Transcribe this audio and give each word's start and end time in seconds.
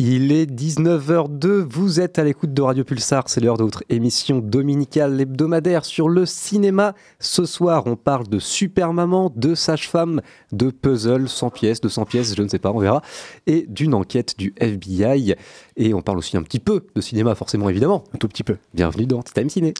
Il 0.00 0.30
est 0.30 0.46
19h02, 0.46 1.66
vous 1.68 1.98
êtes 1.98 2.20
à 2.20 2.22
l'écoute 2.22 2.54
de 2.54 2.62
Radio 2.62 2.84
Pulsar, 2.84 3.24
c'est 3.26 3.40
l'heure 3.40 3.56
de 3.56 3.64
votre 3.64 3.82
émission 3.88 4.38
dominicale 4.38 5.20
hebdomadaire 5.20 5.84
sur 5.84 6.08
le 6.08 6.24
cinéma. 6.24 6.94
Ce 7.18 7.44
soir, 7.44 7.82
on 7.86 7.96
parle 7.96 8.28
de 8.28 8.38
Super 8.38 8.92
Maman, 8.92 9.32
de 9.34 9.56
Sage-Femme, 9.56 10.20
de 10.52 10.70
puzzle 10.70 11.28
100 11.28 11.50
pièces, 11.50 11.80
de 11.80 11.88
100 11.88 12.04
pièces, 12.04 12.36
je 12.36 12.42
ne 12.42 12.48
sais 12.48 12.60
pas, 12.60 12.70
on 12.70 12.78
verra, 12.78 13.02
et 13.48 13.66
d'une 13.68 13.92
enquête 13.92 14.38
du 14.38 14.54
FBI. 14.60 15.34
Et 15.76 15.92
on 15.94 16.00
parle 16.00 16.18
aussi 16.18 16.36
un 16.36 16.44
petit 16.44 16.60
peu 16.60 16.86
de 16.94 17.00
cinéma, 17.00 17.34
forcément, 17.34 17.68
évidemment. 17.68 18.04
Un 18.14 18.18
tout 18.18 18.28
petit 18.28 18.44
peu. 18.44 18.56
Bienvenue 18.74 19.06
dans 19.06 19.24
Time 19.24 19.50
Ciné. 19.50 19.74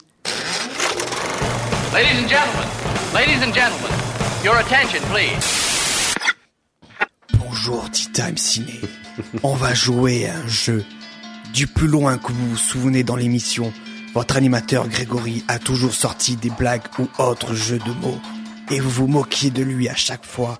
Ladies 1.93 2.19
and 2.21 2.27
gentlemen, 2.27 2.67
ladies 3.15 3.41
and 3.41 3.53
gentlemen, 3.53 3.91
your 4.43 4.55
attention 4.57 5.01
please. 5.13 6.13
Bonjour 7.39 7.89
Tea 7.89 8.11
Time 8.11 8.35
Ciné. 8.35 8.81
On 9.43 9.55
va 9.55 9.73
jouer 9.73 10.27
à 10.27 10.37
un 10.37 10.47
jeu. 10.47 10.83
Du 11.53 11.67
plus 11.67 11.87
loin 11.87 12.17
que 12.17 12.31
vous 12.31 12.49
vous 12.49 12.57
souvenez 12.57 13.03
dans 13.03 13.15
l'émission, 13.15 13.73
votre 14.13 14.37
animateur 14.37 14.87
Grégory 14.87 15.43
a 15.47 15.59
toujours 15.59 15.93
sorti 15.93 16.35
des 16.35 16.49
blagues 16.49 16.83
ou 16.99 17.07
autres 17.17 17.53
jeux 17.53 17.79
de 17.79 17.91
mots. 18.01 18.19
Et 18.71 18.79
vous 18.79 18.89
vous 18.89 19.07
moquiez 19.07 19.49
de 19.49 19.63
lui 19.63 19.89
à 19.89 19.95
chaque 19.95 20.25
fois. 20.25 20.59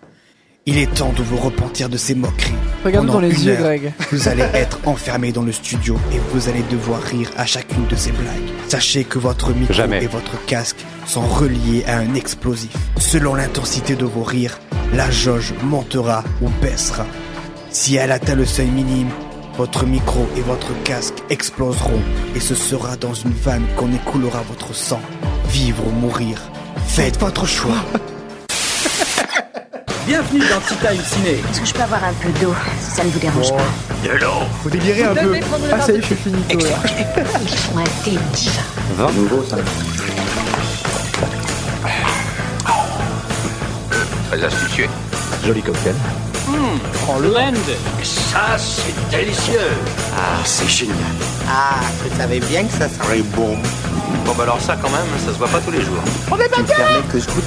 Il 0.66 0.78
est 0.78 0.94
temps 0.94 1.14
de 1.14 1.24
vous 1.24 1.38
repentir 1.38 1.90
de 1.90 1.98
ces 1.98 2.14
moqueries. 2.14 2.54
Regarde 2.86 3.08
Pendant 3.08 3.22
dans 3.22 3.28
les 3.28 3.46
yeux, 3.46 3.54
heure, 3.54 3.60
Greg. 3.60 3.94
Vous 4.12 4.28
allez 4.28 4.46
être 4.54 4.80
enfermé 4.86 5.32
dans 5.32 5.42
le 5.42 5.52
studio 5.52 5.98
et 6.14 6.20
vous 6.32 6.48
allez 6.50 6.62
devoir 6.70 7.02
rire 7.02 7.32
à 7.38 7.46
chacune 7.46 7.88
de 7.88 7.96
ces 7.96 8.12
blagues. 8.12 8.36
Sachez 8.68 9.04
que 9.04 9.18
votre 9.18 9.52
micro 9.54 9.74
Jamais. 9.74 10.04
et 10.04 10.08
votre 10.08 10.44
casque 10.46 10.86
sont 11.08 11.26
reliés 11.26 11.84
à 11.88 11.98
un 11.98 12.14
explosif. 12.14 12.76
Selon 13.00 13.34
l'intensité 13.34 13.96
de 13.96 14.06
vos 14.06 14.24
rires, 14.24 14.60
la 14.94 15.10
jauge 15.10 15.54
montera 15.64 16.24
ou 16.42 16.50
baissera. 16.62 17.06
Si 17.72 17.96
elle 17.96 18.12
atteint 18.12 18.36
le 18.36 18.46
seuil 18.46 18.68
minime, 18.68 19.10
votre 19.56 19.86
micro 19.86 20.28
et 20.36 20.42
votre 20.42 20.74
casque 20.84 21.14
exploseront 21.30 22.02
et 22.36 22.40
ce 22.40 22.56
sera 22.56 22.96
dans 22.96 23.14
une 23.14 23.34
vanne 23.34 23.66
qu'on 23.76 23.94
écoulera 23.94 24.42
votre 24.42 24.74
sang. 24.74 25.00
Vivre 25.50 25.86
ou 25.86 25.92
mourir. 25.92 26.42
Faites 26.88 27.20
votre 27.20 27.46
choix. 27.46 27.84
Bienvenue 30.08 30.40
dans 30.40 30.60
Tea 30.62 30.76
Time 30.82 31.04
Ciné. 31.04 31.32
Est-ce 31.52 31.62
que 31.62 31.68
je 31.68 31.74
peux 31.74 31.84
avoir 31.84 32.04
un 32.04 32.14
peu 32.14 32.30
d'eau, 32.40 32.56
si 32.82 32.92
ça 32.92 33.04
ne 33.04 33.10
vous 33.10 33.20
dérange 33.20 33.52
pas 33.52 33.68
Faut 34.64 34.70
délirer 34.70 35.04
un 35.04 35.14
peu. 35.14 35.40
Ah, 35.72 35.80
ça 35.80 35.92
y 35.92 35.98
est, 35.98 36.02
je 36.02 36.06
suis 36.08 36.16
fini. 36.16 36.38
Ils 36.50 36.62
sont 37.50 37.78
un 37.78 37.84
thé 38.04 38.18
divin. 38.34 38.64
Très 44.32 44.44
astucieux. 44.44 44.88
Joli 45.46 45.62
cocktail. 45.62 45.96
Ça, 48.04 48.58
c'est 48.58 48.94
délicieux. 49.10 49.60
Ah, 50.16 50.42
c'est 50.46 50.68
génial. 50.68 50.96
Ah, 51.48 51.76
je 52.04 52.18
savais 52.18 52.40
bien 52.40 52.64
que 52.64 52.74
ça 52.74 52.88
serait 52.90 53.22
bon. 53.36 53.58
Bon 54.26 54.34
bah 54.36 54.44
alors 54.44 54.60
ça 54.62 54.76
quand 54.82 54.90
même, 54.90 55.06
ça 55.26 55.34
se 55.34 55.38
voit 55.38 55.48
pas 55.48 55.60
tous 55.60 55.72
les 55.72 55.82
jours. 55.82 56.02
Tu 56.28 56.32
me 56.34 56.66
permets 56.66 57.02
que 57.12 57.20
je 57.20 57.26
goûte 57.26 57.44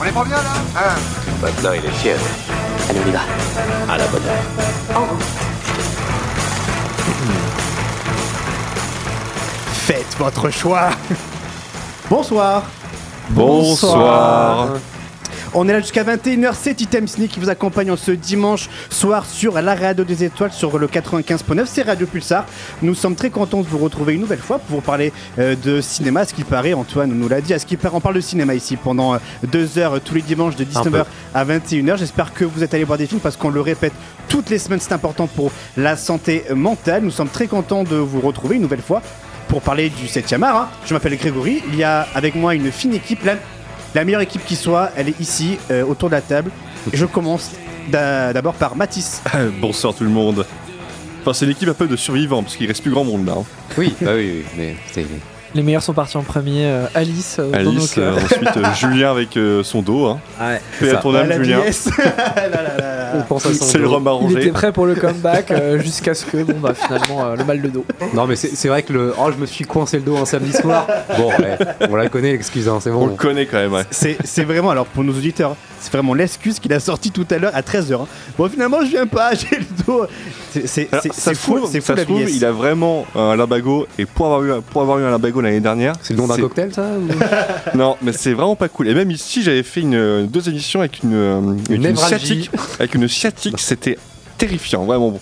On 0.00 0.04
est 0.04 0.12
pas 0.12 0.24
bien 0.24 0.36
là 0.36 0.54
Hein 0.76 0.94
Maintenant 1.42 1.70
il 1.72 1.84
est 1.84 2.02
tiède. 2.02 2.18
Allez, 2.88 3.00
on 3.04 3.08
y 3.08 3.12
va. 3.12 3.92
À 3.92 3.98
la 3.98 4.06
bonne 4.06 4.22
heure. 4.22 4.96
En 4.96 5.00
route. 5.00 5.24
Faites 9.86 10.16
votre 10.18 10.50
choix. 10.50 10.90
Bonsoir. 12.10 12.62
Bonsoir. 13.30 14.68
On 15.58 15.66
est 15.68 15.72
là 15.72 15.80
jusqu'à 15.80 16.04
21h, 16.04 16.52
c'est 16.52 16.82
Item 16.82 17.08
Sneak 17.08 17.30
qui 17.30 17.40
vous 17.40 17.48
accompagne 17.48 17.90
en 17.90 17.96
ce 17.96 18.10
dimanche 18.10 18.68
soir 18.90 19.24
sur 19.24 19.58
la 19.62 19.74
radio 19.74 20.04
des 20.04 20.22
étoiles 20.22 20.52
sur 20.52 20.78
le 20.78 20.86
95.9, 20.86 21.62
c'est 21.64 21.80
Radio 21.80 22.06
Pulsar. 22.06 22.44
Nous 22.82 22.94
sommes 22.94 23.14
très 23.14 23.30
contents 23.30 23.62
de 23.62 23.66
vous 23.66 23.78
retrouver 23.78 24.12
une 24.12 24.20
nouvelle 24.20 24.38
fois 24.38 24.58
pour 24.58 24.76
vous 24.76 24.82
parler 24.82 25.14
euh, 25.38 25.56
de 25.56 25.80
cinéma, 25.80 26.20
à 26.20 26.24
ce 26.26 26.34
qu'il 26.34 26.44
paraît, 26.44 26.74
Antoine 26.74 27.10
nous 27.14 27.26
l'a 27.26 27.40
dit, 27.40 27.54
à 27.54 27.58
ce 27.58 27.64
qu'il 27.64 27.78
paraît, 27.78 27.96
on 27.96 28.02
parle 28.02 28.16
de 28.16 28.20
cinéma 28.20 28.54
ici 28.54 28.76
pendant 28.76 29.14
euh, 29.14 29.18
deux 29.50 29.78
heures 29.78 29.94
euh, 29.94 29.98
tous 29.98 30.14
les 30.14 30.20
dimanches 30.20 30.56
de 30.56 30.64
19h 30.64 31.06
à 31.34 31.44
21h. 31.46 31.96
J'espère 31.96 32.34
que 32.34 32.44
vous 32.44 32.62
êtes 32.62 32.74
allés 32.74 32.84
voir 32.84 32.98
des 32.98 33.06
films 33.06 33.20
parce 33.22 33.38
qu'on 33.38 33.48
le 33.48 33.62
répète 33.62 33.94
toutes 34.28 34.50
les 34.50 34.58
semaines, 34.58 34.80
c'est 34.80 34.92
important 34.92 35.26
pour 35.26 35.52
la 35.78 35.96
santé 35.96 36.44
mentale. 36.54 37.02
Nous 37.02 37.10
sommes 37.10 37.30
très 37.30 37.46
contents 37.46 37.82
de 37.82 37.96
vous 37.96 38.20
retrouver 38.20 38.56
une 38.56 38.62
nouvelle 38.62 38.82
fois 38.82 39.00
pour 39.48 39.62
parler 39.62 39.88
du 39.88 40.04
7e 40.04 40.42
art. 40.42 40.56
hein. 40.56 40.68
Je 40.84 40.92
m'appelle 40.92 41.16
Grégory, 41.16 41.62
il 41.68 41.76
y 41.76 41.82
a 41.84 42.06
avec 42.14 42.34
moi 42.34 42.54
une 42.54 42.70
fine 42.70 42.92
équipe, 42.92 43.24
la, 43.24 43.36
la 43.96 44.04
meilleure 44.04 44.20
équipe 44.20 44.44
qui 44.44 44.56
soit, 44.56 44.90
elle 44.96 45.08
est 45.08 45.18
ici, 45.20 45.58
euh, 45.70 45.82
autour 45.84 46.08
de 46.10 46.14
la 46.14 46.20
table. 46.20 46.50
Et 46.92 46.96
je 46.96 47.06
commence 47.06 47.50
d'a- 47.90 48.32
d'abord 48.32 48.54
par 48.54 48.76
Mathis. 48.76 49.22
Bonsoir 49.60 49.94
tout 49.94 50.04
le 50.04 50.10
monde. 50.10 50.44
Enfin, 51.22 51.32
c'est 51.32 51.46
une 51.46 51.50
équipe 51.52 51.68
un 51.68 51.74
peu 51.74 51.88
de 51.88 51.96
survivants 51.96 52.42
parce 52.42 52.56
qu'il 52.56 52.66
reste 52.68 52.82
plus 52.82 52.90
grand 52.92 53.04
monde 53.04 53.26
là. 53.26 53.32
hein. 53.38 53.44
Oui, 53.78 53.94
bah 54.00 54.12
oui, 54.14 54.30
oui, 54.36 54.44
mais 54.56 54.76
c'est. 54.92 55.04
Les 55.56 55.62
meilleurs 55.62 55.82
sont 55.82 55.94
partis 55.94 56.18
en 56.18 56.22
premier. 56.22 56.66
euh, 56.66 56.84
Alice, 56.94 57.38
euh, 57.38 57.50
dans 57.50 57.70
nos 57.72 57.78
Alice, 57.78 57.94
cœurs. 57.94 58.14
euh, 58.14 58.20
ensuite 58.22 58.56
euh, 58.58 58.74
Julien 58.74 59.10
avec 59.10 59.38
euh, 59.38 59.62
son 59.62 59.80
dos. 59.80 60.04
Hein. 60.04 60.20
Ouais, 60.38 60.60
Paix 60.78 60.90
à 60.90 60.96
ton 60.96 61.14
âme, 61.14 61.30
la 61.30 61.36
Julien. 61.38 61.60
On 63.18 63.22
pense 63.22 63.46
à 63.46 63.54
son 63.54 63.64
C'est 63.64 63.78
le 63.78 63.84
dos. 63.84 63.92
rhum 63.92 64.02
Il 64.02 64.26
était 64.26 64.34
arrangé. 64.36 64.50
prêt 64.52 64.72
pour 64.72 64.84
le 64.84 64.94
comeback 64.94 65.50
euh, 65.50 65.78
jusqu'à 65.78 66.12
ce 66.12 66.26
que, 66.26 66.42
bon 66.42 66.56
bah 66.60 66.74
finalement, 66.74 67.24
euh, 67.24 67.36
le 67.36 67.44
mal 67.44 67.62
de 67.62 67.68
dos. 67.68 67.86
Non, 68.12 68.26
mais 68.26 68.36
c'est 68.36 68.54
c'est 68.54 68.68
vrai 68.68 68.82
que 68.82 68.92
le. 68.92 69.14
Oh, 69.18 69.30
je 69.34 69.40
me 69.40 69.46
suis 69.46 69.64
coincé 69.64 69.96
le 69.96 70.02
dos 70.02 70.18
un 70.18 70.26
samedi 70.26 70.52
soir. 70.52 70.86
Bon, 71.16 71.28
ouais, 71.28 71.56
on 71.88 71.96
la 71.96 72.08
connaît, 72.10 72.32
l'excuse, 72.32 72.68
hein, 72.68 72.78
c'est 72.82 72.90
On 72.90 73.04
le 73.06 73.10
bon. 73.12 73.16
connaît 73.16 73.46
quand 73.46 73.56
même. 73.56 73.72
Ouais. 73.72 73.84
C'est 73.90 74.18
c'est 74.24 74.44
vraiment, 74.44 74.70
alors 74.70 74.84
pour 74.86 75.04
nos 75.04 75.12
auditeurs, 75.14 75.56
c'est 75.80 75.90
vraiment 75.92 76.12
l'excuse 76.12 76.58
qu'il 76.58 76.72
a 76.74 76.80
sorti 76.80 77.10
tout 77.10 77.26
à 77.30 77.38
l'heure 77.38 77.52
à 77.54 77.62
13h. 77.62 77.94
hein. 78.02 78.06
Bon, 78.36 78.48
finalement, 78.50 78.80
je 78.84 78.90
viens 78.90 79.06
pas, 79.06 79.30
j'ai 79.34 79.56
le 79.58 79.64
dos. 79.86 80.04
C'est- 80.52 80.66
C'est 80.66 80.88
Alors, 80.92 81.02
c'est- 81.02 81.12
ça 81.12 81.20
c'est 81.30 81.34
se 81.34 81.40
fou, 81.40 81.56
trouve, 81.58 81.70
c'est 81.70 81.80
fou 81.80 81.86
ça 81.86 81.94
la 81.94 82.00
se 82.00 82.04
trouve, 82.04 82.16
vieillesse. 82.18 82.36
il 82.36 82.44
a 82.44 82.52
vraiment 82.52 83.06
un 83.14 83.36
limbago 83.36 83.86
et 83.98 84.04
pour 84.04 84.26
avoir 84.26 84.42
eu, 84.42 84.52
un- 84.52 84.60
pour 84.60 84.82
avoir 84.82 84.98
eu 84.98 85.04
un 85.04 85.10
limbago 85.10 85.40
l'année 85.46 85.60
dernière. 85.60 85.94
C'est 86.02 86.14
le 86.14 86.18
nom 86.20 86.26
d'un 86.26 86.36
cocktail, 86.36 86.72
ça 86.74 86.82
ou- 86.98 87.76
Non, 87.76 87.96
mais 88.02 88.12
c'est 88.12 88.32
vraiment 88.32 88.56
pas 88.56 88.68
cool. 88.68 88.88
Et 88.88 88.94
même 88.94 89.10
ici, 89.10 89.42
j'avais 89.42 89.62
fait 89.62 89.80
une, 89.80 89.94
euh, 89.94 90.22
deux 90.24 90.48
émissions 90.48 90.80
avec 90.80 91.02
une, 91.02 91.14
euh, 91.14 91.38
avec 91.40 91.70
une 91.70 91.82
névralgie. 91.82 92.26
sciatique. 92.26 92.50
Avec 92.78 92.94
une 92.94 93.08
sciatique, 93.08 93.58
c'était 93.58 93.98
terrifiant, 94.38 94.84
vraiment 94.84 95.10
bon. 95.10 95.20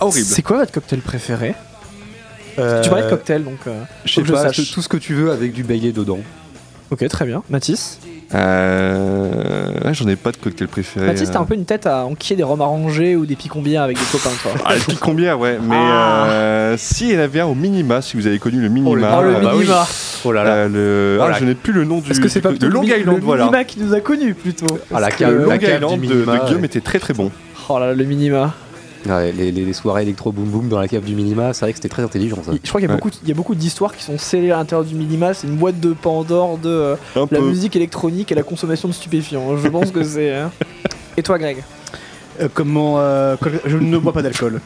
Horrible. 0.00 0.26
C'est 0.26 0.42
quoi 0.42 0.58
votre 0.58 0.72
cocktail 0.72 1.00
préféré? 1.00 1.54
Euh, 2.58 2.82
Tu 2.82 2.88
parlais 2.88 3.04
de 3.04 3.10
cocktail 3.10 3.44
donc. 3.44 3.58
euh, 3.66 3.82
Je 4.04 4.14
sais 4.14 4.22
pas, 4.22 4.42
sache. 4.52 4.72
tout 4.72 4.80
ce 4.82 4.88
que 4.88 4.96
tu 4.96 5.14
veux 5.14 5.30
avec 5.32 5.52
du 5.52 5.64
Bailey 5.64 5.92
dedans. 5.92 6.20
Ok, 6.94 7.08
très 7.08 7.26
bien. 7.26 7.42
Mathis 7.50 7.98
Euh... 8.34 9.68
ouais, 9.84 9.94
J'en 9.94 10.06
ai 10.06 10.14
pas 10.14 10.30
de 10.30 10.36
cocktail 10.36 10.68
préféré. 10.68 11.06
Mathis, 11.06 11.28
t'as 11.28 11.40
euh. 11.40 11.42
un 11.42 11.44
peu 11.44 11.54
une 11.54 11.64
tête 11.64 11.88
à 11.88 12.04
enquiller 12.06 12.36
des 12.36 12.44
rhums 12.44 12.60
arrangés 12.60 13.16
ou 13.16 13.26
des 13.26 13.34
picombières 13.34 13.82
avec 13.82 13.98
des 13.98 14.04
copains, 14.12 14.30
toi. 14.40 14.52
Ah, 14.64 14.74
le 14.74 14.80
petit 14.80 14.96
combien, 14.96 15.34
ouais. 15.34 15.58
Mais 15.60 15.74
Ah. 15.76 16.26
euh, 16.28 16.74
si, 16.78 17.08
il 17.08 17.14
y 17.14 17.18
en 17.18 17.20
avait 17.20 17.40
un 17.40 17.46
au 17.46 17.56
minima, 17.56 18.00
si 18.00 18.16
vous 18.16 18.28
avez 18.28 18.38
connu 18.38 18.60
le 18.60 18.68
minima. 18.68 18.90
Oh, 19.18 19.22
le 19.24 19.34
euh, 19.34 19.40
bah 19.40 19.50
oui. 19.54 19.62
minima 19.64 19.84
Oh 20.24 20.30
là 20.30 20.44
là. 20.44 20.50
Euh, 20.52 20.68
le... 20.68 21.18
Oh 21.18 21.24
ah, 21.26 21.30
là. 21.30 21.36
je 21.40 21.44
n'ai 21.44 21.56
plus 21.56 21.72
le 21.72 21.84
nom 21.84 21.98
du. 21.98 22.12
Est-ce 22.12 22.20
que 22.20 22.28
c'est 22.28 22.40
pas 22.40 22.52
de 22.52 22.66
Long 22.68 22.84
Island, 22.84 23.16
le 23.18 23.24
voilà. 23.24 23.42
minima 23.46 23.64
qui 23.64 23.80
nous 23.80 23.92
a 23.92 24.00
connus 24.00 24.34
plutôt 24.34 24.78
Ah, 24.94 25.00
la 25.00 25.08
la 25.08 25.30
Long 25.30 25.58
cave 25.58 25.74
Island 25.74 26.00
du 26.00 26.06
de, 26.06 26.14
de 26.14 26.44
Guillaume 26.46 26.60
ouais. 26.60 26.66
était 26.66 26.80
très 26.80 27.00
très 27.00 27.12
bon. 27.12 27.32
Oh 27.68 27.80
là 27.80 27.88
là, 27.88 27.94
le 27.94 28.04
minima. 28.04 28.54
Ouais, 29.06 29.32
les, 29.32 29.52
les- 29.52 29.64
les 29.64 29.72
soirées 29.72 30.02
électro 30.02 30.32
boom 30.32 30.46
boom 30.46 30.68
dans 30.68 30.78
la 30.80 30.88
cave 30.88 31.04
du 31.04 31.14
minima, 31.14 31.52
c'est 31.52 31.66
vrai 31.66 31.72
que 31.72 31.76
c'était 31.76 31.88
très 31.90 32.02
intelligent 32.02 32.36
ça. 32.44 32.52
Je 32.62 32.68
crois 32.68 32.80
qu'il 32.80 32.88
y 32.88 32.90
a 32.90 32.94
Ouais. 32.94 33.00
beaucoup, 33.00 33.10
il 33.22 33.28
y 33.28 33.32
a 33.32 33.34
beaucoup 33.34 33.54
d'histoires 33.54 33.94
qui 33.94 34.02
sont 34.02 34.16
scellées 34.18 34.50
à 34.50 34.56
l'intérieur 34.56 34.86
du 34.86 34.94
minima. 34.94 35.34
C'est 35.34 35.46
une 35.46 35.56
boîte 35.56 35.78
de 35.80 35.92
Pandore 35.92 36.56
de 36.58 36.68
euh, 36.68 36.96
la 37.16 37.26
peu. 37.26 37.40
musique 37.40 37.76
électronique 37.76 38.32
et 38.32 38.34
la 38.34 38.42
consommation 38.42 38.88
de 38.88 38.94
stupéfiants. 38.94 39.56
Je 39.56 39.68
pense 39.68 39.90
que 39.90 40.02
c'est. 40.02 40.34
hein. 40.34 40.50
Et 41.16 41.22
toi, 41.22 41.38
Greg? 41.38 41.58
Euh, 42.40 42.48
comment, 42.52 42.98
euh, 42.98 43.36
je 43.66 43.76
ne 43.76 43.98
bois 43.98 44.12
pas 44.12 44.22
d'alcool. 44.22 44.60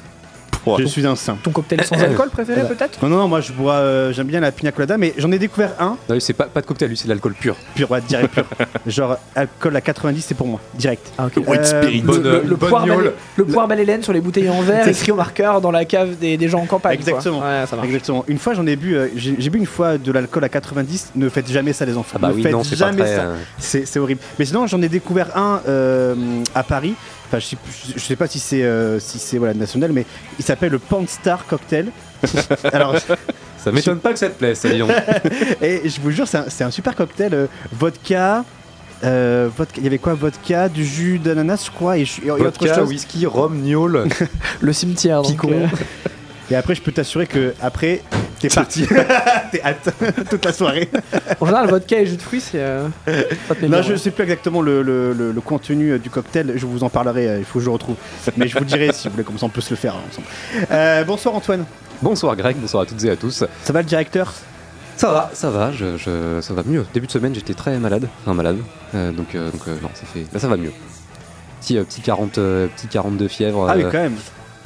Je 0.78 0.84
suis 0.86 1.06
un 1.06 1.16
saint. 1.16 1.36
Ton 1.42 1.50
cocktail 1.50 1.84
sans 1.84 1.96
alcool 2.02 2.30
préféré, 2.30 2.62
peut-être 2.68 3.02
Non, 3.02 3.08
non, 3.08 3.16
non, 3.18 3.28
moi 3.28 3.40
je 3.40 3.52
bois, 3.52 3.74
euh, 3.74 4.12
j'aime 4.12 4.26
bien 4.26 4.40
la 4.40 4.52
pina 4.52 4.72
colada, 4.72 4.98
mais 4.98 5.14
j'en 5.16 5.30
ai 5.32 5.38
découvert 5.38 5.70
un, 5.80 5.96
Non, 6.08 6.14
lui, 6.14 6.20
c'est 6.20 6.32
pas, 6.32 6.44
pas 6.44 6.60
de 6.60 6.66
cocktail, 6.66 6.88
lui 6.88 6.96
c'est 6.96 7.04
de 7.04 7.10
l'alcool 7.10 7.34
pur. 7.34 7.56
pur, 7.74 7.90
ouais, 7.90 8.00
direct 8.02 8.28
pur. 8.34 8.44
Genre, 8.86 9.16
alcool 9.34 9.76
à 9.76 9.80
90, 9.80 10.20
c'est 10.26 10.34
pour 10.34 10.46
moi, 10.46 10.60
direct. 10.74 11.10
Ah, 11.18 11.26
ok. 11.26 11.46
White 11.48 11.60
Euh, 11.60 11.64
Spirit. 11.82 12.00
Le, 12.02 12.06
Bonne- 12.06 12.22
le- 12.22 12.42
le 12.44 12.56
bonne 12.56 12.68
poire, 12.70 12.84
gnôle. 12.86 13.02
belle, 13.04 13.12
le 13.36 13.44
poire 13.46 13.68
belle 13.68 13.80
Hélène 13.80 14.02
sur 14.02 14.12
les 14.12 14.20
bouteilles 14.20 14.50
en 14.50 14.60
verre, 14.62 14.86
écrit 14.88 15.12
au 15.12 15.16
marqueur 15.16 15.60
dans 15.60 15.70
la 15.70 15.84
cave 15.84 16.16
des, 16.18 16.36
des 16.36 16.48
gens 16.48 16.60
en 16.60 16.66
campagne. 16.66 16.98
quoi. 16.98 17.08
Exactement. 17.08 17.38
Ouais, 17.40 17.64
ça 17.66 17.76
marche. 17.76 17.86
Exactement. 17.88 18.24
Une 18.28 18.38
fois, 18.38 18.54
j'en 18.54 18.66
ai 18.66 18.76
bu, 18.76 18.96
euh, 18.96 19.08
j'ai 19.16 19.36
j'ai 19.38 19.50
bu 19.50 19.58
une 19.58 19.66
fois 19.66 19.98
de 19.98 20.12
l'alcool 20.12 20.44
à 20.44 20.48
90. 20.48 21.12
Ne 21.14 21.28
faites 21.28 21.50
jamais 21.50 21.72
ça, 21.72 21.84
les 21.84 21.96
enfants. 21.96 22.16
Ah 22.16 22.18
bah 22.18 22.28
ne 22.28 22.34
oui, 22.34 22.42
faites 22.42 22.52
non, 22.52 22.64
c'est 22.64 22.78
pas 22.78 22.86
jamais 22.86 23.02
très. 23.02 23.16
ça. 23.16 23.22
euh, 23.22 23.36
C'est 23.58 23.86
c'est 23.86 23.98
horrible. 23.98 24.20
Mais 24.38 24.44
sinon, 24.44 24.66
j'en 24.66 24.80
ai 24.82 24.88
découvert 24.88 25.36
un 25.36 25.60
euh, 25.68 26.14
à 26.54 26.62
Paris. 26.62 26.94
Enfin, 27.28 27.38
je 27.40 27.46
sais, 27.46 27.56
plus- 27.56 27.92
je 27.94 28.00
sais 28.00 28.16
pas 28.16 28.26
si 28.26 28.38
c'est 28.38 28.62
euh, 28.62 28.98
si 28.98 29.18
c'est 29.18 29.36
voilà 29.38 29.52
national, 29.54 29.92
mais 29.92 30.06
il 30.38 30.44
s'appelle 30.44 30.72
le 30.72 30.78
Panstar 30.78 31.46
Cocktail. 31.46 31.88
Alors, 32.72 32.96
Ça 33.62 33.70
m'étonne 33.70 33.98
pas 33.98 34.12
que 34.12 34.18
ça 34.18 34.28
te 34.30 34.38
plaise, 34.38 34.58
ça, 34.58 34.70
donc. 34.76 34.90
et 35.62 35.88
je 35.88 36.00
vous 36.00 36.10
jure, 36.10 36.26
c'est 36.26 36.64
un, 36.64 36.70
super 36.70 36.94
cocktail. 36.96 37.34
euh, 37.34 37.46
vodka. 37.72 38.44
euh, 39.04 39.48
vodka- 39.56 39.76
il 39.78 39.84
y 39.84 39.86
avait 39.86 39.98
quoi 39.98 40.14
Vodka, 40.14 40.68
du 40.68 40.84
jus 40.86 41.18
d'ananas, 41.18 41.64
je 41.66 41.70
crois, 41.70 41.98
et, 41.98 42.06
et 42.24 42.30
autre 42.30 42.42
Vodka, 42.44 42.74
chose. 42.74 42.88
whisky, 42.88 43.26
rhum, 43.26 43.60
gnôle. 43.62 44.06
Le 44.60 44.72
cimetière. 44.72 45.22
Picon. 45.22 45.50
euh, 45.52 45.66
Et 46.50 46.56
après, 46.56 46.74
je 46.74 46.80
peux 46.82 46.92
t'assurer 46.92 47.26
que 47.26 47.52
après, 47.60 48.02
T'es 48.40 48.48
parti. 48.48 48.86
T'es 49.52 49.62
hâte 49.62 49.92
toute 50.30 50.44
la 50.44 50.52
soirée. 50.52 50.88
En 51.40 51.46
général, 51.46 51.68
vodka 51.68 51.98
et 52.00 52.06
jus 52.06 52.16
de 52.16 52.22
fruits, 52.22 52.40
c'est. 52.40 52.60
euh, 52.60 52.86
bien, 53.60 53.82
je 53.82 53.92
ouais. 53.92 53.98
sais 53.98 54.10
plus 54.10 54.22
exactement 54.24 54.62
le, 54.62 54.82
le- 54.82 55.12
le- 55.12 55.32
le 55.32 55.40
contenu 55.40 55.90
euh, 55.92 55.98
du 55.98 56.08
cocktail. 56.10 56.52
Je 56.56 56.66
vous 56.66 56.84
en 56.84 56.88
parlerai. 56.88 57.28
euh, 57.28 57.38
Il 57.38 57.44
faut 57.44 57.58
que 57.58 57.64
je 57.64 57.70
retrouve. 57.70 57.96
Mais 58.36 58.46
je 58.48 58.56
vous 58.58 58.64
dirai 58.64 58.92
si 58.92 59.08
vous 59.08 59.12
voulez. 59.12 59.24
Comme 59.24 59.38
ça, 59.38 59.46
on 59.46 59.50
peut 59.50 59.60
se 59.60 59.70
le 59.70 59.76
faire 59.76 59.94
hein, 59.96 60.02
ensemble. 60.10 60.26
Euh, 60.70 61.04
bonsoir 61.04 61.34
Antoine. 61.34 61.64
Bonsoir 62.00 62.36
Greg, 62.36 62.56
bonsoir 62.56 62.84
à 62.84 62.86
toutes 62.86 63.02
et 63.04 63.10
à 63.10 63.16
tous. 63.16 63.44
Ça 63.64 63.72
va 63.72 63.80
le 63.82 63.86
directeur? 63.88 64.32
Ça 64.96 65.12
va, 65.12 65.30
ça 65.32 65.50
va, 65.50 65.70
je, 65.72 65.96
je- 65.96 66.40
ça 66.40 66.54
va 66.54 66.62
mieux. 66.64 66.84
Début 66.94 67.06
de 67.06 67.12
semaine, 67.12 67.34
j'étais 67.34 67.54
très 67.54 67.76
malade, 67.78 68.08
enfin 68.22 68.34
malade. 68.34 68.58
Euh, 68.94 69.12
donc, 69.12 69.34
euh, 69.34 69.50
donc 69.50 69.62
euh, 69.68 69.76
non, 69.82 69.90
ça 69.94 70.06
fait, 70.12 70.24
là, 70.32 70.38
ça 70.40 70.48
va 70.48 70.56
mieux. 70.56 70.72
Petit, 71.60 71.76
euh, 71.78 71.84
petit, 71.84 72.00
40, 72.00 72.38
euh, 72.38 72.66
petit 72.76 72.86
42 72.88 73.28
fièvre. 73.28 73.66
Ah 73.68 73.74
oui, 73.76 73.82
quand 73.84 73.98
même. 73.98 74.16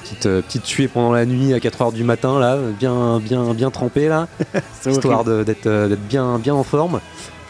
Petite, 0.02 0.26
euh, 0.26 0.42
petite 0.42 0.62
tuée 0.64 0.88
pendant 0.88 1.12
la 1.12 1.24
nuit 1.26 1.54
à 1.54 1.58
4h 1.58 1.92
du 1.92 2.04
matin, 2.04 2.38
là, 2.38 2.58
bien, 2.78 3.18
bien, 3.20 3.54
bien 3.54 3.70
trempé, 3.70 4.08
là. 4.08 4.28
Histoire 4.86 5.24
d'être 5.24 5.66
euh, 5.66 5.88
d'être 5.88 6.06
bien, 6.06 6.38
bien 6.38 6.54
en 6.54 6.62
forme. 6.64 7.00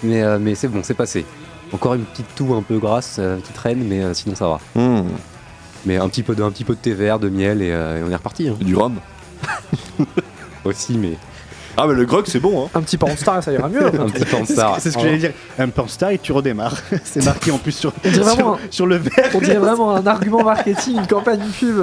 Mais, 0.03 0.23
euh, 0.23 0.39
mais 0.41 0.55
c'est 0.55 0.69
bon, 0.69 0.81
c'est 0.83 0.95
passé. 0.95 1.25
Encore 1.73 1.95
une 1.95 2.03
petite 2.05 2.35
toux 2.35 2.55
un 2.55 2.63
peu 2.63 2.79
grasse 2.79 3.17
euh, 3.19 3.39
qui 3.39 3.53
traîne, 3.53 3.83
mais 3.89 4.03
euh, 4.03 4.15
sinon 4.15 4.35
ça 4.35 4.47
va. 4.47 4.61
Hmm, 4.81 5.05
Mais 5.87 5.97
un 5.97 6.09
petit 6.09 6.23
peu 6.23 6.35
de, 6.35 6.43
un 6.43 6.51
petit 6.51 6.65
peu 6.65 6.75
de 6.75 6.81
thé 6.81 6.93
vert, 6.93 7.19
de 7.19 7.29
miel, 7.29 7.63
et, 7.63 7.71
euh, 7.73 7.99
et 8.01 8.03
on 8.07 8.11
est 8.11 8.17
reparti. 8.17 8.49
hein. 8.49 8.57
du 8.61 8.77
rhum. 8.77 8.97
Aussi, 10.65 10.97
mais 10.99 11.17
Ah, 11.77 11.87
mais 11.87 11.95
le 11.95 12.05
grog, 12.05 12.25
c'est 12.27 12.39
bon, 12.41 12.65
hein. 12.67 12.69
Un 12.75 12.83
petit 12.83 12.97
pan 12.99 13.09
star, 13.17 13.43
ça 13.43 13.53
ira 13.53 13.69
mieux. 13.69 13.85
un 14.01 14.09
petit 14.09 14.25
peu 14.25 14.37
en 14.37 14.41
C'est 14.45 14.47
ce 14.47 14.53
star. 14.55 14.77
que, 14.77 14.83
c'est 14.83 14.91
ce 14.91 14.97
que 14.97 15.03
j'allais 15.03 15.19
dire. 15.19 15.33
Un 15.59 15.69
pornstar 15.71 16.11
et 16.11 16.19
tu 16.19 16.33
redémarres. 16.33 16.77
C'est 17.05 17.25
marqué 17.25 17.51
en 17.51 17.59
plus 17.59 17.73
sur, 17.73 17.93
sur 18.71 18.87
le 18.87 18.97
verre. 18.97 19.31
on 19.35 19.39
dirait 19.41 19.57
vraiment 19.57 19.97
un 19.97 20.07
argument 20.07 20.45
marketing, 20.45 20.99
une 20.99 21.07
campagne 21.07 21.41
pub. 21.59 21.83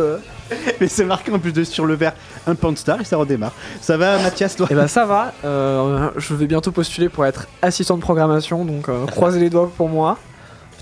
Mais 0.81 0.87
c'est 0.87 1.05
marqué 1.05 1.31
en 1.31 1.39
plus 1.39 1.51
de 1.53 1.63
sur 1.63 1.85
le 1.85 1.95
verre 1.95 2.13
un 2.47 2.55
pornstar 2.55 3.01
et 3.01 3.03
ça 3.03 3.17
redémarre. 3.17 3.53
Ça 3.81 3.97
va, 3.97 4.17
Mathias, 4.19 4.55
toi 4.55 4.67
Eh 4.69 4.75
ben 4.75 4.87
ça 4.87 5.05
va, 5.05 5.33
euh, 5.45 6.09
je 6.17 6.33
vais 6.33 6.47
bientôt 6.47 6.71
postuler 6.71 7.09
pour 7.09 7.25
être 7.25 7.47
assistant 7.61 7.95
de 7.95 8.01
programmation, 8.01 8.65
donc 8.65 8.89
euh, 8.89 9.05
croisez 9.05 9.39
les 9.39 9.49
doigts 9.49 9.71
pour 9.75 9.89
moi. 9.89 10.17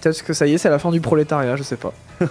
Peut-être 0.01 0.23
que 0.23 0.33
ça 0.33 0.45
y 0.47 0.53
est, 0.53 0.57
c'est 0.57 0.69
la 0.69 0.79
fin 0.79 0.91
du 0.91 1.01
prolétariat, 1.01 1.55
je 1.55 1.63
sais 1.63 1.77
pas. 1.77 1.93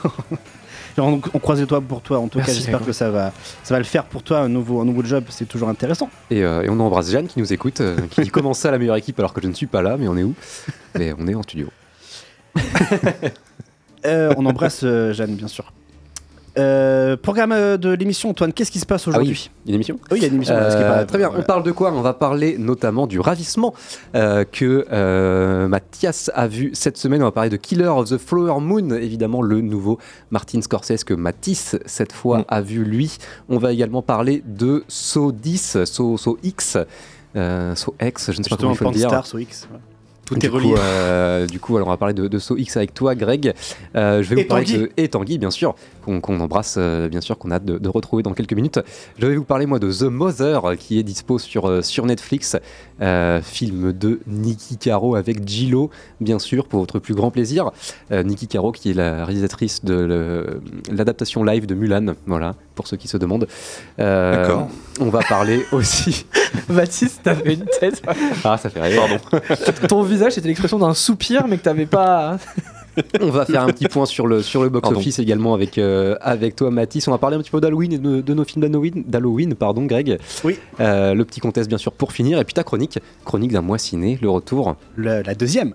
On, 0.99 1.21
on 1.35 1.39
croise 1.39 1.61
les 1.61 1.67
doigts 1.67 1.83
pour 1.83 2.01
toi. 2.01 2.19
En 2.21 2.29
tout 2.29 2.39
Merci, 2.39 2.53
cas, 2.53 2.59
j'espère 2.59 2.83
que 2.83 2.93
ça 2.93 3.11
va, 3.11 3.31
ça 3.63 3.75
va 3.75 3.79
le 3.79 3.85
faire 3.85 4.05
pour 4.05 4.23
toi. 4.23 4.39
Un 4.39 4.49
nouveau, 4.49 4.81
un 4.81 4.87
nouveau 4.87 5.05
job, 5.05 5.25
c'est 5.29 5.45
toujours 5.45 5.69
intéressant. 5.69 6.09
Et, 6.31 6.43
euh, 6.43 6.63
et 6.63 6.71
on 6.71 6.81
embrasse 6.81 7.11
Jeanne 7.11 7.27
qui 7.27 7.39
nous 7.39 7.53
écoute, 7.53 7.83
euh, 7.83 7.97
qui 8.11 8.23
dit 8.23 8.31
comment 8.31 8.55
ça 8.55 8.71
la 8.71 8.79
meilleure 8.79 8.97
équipe 8.97 9.19
alors 9.19 9.35
que 9.35 9.43
je 9.43 9.47
ne 9.47 9.53
suis 9.53 9.67
pas 9.67 9.83
là, 9.83 9.97
mais 9.99 10.09
on 10.09 10.17
est 10.17 10.23
où? 10.23 10.35
Mais 10.99 11.13
on 11.19 11.27
est 11.29 11.35
en 11.35 11.43
studio. 11.43 11.69
Euh, 14.05 14.33
on 14.37 14.47
embrasse 14.47 14.83
euh, 14.85 15.13
Jeanne, 15.13 15.35
bien 15.35 15.49
sûr. 15.49 15.73
Euh, 16.59 17.17
programme 17.19 17.53
euh, 17.53 17.77
de 17.77 17.91
l'émission, 17.91 18.31
Antoine, 18.31 18.53
qu'est-ce 18.53 18.71
qui 18.71 18.79
se 18.81 18.87
passe 18.87 19.07
aujourd'hui 19.07 19.51
Une 19.67 19.75
émission 19.75 19.99
oui. 20.11 20.17
il 20.19 20.23
y 20.23 20.25
a 20.25 20.29
une 20.29 20.37
émission. 20.37 20.55
Euh, 20.55 20.71
ce 20.71 20.77
qui 20.77 20.83
est 20.83 20.87
pas- 20.87 21.05
très 21.05 21.19
bien, 21.19 21.31
on 21.37 21.43
parle 21.43 21.63
de 21.63 21.71
quoi? 21.71 21.93
On 21.93 22.01
va 22.01 22.15
parler 22.15 22.57
notamment 22.59 23.07
du 23.07 23.21
ravissement 23.21 23.75
euh, 24.15 24.45
que 24.51 24.87
euh, 24.91 25.69
Mathias 25.69 26.31
a 26.35 26.47
vu 26.49 26.71
cette 26.73 26.97
semaine. 26.97 27.21
On 27.23 27.27
va 27.27 27.33
parler 27.33 27.51
de 27.51 27.57
Killer 27.57 27.89
of 27.89 28.09
the 28.09 28.17
Flower 28.19 28.61
Moon, 28.61 28.91
évidemment 28.91 29.43
le 29.43 29.61
nouveau 29.61 29.99
Martin 30.31 30.63
Scorsese 30.63 31.05
que 31.05 31.15
Matisse 31.15 31.77
cette 31.85 32.13
fois 32.13 32.39
Mm. 32.39 32.45
a 32.49 32.61
vu 32.63 32.85
lui. 32.85 33.19
On 33.51 33.59
va 33.59 33.73
également 33.73 34.01
parler 34.03 34.43
de 34.47 34.85
So 34.89 35.33
10, 35.33 35.85
So, 35.85 36.17
so 36.17 36.39
X, 36.43 36.79
euh, 37.37 37.75
So 37.75 37.95
X, 38.01 38.33
je 38.33 38.39
ne 38.39 38.43
sais 38.45 38.49
pas 38.51 38.57
comment 38.57 38.73
il 38.73 38.77
faut 38.79 38.85
le 38.91 38.93
dire. 38.97 39.27
So 39.27 39.39
X. 39.39 39.69
ouais. 39.73 39.79
Tout 40.25 40.35
Du 40.35 40.47
est 40.47 40.49
relié. 40.49 40.71
coup, 40.73 40.77
euh, 40.77 41.47
du 41.47 41.61
coup, 41.61 41.77
alors 41.77 41.87
on 41.87 41.93
va 41.93 41.97
parler 41.97 42.13
de, 42.13 42.27
de 42.27 42.39
So 42.41 42.57
X 42.57 42.77
avec 42.77 42.93
toi, 42.93 43.15
Greg. 43.15 43.55
Euh, 43.95 44.25
je 44.25 44.35
vais 44.35 44.41
Et 44.41 44.43
vous 44.43 44.49
parler 44.49 44.65
Tanguy. 44.65 44.79
de 44.81 44.91
et 44.97 45.09
Tanguy, 45.09 45.39
bien 45.39 45.53
sûr, 45.53 45.77
qu'on 46.07 46.41
embrasse, 46.41 46.77
euh, 46.79 47.09
bien 47.09 47.21
sûr, 47.21 47.37
qu'on 47.39 47.51
a 47.51 47.57
hâte 47.57 47.65
de, 47.65 47.79
de 47.79 47.89
retrouver 47.89 48.23
dans 48.23 48.33
quelques 48.33 48.53
minutes. 48.53 48.81
Je 49.19 49.27
vais 49.27 49.37
vous 49.37 49.45
parler 49.45 49.67
moi 49.67 49.79
de 49.79 49.91
The 49.93 50.05
Mother, 50.05 50.77
qui 50.79 50.99
est 50.99 51.03
dispo 51.03 51.39
sur 51.39 51.67
euh, 51.69 51.83
sur 51.83 52.07
Netflix, 52.07 52.57
euh, 53.03 53.41
film 53.43 53.93
de 53.93 54.21
Nikki 54.27 54.77
Caro 54.79 55.17
avec 55.17 55.47
Gillo, 55.47 55.91
bien 56.21 56.39
sûr, 56.39 56.67
pour 56.67 56.81
votre 56.81 56.99
plus 56.99 57.15
grand 57.15 57.31
plaisir. 57.31 57.71
Euh, 58.13 58.23
Nikki 58.23 58.47
Caro, 58.47 58.73
qui 58.73 58.91
est 58.91 58.95
la 58.95 59.25
réalisatrice 59.25 59.85
de 59.85 60.61
l'adaptation 60.91 61.45
live 61.45 61.67
de 61.67 61.75
Mulan, 61.75 62.15
voilà, 62.27 62.55
pour 62.75 62.87
ceux 62.87 62.97
qui 62.97 63.09
se 63.09 63.17
demandent. 63.17 63.47
Euh, 63.99 64.37
D'accord. 64.43 64.69
On 65.01 65.11
va 65.11 65.21
parler 65.21 65.65
aussi. 65.73 66.27
Baptiste, 66.69 67.21
t'avais 67.23 67.55
une 67.55 67.67
tête. 67.81 68.03
Ah, 68.45 68.57
ça 68.57 68.71
fait 68.71 68.81
rire. 68.81 69.01
Pardon. 69.01 69.41
Ton 69.89 70.03
visage, 70.03 70.33
c'était 70.33 70.49
l'expression 70.49 70.79
d'un 70.79 70.95
soupir, 70.95 71.47
mais 71.49 71.59
que 71.59 71.63
t'avais 71.63 71.87
pas. 71.87 72.39
On 73.21 73.31
va 73.31 73.45
faire 73.47 73.63
un 73.63 73.67
petit 73.69 73.89
point 73.89 74.07
sur 74.07 74.27
le, 74.27 74.43
sur 74.43 74.63
le 74.63 74.69
box-office 74.69 75.19
également 75.19 75.55
avec, 75.55 75.79
euh, 75.79 76.17
avec 76.21 76.57
toi, 76.57 76.71
Mathis. 76.71 77.07
On 77.09 77.11
va 77.11 77.19
parler 77.19 77.37
un 77.37 77.41
petit 77.41 77.51
peu 77.51 77.61
d'Halloween 77.61 77.93
et 77.93 77.99
de, 77.99 78.21
de 78.21 78.35
nos 78.35 78.45
films 78.45 78.63
d'Halloween, 78.63 79.05
d'Halloween, 79.07 79.55
pardon, 79.55 79.85
Greg. 79.87 80.19
Oui. 80.45 80.59
Euh, 80.81 81.15
le 81.15 81.25
petit 81.25 81.41
contest, 81.41 81.69
bien 81.69 81.79
sûr, 81.79 81.93
pour 81.93 82.13
finir. 82.13 82.39
Et 82.39 82.45
puis 82.45 82.55
ta 82.55 82.65
chronique, 82.65 82.99
chronique 83.25 83.53
d'un 83.53 83.61
mois 83.63 83.79
ciné, 83.79 84.19
le 84.23 84.31
retour, 84.31 84.77
Le- 84.97 85.23
la 85.23 85.35
deuxième. 85.35 85.75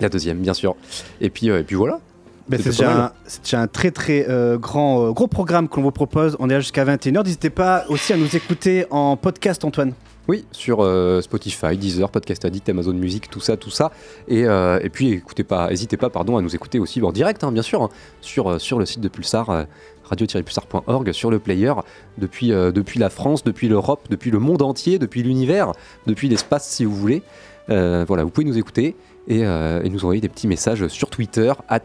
la 0.00 0.08
deuxième, 0.08 0.38
bien 0.38 0.54
sûr. 0.54 0.74
Et 1.20 1.30
puis, 1.30 1.50
euh, 1.50 1.60
et 1.60 1.62
puis 1.64 1.76
voilà. 1.76 2.00
Ben, 2.48 2.58
c'est 2.60 2.70
déjà, 2.70 3.04
un- 3.06 3.12
c'est 3.24 3.42
déjà 3.44 3.60
un 3.60 3.68
très 3.68 3.92
très 3.92 4.26
euh, 4.28 4.58
grand 4.58 5.06
euh, 5.06 5.12
gros 5.12 5.28
programme 5.28 5.68
qu'on 5.68 5.82
vous 5.82 5.92
propose. 5.92 6.36
On 6.40 6.50
est 6.50 6.54
là 6.54 6.60
jusqu'à 6.60 6.84
21h. 6.84 7.22
N'hésitez 7.24 7.50
pas 7.50 7.84
aussi 7.88 8.12
à 8.12 8.16
nous 8.16 8.34
écouter 8.36 8.84
en 8.90 9.16
podcast, 9.16 9.64
Antoine. 9.64 9.92
Oui, 10.28 10.44
sur 10.52 10.78
euh, 10.80 11.20
Spotify, 11.20 11.76
Deezer, 11.76 12.08
Podcast 12.08 12.44
Addict, 12.44 12.68
Amazon 12.68 12.92
Music, 12.92 13.28
tout 13.28 13.40
ça, 13.40 13.56
tout 13.56 13.70
ça. 13.70 13.90
Et, 14.28 14.44
euh, 14.44 14.78
et 14.80 14.88
puis, 14.88 15.10
écoutez 15.10 15.42
pas, 15.42 15.68
n'hésitez 15.68 15.96
pas, 15.96 16.10
pardon, 16.10 16.36
à 16.36 16.42
nous 16.42 16.54
écouter 16.54 16.78
aussi 16.78 17.02
en 17.02 17.10
direct, 17.10 17.42
hein, 17.42 17.50
bien 17.50 17.62
sûr, 17.62 17.82
hein, 17.82 17.88
sur, 18.20 18.52
euh, 18.52 18.58
sur 18.60 18.78
le 18.78 18.86
site 18.86 19.00
de 19.00 19.08
Pulsar, 19.08 19.50
euh, 19.50 19.64
radio-pulsar.org, 20.04 21.10
sur 21.10 21.30
le 21.30 21.40
player, 21.40 21.72
depuis, 22.18 22.48
depuis 22.50 23.00
la 23.00 23.10
France, 23.10 23.42
depuis 23.42 23.68
l'Europe, 23.68 24.06
depuis 24.10 24.30
le 24.30 24.38
monde 24.38 24.62
entier, 24.62 24.98
depuis 24.98 25.22
l'univers, 25.22 25.72
depuis 26.06 26.28
l'espace, 26.28 26.68
si 26.68 26.84
vous 26.84 26.94
voulez. 26.94 27.22
Voilà, 27.68 28.22
vous 28.22 28.30
pouvez 28.30 28.46
nous 28.46 28.58
écouter 28.58 28.94
et, 29.26 29.40
et 29.40 29.88
nous 29.88 30.00
envoyer 30.04 30.20
des 30.20 30.28
petits 30.28 30.48
messages 30.48 30.86
sur 30.88 31.08
Twitter, 31.08 31.52
at 31.68 31.80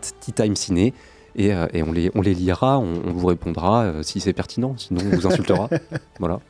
Ciné. 0.55 0.93
Et, 1.37 1.49
et 1.73 1.83
on, 1.83 1.93
les, 1.93 2.11
on 2.15 2.21
les 2.21 2.33
lira, 2.33 2.79
on, 2.79 3.01
on 3.05 3.13
vous 3.13 3.27
répondra 3.27 3.93
si 4.01 4.19
c'est 4.19 4.33
pertinent, 4.33 4.73
sinon 4.77 5.01
on 5.05 5.15
vous 5.15 5.27
insultera. 5.27 5.69
voilà. 6.19 6.41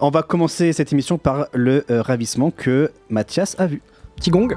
On 0.00 0.10
va 0.10 0.22
commencer 0.22 0.72
cette 0.72 0.92
émission 0.92 1.18
par 1.18 1.46
le 1.52 1.84
euh, 1.90 2.02
ravissement 2.02 2.50
que 2.50 2.90
Mathias 3.10 3.54
a 3.58 3.66
vu. 3.66 3.80
Petit 4.16 4.30
gong. 4.30 4.48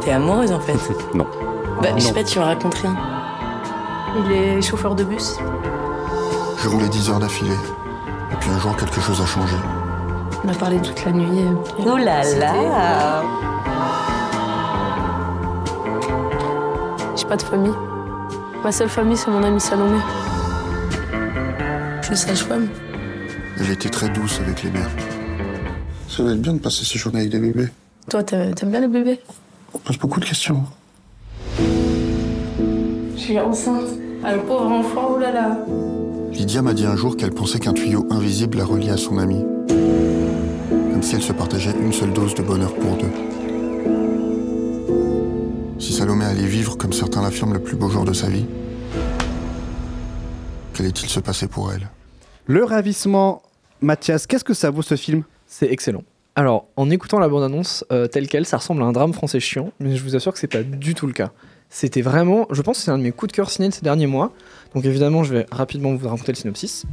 T'es 0.00 0.12
amoureuse 0.12 0.52
en 0.52 0.60
fait 0.60 0.78
Non. 1.14 1.26
Bah, 1.82 1.88
je 1.96 2.00
sais 2.00 2.12
pas, 2.12 2.24
tu 2.24 2.38
me 2.38 2.44
racontes 2.44 2.74
rien. 2.76 2.96
Il 4.24 4.32
est 4.32 4.62
chauffeur 4.62 4.94
de 4.94 5.04
bus. 5.04 5.36
J'ai 6.62 6.68
roulé 6.68 6.88
10 6.88 7.10
heures 7.10 7.18
d'affilée. 7.20 7.54
Et 8.32 8.36
puis 8.36 8.50
un 8.50 8.58
jour, 8.58 8.74
quelque 8.76 9.00
chose 9.00 9.20
a 9.20 9.26
changé. 9.26 9.56
On 10.44 10.48
a 10.48 10.54
parlé 10.54 10.78
toute 10.80 11.04
la 11.04 11.12
nuit. 11.12 11.44
Oh 11.78 11.96
là 11.98 12.22
là 12.38 13.22
J'ai 17.16 17.26
pas 17.26 17.36
de 17.36 17.42
famille. 17.42 17.74
Ma 18.64 18.72
seule 18.72 18.88
famille, 18.88 19.16
c'est 19.16 19.30
mon 19.30 19.42
ami 19.42 19.60
Salomé. 19.60 19.98
Je 22.02 22.06
suis 22.06 22.16
sage-femme. 22.16 22.68
Elle 23.60 23.70
était 23.70 23.88
très 23.90 24.08
douce 24.08 24.40
avec 24.40 24.62
les 24.62 24.70
mères. 24.70 24.90
Ça 26.08 26.22
va 26.22 26.32
être 26.32 26.40
bien 26.40 26.54
de 26.54 26.58
passer 26.58 26.84
ces 26.84 26.98
journées 26.98 27.20
avec 27.20 27.30
des 27.30 27.38
bébés. 27.38 27.68
Toi, 28.08 28.22
t'a- 28.24 28.52
t'aimes 28.52 28.70
bien 28.70 28.80
les 28.80 28.88
bébés? 28.88 29.20
On 29.74 29.78
pose 29.78 29.98
beaucoup 29.98 30.18
de 30.20 30.24
questions. 30.24 30.64
Je 31.58 33.16
suis 33.16 33.38
enceinte. 33.38 33.84
Ah, 34.24 34.34
le 34.34 34.42
pauvre 34.42 34.66
enfant, 34.70 35.12
oh 35.14 35.18
là 35.18 35.30
là. 35.32 35.58
Lydia 36.32 36.62
m'a 36.62 36.74
dit 36.74 36.86
un 36.86 36.96
jour 36.96 37.16
qu'elle 37.16 37.32
pensait 37.32 37.58
qu'un 37.58 37.72
tuyau 37.72 38.06
invisible 38.10 38.58
la 38.58 38.64
reliait 38.64 38.90
à 38.90 38.96
son 38.96 39.18
ami. 39.18 39.44
Comme 39.68 41.02
si 41.02 41.14
elle 41.14 41.22
se 41.22 41.32
partageait 41.32 41.74
une 41.80 41.92
seule 41.92 42.12
dose 42.12 42.34
de 42.34 42.42
bonheur 42.42 42.74
pour 42.74 42.96
deux. 42.96 43.10
Si 45.78 45.92
Salomé 45.92 46.24
allait 46.24 46.46
vivre, 46.46 46.76
comme 46.76 46.92
certains 46.92 47.22
l'affirment, 47.22 47.54
le 47.54 47.60
plus 47.62 47.76
beau 47.76 47.88
jour 47.88 48.04
de 48.04 48.12
sa 48.12 48.28
vie, 48.28 48.44
qu'allait-il 50.74 51.08
se 51.08 51.20
passer 51.20 51.46
pour 51.46 51.72
elle? 51.72 51.88
Le 52.46 52.64
ravissement, 52.64 53.42
Mathias, 53.82 54.26
qu'est-ce 54.26 54.44
que 54.44 54.52
ça 54.52 54.70
vaut 54.70 54.82
ce 54.82 54.94
film? 54.94 55.22
C'est 55.46 55.70
excellent. 55.72 56.04
Alors, 56.36 56.66
en 56.76 56.90
écoutant 56.90 57.18
la 57.18 57.28
bande-annonce 57.28 57.84
euh, 57.90 58.06
telle 58.06 58.28
qu'elle, 58.28 58.44
ça 58.44 58.58
ressemble 58.58 58.82
à 58.82 58.84
un 58.84 58.92
drame 58.92 59.14
français 59.14 59.40
chiant, 59.40 59.72
mais 59.80 59.96
je 59.96 60.02
vous 60.02 60.14
assure 60.14 60.34
que 60.34 60.38
c'est 60.38 60.46
pas 60.46 60.62
du 60.62 60.94
tout 60.94 61.06
le 61.06 61.14
cas. 61.14 61.32
C'était 61.70 62.02
vraiment, 62.02 62.46
je 62.50 62.60
pense 62.60 62.78
que 62.78 62.84
c'est 62.84 62.90
un 62.90 62.98
de 62.98 63.02
mes 63.02 63.12
coups 63.12 63.32
de 63.32 63.36
cœur 63.36 63.50
ciné 63.50 63.68
de 63.68 63.74
ces 63.74 63.80
derniers 63.80 64.06
mois. 64.06 64.32
Donc 64.74 64.84
évidemment, 64.84 65.24
je 65.24 65.34
vais 65.34 65.46
rapidement 65.50 65.94
vous 65.94 66.08
raconter 66.08 66.32
le 66.32 66.36
synopsis. 66.36 66.84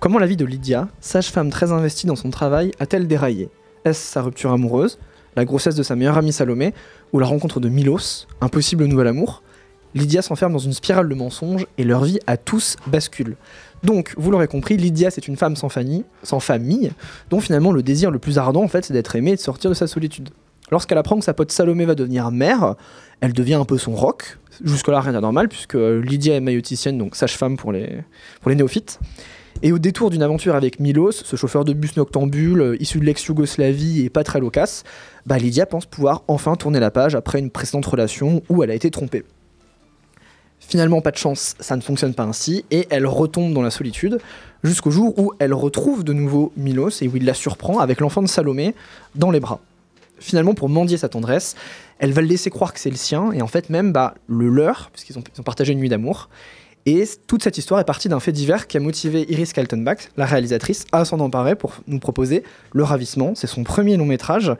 Comment 0.00 0.18
la 0.18 0.26
vie 0.26 0.36
de 0.36 0.44
Lydia, 0.44 0.88
sage-femme 1.00 1.48
très 1.48 1.72
investie 1.72 2.06
dans 2.06 2.16
son 2.16 2.30
travail, 2.30 2.72
a-t-elle 2.78 3.06
déraillé? 3.06 3.48
Est-ce 3.86 4.12
sa 4.12 4.20
rupture 4.20 4.52
amoureuse, 4.52 4.98
la 5.34 5.46
grossesse 5.46 5.76
de 5.76 5.82
sa 5.82 5.96
meilleure 5.96 6.18
amie 6.18 6.32
Salomé, 6.32 6.74
ou 7.12 7.20
la 7.20 7.26
rencontre 7.26 7.58
de 7.58 7.70
Milos, 7.70 8.26
un 8.42 8.48
possible 8.48 8.84
nouvel 8.84 9.06
amour? 9.06 9.42
Lydia 9.94 10.22
s'enferme 10.22 10.52
dans 10.52 10.58
une 10.58 10.72
spirale 10.72 11.08
de 11.08 11.14
mensonges 11.14 11.66
et 11.78 11.84
leur 11.84 12.04
vie 12.04 12.18
à 12.26 12.36
tous 12.36 12.76
bascule. 12.86 13.36
Donc, 13.82 14.14
vous 14.16 14.30
l'aurez 14.30 14.46
compris, 14.46 14.76
Lydia, 14.76 15.10
c'est 15.10 15.26
une 15.26 15.36
femme 15.36 15.56
sans 15.56 15.68
famille, 15.68 16.92
dont 17.30 17.40
finalement 17.40 17.72
le 17.72 17.82
désir 17.82 18.10
le 18.10 18.18
plus 18.18 18.38
ardent, 18.38 18.62
en 18.62 18.68
fait, 18.68 18.84
c'est 18.84 18.92
d'être 18.92 19.16
aimée 19.16 19.32
et 19.32 19.36
de 19.36 19.40
sortir 19.40 19.70
de 19.70 19.74
sa 19.74 19.86
solitude. 19.86 20.30
Lorsqu'elle 20.70 20.98
apprend 20.98 21.18
que 21.18 21.24
sa 21.24 21.34
pote 21.34 21.52
Salomé 21.52 21.84
va 21.84 21.94
devenir 21.94 22.30
mère, 22.30 22.76
elle 23.20 23.32
devient 23.32 23.54
un 23.54 23.64
peu 23.64 23.78
son 23.78 23.92
rock. 23.92 24.38
Jusque-là, 24.64 25.00
rien 25.00 25.12
d'anormal, 25.12 25.48
puisque 25.48 25.74
Lydia 25.74 26.34
est 26.34 26.40
maïoticienne, 26.40 26.96
donc 26.96 27.16
sage-femme 27.16 27.56
pour 27.56 27.72
les, 27.72 27.98
pour 28.40 28.50
les 28.50 28.56
néophytes. 28.56 29.00
Et 29.62 29.70
au 29.70 29.78
détour 29.78 30.10
d'une 30.10 30.22
aventure 30.22 30.54
avec 30.54 30.80
Milos, 30.80 31.12
ce 31.12 31.36
chauffeur 31.36 31.64
de 31.64 31.72
bus 31.72 31.96
noctambule, 31.96 32.76
issu 32.80 33.00
de 33.00 33.04
l'ex-Yougoslavie 33.04 34.04
et 34.04 34.10
pas 34.10 34.24
très 34.24 34.40
loquace, 34.40 34.82
bah, 35.26 35.38
Lydia 35.38 35.66
pense 35.66 35.86
pouvoir 35.86 36.22
enfin 36.26 36.56
tourner 36.56 36.80
la 36.80 36.90
page 36.90 37.14
après 37.14 37.38
une 37.38 37.50
précédente 37.50 37.86
relation 37.86 38.42
où 38.48 38.62
elle 38.62 38.70
a 38.70 38.74
été 38.74 38.90
trompée. 38.90 39.24
Finalement, 40.72 41.02
pas 41.02 41.10
de 41.10 41.18
chance, 41.18 41.54
ça 41.60 41.76
ne 41.76 41.82
fonctionne 41.82 42.14
pas 42.14 42.22
ainsi, 42.22 42.64
et 42.70 42.86
elle 42.88 43.06
retombe 43.06 43.52
dans 43.52 43.60
la 43.60 43.68
solitude, 43.68 44.18
jusqu'au 44.64 44.90
jour 44.90 45.12
où 45.18 45.34
elle 45.38 45.52
retrouve 45.52 46.02
de 46.02 46.14
nouveau 46.14 46.50
Milos 46.56 47.02
et 47.02 47.08
où 47.08 47.16
il 47.16 47.26
la 47.26 47.34
surprend 47.34 47.78
avec 47.78 48.00
l'enfant 48.00 48.22
de 48.22 48.26
Salomé 48.26 48.74
dans 49.14 49.30
les 49.30 49.38
bras. 49.38 49.60
Finalement, 50.18 50.54
pour 50.54 50.70
mendier 50.70 50.96
sa 50.96 51.10
tendresse, 51.10 51.56
elle 51.98 52.12
va 52.12 52.22
le 52.22 52.26
laisser 52.26 52.48
croire 52.48 52.72
que 52.72 52.80
c'est 52.80 52.88
le 52.88 52.96
sien, 52.96 53.32
et 53.32 53.42
en 53.42 53.48
fait 53.48 53.68
même 53.68 53.92
bah, 53.92 54.14
le 54.28 54.48
leur, 54.48 54.88
puisqu'ils 54.94 55.18
ont, 55.18 55.24
ont 55.40 55.42
partagé 55.42 55.74
une 55.74 55.78
nuit 55.78 55.90
d'amour. 55.90 56.30
Et 56.86 57.04
toute 57.26 57.42
cette 57.42 57.58
histoire 57.58 57.78
est 57.78 57.84
partie 57.84 58.08
d'un 58.08 58.18
fait 58.18 58.32
divers 58.32 58.66
qui 58.66 58.78
a 58.78 58.80
motivé 58.80 59.30
Iris 59.30 59.52
Kaltenbach, 59.52 60.08
la 60.16 60.24
réalisatrice, 60.24 60.86
à 60.90 61.04
s'en 61.04 61.20
emparer 61.20 61.54
pour 61.54 61.74
nous 61.86 61.98
proposer 61.98 62.44
Le 62.72 62.82
Ravissement. 62.82 63.34
C'est 63.34 63.46
son 63.46 63.62
premier 63.62 63.98
long 63.98 64.06
métrage. 64.06 64.50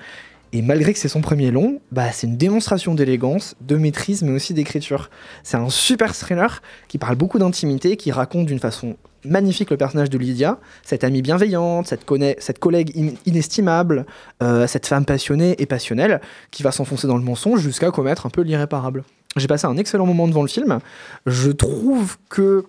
Et 0.55 0.61
malgré 0.61 0.93
que 0.93 0.99
c'est 0.99 1.09
son 1.09 1.23
premier 1.23 1.51
long, 1.51 1.81
bah, 1.93 2.13
c'est 2.13 2.27
une 2.27 2.37
démonstration 2.37 2.95
d'élégance, 2.95 3.55
de 3.63 3.77
maîtrise, 3.77 4.23
mais 4.23 4.33
aussi 4.33 4.53
d'écriture. 4.53 5.09
C'est 5.43 5.57
un 5.57 5.71
super 5.71 6.15
thriller 6.15 6.61
qui 6.89 6.99
parle 6.99 7.17
beaucoup 7.17 7.39
d'intimité, 7.39 7.97
qui 7.97 8.13
raconte 8.13 8.47
d'une 8.47 8.59
façon 8.59 8.97
magnifique 9.25 9.71
le 9.71 9.77
personnage 9.77 10.11
de 10.11 10.19
Lydia, 10.19 10.59
cette 10.83 11.05
amie 11.05 11.23
bienveillante, 11.23 11.87
cette, 11.87 12.05
cette 12.39 12.59
collègue 12.59 12.93
in- 12.99 13.15
inestimable, 13.25 14.05
euh, 14.43 14.67
cette 14.67 14.87
femme 14.87 15.05
passionnée 15.07 15.55
et 15.59 15.67
passionnelle, 15.67 16.21
qui 16.51 16.63
va 16.63 16.73
s'enfoncer 16.73 17.07
dans 17.07 17.17
le 17.17 17.23
mensonge 17.23 17.61
jusqu'à 17.61 17.91
commettre 17.91 18.27
un 18.27 18.31
peu 18.31 18.43
l'irréparable. 18.43 19.05
J'ai 19.37 19.47
passé 19.47 19.67
un 19.67 19.79
excellent 19.79 20.05
moment 20.05 20.29
devant 20.29 20.43
le 20.43 20.49
film. 20.49 20.81
Je 21.25 21.51
trouve 21.51 22.17
que 22.29 22.67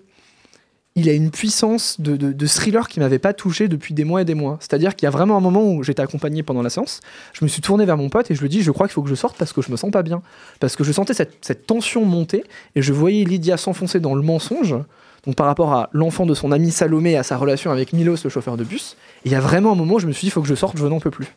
il 0.95 1.09
a 1.09 1.13
une 1.13 1.31
puissance 1.31 2.00
de, 2.00 2.15
de- 2.15 2.45
thriller 2.47 2.88
qui 2.88 3.00
m'avait 3.00 3.17
pas 3.17 3.33
touché 3.33 3.67
depuis 3.67 3.95
des 3.95 4.03
mois 4.03 4.21
et 4.21 4.25
des 4.25 4.35
mois. 4.35 4.57
C'est-à-dire 4.59 4.95
qu'il 4.95 5.05
y 5.05 5.07
a 5.07 5.09
vraiment 5.09 5.35
un 5.35 5.39
moment 5.39 5.63
où 5.63 5.81
j'étais 5.81 6.03
accompagné 6.03 6.43
pendant 6.43 6.62
la 6.62 6.69
séance, 6.69 7.00
je 7.33 7.43
me 7.43 7.50
suis 7.50 7.62
tourné 7.63 7.85
vers 7.85 7.97
mon 7.97 8.09
pote 8.09 8.29
et 8.29 8.35
je 8.35 8.39
lui 8.41 8.45
ai 8.45 8.50
dit 8.50 8.62
je 8.62 8.69
crois 8.71 8.88
qu'il 8.88 8.93
faut 8.93 9.01
que 9.01 9.09
je 9.09 9.15
sorte 9.15 9.35
parce 9.38 9.53
que 9.53 9.62
je 9.63 9.71
me 9.71 9.75
sens 9.75 9.89
pas 9.89 10.03
bien. 10.03 10.21
Parce 10.59 10.75
que 10.75 10.83
je 10.83 10.91
sentais 10.91 11.13
cette, 11.15 11.65
tension 11.65 12.05
monter 12.05 12.43
et 12.75 12.81
je 12.83 12.93
voyais 12.93 13.23
Lydia 13.23 13.57
s'enfoncer 13.57 14.00
dans 14.00 14.13
le 14.13 14.21
mensonge. 14.21 14.75
Donc 15.25 15.35
par 15.35 15.47
rapport 15.47 15.73
à 15.73 15.89
l'enfant 15.93 16.25
de 16.27 16.33
son 16.35 16.51
ami 16.51 16.69
Salomé 16.69 17.12
et 17.13 17.17
à 17.17 17.23
sa 17.23 17.38
relation 17.38 17.71
avec 17.71 17.93
Milos, 17.93 18.17
le 18.23 18.29
chauffeur 18.29 18.55
de 18.57 18.63
bus, 18.63 18.95
il 19.25 19.31
y 19.31 19.35
a 19.35 19.39
vraiment 19.39 19.71
un 19.71 19.75
moment 19.75 19.95
où 19.95 20.00
je 20.00 20.05
me 20.07 20.12
suis 20.12 20.21
dit 20.21 20.27
il 20.27 20.31
faut 20.31 20.41
que 20.41 20.47
je 20.47 20.55
sorte, 20.55 20.77
je 20.77 20.85
n'en 20.85 21.00
peux 21.00 21.12
plus. 21.12 21.27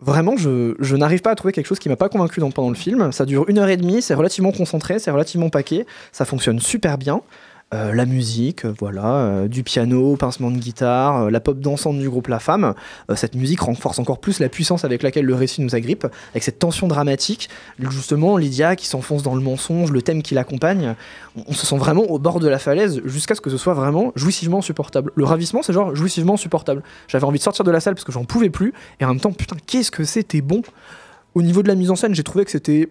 Vraiment, 0.00 0.36
je, 0.36 0.74
je 0.80 0.96
n'arrive 0.96 1.22
pas 1.22 1.30
à 1.30 1.34
trouver 1.36 1.52
quelque 1.52 1.66
chose 1.68 1.78
qui 1.78 1.88
m'a 1.88 1.94
pas 1.96 2.08
convaincu 2.08 2.40
dans- 2.40 2.50
pendant 2.50 2.70
le 2.70 2.74
film. 2.74 3.12
Ça 3.12 3.24
dure 3.24 3.48
une 3.48 3.58
heure 3.58 3.68
et 3.68 3.76
demie, 3.76 4.02
c'est 4.02 4.14
relativement 4.14 4.50
concentré, 4.50 4.98
c'est 4.98 5.12
relativement 5.12 5.48
paqué, 5.48 5.86
ça 6.10 6.24
fonctionne 6.24 6.58
super 6.58 6.98
bien. 6.98 7.22
Euh, 7.74 7.94
la 7.94 8.04
musique, 8.04 8.66
euh, 8.66 8.74
voilà, 8.78 9.16
euh, 9.16 9.48
du 9.48 9.62
piano, 9.62 10.14
pincement 10.16 10.50
de 10.50 10.58
guitare, 10.58 11.30
la 11.30 11.40
pop 11.40 11.58
dansante 11.58 11.98
du 11.98 12.10
groupe 12.10 12.28
La 12.28 12.38
Femme. 12.38 12.74
Cette 13.14 13.34
musique 13.34 13.60
renforce 13.60 13.98
encore 13.98 14.20
plus 14.20 14.40
la 14.40 14.48
puissance 14.48 14.84
avec 14.84 15.02
laquelle 15.02 15.24
le 15.24 15.34
récit 15.34 15.62
nous 15.62 15.74
agrippe, 15.74 16.06
avec 16.32 16.42
cette 16.42 16.58
tension 16.58 16.86
dramatique. 16.86 17.48
Justement, 17.78 18.36
Lydia 18.36 18.76
qui 18.76 18.86
s'enfonce 18.86 19.22
dans 19.22 19.34
le 19.34 19.40
mensonge, 19.40 19.90
le 19.90 20.02
thème 20.02 20.22
qui 20.22 20.34
l'accompagne. 20.34 20.94
On, 21.36 21.44
on 21.48 21.52
se 21.52 21.66
sent 21.66 21.78
vraiment 21.78 22.02
au 22.02 22.18
bord 22.18 22.40
de 22.40 22.48
la 22.48 22.58
falaise 22.58 23.00
jusqu'à 23.04 23.34
ce 23.34 23.40
que 23.40 23.50
ce 23.50 23.56
soit 23.56 23.74
vraiment 23.74 24.12
jouissivement 24.16 24.60
supportable. 24.60 25.12
Le 25.14 25.24
ravissement, 25.24 25.62
c'est 25.62 25.72
genre 25.72 25.94
jouissivement 25.94 26.36
supportable. 26.36 26.82
J'avais 27.08 27.24
envie 27.24 27.38
de 27.38 27.44
sortir 27.44 27.64
de 27.64 27.70
la 27.70 27.80
salle 27.80 27.94
parce 27.94 28.04
que 28.04 28.12
j'en 28.12 28.24
pouvais 28.24 28.50
plus, 28.50 28.72
et 29.00 29.04
en 29.04 29.08
même 29.08 29.20
temps, 29.20 29.32
putain, 29.32 29.56
qu'est-ce 29.66 29.90
que 29.90 30.04
c'était 30.04 30.42
bon. 30.42 30.62
Au 31.34 31.42
niveau 31.42 31.62
de 31.62 31.68
la 31.68 31.74
mise 31.74 31.90
en 31.90 31.96
scène, 31.96 32.14
j'ai 32.14 32.24
trouvé 32.24 32.44
que 32.44 32.50
c'était 32.50 32.88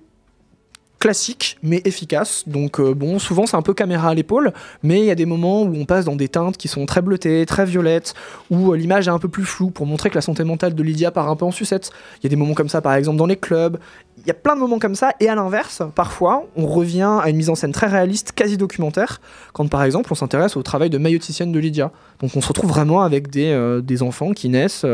classique 1.02 1.58
mais 1.64 1.82
efficace. 1.84 2.44
Donc 2.48 2.80
euh, 2.80 2.94
bon, 2.94 3.18
souvent 3.18 3.48
c'est 3.48 3.58
un 3.58 3.64
peu 3.64 3.74
caméra 3.74 4.10
à 4.10 4.14
l'épaule, 4.14 4.54
mais 4.84 5.00
il 5.00 5.06
y 5.06 5.12
a 5.12 5.16
des 5.16 5.26
moments 5.26 5.64
où 5.64 5.76
on 5.76 5.86
passe 5.86 6.06
dans 6.06 6.16
des 6.16 6.30
teintes 6.30 6.58
qui 6.58 6.68
sont 6.68 6.86
très 6.86 7.02
bleutées, 7.02 7.46
très 7.48 7.66
violettes, 7.66 8.14
où 8.52 8.72
euh, 8.72 8.78
l'image 8.78 9.08
est 9.08 9.12
un 9.12 9.18
peu 9.18 9.28
plus 9.28 9.44
floue 9.44 9.72
pour 9.72 9.88
montrer 9.88 10.12
que 10.12 10.16
la 10.16 10.22
santé 10.22 10.44
mentale 10.44 10.76
de 10.76 10.84
Lydia 10.84 11.10
part 11.10 11.28
un 11.28 11.36
peu 11.36 11.44
en 11.44 11.52
sucette. 11.52 11.90
Il 12.20 12.24
y 12.24 12.28
a 12.28 12.30
des 12.30 12.36
moments 12.36 12.54
comme 12.54 12.70
ça 12.70 12.82
par 12.82 12.94
exemple 12.94 13.18
dans 13.18 13.26
les 13.26 13.36
clubs. 13.36 13.80
Il 14.20 14.28
y 14.28 14.32
a 14.32 14.36
plein 14.36 14.54
de 14.54 14.60
moments 14.60 14.78
comme 14.78 14.94
ça 14.94 15.14
et 15.20 15.28
à 15.28 15.34
l'inverse, 15.34 15.82
parfois, 15.96 16.46
on 16.56 16.68
revient 16.68 17.18
à 17.24 17.28
une 17.32 17.38
mise 17.38 17.50
en 17.50 17.56
scène 17.56 17.72
très 17.72 17.88
réaliste, 17.88 18.34
quasi 18.34 18.56
documentaire, 18.56 19.20
quand 19.54 19.68
par 19.68 19.82
exemple 19.82 20.10
on 20.12 20.16
s'intéresse 20.16 20.56
au 20.56 20.62
travail 20.62 20.92
de 20.92 21.00
mailloticienne 21.00 21.52
de 21.52 21.58
Lydia. 21.58 21.92
Donc 22.20 22.36
on 22.36 22.42
se 22.42 22.48
retrouve 22.48 22.70
vraiment 22.70 23.02
avec 23.02 23.32
des, 23.32 23.52
euh, 23.52 23.82
enfants 24.02 24.34
qui 24.34 24.50
naissent 24.50 24.86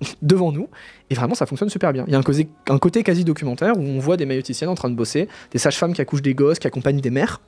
devant 0.22 0.52
nous. 0.52 0.68
Et 1.10 1.14
vraiment, 1.14 1.34
ça 1.34 1.46
fonctionne 1.46 1.68
super 1.68 1.92
bien. 1.92 2.04
Il 2.06 2.12
y 2.12 2.16
a 2.16 2.18
un 2.18 2.78
côté, 2.78 3.02
quasi 3.02 3.24
documentaire 3.24 3.76
où 3.76 3.82
on 3.82 3.98
voit 3.98 4.16
des 4.16 4.26
mailloticiennes 4.26 4.70
en 4.70 4.74
train 4.74 4.90
de 4.90 4.94
bosser, 4.94 5.28
des 5.52 5.58
sages-femmes 5.58 5.92
qui 5.92 6.00
accouchent 6.00 6.22
des 6.22 6.34
gosses, 6.34 6.58
qui 6.58 6.66
accompagnent 6.66 7.00
des 7.00 7.10
mères. 7.10 7.40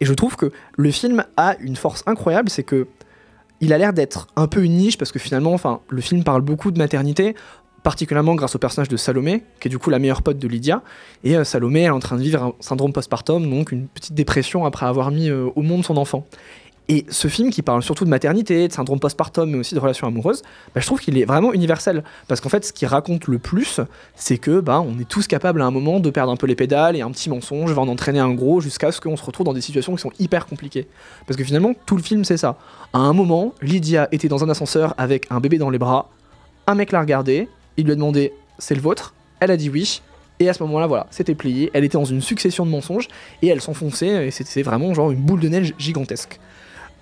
Et 0.00 0.04
je 0.04 0.12
trouve 0.12 0.36
que 0.36 0.50
le 0.76 0.90
film 0.90 1.24
a 1.36 1.56
une 1.60 1.76
force 1.76 2.02
incroyable, 2.06 2.50
c'est 2.50 2.64
que 2.64 2.86
il 3.60 3.72
a 3.72 3.78
l'air 3.78 3.92
d'être 3.92 4.26
un 4.36 4.48
peu 4.48 4.62
une 4.64 4.76
niche 4.76 4.98
parce 4.98 5.12
que 5.12 5.18
finalement, 5.18 5.52
enfin, 5.52 5.80
le 5.88 6.00
film 6.00 6.24
parle 6.24 6.42
beaucoup 6.42 6.70
de 6.70 6.78
maternité, 6.78 7.34
particulièrement 7.84 8.34
grâce 8.34 8.56
au 8.56 8.58
personnage 8.58 8.88
de 8.88 8.96
Salomé, 8.96 9.44
qui 9.60 9.68
est 9.68 9.70
du 9.70 9.78
coup 9.78 9.90
la 9.90 9.98
meilleure 9.98 10.22
pote 10.22 10.38
de 10.38 10.48
Lydia. 10.48 10.82
Et 11.22 11.36
euh, 11.36 11.44
Salomé, 11.44 11.80
elle 11.80 11.86
est 11.86 11.90
en 11.90 12.00
train 12.00 12.16
de 12.16 12.22
vivre 12.22 12.42
un 12.42 12.52
syndrome 12.58 12.92
postpartum, 12.92 13.48
donc 13.48 13.70
une 13.70 13.86
petite 13.86 14.14
dépression 14.14 14.64
après 14.64 14.86
avoir 14.86 15.10
mis 15.10 15.28
euh, 15.28 15.48
au 15.54 15.62
monde 15.62 15.84
son 15.84 15.96
enfant. 15.96 16.26
Et 16.88 17.06
ce 17.08 17.28
film 17.28 17.50
qui 17.50 17.62
parle 17.62 17.82
surtout 17.82 18.04
de 18.04 18.10
maternité, 18.10 18.68
de 18.68 18.72
syndrome 18.72 19.00
postpartum, 19.00 19.50
mais 19.50 19.58
aussi 19.58 19.74
de 19.74 19.80
relations 19.80 20.06
amoureuses, 20.06 20.42
bah, 20.74 20.80
je 20.80 20.86
trouve 20.86 21.00
qu'il 21.00 21.16
est 21.16 21.24
vraiment 21.24 21.54
universel. 21.54 22.04
Parce 22.28 22.42
qu'en 22.42 22.50
fait, 22.50 22.64
ce 22.64 22.72
qu'il 22.72 22.88
raconte 22.88 23.26
le 23.26 23.38
plus, 23.38 23.80
c'est 24.14 24.36
que 24.36 24.60
bah, 24.60 24.80
on 24.80 24.98
est 24.98 25.08
tous 25.08 25.26
capables 25.26 25.62
à 25.62 25.64
un 25.64 25.70
moment 25.70 25.98
de 25.98 26.10
perdre 26.10 26.30
un 26.30 26.36
peu 26.36 26.46
les 26.46 26.54
pédales 26.54 26.94
et 26.96 27.00
un 27.00 27.10
petit 27.10 27.30
mensonge 27.30 27.72
va 27.72 27.80
en 27.80 27.88
entraîner 27.88 28.18
un 28.18 28.34
gros 28.34 28.60
jusqu'à 28.60 28.92
ce 28.92 29.00
qu'on 29.00 29.16
se 29.16 29.24
retrouve 29.24 29.46
dans 29.46 29.54
des 29.54 29.62
situations 29.62 29.94
qui 29.94 30.02
sont 30.02 30.12
hyper 30.18 30.46
compliquées. 30.46 30.86
Parce 31.26 31.38
que 31.38 31.44
finalement, 31.44 31.72
tout 31.86 31.96
le 31.96 32.02
film, 32.02 32.24
c'est 32.24 32.36
ça. 32.36 32.58
À 32.92 32.98
un 32.98 33.14
moment, 33.14 33.54
Lydia 33.62 34.08
était 34.12 34.28
dans 34.28 34.44
un 34.44 34.50
ascenseur 34.50 34.94
avec 34.98 35.26
un 35.30 35.40
bébé 35.40 35.56
dans 35.56 35.70
les 35.70 35.78
bras, 35.78 36.10
un 36.66 36.74
mec 36.74 36.92
l'a 36.92 37.00
regardé, 37.00 37.48
il 37.76 37.84
lui 37.84 37.92
a 37.92 37.94
demandé 37.94 38.32
c'est 38.58 38.74
le 38.74 38.80
vôtre, 38.80 39.14
elle 39.40 39.50
a 39.50 39.56
dit 39.56 39.70
oui. 39.70 40.02
Et 40.40 40.48
à 40.48 40.52
ce 40.52 40.62
moment-là, 40.64 40.86
voilà, 40.86 41.06
c'était 41.10 41.34
plié. 41.34 41.70
Elle 41.74 41.84
était 41.84 41.96
dans 41.96 42.04
une 42.04 42.20
succession 42.20 42.66
de 42.66 42.70
mensonges 42.70 43.08
et 43.40 43.48
elle 43.48 43.60
s'enfonçait. 43.60 44.26
Et 44.26 44.30
c'était 44.32 44.62
vraiment 44.62 44.92
genre 44.92 45.12
une 45.12 45.20
boule 45.20 45.38
de 45.38 45.48
neige 45.48 45.74
gigantesque. 45.78 46.40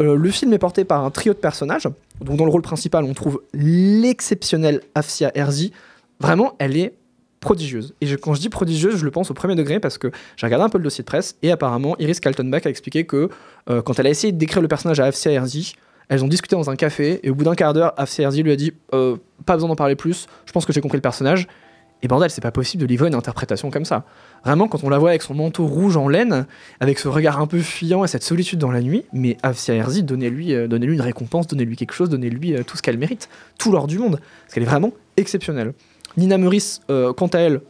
Euh, 0.00 0.16
le 0.16 0.30
film 0.30 0.52
est 0.52 0.58
porté 0.58 0.84
par 0.84 1.04
un 1.04 1.10
trio 1.10 1.32
de 1.34 1.38
personnages. 1.38 1.88
Donc 2.20 2.36
dans 2.36 2.44
le 2.44 2.50
rôle 2.50 2.62
principal, 2.62 3.04
on 3.04 3.14
trouve 3.14 3.42
l'exceptionnelle 3.52 4.80
Afsia 4.94 5.30
Herzi. 5.34 5.72
Vraiment, 6.20 6.54
elle 6.58 6.76
est 6.76 6.94
prodigieuse. 7.40 7.94
Et 8.00 8.06
je- 8.06 8.16
quand 8.16 8.34
je 8.34 8.40
dis 8.40 8.48
prodigieuse, 8.48 8.96
je 8.96 9.04
le 9.04 9.10
pense 9.10 9.30
au 9.30 9.34
premier 9.34 9.54
degré 9.56 9.80
parce 9.80 9.98
que 9.98 10.10
j'ai 10.36 10.46
regardé 10.46 10.64
un 10.64 10.68
peu 10.68 10.78
le 10.78 10.84
dossier 10.84 11.02
de 11.02 11.06
presse 11.06 11.36
et 11.42 11.50
apparemment 11.50 11.96
Iris 11.98 12.20
Kaltenbach 12.20 12.66
a 12.66 12.70
expliqué 12.70 13.04
que 13.04 13.28
euh, 13.68 13.82
quand 13.82 13.98
elle 13.98 14.06
a 14.06 14.10
essayé 14.10 14.32
de 14.32 14.38
décrire 14.38 14.62
le 14.62 14.68
personnage 14.68 15.00
à 15.00 15.06
Afsia 15.06 15.32
Herzi, 15.32 15.74
elles 16.08 16.22
ont 16.24 16.28
discuté 16.28 16.54
dans 16.54 16.70
un 16.70 16.76
café 16.76 17.18
et 17.24 17.30
au 17.30 17.34
bout 17.34 17.44
d'un 17.44 17.54
quart 17.56 17.72
d'heure, 17.72 17.92
Afsia 17.96 18.24
Herzi 18.24 18.42
lui 18.44 18.52
a 18.52 18.56
dit 18.56 18.72
euh, 18.94 19.16
pas 19.44 19.54
besoin 19.54 19.68
d'en 19.68 19.76
parler 19.76 19.96
plus. 19.96 20.26
Je 20.46 20.52
pense 20.52 20.64
que 20.64 20.72
j'ai 20.72 20.80
compris 20.80 20.98
le 20.98 21.02
personnage. 21.02 21.48
Et 22.02 22.08
bordel, 22.08 22.30
c'est 22.30 22.40
pas 22.40 22.50
possible 22.50 22.82
de 22.82 22.86
livrer 22.86 23.08
une 23.08 23.14
interprétation 23.14 23.70
comme 23.70 23.84
ça. 23.84 24.04
Vraiment, 24.44 24.66
quand 24.66 24.82
on 24.82 24.88
la 24.88 24.98
voit 24.98 25.10
avec 25.10 25.22
son 25.22 25.34
manteau 25.34 25.66
rouge 25.66 25.96
en 25.96 26.08
laine, 26.08 26.46
avec 26.80 26.98
ce 26.98 27.06
regard 27.06 27.40
un 27.40 27.46
peu 27.46 27.60
fuyant 27.60 28.04
et 28.04 28.08
cette 28.08 28.24
solitude 28.24 28.58
dans 28.58 28.72
la 28.72 28.80
nuit, 28.80 29.04
mais 29.12 29.36
Afsia 29.42 29.74
Herzi, 29.74 30.02
donnez-lui 30.02 30.52
euh, 30.54 30.66
donnez-lui 30.66 30.94
une 30.94 31.00
récompense, 31.00 31.46
donnez-lui 31.46 31.76
quelque 31.76 31.92
chose, 31.92 32.10
donnez-lui 32.10 32.54
euh, 32.54 32.64
tout 32.64 32.76
ce 32.76 32.82
qu'elle 32.82 32.98
mérite, 32.98 33.28
tout 33.58 33.70
l'or 33.70 33.86
du 33.86 33.98
monde, 33.98 34.18
parce 34.42 34.54
qu'elle 34.54 34.64
est 34.64 34.66
vraiment 34.66 34.92
exceptionnelle. 35.16 35.74
Nina 36.16 36.38
Meurice, 36.38 36.80
euh, 36.90 37.12
quant 37.12 37.28
à 37.28 37.38
elle, 37.38 37.60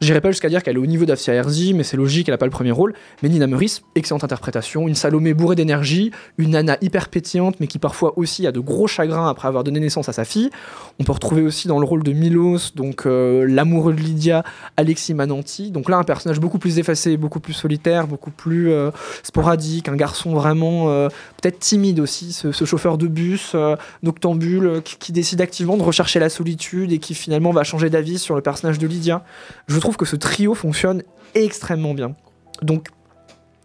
j'irai 0.00 0.20
pas 0.20 0.30
jusqu'à 0.30 0.48
dire 0.48 0.62
qu'elle 0.62 0.76
est 0.76 0.80
au 0.80 0.86
niveau 0.86 1.04
d'Afsia 1.04 1.34
Herzi, 1.34 1.74
mais 1.74 1.82
c'est 1.82 1.96
logique, 1.96 2.28
elle 2.28 2.34
a 2.34 2.38
pas 2.38 2.46
le 2.46 2.50
premier 2.50 2.70
rôle. 2.70 2.94
Mais 3.22 3.28
Nina 3.28 3.46
Meurice, 3.46 3.82
excellente 3.94 4.24
interprétation, 4.24 4.88
une 4.88 4.94
Salomé 4.94 5.34
bourrée 5.34 5.56
d'énergie, 5.56 6.10
une 6.38 6.50
Nana 6.50 6.78
hyper 6.80 7.08
pétillante, 7.08 7.56
mais 7.60 7.66
qui 7.66 7.78
parfois 7.78 8.14
aussi 8.16 8.46
a 8.46 8.52
de 8.52 8.60
gros 8.60 8.86
chagrins 8.86 9.28
après 9.28 9.48
avoir 9.48 9.62
donné 9.62 9.80
naissance 9.80 10.08
à 10.08 10.12
sa 10.12 10.24
fille. 10.24 10.50
On 10.98 11.04
peut 11.04 11.12
retrouver 11.12 11.42
aussi 11.42 11.68
dans 11.68 11.78
le 11.78 11.84
rôle 11.84 12.02
de 12.02 12.12
Milos, 12.12 12.72
donc 12.74 13.06
euh, 13.06 13.46
l'amoureux 13.46 13.92
de 13.92 14.00
Lydia, 14.00 14.42
Alexis 14.76 15.14
Mananti. 15.14 15.70
Donc 15.70 15.88
là, 15.88 15.98
un 15.98 16.04
personnage 16.04 16.40
beaucoup 16.40 16.58
plus 16.58 16.78
effacé, 16.78 17.16
beaucoup 17.16 17.40
plus 17.40 17.52
solitaire, 17.52 18.06
beaucoup 18.06 18.30
plus 18.30 18.70
euh, 18.70 18.90
sporadique, 19.22 19.88
un 19.88 19.96
garçon 19.96 20.34
vraiment 20.34 20.90
euh, 20.90 21.08
peut-être 21.40 21.58
timide 21.58 22.00
aussi, 22.00 22.32
ce, 22.32 22.52
chauffeur 22.64 22.98
de 22.98 23.06
bus, 23.06 23.56
noctambule, 24.02 24.80
qui, 24.84 24.96
qui 24.96 25.12
décide 25.12 25.40
activement 25.40 25.76
de 25.76 25.82
rechercher 25.82 26.20
la 26.20 26.28
solitude 26.28 26.92
et 26.92 26.98
qui 26.98 27.14
finalement 27.14 27.50
va 27.50 27.64
changer 27.64 27.90
d'avis 27.90 28.18
sur 28.18 28.34
le 28.34 28.42
personnage 28.42 28.78
de 28.78 28.86
Lydia. 28.86 29.24
Je 29.66 29.78
trouve 29.78 29.89
que 29.96 30.04
ce 30.04 30.16
trio 30.16 30.54
fonctionne 30.54 31.02
extrêmement 31.34 31.94
bien. 31.94 32.14
Donc, 32.62 32.88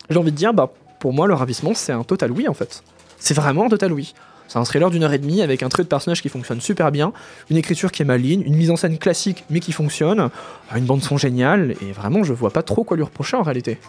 j'ai 0.10 0.18
envie 0.18 0.32
de 0.32 0.38
dire, 0.38 0.54
bah, 0.54 0.72
pour 1.00 1.14
moi, 1.14 1.28
le 1.28 1.34
ravissement, 1.34 1.74
c'est 1.74 1.92
un 1.92 2.04
total 2.04 2.32
oui 2.32 2.48
en 2.48 2.54
fait. 2.54 2.84
C'est 3.18 3.34
vraiment 3.34 3.66
un 3.66 3.70
total 3.70 3.94
oui. 3.94 4.14
C'est 4.48 4.60
un 4.60 4.64
thriller 4.64 4.90
d'une 4.92 5.04
heure 5.04 5.14
et 5.14 5.18
demie 5.18 5.42
avec 5.42 5.64
un 5.64 5.70
trait 5.70 5.84
de 5.84 5.88
personnage 5.88 6.22
qui 6.22 6.30
fonctionne 6.30 6.62
super 6.62 6.92
bien, 6.92 7.14
une 7.50 7.58
écriture 7.58 7.92
qui 7.92 8.04
est 8.04 8.06
maligne, 8.06 8.42
une 8.42 8.56
mise 8.56 8.70
en 8.70 8.76
scène 8.76 8.98
classique 8.98 9.44
mais 9.50 9.60
qui 9.60 9.72
fonctionne, 9.72 10.30
une 10.76 10.86
bande 10.86 11.02
son 11.02 11.18
géniale 11.18 11.76
et 11.82 11.92
vraiment 11.92 12.24
je 12.24 12.34
vois 12.34 12.52
pas 12.52 12.62
trop 12.62 12.84
quoi 12.84 12.96
lui 12.96 13.04
reprocher 13.04 13.38
en 13.38 13.42
réalité. 13.42 13.80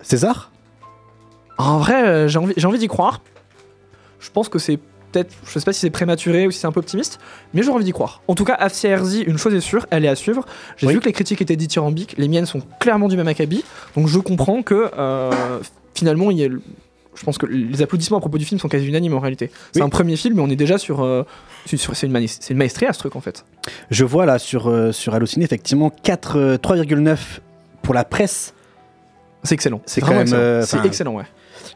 César? 0.00 0.50
En 1.58 1.78
vrai, 1.78 2.02
euh, 2.06 2.28
j'ai 2.28 2.38
envie, 2.38 2.54
j'ai 2.56 2.66
envie 2.66 2.78
d'y 2.78 2.88
croire. 2.88 3.20
Je 4.20 4.30
pense 4.30 4.48
que 4.48 4.58
c'est 4.58 4.78
peut-être, 5.12 5.32
je 5.46 5.58
sais 5.58 5.64
pas 5.64 5.72
si 5.72 5.80
c'est 5.80 5.90
prématuré 5.90 6.46
ou 6.46 6.50
si 6.50 6.58
c'est 6.58 6.66
un 6.66 6.72
peu 6.72 6.80
optimiste, 6.80 7.20
mais 7.54 7.62
j'ai 7.62 7.70
envie 7.70 7.84
d'y 7.84 7.92
croire. 7.92 8.22
En 8.28 8.34
tout 8.34 8.44
cas, 8.44 8.54
Afsia 8.54 8.90
Herzi, 8.90 9.20
une 9.22 9.38
chose 9.38 9.54
est 9.54 9.60
sûre, 9.60 9.86
elle 9.90 10.04
est 10.04 10.08
à 10.08 10.16
suivre. 10.16 10.44
J'ai 10.76 10.86
vu 10.88 11.00
que 11.00 11.04
les 11.06 11.12
critiques 11.12 11.40
étaient 11.42 11.56
dithyrambiques, 11.56 12.14
les 12.18 12.28
miennes 12.28 12.46
sont 12.46 12.62
clairement 12.80 13.08
du 13.08 13.16
même 13.16 13.28
acabit, 13.28 13.64
donc 13.96 14.08
je 14.08 14.18
comprends 14.18 14.62
que 14.62 14.90
euh, 14.98 15.30
finalement 15.94 16.30
il 16.30 16.38
y 16.38 16.44
a 16.44 16.48
je 17.14 17.24
pense 17.24 17.36
que 17.36 17.44
les 17.44 17.82
applaudissements 17.82 18.16
à 18.16 18.20
propos 18.20 18.38
du 18.38 18.46
film 18.46 18.58
sont 18.58 18.68
quasi 18.68 18.86
unanimes 18.88 19.12
en 19.12 19.20
réalité. 19.20 19.50
C'est 19.72 19.80
Oui. 19.80 19.86
un 19.86 19.90
premier 19.90 20.16
film, 20.16 20.36
mais 20.36 20.40
on 20.42 20.48
est 20.48 20.56
déjà 20.56 20.78
sur. 20.78 21.02
euh, 21.04 21.24
sur- 21.66 21.94
c'est 21.94 22.06
une, 22.06 22.12
mani- 22.12 22.26
c'est 22.26 22.50
une 22.54 22.56
maestria 22.56 22.90
ce 22.94 22.98
truc 23.00 23.16
en 23.16 23.20
fait. 23.20 23.44
Je 23.90 24.06
vois 24.06 24.24
là 24.24 24.38
sur, 24.38 24.66
euh, 24.70 24.92
sur 24.92 25.14
Allociné, 25.14 25.44
effectivement, 25.44 25.90
4, 25.90 26.38
euh, 26.38 26.56
3,9 26.56 27.40
pour 27.82 27.92
la 27.92 28.04
presse. 28.04 28.54
C'est 29.42 29.52
excellent. 29.54 29.82
C'est 29.84 30.00
vraiment 30.00 30.14
quand 30.14 30.18
même, 30.20 30.26
excellent. 30.28 30.42
euh, 30.42 30.62
c'est 30.82 30.86
excellent, 30.86 31.14
ouais. 31.16 31.24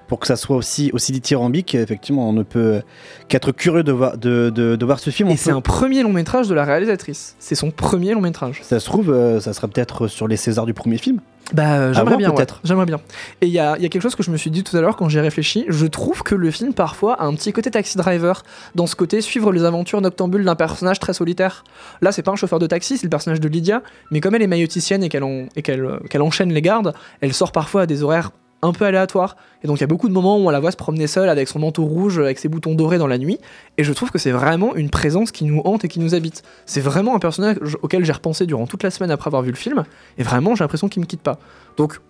Pour 0.09 0.21
que 0.21 0.27
ça 0.27 0.37
soit 0.37 0.57
aussi, 0.57 0.91
aussi 0.93 1.13
dithyrambique, 1.13 1.75
effectivement, 1.75 2.29
on 2.29 2.33
ne 2.33 2.43
peut 2.43 2.83
qu'être 3.29 3.53
curieux 3.53 3.83
de 3.83 3.93
voir, 3.93 4.19
de, 4.19 4.51
de- 4.55 4.77
de 4.77 4.85
voir 4.87 4.99
ce 4.99 5.11
film. 5.11 5.29
Et 5.31 5.37
c'est 5.37 5.51
un 5.51 5.61
premier 5.61 6.03
long 6.03 6.13
métrage 6.13 6.49
de 6.49 6.55
la 6.55 6.65
réalisatrice. 6.65 7.37
C'est 7.39 7.55
son 7.55 7.71
premier 7.71 8.15
long 8.15 8.21
métrage. 8.21 8.61
Ça 8.63 8.79
se 8.81 8.87
trouve, 8.87 9.11
euh, 9.11 9.41
ça 9.41 9.53
sera 9.53 9.69
peut-être 9.69 10.07
sur 10.09 10.29
les 10.29 10.37
Césars 10.37 10.67
du 10.67 10.75
premier 10.75 10.99
film. 10.99 11.21
Bah, 11.53 11.75
euh, 11.75 11.93
j'aimerais 11.93 12.17
bien, 12.17 12.31
ouais. 12.31 12.35
peut-être. 12.35 12.61
J'aimerais 12.65 12.87
bien. 12.87 12.99
Et 13.41 13.47
il 13.47 13.51
y 13.53 13.55
y 13.55 13.59
a 13.61 13.77
quelque 13.77 14.01
chose 14.01 14.17
que 14.17 14.25
je 14.25 14.33
me 14.33 14.37
suis 14.37 14.51
dit 14.51 14.65
tout 14.65 14.77
à 14.77 14.81
l'heure 14.81 14.97
quand 14.97 15.09
j'ai 15.09 15.21
réfléchi. 15.21 15.65
Je 15.69 15.87
trouve 15.87 16.25
que 16.25 16.35
le 16.35 16.51
film, 16.51 16.75
parfois, 16.75 17.15
a 17.21 17.25
un 17.27 17.35
petit 17.35 17.53
côté 17.53 17.71
taxi 17.71 17.97
driver, 17.97 18.43
dans 18.75 18.89
ce 18.89 18.97
côté 18.97 19.21
suivre 19.21 19.53
les 19.53 19.63
aventures 19.65 20.01
noctambules 20.01 20.45
d'un 20.45 20.57
personnage 20.57 20.99
très 20.99 21.13
solitaire. 21.13 21.63
Là, 22.03 22.11
c'est 22.11 22.23
pas 22.23 22.33
un 22.33 22.37
chauffeur 22.37 22.59
de 22.59 22.67
taxi, 22.67 22.97
c'est 22.99 23.05
le 23.05 23.11
personnage 23.11 23.39
de 23.41 23.47
Lydia, 23.49 23.83
mais 24.11 24.21
comme 24.21 24.35
elle 24.35 24.43
est 24.43 24.49
mailloticienne 24.49 25.05
et 25.05 25.09
qu'elle 25.09 25.23
en- 25.23 25.47
euh, 25.69 25.99
qu'elle 26.11 26.23
enchaîne 26.23 26.53
les 26.53 26.63
gardes, 26.63 26.95
elle 27.21 27.33
sort 27.33 27.53
parfois 27.53 27.83
à 27.83 27.87
des 27.87 28.03
horaires 28.03 28.33
un 28.63 28.73
peu 28.73 28.85
aléatoires. 28.85 29.37
Et 29.63 29.67
donc, 29.67 29.79
il 29.79 29.81
y 29.81 29.85
a 29.85 29.87
beaucoup 29.87 30.09
de 30.09 30.13
moments 30.13 30.37
où 30.37 30.47
on 30.47 30.51
la 30.51 30.61
voit 30.61 30.71
se 30.71 30.77
promener 30.77 31.07
seule 31.07 31.29
avec 31.29 31.49
son 31.49 31.59
manteau 31.59 31.85
rouge, 31.85 32.19
avec 32.19 32.39
ses 32.39 32.49
boutons 32.49 32.75
dorés 32.75 32.99
dans 32.99 33.07
la 33.07 33.19
nuit. 33.19 33.39
Et 33.79 33.85
je 33.85 33.93
trouve 33.93 34.11
que 34.11 34.19
c'est 34.19 34.31
vraiment 34.31 34.75
une 34.75 34.91
présence 34.91 35.31
qui 35.31 35.45
nous 35.45 35.61
hante 35.65 35.85
et 35.85 35.89
qui 35.89 36.01
nous 36.01 36.15
habite. 36.15 36.43
C'est 36.65 36.81
vraiment 36.81 37.15
un 37.15 37.19
personnage 37.19 37.59
auquel 37.83 38.05
j'ai 38.05 38.13
repensé 38.13 38.47
durant 38.47 38.67
toute 38.67 38.83
la 38.83 38.91
semaine 38.91 39.11
après 39.11 39.29
avoir 39.29 39.43
vu 39.43 39.51
le 39.51 39.57
film. 39.57 39.85
Et 40.19 40.23
vraiment, 40.23 40.55
j'ai 40.55 40.65
l'impression 40.65 40.89
qu'il 40.89 41.01
me 41.01 41.07
quitte 41.07 41.23
pas. 41.23 41.39
Donc, 41.77 42.01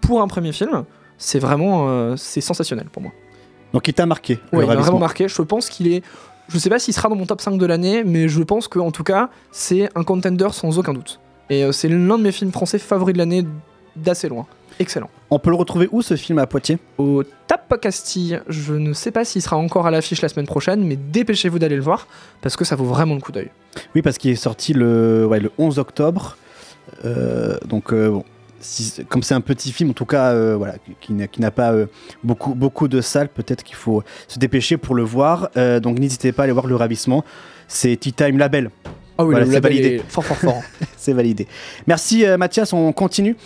pour 0.00 0.22
un 0.22 0.28
premier 0.28 0.52
film, 0.52 0.84
c'est 1.18 1.38
vraiment 1.38 1.88
euh, 1.88 2.16
c'est 2.16 2.40
sensationnel 2.40 2.86
pour 2.90 3.02
moi. 3.02 3.12
Donc 3.72 3.86
il 3.86 3.94
t'a 3.94 4.06
marqué. 4.06 4.40
Ouais, 4.52 4.64
il 4.64 4.66
m'a 4.66 4.74
vraiment 4.74 4.98
marqué. 4.98 5.28
Je 5.28 5.42
pense 5.42 5.68
qu'il 5.68 5.86
est. 5.88 6.02
Je 6.48 6.58
sais 6.58 6.70
pas 6.70 6.80
s'il 6.80 6.94
sera 6.94 7.08
dans 7.08 7.14
mon 7.14 7.26
top 7.26 7.40
5 7.40 7.58
de 7.58 7.66
l'année, 7.66 8.02
mais 8.02 8.28
je 8.28 8.42
pense 8.42 8.66
qu'en 8.66 8.90
tout 8.90 9.04
cas, 9.04 9.30
c'est 9.52 9.88
un 9.94 10.02
contender 10.02 10.48
sans 10.50 10.78
aucun 10.78 10.94
doute. 10.94 11.20
Et 11.48 11.62
euh, 11.62 11.70
c'est 11.70 11.88
l'un 11.88 12.18
de 12.18 12.22
mes 12.22 12.32
films 12.32 12.50
français 12.50 12.78
favoris 12.78 13.12
de 13.12 13.18
l'année 13.18 13.46
d'assez 13.94 14.28
loin. 14.28 14.46
Excellent. 14.80 15.10
On 15.30 15.38
peut 15.38 15.50
le 15.50 15.56
retrouver 15.56 15.88
où 15.92 16.02
ce 16.02 16.16
film 16.16 16.38
à 16.38 16.46
Poitiers? 16.46 16.78
Au 16.98 17.22
Tap 17.46 17.80
Castille, 17.80 18.40
je 18.48 18.74
ne 18.74 18.92
sais 18.92 19.12
pas 19.12 19.24
s'il 19.24 19.40
sera 19.42 19.56
encore 19.56 19.86
à 19.86 19.90
l'affiche 19.92 20.22
la 20.22 20.28
semaine 20.28 20.46
prochaine, 20.46 20.82
mais 20.84 20.96
dépêchez-vous 20.96 21.58
d'aller 21.60 21.76
le 21.76 21.82
voir 21.82 22.08
parce 22.40 22.56
que 22.56 22.64
ça 22.64 22.74
vaut 22.74 22.84
vraiment 22.84 23.14
le 23.14 23.20
coup 23.20 23.30
d'œil. 23.30 23.50
Oui, 23.94 24.02
parce 24.02 24.18
qu'il 24.18 24.32
est 24.32 24.36
sorti 24.36 24.72
le, 24.72 25.24
ouais, 25.26 25.38
le 25.38 25.52
11 25.58 25.78
octobre. 25.78 26.36
Euh, 27.04 27.56
donc, 27.68 27.92
euh, 27.92 28.10
bon, 28.10 28.24
si- 28.58 29.04
comme 29.08 29.22
c'est 29.22 29.34
un 29.34 29.40
petit 29.40 29.70
film, 29.70 29.90
en 29.90 29.92
tout 29.92 30.04
cas, 30.04 30.32
euh, 30.32 30.56
voilà, 30.56 30.74
qui 31.00 31.12
n'a- 31.12 31.28
qui 31.28 31.40
n'a 31.40 31.52
pas 31.52 31.72
beaucoup, 32.24 32.54
beaucoup 32.56 32.88
de 32.88 33.00
salles, 33.00 33.28
peut-être 33.28 33.62
qu'il 33.62 33.76
faut 33.76 34.02
se 34.26 34.38
dépêcher 34.40 34.78
pour 34.78 34.96
le 34.96 35.04
voir. 35.04 35.50
Donc, 35.80 35.98
n'hésitez 36.00 36.32
pas 36.32 36.42
à 36.42 36.44
aller 36.44 36.52
voir 36.52 36.66
le 36.66 36.74
ravissement. 36.74 37.24
C'est 37.68 37.94
Tea 37.96 38.12
Time 38.12 38.36
Label. 38.36 38.70
Ah 39.16 39.24
oui, 39.24 39.34
Voilà, 39.34 39.46
c'est 39.46 39.60
validé. 39.60 40.02
fort 40.08 40.24
fort 40.24 40.36
fort. 40.38 40.62
C'est 40.96 41.12
validé. 41.12 41.46
Merci 41.86 42.24
Mathias, 42.38 42.72
on 42.72 42.90
continue 42.92 43.36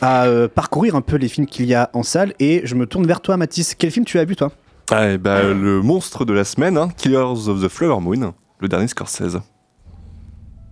à 0.00 0.26
euh, 0.26 0.48
parcourir 0.48 0.94
un 0.94 1.00
peu 1.00 1.16
les 1.16 1.28
films 1.28 1.46
qu'il 1.46 1.66
y 1.66 1.74
a 1.74 1.90
en 1.92 2.02
salle 2.02 2.34
et 2.38 2.62
je 2.64 2.74
me 2.74 2.86
tourne 2.86 3.06
vers 3.06 3.20
toi 3.20 3.36
Mathis. 3.36 3.74
Quel 3.74 3.90
film 3.90 4.04
tu 4.04 4.18
as 4.18 4.24
vu 4.24 4.36
toi? 4.36 4.52
Ah, 4.90 5.10
et 5.10 5.18
bah, 5.18 5.42
le 5.42 5.80
monstre 5.80 6.24
de 6.24 6.32
la 6.32 6.44
semaine, 6.44 6.76
hein, 6.76 6.88
Killers 6.96 7.48
of 7.48 7.62
the 7.62 7.68
Flower 7.68 8.00
Moon, 8.00 8.34
le 8.60 8.68
dernier 8.68 8.88
Scorsese. 8.88 9.38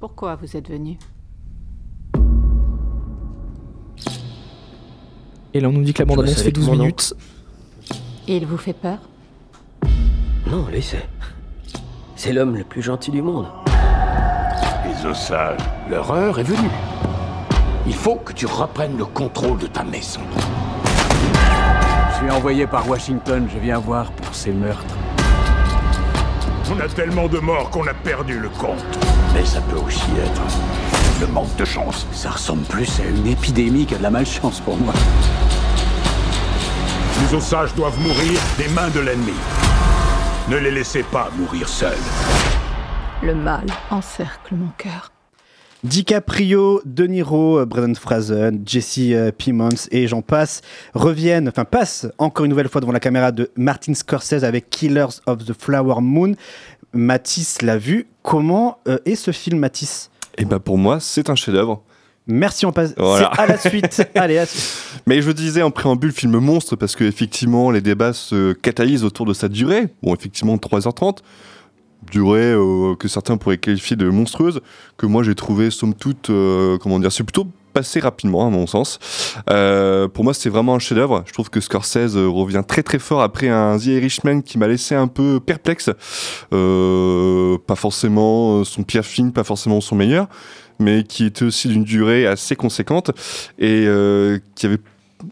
Pourquoi 0.00 0.36
vous 0.36 0.56
êtes 0.56 0.68
venu? 0.68 0.98
Et 5.54 5.60
là, 5.60 5.68
on 5.68 5.72
nous 5.72 5.82
dit 5.82 5.92
que 5.92 6.00
la 6.00 6.06
bande-annonce 6.06 6.42
fait 6.42 6.50
12 6.50 6.64
tout 6.64 6.70
mon 6.70 6.76
nom. 6.76 6.82
minutes. 6.84 7.14
Et 8.26 8.36
il 8.36 8.46
vous 8.46 8.56
fait 8.56 8.72
peur? 8.72 8.98
Non, 10.50 10.66
laissez. 10.70 10.98
C'est 12.16 12.32
l'homme 12.32 12.56
le 12.56 12.64
plus 12.64 12.82
gentil 12.82 13.10
du 13.10 13.20
monde. 13.22 13.46
Les 14.86 15.06
Osages, 15.06 15.60
leur 15.90 16.10
heure 16.10 16.38
est 16.38 16.44
venue. 16.44 16.70
Il 17.84 17.94
faut 17.94 18.16
que 18.16 18.32
tu 18.32 18.46
reprennes 18.46 18.96
le 18.96 19.04
contrôle 19.04 19.58
de 19.58 19.66
ta 19.66 19.82
maison. 19.82 20.20
Je 22.10 22.16
suis 22.18 22.30
envoyé 22.30 22.66
par 22.66 22.88
Washington, 22.88 23.48
je 23.52 23.58
viens 23.58 23.78
voir 23.78 24.12
pour 24.12 24.32
ces 24.34 24.52
meurtres. 24.52 24.94
On 26.70 26.78
a 26.78 26.88
tellement 26.88 27.26
de 27.26 27.38
morts 27.38 27.70
qu'on 27.70 27.86
a 27.88 27.94
perdu 27.94 28.38
le 28.38 28.48
compte. 28.48 28.84
Mais 29.34 29.44
ça 29.44 29.60
peut 29.62 29.78
aussi 29.78 30.10
être 30.24 30.42
le 31.20 31.26
manque 31.26 31.54
de 31.56 31.64
chance. 31.64 32.06
Ça 32.12 32.30
ressemble 32.30 32.62
plus 32.62 33.00
à 33.00 33.04
une 33.04 33.26
épidémie 33.26 33.84
qu'à 33.84 33.98
de 33.98 34.02
la 34.02 34.10
malchance 34.10 34.60
pour 34.60 34.76
moi. 34.76 34.94
Les 37.20 37.34
Osages 37.36 37.74
doivent 37.74 37.98
mourir 37.98 38.40
des 38.58 38.68
mains 38.68 38.90
de 38.90 39.00
l'ennemi. 39.00 39.34
Ne 40.48 40.56
les 40.56 40.70
laissez 40.70 41.02
pas 41.02 41.30
mourir 41.36 41.68
seuls. 41.68 41.92
Le 43.22 43.34
mal 43.34 43.66
encercle 43.90 44.54
mon 44.54 44.70
cœur. 44.78 45.11
DiCaprio, 45.84 46.80
De 46.84 47.06
Niro, 47.06 47.58
euh, 47.58 47.66
Brendan 47.66 47.96
Fraser, 47.96 48.50
Jesse 48.64 48.98
euh, 49.10 49.32
Plemons 49.36 49.88
et 49.90 50.06
j'en 50.06 50.22
passe 50.22 50.60
reviennent, 50.94 51.48
enfin 51.48 51.64
passent 51.64 52.06
encore 52.18 52.44
une 52.44 52.50
nouvelle 52.50 52.68
fois 52.68 52.80
devant 52.80 52.92
la 52.92 53.00
caméra 53.00 53.32
de 53.32 53.50
Martin 53.56 53.92
Scorsese 53.94 54.44
avec 54.44 54.70
Killers 54.70 55.18
of 55.26 55.44
the 55.44 55.52
Flower 55.58 56.00
Moon. 56.00 56.34
Matisse 56.92 57.62
l'a 57.62 57.78
vu. 57.78 58.06
Comment 58.22 58.78
euh, 58.86 58.98
est 59.06 59.16
ce 59.16 59.32
film, 59.32 59.58
Matisse? 59.58 60.10
Et 60.38 60.44
bah 60.44 60.60
pour 60.60 60.78
moi, 60.78 61.00
c'est 61.00 61.30
un 61.30 61.34
chef-d'œuvre. 61.34 61.82
Merci, 62.28 62.64
on 62.64 62.72
passe 62.72 62.94
Voilà. 62.96 63.26
à 63.26 63.46
la 63.46 63.58
suite. 63.58 64.08
Allez, 64.14 64.38
à 64.38 64.42
la 64.42 64.46
suite. 64.46 65.02
Mais 65.06 65.20
je 65.20 65.32
disais 65.32 65.62
en 65.62 65.72
préambule 65.72 66.12
film 66.12 66.38
monstre 66.38 66.76
parce 66.76 66.94
que 66.94 67.02
effectivement 67.02 67.72
les 67.72 67.80
débats 67.80 68.12
se 68.12 68.52
catalysent 68.52 69.02
autour 69.02 69.26
de 69.26 69.34
sa 69.34 69.48
durée. 69.48 69.88
Bon, 70.02 70.14
effectivement 70.14 70.54
3h30, 70.56 71.18
durée 72.10 72.52
euh, 72.52 72.94
que 72.94 73.08
certains 73.08 73.36
pourraient 73.36 73.58
qualifier 73.58 73.96
de 73.96 74.08
monstrueuse, 74.08 74.60
que 74.96 75.06
moi 75.06 75.22
j'ai 75.22 75.34
trouvé 75.34 75.70
somme 75.70 75.94
toute, 75.94 76.30
euh, 76.30 76.78
comment 76.78 76.98
dire, 76.98 77.12
c'est 77.12 77.24
plutôt 77.24 77.46
passé 77.72 78.00
rapidement 78.00 78.46
à 78.46 78.50
mon 78.50 78.66
sens. 78.66 78.98
Euh, 79.48 80.06
pour 80.06 80.24
moi 80.24 80.34
c'est 80.34 80.50
vraiment 80.50 80.74
un 80.74 80.78
chef-d'œuvre. 80.78 81.24
Je 81.26 81.32
trouve 81.32 81.48
que 81.48 81.60
Scorsese 81.60 82.16
revient 82.16 82.62
très 82.66 82.82
très 82.82 82.98
fort 82.98 83.22
après 83.22 83.48
un 83.48 83.78
The 83.78 83.86
Irishman 83.86 84.42
qui 84.42 84.58
m'a 84.58 84.68
laissé 84.68 84.94
un 84.94 85.08
peu 85.08 85.40
perplexe. 85.40 85.90
Pas 86.50 87.76
forcément 87.76 88.64
son 88.64 88.82
pire 88.82 89.04
film, 89.04 89.32
pas 89.32 89.44
forcément 89.44 89.80
son 89.80 89.96
meilleur, 89.96 90.28
mais 90.78 91.02
qui 91.04 91.24
était 91.24 91.46
aussi 91.46 91.68
d'une 91.68 91.84
durée 91.84 92.26
assez 92.26 92.56
conséquente 92.56 93.10
et 93.58 93.86
qui 94.54 94.66
avait 94.66 94.80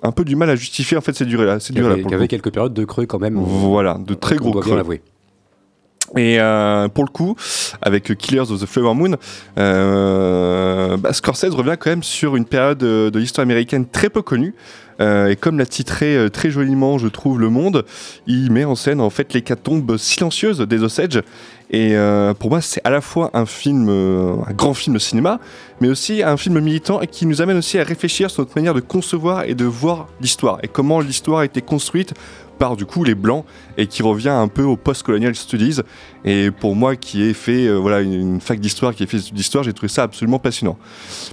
un 0.02 0.12
peu 0.12 0.24
du 0.24 0.36
mal 0.36 0.48
à 0.48 0.56
justifier 0.56 0.96
en 0.96 1.02
fait 1.02 1.12
ces 1.12 1.26
durées-là. 1.26 1.60
Ces 1.60 1.74
Il 1.74 1.78
y 1.78 1.80
durées-là 1.80 2.14
avait, 2.14 2.28
quelques 2.28 2.50
périodes 2.50 2.72
de 2.72 2.84
creux 2.86 3.04
quand 3.04 3.18
même. 3.18 3.34
Voilà, 3.36 3.98
de 3.98 4.14
très 4.14 4.36
gros 4.36 4.52
creux. 4.52 4.82
Et 6.16 6.40
euh, 6.40 6.88
pour 6.88 7.04
le 7.04 7.10
coup, 7.10 7.36
avec 7.82 8.16
Killers 8.16 8.50
of 8.50 8.60
the 8.60 8.66
Flower 8.66 8.94
Moon, 8.94 9.16
euh, 9.58 10.96
bah, 10.96 11.12
Scorsese 11.12 11.54
revient 11.54 11.76
quand 11.78 11.90
même 11.90 12.02
sur 12.02 12.36
une 12.36 12.44
période 12.44 12.78
de 12.78 13.18
l'histoire 13.18 13.44
américaine 13.44 13.86
très 13.86 14.10
peu 14.10 14.22
connue. 14.22 14.54
Euh, 15.00 15.28
et 15.28 15.36
comme 15.36 15.58
l'a 15.58 15.64
titré 15.64 16.28
très 16.30 16.50
joliment, 16.50 16.98
je 16.98 17.08
trouve, 17.08 17.40
Le 17.40 17.48
Monde, 17.48 17.86
il 18.26 18.50
met 18.50 18.64
en 18.64 18.74
scène 18.74 19.00
en 19.00 19.08
fait 19.08 19.32
l'hécatombe 19.32 19.96
silencieuse 19.96 20.58
des 20.58 20.82
Osage. 20.82 21.22
Et 21.72 21.94
pour 22.40 22.50
moi, 22.50 22.60
c'est 22.60 22.80
à 22.82 22.90
la 22.90 23.00
fois 23.00 23.30
un 23.32 23.46
film, 23.46 23.88
un 23.88 24.52
grand 24.52 24.74
film 24.74 24.94
de 24.94 24.98
cinéma, 24.98 25.38
mais 25.80 25.88
aussi 25.88 26.24
un 26.24 26.36
film 26.36 26.58
militant 26.58 26.98
qui 27.10 27.26
nous 27.26 27.40
amène 27.40 27.58
aussi 27.58 27.78
à 27.78 27.84
réfléchir 27.84 28.28
sur 28.28 28.42
notre 28.42 28.56
manière 28.56 28.74
de 28.74 28.80
concevoir 28.80 29.44
et 29.44 29.54
de 29.54 29.64
voir 29.64 30.08
l'histoire 30.20 30.58
et 30.64 30.68
comment 30.68 30.98
l'histoire 30.98 31.38
a 31.38 31.44
été 31.44 31.62
construite 31.62 32.12
par 32.60 32.76
du 32.76 32.84
coup 32.84 33.02
les 33.02 33.14
blancs 33.14 33.46
et 33.78 33.86
qui 33.86 34.02
revient 34.02 34.28
un 34.28 34.46
peu 34.46 34.62
au 34.62 34.76
post-colonial 34.76 35.34
studies. 35.34 35.80
Et 36.26 36.50
pour 36.50 36.76
moi, 36.76 36.96
qui 36.96 37.22
ai 37.22 37.32
fait 37.32 37.66
euh, 37.66 37.76
voilà 37.76 38.00
une, 38.00 38.42
fac 38.42 38.60
d'histoire, 38.60 38.94
qui 38.94 39.02
ai 39.02 39.06
fait 39.06 39.32
d'histoire, 39.32 39.64
j'ai 39.64 39.72
trouvé 39.72 39.88
ça 39.88 40.02
absolument 40.02 40.38
passionnant. 40.38 40.78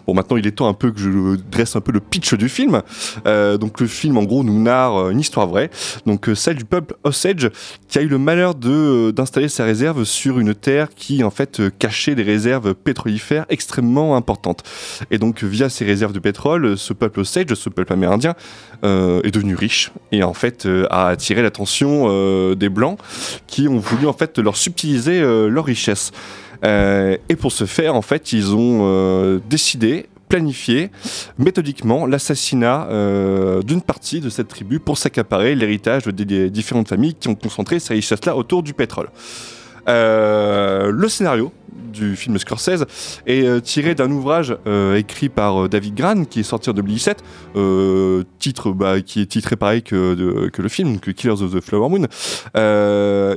Bon, 0.08 0.14
maintenant 0.14 0.38
il 0.38 0.48
est 0.48 0.52
temps 0.52 0.70
un 0.70 0.74
peu 0.74 0.92
que 0.92 1.00
je 1.00 1.36
dresse 1.36 1.76
un 1.76 1.82
peu 1.82 1.92
le 1.92 2.00
pitch 2.00 2.34
du 2.36 2.48
film. 2.48 2.82
Euh, 3.26 3.58
donc 3.58 3.82
le 3.82 3.88
film, 3.88 4.18
en 4.18 4.24
gros, 4.24 4.46
nous 4.46 4.62
narre 4.62 4.96
euh, 4.96 5.10
une 5.10 5.20
histoire 5.20 5.48
vraie, 5.48 5.70
donc 6.06 6.30
celle 6.36 6.56
du 6.56 6.64
peuple 6.64 6.96
Osage 7.04 7.52
qui 7.90 8.00
a 8.00 8.02
eu 8.02 8.08
le 8.08 8.18
malheur 8.18 8.56
de 8.56 9.12
d'installer 9.12 9.50
sa 9.50 9.66
réserve 9.66 10.06
sur 10.06 10.40
une 10.40 10.56
terre 10.56 10.88
qui 10.96 11.24
en 11.24 11.30
fait 11.30 11.62
cachait 11.78 12.16
des 12.16 12.24
réserves 12.24 12.74
pétrolifères 12.74 13.46
extrêmement 13.50 14.16
importantes. 14.16 14.64
Et 15.12 15.18
donc 15.18 15.44
via 15.44 15.68
ces 15.68 15.84
réserves 15.84 16.14
de 16.14 16.20
pétrole, 16.20 16.78
ce 16.78 16.94
peuple 16.94 17.20
Osage, 17.20 17.54
ce 17.54 17.70
peuple 17.70 17.92
amérindien, 17.92 18.36
est 18.84 19.32
devenu 19.32 19.56
riche 19.56 19.92
et 20.12 20.24
en 20.24 20.34
fait 20.34 20.68
a 20.90 21.17
attiré 21.18 21.42
l'attention 21.42 22.06
euh, 22.06 22.54
des 22.54 22.70
blancs 22.70 23.00
qui 23.48 23.68
ont 23.68 23.80
voulu 23.80 24.06
en 24.06 24.14
fait 24.14 24.38
leur 24.38 24.56
subtiliser 24.56 25.20
euh, 25.20 25.50
leur 25.50 25.66
richesse. 25.66 26.12
Euh, 26.64 27.18
et 27.28 27.36
pour 27.36 27.52
ce 27.52 27.66
faire, 27.66 27.96
en 27.96 28.04
fait, 28.04 28.34
ils 28.34 28.54
ont 28.56 29.40
décidé, 29.50 30.06
planifié 30.30 30.92
méthodiquement 31.38 32.06
l'assassinat 32.06 32.90
d'une 33.66 33.82
partie 33.82 34.20
de 34.20 34.30
cette 34.30 34.50
tribu 34.50 34.80
pour 34.80 34.98
s'accaparer 34.98 35.56
l'héritage 35.56 36.04
des, 36.08 36.50
différentes 36.50 36.90
familles 36.90 37.16
qui 37.16 37.30
ont 37.30 37.36
concentré 37.36 37.80
ces 37.80 37.94
richesses-là 37.94 38.36
autour 38.36 38.62
du 38.62 38.74
pétrole. 38.74 39.10
Le 39.88 41.08
scénario 41.08 41.54
du 41.92 42.16
film 42.16 42.38
Scorsese 42.38 42.86
est 43.26 43.44
euh, 43.44 43.60
tiré 43.60 43.96
d'un 43.96 44.12
ouvrage 44.12 44.56
euh, 44.68 44.96
écrit 44.96 45.30
par 45.30 45.64
euh, 45.64 45.68
David 45.70 45.96
Gran 45.96 46.26
qui 46.26 46.42
est 46.42 46.44
sorti 46.44 46.70
en 46.70 46.74
2017, 46.74 47.24
euh, 47.56 48.24
titre 48.40 48.72
bah, 48.72 49.02
qui 49.02 49.22
est 49.22 49.26
titré 49.26 49.56
pareil 49.56 49.82
que, 49.82 50.50
le 50.58 50.70
film, 50.70 51.00
que 51.00 51.12
Killers 51.12 51.42
of 51.42 51.54
the 51.54 51.62
Flower 51.62 51.90
Moon. 51.90 52.08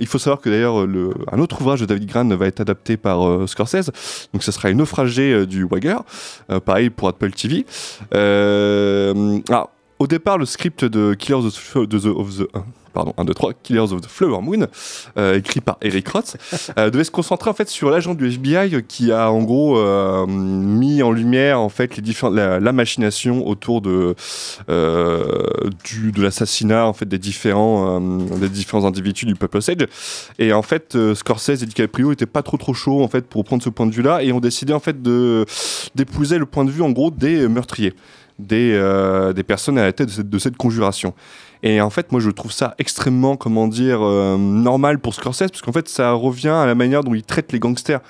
Il 0.00 0.06
faut 0.06 0.18
savoir 0.18 0.40
que 0.40 0.48
d'ailleurs 0.50 0.86
le- 0.86 1.14
un 1.32 1.38
autre 1.38 1.60
ouvrage 1.60 1.80
de 1.80 1.86
David 1.86 2.08
Gran 2.08 2.28
va 2.28 2.46
être 2.46 2.60
adapté 2.60 2.96
par 2.96 3.48
Scorsese, 3.48 3.90
donc 4.32 4.42
ce 4.42 4.52
sera 4.52 4.70
une 4.70 4.78
naufragée 4.78 5.32
euh, 5.32 5.46
du 5.46 5.64
Wagger, 5.64 5.96
pareil 6.64 6.90
pour 6.90 7.08
Apple 7.08 7.30
TV. 7.32 7.64
Ah, 8.12 9.66
au 9.98 10.06
départ, 10.06 10.38
le 10.38 10.46
script 10.46 10.84
de 10.84 11.14
Killers 11.14 11.44
of 11.46 11.72
the, 11.88 12.06
of 12.06 12.36
the- 12.38 12.48
euh, 12.56 12.60
pardon, 12.92 13.14
1, 13.16 13.24
2, 13.24 13.34
3, 13.34 13.52
Killers 13.62 13.92
of 13.92 14.00
the 14.00 14.08
Flower 14.08 14.40
Moon, 14.42 14.66
euh, 15.16 15.38
écrit 15.38 15.60
par 15.60 15.78
Eric 15.82 16.08
Roth, 16.08 16.36
euh, 16.78 16.90
devait 16.90 17.04
se 17.04 17.10
concentrer 17.10 17.50
en 17.50 17.54
fait 17.54 17.68
sur 17.68 17.90
l'agent 17.90 18.14
du 18.14 18.26
FBI 18.26 18.82
qui 18.86 19.12
a 19.12 19.30
en 19.30 19.42
gros 19.42 19.78
euh, 19.78 20.26
mis 20.26 21.02
en 21.02 21.12
lumière 21.12 21.60
en 21.60 21.68
fait 21.68 21.96
les 21.96 22.02
différents, 22.02 22.32
la, 22.32 22.60
la 22.60 22.72
machination 22.72 23.46
autour 23.46 23.80
de 23.80 24.14
euh, 24.68 25.46
du, 25.84 26.12
de 26.12 26.22
l'assassinat 26.22 26.86
en 26.86 26.92
fait 26.92 27.06
des 27.06 27.18
différents 27.18 28.00
euh, 28.00 28.38
des 28.38 28.48
différents 28.48 28.84
individus 28.84 29.26
du 29.26 29.34
peuple 29.34 29.58
Osage 29.58 29.86
et 30.38 30.52
en 30.52 30.62
fait 30.62 30.94
euh, 30.94 31.14
Scorsese 31.14 31.62
et 31.62 31.66
DiCaprio 31.66 32.12
étaient 32.12 32.26
pas 32.26 32.42
trop 32.42 32.56
trop 32.56 32.74
chauds 32.74 33.02
en 33.02 33.08
fait 33.08 33.26
pour 33.26 33.44
prendre 33.44 33.62
ce 33.62 33.68
point 33.70 33.86
de 33.86 33.94
vue 33.94 34.02
là 34.02 34.22
et 34.22 34.32
ont 34.32 34.40
décidé 34.40 34.72
en 34.72 34.80
fait 34.80 35.02
de 35.02 35.44
d'épouser 35.94 36.38
le 36.38 36.46
point 36.46 36.64
de 36.64 36.70
vue 36.70 36.82
en 36.82 36.90
gros 36.90 37.10
des 37.10 37.48
meurtriers 37.48 37.94
des, 38.40 38.72
euh, 38.74 39.32
des 39.32 39.42
personnes 39.42 39.78
à 39.78 39.84
la 39.84 39.92
tête 39.92 40.08
de 40.08 40.12
cette, 40.12 40.30
de 40.30 40.38
cette 40.38 40.56
conjuration. 40.56 41.14
Et 41.62 41.80
en 41.80 41.90
fait, 41.90 42.10
moi, 42.12 42.20
je 42.20 42.30
trouve 42.30 42.52
ça 42.52 42.74
extrêmement, 42.78 43.36
comment 43.36 43.68
dire, 43.68 44.00
euh, 44.02 44.36
normal 44.38 44.98
pour 44.98 45.14
Scorsese, 45.14 45.48
parce 45.50 45.60
qu'en 45.60 45.72
fait, 45.72 45.88
ça 45.88 46.12
revient 46.12 46.48
à 46.48 46.66
la 46.66 46.74
manière 46.74 47.04
dont 47.04 47.14
il 47.14 47.22
traite 47.22 47.52
les 47.52 47.58
gangsters. 47.58 48.00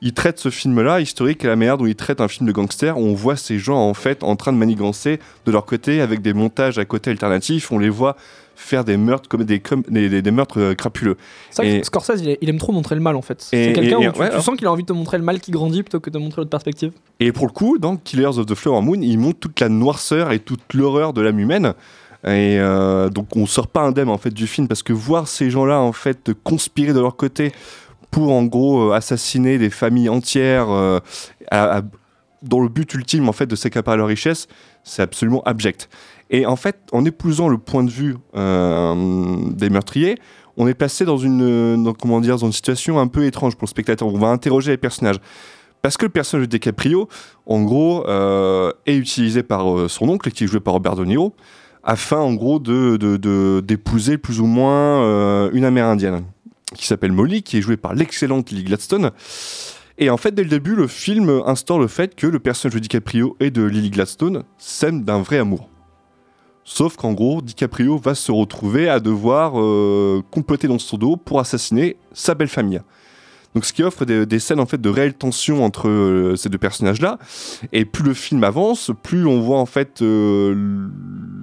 Il 0.00 0.12
traite 0.12 0.38
ce 0.38 0.50
film-là, 0.50 1.00
historique, 1.00 1.44
à 1.44 1.48
la 1.48 1.56
manière 1.56 1.76
dont 1.78 1.86
il 1.86 1.96
traite 1.96 2.20
un 2.20 2.28
film 2.28 2.46
de 2.46 2.52
gangsters, 2.52 2.96
où 2.98 3.02
on 3.04 3.14
voit 3.14 3.36
ces 3.36 3.58
gens, 3.58 3.78
en 3.78 3.94
fait, 3.94 4.22
en 4.22 4.36
train 4.36 4.52
de 4.52 4.58
manigancer 4.58 5.18
de 5.46 5.50
leur 5.50 5.64
côté, 5.66 6.00
avec 6.00 6.22
des 6.22 6.34
montages 6.34 6.78
à 6.78 6.84
côté 6.84 7.10
alternatifs, 7.10 7.72
on 7.72 7.78
les 7.78 7.88
voit 7.88 8.14
faire 8.54 8.84
des 8.84 8.96
meurtres 8.96 9.28
comme 9.28 9.44
des, 9.44 9.60
comme 9.60 9.82
des, 9.88 10.08
des- 10.08 10.20
des 10.20 10.30
meurtres 10.32 10.60
euh, 10.60 10.74
crapuleux. 10.74 11.16
C'est 11.50 11.62
vrai 11.62 11.76
Et- 11.76 11.80
que 11.80 11.86
Scorsese, 11.86 12.20
il, 12.22 12.36
il 12.40 12.48
aime 12.48 12.58
trop 12.58 12.72
montrer 12.72 12.94
le 12.96 13.00
mal 13.00 13.14
en 13.16 13.22
fait. 13.22 13.40
C'est 13.40 13.72
quelqu'un 13.72 13.98
où 13.98 14.02
et- 14.02 14.12
tu, 14.12 14.18
ouais, 14.20 14.30
tu 14.30 14.40
sens 14.40 14.56
qu'il 14.56 14.66
a 14.66 14.72
envie 14.72 14.82
de 14.82 14.88
te 14.88 14.92
montrer 14.92 15.16
le 15.16 15.22
mal 15.24 15.38
qui 15.40 15.52
grandit 15.52 15.82
plutôt 15.84 16.00
que 16.00 16.10
de 16.10 16.18
montrer 16.18 16.40
l'autre 16.40 16.50
perspective. 16.50 16.90
Et 17.20 17.30
pour 17.32 17.46
le 17.46 17.52
coup, 17.52 17.78
dans 17.78 17.96
Killers 17.96 18.36
of 18.36 18.46
the 18.46 18.54
Flower 18.56 18.82
Moon, 18.82 19.00
il 19.00 19.16
montre 19.16 19.38
toute 19.38 19.58
la 19.60 19.68
noirceur 19.68 20.32
et 20.32 20.40
toute 20.40 20.74
l'horreur 20.74 21.12
de 21.12 21.20
l'âme 21.22 21.38
humaine. 21.38 21.72
Et 22.24 22.58
euh, 22.58 23.08
donc 23.10 23.36
on 23.36 23.46
sort 23.46 23.68
pas 23.68 23.82
indemne 23.82 24.08
en 24.08 24.18
fait 24.18 24.30
du 24.30 24.46
film 24.46 24.66
parce 24.66 24.82
que 24.82 24.92
voir 24.92 25.28
ces 25.28 25.50
gens-là 25.50 25.80
en 25.80 25.92
fait 25.92 26.32
conspirer 26.42 26.92
de 26.92 27.00
leur 27.00 27.16
côté 27.16 27.52
pour 28.10 28.32
en 28.32 28.44
gros 28.44 28.90
euh, 28.90 28.94
assassiner 28.94 29.58
des 29.58 29.70
familles 29.70 30.08
entières 30.08 30.68
euh, 30.70 30.98
dans 32.42 32.60
le 32.60 32.68
but 32.68 32.92
ultime 32.94 33.28
en 33.28 33.32
fait 33.32 33.46
de 33.46 33.54
s'accaparer 33.54 33.96
leur 33.96 34.08
richesse, 34.08 34.48
c'est 34.82 35.02
absolument 35.02 35.42
abject. 35.44 35.88
Et 36.30 36.44
en 36.44 36.56
fait, 36.56 36.76
en 36.92 37.04
épousant 37.04 37.48
le 37.48 37.56
point 37.56 37.82
de 37.84 37.90
vue 37.90 38.16
des 38.34 39.70
meurtriers, 39.70 40.18
on 40.56 40.68
est 40.68 40.74
placé 40.74 41.04
dans 41.04 41.16
une, 41.16 41.94
comment 41.98 42.20
dire, 42.20 42.36
dans 42.36 42.46
une 42.46 42.52
situation 42.52 42.98
un 42.98 43.06
peu 43.06 43.24
étrange 43.24 43.56
pour 43.56 43.64
le 43.64 43.70
spectateur. 43.70 44.06
On 44.06 44.18
va 44.18 44.28
interroger 44.28 44.72
les 44.72 44.76
personnages. 44.76 45.16
Parce 45.80 45.96
que 45.96 46.04
le 46.04 46.10
personnage 46.10 46.46
de 46.46 46.50
DiCaprio, 46.50 47.08
en 47.46 47.62
gros, 47.62 48.06
est 48.06 48.94
utilisé 48.94 49.42
par 49.42 49.88
son 49.88 50.10
oncle, 50.10 50.30
qui 50.30 50.44
est 50.44 50.46
joué 50.46 50.60
par 50.60 50.74
Robert 50.74 50.96
De 50.96 51.06
Niro, 51.06 51.34
afin, 51.88 52.18
en 52.18 52.34
gros, 52.34 52.58
de, 52.58 53.60
d'épouser 53.60 54.18
plus 54.18 54.40
ou 54.40 54.46
moins 54.46 55.02
euh, 55.02 55.50
une 55.54 55.64
Amérindienne, 55.64 56.22
qui 56.74 56.86
s'appelle 56.86 57.12
Molly, 57.12 57.42
qui 57.42 57.56
est 57.56 57.62
jouée 57.62 57.78
par 57.78 57.94
l'excellente 57.94 58.50
Lily 58.50 58.64
Gladstone. 58.64 59.10
Et 59.96 60.10
en 60.10 60.18
fait, 60.18 60.32
dès 60.32 60.42
le 60.42 60.50
début, 60.50 60.76
le 60.76 60.86
film 60.86 61.42
instaure 61.46 61.78
le 61.78 61.88
fait 61.88 62.14
que 62.14 62.26
le 62.26 62.40
personnage 62.40 62.74
de 62.74 62.80
DiCaprio 62.80 63.38
et 63.40 63.50
de 63.50 63.64
Lily 63.64 63.88
Gladstone 63.88 64.42
s'aiment 64.58 65.02
d'un 65.02 65.22
vrai 65.22 65.38
amour. 65.38 65.70
Sauf 66.62 66.96
qu'en 66.96 67.14
gros, 67.14 67.40
DiCaprio 67.40 67.96
va 67.96 68.14
se 68.14 68.30
retrouver 68.30 68.90
à 68.90 69.00
devoir 69.00 69.58
euh, 69.58 70.22
comploter 70.30 70.68
dans 70.68 70.78
son 70.78 70.98
dos 70.98 71.16
pour 71.16 71.40
assassiner 71.40 71.96
sa 72.12 72.34
belle 72.34 72.48
famille. 72.48 72.82
Donc 73.54 73.64
ce 73.64 73.72
qui 73.72 73.82
offre 73.82 74.04
des, 74.04 74.38
scènes 74.38 74.60
en 74.60 74.66
fait 74.66 74.80
de 74.80 74.90
réelle 74.90 75.14
tension 75.14 75.64
entre 75.64 75.88
euh, 75.88 76.36
ces 76.36 76.50
deux 76.50 76.58
personnages-là. 76.58 77.18
Et 77.72 77.86
plus 77.86 78.04
le 78.04 78.12
film 78.12 78.44
avance, 78.44 78.90
plus 79.02 79.26
on 79.26 79.40
voit 79.40 79.58
en 79.58 79.64
fait 79.64 80.02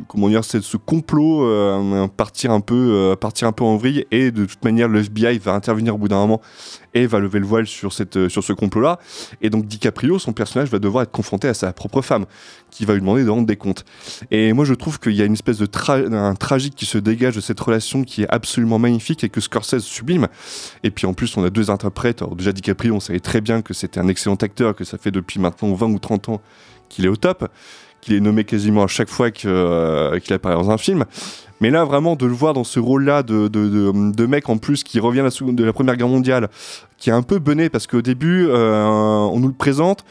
comment 0.07 0.29
dire 0.29 0.43
c'est 0.43 0.61
ce 0.61 0.77
complot 0.77 1.47
euh, 1.47 2.07
partir 2.07 2.51
un 2.51 2.59
peu 2.59 2.75
euh, 2.75 3.15
partir 3.15 3.47
un 3.47 3.51
peu 3.51 3.63
en 3.63 3.77
vrille. 3.77 4.05
Et 4.11 4.31
de 4.31 4.45
toute 4.45 4.63
manière, 4.63 4.87
le 4.87 4.99
FBI 4.99 5.37
va 5.39 5.53
intervenir 5.53 5.95
au 5.95 5.97
bout 5.97 6.07
d'un 6.07 6.17
moment 6.17 6.41
et 6.93 7.07
va 7.07 7.19
lever 7.19 7.39
le 7.39 7.45
voile 7.45 7.67
sur 7.67 7.93
cette 7.93 8.17
euh, 8.17 8.29
sur 8.29 8.43
ce 8.43 8.53
complot-là. 8.53 8.99
Et 9.41 9.49
donc 9.49 9.65
DiCaprio, 9.65 10.19
son 10.19 10.33
personnage 10.33 10.69
va 10.69 10.79
devoir 10.79 11.03
être 11.03 11.11
confronté 11.11 11.47
à 11.47 11.53
sa 11.53 11.73
propre 11.73 12.01
femme, 12.01 12.25
qui 12.71 12.85
va 12.85 12.93
lui 12.93 13.01
demander 13.01 13.23
de 13.23 13.29
rendre 13.29 13.47
des 13.47 13.57
comptes. 13.57 13.85
Et 14.31 14.53
moi, 14.53 14.65
je 14.65 14.73
trouve 14.73 14.99
qu'il 14.99 15.13
y 15.13 15.21
a 15.21 15.25
une 15.25 15.33
espèce 15.33 15.57
de 15.57 15.67
un 15.87 16.35
tragique 16.35 16.75
qui 16.75 16.85
se 16.85 16.97
dégage 16.97 17.35
de 17.35 17.41
cette 17.41 17.59
relation 17.59 18.03
qui 18.03 18.23
est 18.23 18.29
absolument 18.29 18.79
magnifique 18.79 19.23
et 19.23 19.29
que 19.29 19.41
Scorsese 19.41 19.83
sublime. 19.83 20.27
Et 20.83 20.91
puis 20.91 21.05
en 21.05 21.13
plus, 21.13 21.35
on 21.37 21.43
a 21.43 21.49
deux 21.49 21.69
interprètes. 21.69 22.21
Alors 22.21 22.35
déjà, 22.35 22.51
DiCaprio, 22.51 22.95
on 22.95 22.99
savait 22.99 23.19
très 23.19 23.41
bien 23.41 23.61
que 23.61 23.73
c'était 23.73 23.99
un 23.99 24.07
excellent 24.07 24.35
acteur, 24.35 24.75
que 24.75 24.83
ça 24.83 24.97
fait 24.97 25.11
depuis 25.11 25.39
maintenant 25.39 25.73
20 25.73 25.87
ou 25.87 25.99
30 25.99 26.29
ans 26.29 26.41
qu'il 26.89 27.05
est 27.05 27.09
au 27.09 27.15
top, 27.15 27.49
qu'il 28.05 28.15
est 28.15 28.19
nommé 28.19 28.43
quasiment 28.43 28.83
à 28.83 28.87
chaque 28.87 29.09
fois 29.09 29.29
euh, 29.45 30.19
qu'il 30.19 30.33
apparaît 30.33 30.55
dans 30.55 30.69
un 30.69 30.77
film. 30.77 31.05
Mais 31.61 31.69
là, 31.71 31.85
vraiment, 31.85 32.15
de 32.15 32.25
le 32.25 32.33
voir 32.33 32.53
dans 32.53 32.63
ce 32.63 32.79
rôle-là 32.79 33.23
de, 33.23 34.25
mec 34.25 34.49
en 34.49 34.57
plus 34.57 34.83
qui 34.83 34.99
revient 34.99 35.27
de 35.41 35.63
la, 35.63 35.73
Première 35.73 35.97
Guerre 35.97 36.09
mondiale, 36.09 36.49
qui 36.97 37.09
est 37.09 37.13
un 37.13 37.23
peu 37.23 37.39
bené 37.39 37.69
parce 37.69 37.87
qu'au 37.87 38.01
début, 38.01 38.47
euh, 38.47 38.85
on 38.85 39.39
nous 39.39 39.47
le 39.47 39.53
présente, 39.53 40.05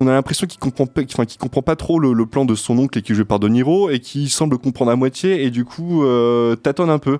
on 0.00 0.08
a 0.08 0.12
l'impression 0.12 0.46
qu'il 0.46 0.58
comprend 0.58 0.86
comprend 1.38 1.62
pas 1.62 1.76
trop 1.76 1.98
le, 1.98 2.12
le 2.12 2.26
plan 2.26 2.44
de 2.44 2.54
son 2.54 2.76
oncle 2.78 2.98
et 2.98 3.02
qui 3.02 3.12
est 3.12 3.14
joué 3.14 3.24
par 3.24 3.38
De 3.38 3.48
Niro 3.48 3.88
et 3.88 4.00
qui 4.00 4.28
semble 4.28 4.58
comprendre 4.58 4.90
à 4.90 4.96
moitié 4.96 5.44
et 5.44 5.50
du 5.50 5.64
coup 5.64 6.04
euh, 6.04 6.56
tâtonne 6.56 6.90
un 6.90 6.98
peu. 6.98 7.18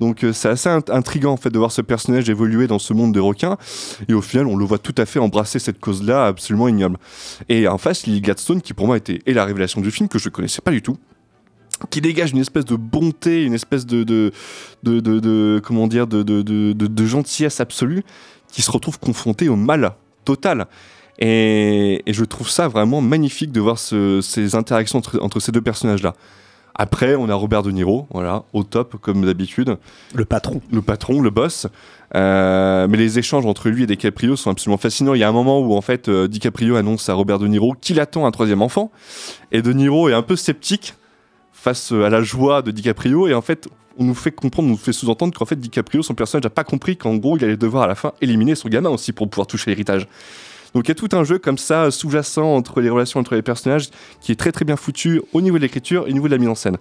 Donc 0.00 0.24
euh, 0.24 0.32
c'est 0.32 0.48
assez 0.48 0.68
int- 0.68 0.90
intriguant 0.92 1.32
en 1.32 1.36
fait 1.36 1.50
de 1.50 1.58
voir 1.58 1.72
ce 1.72 1.82
personnage 1.82 2.28
évoluer 2.30 2.66
dans 2.66 2.78
ce 2.78 2.92
monde 2.94 3.12
des 3.12 3.20
requins 3.20 3.56
et 4.08 4.14
au 4.14 4.22
final 4.22 4.46
on 4.46 4.56
le 4.56 4.64
voit 4.64 4.78
tout 4.78 4.94
à 4.96 5.06
fait 5.06 5.18
embrasser 5.18 5.58
cette 5.58 5.80
cause-là 5.80 6.26
absolument 6.26 6.68
ignoble. 6.68 6.98
Et 7.48 7.66
en 7.68 7.78
face 7.78 8.06
Lily 8.06 8.20
Gladstone 8.20 8.62
qui 8.62 8.74
pour 8.74 8.86
moi 8.86 8.96
était 8.96 9.20
est 9.26 9.32
la 9.32 9.44
révélation 9.44 9.80
du 9.80 9.90
film 9.90 10.08
que 10.08 10.18
je 10.18 10.28
connaissais 10.28 10.60
pas 10.62 10.70
du 10.70 10.82
tout 10.82 10.96
qui 11.90 12.00
dégage 12.00 12.32
une 12.32 12.38
espèce 12.38 12.64
de 12.64 12.74
bonté, 12.74 13.44
une 13.44 13.54
espèce 13.54 13.86
de, 13.86 14.02
de, 14.02 14.32
de, 14.82 14.98
de- 14.98 15.20
de- 15.20 15.60
comment 15.64 15.86
dire, 15.86 16.08
de, 16.08 16.24
de, 16.24 16.42
de, 16.42 16.72
de- 16.72 16.86
de 16.88 17.06
gentillesse 17.06 17.60
absolue, 17.60 18.02
qui 18.50 18.62
se 18.62 18.70
retrouve 18.72 18.98
confrontée 18.98 19.48
au 19.48 19.54
mal 19.54 19.92
total. 20.24 20.66
Et, 21.20 22.02
et 22.04 22.12
je 22.12 22.24
trouve 22.24 22.48
ça 22.50 22.66
vraiment 22.66 23.00
magnifique 23.00 23.52
de 23.52 23.60
voir 23.60 23.78
ce- 23.78 24.20
ces 24.20 24.56
interactions 24.56 24.98
entre, 24.98 25.20
entre 25.22 25.38
ces 25.38 25.52
deux 25.52 25.60
personnages-là. 25.60 26.14
Après, 26.80 27.16
on 27.16 27.28
a 27.28 27.34
Robert 27.34 27.64
De 27.64 27.72
Niro, 27.72 28.06
voilà, 28.10 28.44
au 28.52 28.62
top 28.62 28.96
comme 29.00 29.26
d'habitude. 29.26 29.76
Le 30.14 30.24
patron. 30.24 30.60
Le 30.72 30.80
patron, 30.80 31.20
le 31.20 31.30
boss. 31.30 31.66
Euh, 32.14 32.86
mais 32.88 32.96
les 32.96 33.18
échanges 33.18 33.44
entre 33.44 33.68
lui 33.68 33.82
et 33.82 33.86
DiCaprio 33.86 34.36
sont 34.36 34.50
absolument 34.50 34.78
fascinants. 34.78 35.14
Il 35.14 35.18
y 35.18 35.24
a 35.24 35.28
un 35.28 35.32
moment 35.32 35.60
où 35.60 35.74
en 35.74 35.80
fait 35.80 36.08
euh, 36.08 36.28
DiCaprio 36.28 36.76
annonce 36.76 37.08
à 37.08 37.14
Robert 37.14 37.40
De 37.40 37.48
Niro 37.48 37.74
qu'il 37.78 38.00
attend 38.00 38.26
un 38.26 38.30
troisième 38.30 38.62
enfant, 38.62 38.92
et 39.52 39.60
De 39.60 39.72
Niro 39.72 40.08
est 40.08 40.14
un 40.14 40.22
peu 40.22 40.36
sceptique 40.36 40.94
face 41.52 41.90
à 41.90 42.08
la 42.08 42.22
joie 42.22 42.62
de 42.62 42.70
DiCaprio, 42.70 43.26
et 43.26 43.34
en 43.34 43.42
fait 43.42 43.68
on 43.98 44.04
nous 44.04 44.14
fait 44.14 44.30
comprendre, 44.30 44.68
on 44.68 44.72
nous 44.72 44.78
fait 44.78 44.92
sous-entendre 44.92 45.36
qu'en 45.36 45.44
fait 45.44 45.58
DiCaprio, 45.58 46.02
son 46.02 46.14
personnage, 46.14 46.44
n'a 46.44 46.50
pas 46.50 46.64
compris 46.64 46.96
qu'en 46.96 47.16
gros 47.16 47.36
il 47.36 47.44
allait 47.44 47.56
devoir 47.56 47.82
à 47.82 47.86
la 47.88 47.96
fin 47.96 48.12
éliminer 48.20 48.54
son 48.54 48.68
gamin 48.68 48.90
aussi 48.90 49.12
pour 49.12 49.28
pouvoir 49.28 49.48
toucher 49.48 49.70
l'héritage. 49.70 50.06
Donc 50.74 50.86
il 50.86 50.88
y 50.88 50.92
a 50.92 50.94
tout 50.94 51.08
un 51.12 51.24
jeu 51.24 51.38
comme 51.38 51.58
ça 51.58 51.90
sous-jacent 51.90 52.42
entre 52.42 52.80
les 52.80 52.90
relations 52.90 53.20
entre 53.20 53.34
les 53.34 53.42
personnages 53.42 53.88
qui 54.20 54.32
est 54.32 54.36
très 54.36 54.52
très 54.52 54.64
bien 54.64 54.76
foutu 54.76 55.22
au 55.32 55.40
niveau 55.40 55.56
de 55.56 55.62
l'écriture 55.62 56.06
et 56.06 56.10
au 56.10 56.12
niveau 56.12 56.26
de 56.26 56.32
la 56.32 56.38
mise 56.38 56.48
en 56.48 56.54
scène. 56.54 56.76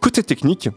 Côté 0.00 0.22
technique, 0.22 0.68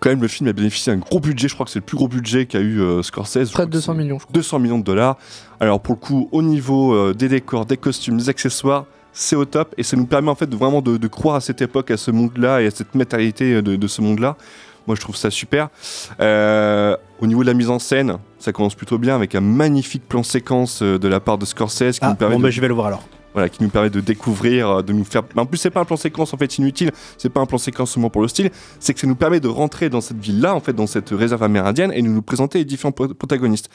quand 0.00 0.10
même 0.10 0.20
le 0.20 0.28
film 0.28 0.48
a 0.48 0.52
bénéficié 0.52 0.92
d'un 0.92 0.98
gros 0.98 1.20
budget, 1.20 1.48
je 1.48 1.54
crois 1.54 1.64
que 1.64 1.72
c'est 1.72 1.78
le 1.78 1.84
plus 1.84 1.96
gros 1.96 2.08
budget 2.08 2.46
qu'a 2.46 2.60
eu 2.60 2.80
euh, 2.80 3.02
Scorsese. 3.02 3.50
Près 3.52 3.66
de 3.66 3.70
200 3.70 3.94
millions, 3.94 4.18
je 4.18 4.24
crois. 4.24 4.34
200 4.34 4.58
millions 4.58 4.78
de 4.78 4.84
dollars. 4.84 5.16
Alors 5.60 5.80
pour 5.80 5.94
le 5.94 6.00
coup, 6.00 6.28
au 6.32 6.42
niveau 6.42 6.94
euh, 6.94 7.14
des 7.14 7.28
décors, 7.28 7.66
des 7.66 7.76
costumes, 7.76 8.18
des 8.18 8.28
accessoires, 8.28 8.84
c'est 9.12 9.36
au 9.36 9.44
top 9.44 9.74
et 9.78 9.82
ça 9.82 9.96
nous 9.96 10.06
permet 10.06 10.30
en 10.30 10.34
fait 10.34 10.46
de 10.46 10.56
vraiment 10.56 10.82
de, 10.82 10.96
de 10.96 11.08
croire 11.08 11.36
à 11.36 11.40
cette 11.40 11.62
époque, 11.62 11.90
à 11.90 11.96
ce 11.96 12.10
monde-là 12.10 12.62
et 12.62 12.66
à 12.66 12.70
cette 12.70 12.94
matérialité 12.94 13.54
euh, 13.54 13.62
de, 13.62 13.76
de 13.76 13.86
ce 13.86 14.02
monde-là. 14.02 14.36
Moi, 14.88 14.96
je 14.96 15.00
trouve 15.02 15.16
ça 15.16 15.30
super. 15.30 15.68
Euh, 16.18 16.96
au 17.20 17.26
niveau 17.26 17.42
de 17.42 17.46
la 17.46 17.52
mise 17.54 17.68
en 17.68 17.78
scène, 17.78 18.16
ça 18.38 18.52
commence 18.52 18.74
plutôt 18.74 18.96
bien 18.98 19.14
avec 19.14 19.34
un 19.34 19.40
magnifique 19.42 20.08
plan 20.08 20.22
séquence 20.22 20.80
euh, 20.82 20.98
de 20.98 21.06
la 21.08 21.20
part 21.20 21.36
de 21.36 21.44
Scorsese 21.44 21.98
qui 21.98 22.04
Ah, 22.06 22.08
nous 22.08 22.14
permet 22.16 22.34
bon, 22.36 22.38
de... 22.40 22.44
bah, 22.44 22.50
je 22.50 22.60
vais 22.62 22.68
le 22.68 22.74
voir 22.74 22.86
alors. 22.86 23.04
Voilà, 23.34 23.50
qui 23.50 23.62
nous 23.62 23.68
permet 23.68 23.90
de 23.90 24.00
découvrir, 24.00 24.68
euh, 24.78 24.82
de 24.82 24.94
nous 24.94 25.04
faire. 25.04 25.22
En 25.36 25.44
plus, 25.44 25.58
c'est 25.58 25.68
pas 25.70 25.80
un 25.80 25.84
plan 25.84 25.98
séquence 25.98 26.32
en 26.32 26.38
fait 26.38 26.56
inutile. 26.56 26.90
C'est 27.18 27.28
pas 27.28 27.40
un 27.42 27.46
plan 27.46 27.58
séquence 27.58 27.90
seulement 27.92 28.08
pour 28.08 28.22
le 28.22 28.28
style. 28.28 28.50
C'est 28.80 28.94
que 28.94 29.00
ça 29.00 29.06
nous 29.06 29.14
permet 29.14 29.40
de 29.40 29.48
rentrer 29.48 29.90
dans 29.90 30.00
cette 30.00 30.18
ville-là, 30.18 30.54
en 30.54 30.60
fait, 30.60 30.72
dans 30.72 30.86
cette 30.86 31.10
réserve 31.10 31.42
amérindienne, 31.42 31.92
et 31.94 32.00
de 32.00 32.08
nous 32.08 32.22
présenter 32.22 32.58
les 32.60 32.64
différents 32.64 32.92
pro- 32.92 33.08
protagonistes. 33.12 33.68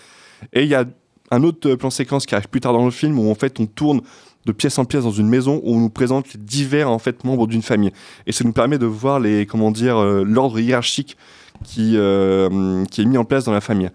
Et 0.52 0.64
il 0.64 0.68
y 0.70 0.76
a 0.76 0.84
un 1.30 1.44
autre 1.44 1.76
plan 1.76 1.92
séquence 1.92 2.26
qui 2.26 2.34
arrive 2.34 2.50
plus 2.50 2.60
tard 2.62 2.74
dans 2.74 2.86
le 2.86 2.92
film 2.92 3.18
où 3.20 3.30
en 3.32 3.36
fait 3.36 3.60
on 3.60 3.66
tourne 3.68 4.02
de 4.46 4.52
pièce 4.52 4.78
en 4.78 4.86
pièce 4.86 5.04
dans 5.04 5.12
une 5.12 5.28
maison 5.28 5.62
où 5.64 5.76
on 5.76 5.80
nous 5.80 5.90
présente 5.90 6.34
les 6.34 6.40
divers 6.40 6.90
en 6.90 7.00
fait 7.00 7.24
membres 7.24 7.48
d'une 7.48 7.62
famille. 7.62 7.92
Et 8.28 8.32
ça 8.32 8.44
nous 8.44 8.54
permet 8.54 8.78
de 8.78 8.86
voir 8.86 9.20
les 9.20 9.46
comment 9.46 9.72
dire 9.72 9.98
euh, 9.98 10.24
l'ordre 10.24 10.60
hiérarchique 10.60 11.18
qui 11.64 11.94
euh, 11.96 12.84
qui 12.86 13.02
est 13.02 13.06
mis 13.06 13.18
en 13.18 13.26
place 13.26 13.46
dans 13.46 13.54
la 13.54 13.62
famille. 13.62 13.90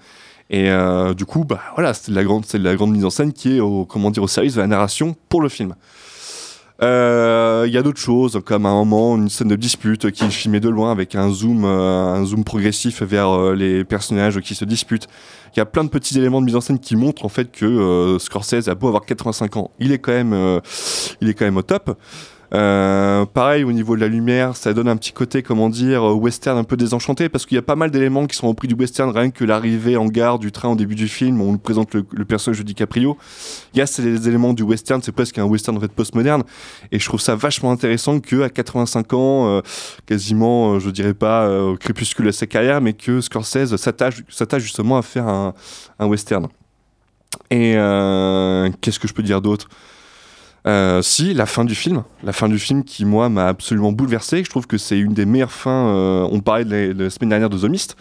Et 0.51 0.71
euh, 0.71 1.13
du 1.13 1.27
coup, 1.27 1.45
bah 1.45 1.61
voilà, 1.75 1.93
c'est 1.93 2.11
la 2.11 2.25
grande, 2.25 2.47
c'est 2.47 2.59
la 2.59 2.75
grande 2.75 2.93
mise 2.93 3.05
en 3.05 3.11
scène 3.11 3.33
qui 3.33 3.57
est 3.57 3.61
au, 3.61 3.85
comment 3.85 4.11
dire, 4.11 4.23
au 4.23 4.29
service 4.29 4.55
de 4.55 4.61
la 4.61 4.67
narration 4.67 5.15
pour 5.29 5.43
le 5.43 5.51
film. 5.51 5.75
Euh, 6.81 7.65
Il 7.67 7.73
y 7.73 7.79
a 7.79 7.83
d'autres 7.83 8.01
choses, 8.01 8.41
comme 8.45 8.65
à 8.67 8.69
un 8.69 8.85
moment 8.85 9.17
une 9.17 9.29
scène 9.29 9.49
de 9.49 9.57
dispute 9.57 10.11
qui 10.13 10.25
est 10.25 10.31
filmée 10.31 10.61
de 10.61 10.69
loin 10.69 10.93
avec 10.93 11.15
un 11.15 11.31
zoom, 11.31 11.65
euh, 11.65 12.15
un 12.15 12.25
zoom 12.25 12.45
progressif 12.45 13.03
vers 13.03 13.31
euh, 13.31 13.55
les 13.55 13.85
personnages 13.85 14.41
qui 14.41 14.55
se 14.55 14.65
disputent. 14.65 15.09
Il 15.55 15.59
y 15.59 15.61
a 15.61 15.67
plein 15.67 15.83
de 15.83 15.89
petits 15.89 16.17
éléments 16.19 16.41
de 16.41 16.47
mise 16.47 16.57
en 16.57 16.61
scène 16.61 16.79
qui 16.79 16.95
montrent 16.95 17.25
en 17.25 17.29
fait 17.29 17.51
que 17.51 18.17
Scorsese 18.21 18.69
a 18.69 18.75
beau 18.75 18.89
avoir 18.89 19.05
85 19.05 19.57
ans, 19.57 19.71
il 19.81 19.93
est 19.93 19.99
quand 19.99 20.13
même, 20.13 20.61
il 21.21 21.29
est 21.29 21.35
quand 21.35 21.47
même 21.47 21.57
au 21.57 21.63
top. 21.63 21.99
Euh, 22.55 23.27
pareil 23.27 23.63
au 23.63 23.73
niveau 23.73 23.95
de 23.95 24.01
la 24.01 24.09
lumière, 24.09 24.57
ça 24.57 24.73
donne 24.73 24.89
un 24.89 24.97
petit 24.97 25.13
côté, 25.13 25.43
comment 25.43 25.69
dire, 25.69 26.03
euh, 26.03 26.15
western 26.15 26.57
un 26.57 26.65
peu 26.65 26.79
désenchanté 26.79 27.29
parce 27.29 27.45
qu'il 27.45 27.57
y 27.57 27.59
a 27.59 27.63
pas 27.63 27.77
mal 27.77 27.91
d'éléments 27.91 28.27
qui 28.27 28.37
sont 28.37 28.49
repris 28.49 28.69
du 28.69 28.75
western, 28.75 29.11
rien 29.11 29.31
que 29.31 29.45
l'arrivée 29.45 29.99
en 29.99 30.07
gare 30.07 30.39
du 30.39 30.51
train 30.51 30.71
au 30.71 30.75
début 30.75 30.95
du 30.95 31.09
film, 31.09 31.43
on 31.43 31.53
nous 31.53 31.59
présente 31.59 31.95
le, 31.95 32.05
personnage 32.25 32.59
de 32.59 32.65
DiCaprio. 32.65 33.19
Il 33.75 33.79
y 33.79 33.83
a 33.83 33.87
ces 33.87 34.29
éléments 34.29 34.55
du 34.55 34.63
western, 34.63 35.03
c'est 35.03 35.13
presque 35.13 35.39
un 35.39 35.45
western 35.45 35.77
red 35.77 35.91
postmoderne, 35.91 36.43
et 36.91 36.99
je 36.99 37.05
trouve 37.05 37.21
ça 37.21 37.35
vachement 37.35 37.71
intéressant 37.71 38.19
que 38.19 38.41
à 38.41 38.49
85 38.49 39.13
ans, 39.13 39.49
euh, 39.49 39.61
quasiment, 40.07 40.79
je 40.79 40.89
dirais 40.91 41.15
pas 41.15 41.51
au 41.51 41.77
crépuscule 41.77 42.27
de 42.27 42.31
sa 42.31 42.47
carrière, 42.47 42.81
mais 42.81 42.95
que 42.95 43.21
Scorsese 43.21 43.77
s'attache, 43.77 44.23
justement 44.59 44.97
à 44.97 45.03
faire 45.03 45.29
un, 45.29 45.53
un 45.99 46.07
western. 46.07 46.49
Et 47.51 47.73
qu'est-ce 48.81 48.99
que 48.99 49.09
je 49.09 49.13
peux 49.13 49.23
dire 49.23 49.43
d'autre? 49.43 49.69
Euh, 50.67 51.01
si, 51.03 51.35
la 51.35 51.47
fin 51.47 51.65
du 51.65 51.75
film. 51.75 52.03
La 52.25 52.33
fin 52.33 52.49
du 52.49 52.59
film 52.59 52.85
qui, 52.85 53.05
moi, 53.05 53.29
m'a 53.29 53.47
absolument 53.49 53.93
bouleversé. 53.93 54.43
Je 54.45 54.51
trouve 54.51 54.67
que 54.67 54.77
c'est 54.79 54.99
une 54.99 55.15
des 55.15 55.25
meilleures 55.27 55.53
fins. 55.53 55.89
euh, 55.95 56.29
on 56.31 56.41
parlait 56.41 56.65
de 56.65 56.71
la, 56.71 56.95
de 56.95 57.05
la 57.05 57.11
semaine 57.11 57.31
dernière 57.31 57.49
de 57.51 57.57
The 57.59 57.65
Mist, 57.71 57.97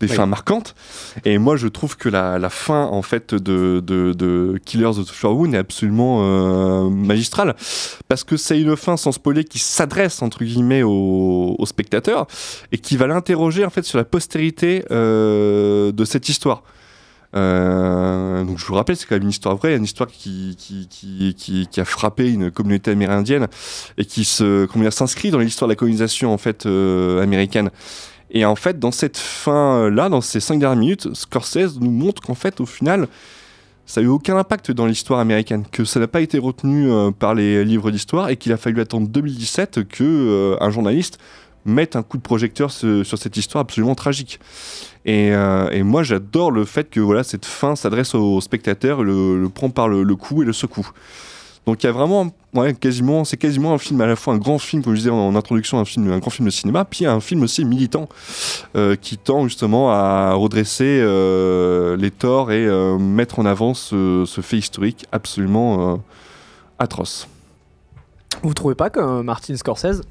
des 0.00 0.08
Oui. 0.08 0.14
fins 0.16 0.26
marquantes. 0.26 0.74
Et 1.24 1.38
moi, 1.38 1.56
je 1.56 1.68
trouve 1.68 1.96
que 1.96 2.08
la, 2.08 2.38
la 2.38 2.50
fin, 2.50 2.84
en 2.86 3.02
fait, 3.02 3.34
de, 3.34 3.80
de, 3.86 4.12
de 4.12 4.58
Killers 4.64 4.86
of 4.98 5.06
the 5.06 5.10
Flower 5.10 5.36
Moon 5.36 5.52
est 5.52 5.58
absolument 5.58 6.20
euh, 6.22 6.88
magistrale. 6.90 7.54
Parce 8.08 8.24
que 8.24 8.36
c'est 8.36 8.60
une 8.60 8.76
fin, 8.76 8.96
sans 8.96 9.12
spoiler, 9.12 9.44
qui 9.44 9.58
s'adresse, 9.58 10.20
entre 10.22 10.42
guillemets, 10.44 10.82
au, 10.82 11.54
au 11.58 11.66
spectateur 11.66 12.26
et 12.72 12.78
qui 12.78 12.96
va 12.96 13.06
l'interroger, 13.06 13.64
en 13.64 13.70
fait, 13.70 13.84
sur 13.84 13.98
la 13.98 14.04
postérité 14.04 14.84
de 14.90 16.04
cette 16.04 16.28
histoire. 16.28 16.64
Euh, 17.36 18.42
donc 18.44 18.58
je 18.58 18.66
vous 18.66 18.74
rappelle, 18.74 18.96
c'est 18.96 19.06
quand 19.06 19.14
même 19.14 19.22
une 19.22 19.30
histoire 19.30 19.56
vraie, 19.56 19.76
une 19.76 19.84
histoire 19.84 20.08
qui, 20.08 20.56
qui, 20.58 20.88
qui, 20.88 21.66
qui, 21.70 21.80
a 21.80 21.84
frappé 21.84 22.30
une 22.30 22.50
communauté 22.50 22.90
amérindienne 22.90 23.46
et 23.98 24.04
qui 24.04 24.24
s'inscrit 24.24 25.30
dans 25.30 25.38
l'histoire 25.38 25.68
de 25.68 25.72
la 25.72 25.76
colonisation 25.76 26.32
en 26.32 26.38
fait 26.38 26.66
euh, 26.66 27.22
américaine. 27.22 27.70
Et 28.32 28.44
en 28.44 28.56
fait, 28.56 28.78
dans 28.78 28.92
cette 28.92 29.18
fin-là, 29.18 30.08
dans 30.08 30.20
ces 30.20 30.40
cinq 30.40 30.58
dernières 30.58 30.78
minutes, 30.78 31.14
Scorsese 31.14 31.80
nous 31.80 31.90
montre 31.90 32.22
qu'en 32.22 32.36
fait, 32.36 32.60
au 32.60 32.66
final, 32.66 33.08
ça 33.86 34.00
a 34.00 34.04
eu 34.04 34.06
aucun 34.06 34.36
impact 34.36 34.70
dans 34.70 34.86
l'histoire 34.86 35.18
américaine, 35.18 35.64
que 35.70 35.84
ça 35.84 35.98
n'a 35.98 36.06
pas 36.06 36.20
été 36.20 36.38
retenu 36.38 36.90
euh, 36.90 37.10
par 37.10 37.34
les 37.34 37.64
livres 37.64 37.90
d'histoire 37.90 38.28
et 38.28 38.36
qu'il 38.36 38.52
a 38.52 38.56
fallu 38.56 38.80
attendre 38.80 39.08
2017 39.08 39.88
que 39.88 40.56
un 40.60 40.70
journaliste 40.70 41.18
mette 41.64 41.96
un 41.96 42.02
coup 42.02 42.16
de 42.16 42.22
projecteur 42.22 42.70
sur 42.70 43.18
cette 43.18 43.36
histoire 43.36 43.62
absolument 43.62 43.94
tragique. 43.94 44.40
Et, 45.04 45.32
euh, 45.32 45.70
et 45.70 45.82
moi, 45.82 46.02
j'adore 46.02 46.50
le 46.50 46.64
fait 46.64 46.90
que 46.90 47.00
voilà, 47.00 47.24
cette 47.24 47.46
fin 47.46 47.76
s'adresse 47.76 48.14
au 48.14 48.40
spectateur, 48.40 49.02
le, 49.02 49.48
prend 49.48 49.70
par 49.70 49.88
le, 49.88 50.02
le 50.02 50.16
cou 50.16 50.42
et 50.42 50.44
le 50.44 50.52
secoue. 50.52 50.88
Donc 51.66 51.82
il 51.82 51.86
y 51.86 51.88
a 51.88 51.92
vraiment, 51.92 52.32
quasiment, 52.80 53.24
c'est 53.24 53.36
quasiment 53.36 53.74
un 53.74 53.78
film 53.78 54.00
à 54.00 54.06
la 54.06 54.16
fois 54.16 54.34
un 54.34 54.38
grand 54.38 54.58
film, 54.58 54.82
comme 54.82 54.94
je 54.94 54.98
disais 54.98 55.10
en, 55.10 55.36
introduction, 55.36 55.78
un 55.78 55.84
film, 55.84 56.10
un 56.10 56.18
grand 56.18 56.30
film 56.30 56.46
de 56.46 56.50
cinéma, 56.50 56.84
puis 56.84 57.04
un 57.04 57.20
film 57.20 57.42
aussi 57.42 57.64
militant 57.64 58.08
euh, 58.76 58.96
qui 58.96 59.18
tend 59.18 59.44
justement 59.44 59.90
à 59.90 60.32
redresser 60.32 61.00
euh, 61.00 61.96
les 61.96 62.10
torts 62.10 62.50
et 62.50 62.66
mettre 62.98 63.38
en 63.38 63.46
avant 63.46 63.74
ce, 63.74 64.24
ce 64.26 64.40
fait 64.40 64.56
historique 64.56 65.06
absolument 65.12 66.02
atroce. 66.78 67.28
Vous 68.42 68.54
trouvez 68.54 68.74
pas 68.74 68.88
que 68.88 69.20
Martin 69.20 69.54
Scorsese, 69.54 70.02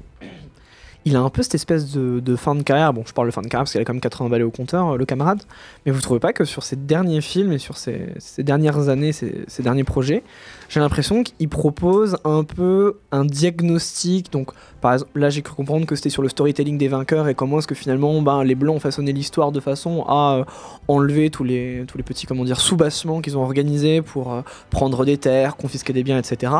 il 1.04 1.16
a 1.16 1.20
un 1.20 1.30
peu 1.30 1.42
cette 1.42 1.54
espèce 1.54 1.92
de, 1.92 2.36
fin 2.36 2.54
de 2.54 2.62
carrière 2.62 2.92
Bon, 2.92 3.02
je 3.06 3.12
parle 3.12 3.28
de 3.28 3.32
fin 3.32 3.42
de 3.42 3.46
carrière 3.46 3.62
parce 3.62 3.72
qu'il 3.72 3.80
a 3.80 3.84
quand 3.84 3.94
même 3.94 4.00
80 4.00 4.28
balais 4.28 4.44
au 4.44 4.50
compteur, 4.50 4.90
euh, 4.90 4.96
le 4.96 5.04
camarade. 5.04 5.42
Mais 5.84 5.92
vous 5.92 6.00
trouvez 6.00 6.20
pas 6.20 6.32
que 6.32 6.44
sur 6.44 6.62
ses 6.62 6.76
derniers 6.76 7.20
films 7.20 7.52
et 7.52 7.58
sur 7.58 7.76
ses, 7.76 8.14
dernières 8.38 8.88
années, 8.88 9.12
ses, 9.12 9.46
derniers 9.60 9.84
projets, 9.84 10.22
j'ai 10.68 10.80
l'impression 10.80 11.22
qu'il 11.22 11.48
propose 11.48 12.18
un 12.24 12.44
peu 12.44 12.98
un 13.12 13.24
diagnostic. 13.24 14.30
Donc, 14.32 14.50
par 14.80 14.94
exemple, 14.94 15.18
là, 15.18 15.30
j'ai 15.30 15.42
cru 15.42 15.54
comprendre 15.54 15.86
que 15.86 15.96
c'était 15.96 16.10
sur 16.10 16.22
le 16.22 16.28
storytelling 16.28 16.78
des 16.78 16.88
vainqueurs 16.88 17.28
et 17.28 17.34
comment 17.34 17.58
est-ce 17.58 17.66
que 17.66 17.74
finalement, 17.74 18.20
ben, 18.20 18.44
les 18.44 18.54
blancs 18.54 18.76
ont 18.76 18.80
façonné 18.80 19.12
l'histoire 19.12 19.52
de 19.52 19.60
façon 19.60 20.04
à 20.06 20.38
euh, 20.38 20.44
enlever 20.88 21.30
tous 21.30 21.44
les, 21.44 21.84
petits, 22.04 22.26
comment 22.26 22.44
dire, 22.44 22.60
sous-bassements 22.60 23.20
qu'ils 23.20 23.38
ont 23.38 23.42
organisés 23.42 24.02
pour 24.02 24.32
euh, 24.32 24.42
prendre 24.70 25.04
des 25.04 25.16
terres, 25.16 25.56
confisquer 25.56 25.92
des 25.92 26.02
biens, 26.02 26.18
etc. 26.18 26.52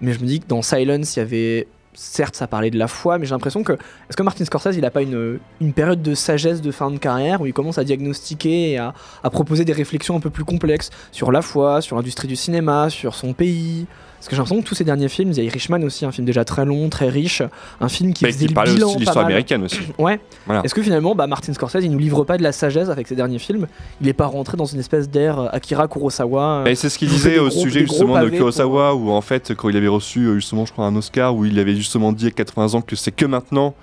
Mais 0.00 0.12
je 0.12 0.20
me 0.20 0.26
dis 0.26 0.40
que 0.40 0.46
dans 0.46 0.62
Silence, 0.62 1.16
il 1.16 1.18
y 1.18 1.22
avait 1.22 1.68
certes 1.94 2.36
ça 2.36 2.46
parlait 2.46 2.70
de 2.70 2.78
la 2.78 2.88
foi, 2.88 3.18
mais 3.18 3.26
j'ai 3.26 3.34
l'impression 3.34 3.62
que 3.62 3.72
est-ce 3.72 4.16
que 4.16 4.22
Martin 4.22 4.44
Scorsese 4.44 4.76
il 4.76 4.84
a 4.84 4.90
pas 4.90 5.02
une, 5.02 5.40
période 5.74 6.02
de 6.02 6.14
sagesse 6.14 6.60
de 6.60 6.70
fin 6.70 6.90
de 6.90 6.98
carrière 6.98 7.40
où 7.40 7.46
il 7.46 7.52
commence 7.52 7.78
à 7.78 7.84
diagnostiquer 7.84 8.72
et 8.72 8.78
à 8.78 8.94
proposer 9.30 9.64
des 9.64 9.72
réflexions 9.72 10.16
un 10.16 10.20
peu 10.20 10.30
plus 10.30 10.44
complexes 10.44 10.90
sur 11.12 11.32
la 11.32 11.42
foi, 11.42 11.80
sur 11.80 11.96
l'industrie 11.96 12.28
du 12.28 12.36
cinéma, 12.36 12.90
sur 12.90 13.14
son 13.14 13.32
pays. 13.32 13.86
Parce 14.20 14.28
que 14.28 14.36
j'ai 14.36 14.40
l'impression 14.42 14.62
que 14.62 14.68
tous 14.68 14.74
ces 14.74 14.84
derniers 14.84 15.08
films, 15.08 15.30
il 15.32 15.38
y 15.38 15.40
a 15.40 15.44
Irishman 15.44 15.82
aussi, 15.82 16.04
un 16.04 16.12
film 16.12 16.26
déjà 16.26 16.44
très 16.44 16.66
long, 16.66 16.90
très 16.90 17.08
riche, 17.08 17.42
un 17.80 17.88
film 17.88 18.12
qui 18.12 18.24
Mais 18.26 18.32
faisait 18.32 18.44
qui 18.44 18.48
le 18.50 18.54
parlait 18.54 18.74
bilan 18.74 18.88
aussi 18.88 18.96
de 18.96 19.00
l'histoire 19.00 19.24
américaine 19.24 19.62
aussi. 19.64 19.80
Ouais. 19.98 20.20
Voilà. 20.44 20.62
Est-ce 20.62 20.74
que 20.74 20.82
finalement, 20.82 21.14
bah, 21.14 21.26
Martin 21.26 21.54
Scorsese, 21.54 21.82
il 21.82 21.90
nous 21.90 21.98
livre 21.98 22.24
pas 22.24 22.36
de 22.36 22.42
la 22.42 22.52
sagesse 22.52 22.90
avec 22.90 23.08
ses 23.08 23.16
derniers 23.16 23.38
films? 23.38 23.66
Il 24.02 24.08
est 24.08 24.12
pas 24.12 24.26
rentré 24.26 24.58
dans 24.58 24.66
une 24.66 24.78
espèce 24.78 25.08
d'air 25.08 25.38
euh, 25.38 25.48
Akira 25.52 25.88
Kurosawa. 25.88 26.64
Et 26.66 26.74
c'est 26.74 26.90
ce 26.90 26.98
qu'il 26.98 27.08
disait 27.08 27.38
au 27.38 27.48
gros- 27.48 27.60
sujet 27.62 27.80
justement 27.80 28.20
de 28.22 28.28
pour- 28.28 28.36
Kurosawa, 28.36 28.94
où 28.94 29.10
en 29.10 29.22
fait, 29.22 29.54
quand 29.54 29.70
il 29.70 29.76
avait 29.78 29.88
reçu 29.88 30.26
euh, 30.26 30.34
justement, 30.34 30.66
je 30.66 30.72
crois, 30.72 30.84
un 30.84 30.94
Oscar, 30.96 31.34
où 31.34 31.46
il 31.46 31.58
avait 31.58 31.74
justement 31.76 32.12
dit 32.12 32.26
à 32.26 32.30
80 32.30 32.74
ans 32.74 32.82
que 32.82 32.96
c'est 32.96 33.12
que 33.12 33.24
maintenant 33.24 33.74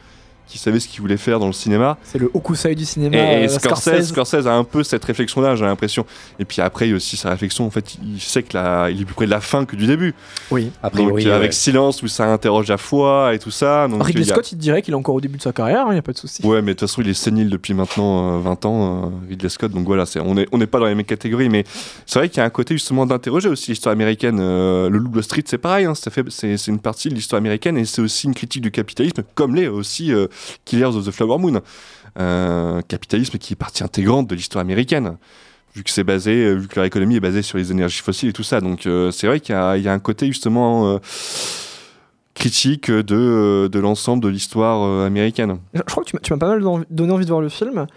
qu'il 0.48 0.60
savait 0.60 0.80
ce 0.80 0.88
qu'il 0.88 1.02
voulait 1.02 1.18
faire 1.18 1.40
dans 1.40 1.48
le 1.48 1.54
cinéma. 1.54 1.98
C'est 2.04 2.18
le 2.20 2.30
Hokusai 2.34 2.74
du 2.76 2.86
cinéma. 2.86 3.18
Et, 3.18 3.44
et 3.44 3.46
euh, 3.46 3.48
Scorsese, 3.48 4.08
Scorsese 4.10 4.48
a 4.48 4.54
un 4.54 4.64
peu 4.64 4.84
cette 4.84 5.04
réflexion-là, 5.06 5.56
j'ai 5.56 5.66
l'impression. 5.66 6.06
Et 6.40 6.46
puis 6.46 6.62
après, 6.62 6.88
il 6.88 6.92
y 6.92 6.94
a 6.94 6.96
aussi 6.96 7.18
sa 7.18 7.30
réflexion, 7.30 7.66
en 7.66 7.70
fait, 7.70 7.98
il 8.04 8.20
sait 8.22 8.44
qu'il 8.44 8.60
il 8.92 9.02
est 9.02 9.06
plus 9.06 9.14
près 9.16 9.26
de 9.26 9.32
la 9.32 9.42
fin 9.42 9.66
que 9.66 9.76
du 9.76 9.86
début. 9.88 10.14
Oui. 10.52 10.72
A 10.82 10.90
Donc, 10.90 10.94
priori, 10.94 11.28
euh, 11.28 11.36
avec 11.36 11.50
ouais. 11.50 11.56
Silence, 11.56 12.02
où 12.04 12.08
ça 12.08 12.32
interroge 12.32 12.68
la 12.68 12.78
foi 12.78 13.34
et 13.34 13.40
tout 13.40 13.52
ça. 13.52 13.88
Donc, 13.88 14.04
Ridley 14.04 14.24
il 14.24 14.32
a- 14.32 14.34
Scott, 14.36 14.52
il 14.52 14.56
te 14.58 14.62
dirait 14.62 14.82
qu'il 14.82 14.94
est 14.94 14.98
encore 14.98 15.16
au 15.16 15.22
début 15.22 15.38
de 15.38 15.44
sa 15.44 15.52
carrière, 15.52 15.86
il 15.90 15.94
n'y 15.94 16.00
a 16.00 16.02
pas 16.02 16.14
de 16.14 16.18
souci. 16.18 16.46
Ouais, 16.46 16.62
mais 16.62 16.74
de 16.74 16.80
toute 16.80 16.88
façon, 16.90 17.02
il 17.02 17.10
est 17.10 17.14
sénile 17.14 17.50
depuis 17.50 17.74
maintenant 17.74 18.38
euh, 18.38 18.40
20 18.40 18.66
ans, 18.66 19.06
euh, 19.06 19.30
Ridley 19.30 19.50
Scott. 19.50 19.72
Donc 19.72 19.86
voilà, 19.86 20.06
on 20.24 20.34
n'est 20.36 20.46
on 20.52 20.60
pas 20.68 20.80
dans 20.80 20.86
les 20.86 20.96
mêmes 20.96 21.06
catégories, 21.06 21.50
mais 21.50 21.64
c'est 22.06 22.20
vrai 22.20 22.30
qu'il 22.30 22.38
y 22.38 22.42
a 22.42 22.46
un 22.46 22.50
côté 22.50 22.76
justement 22.76 23.06
d'interroger 23.06 23.50
aussi 23.50 23.72
l'histoire 23.72 23.94
américaine. 23.94 24.38
Euh, 24.42 24.90
le 24.90 24.98
Loup 24.98 25.12
Wall 25.14 25.24
Street, 25.24 25.44
c'est 25.46 25.58
pareil, 25.58 25.86
hein, 25.86 25.96
ça 25.96 26.12
fait, 26.12 26.24
c'est, 26.30 26.58
c'est 26.58 26.72
une 26.72 26.80
partie 26.80 27.10
de 27.10 27.16
l'histoire 27.16 27.38
américaine 27.38 27.78
et 27.78 27.86
c'est 27.86 28.02
aussi 28.02 28.28
une 28.28 28.34
critique 28.34 28.62
du 28.62 28.72
capitalisme, 28.72 29.24
comme 29.36 29.56
l'est 29.56 29.68
aussi 29.68 30.12
euh, 30.14 30.28
Killers 30.66 30.96
of 30.96 31.06
the 31.06 31.12
Flower 31.12 31.38
Moon. 31.40 31.62
Euh, 32.20 32.82
capitalisme 32.88 33.38
qui 33.38 33.54
est 33.54 33.56
partie 33.58 33.84
intégrante 33.84 34.28
de 34.28 34.36
l'histoire 34.36 34.62
américaine. 34.62 35.18
Vu 35.76 35.84
que 35.84 35.92
c'est 35.92 36.04
basé, 36.04 36.32
euh, 36.46 36.54
vu 36.56 36.68
que 36.68 36.76
leur 36.76 36.86
économie 36.86 37.16
est 37.18 37.20
basée 37.20 37.44
sur 37.44 37.58
les 37.60 37.72
énergies 37.72 38.02
fossiles 38.02 38.30
et 38.30 38.34
tout 38.34 38.42
ça, 38.44 38.60
donc 38.62 38.88
euh, 38.88 39.12
c'est 39.12 39.28
vrai 39.28 39.40
qu'il 39.40 39.54
y 39.54 39.58
a, 39.58 39.78
il 39.78 39.84
y 39.84 39.88
a 39.88 39.94
un 39.94 40.00
côté 40.00 40.26
justement 40.28 40.88
euh, 40.94 40.98
critique 42.34 42.92
de, 42.92 43.68
de 43.72 43.80
l'ensemble 43.80 44.24
de 44.24 44.30
l'histoire 44.30 44.84
euh, 44.84 45.06
américaine. 45.06 45.58
Je 45.74 45.82
crois 45.82 46.04
que 46.04 46.10
tu 46.18 46.34
m'as- 46.34 46.38
pas 46.40 46.48
mal 46.48 46.64
donné 46.90 47.12
envie 47.12 47.26
de 47.26 47.30
voir 47.30 47.42
le 47.42 47.50
film, 47.50 47.88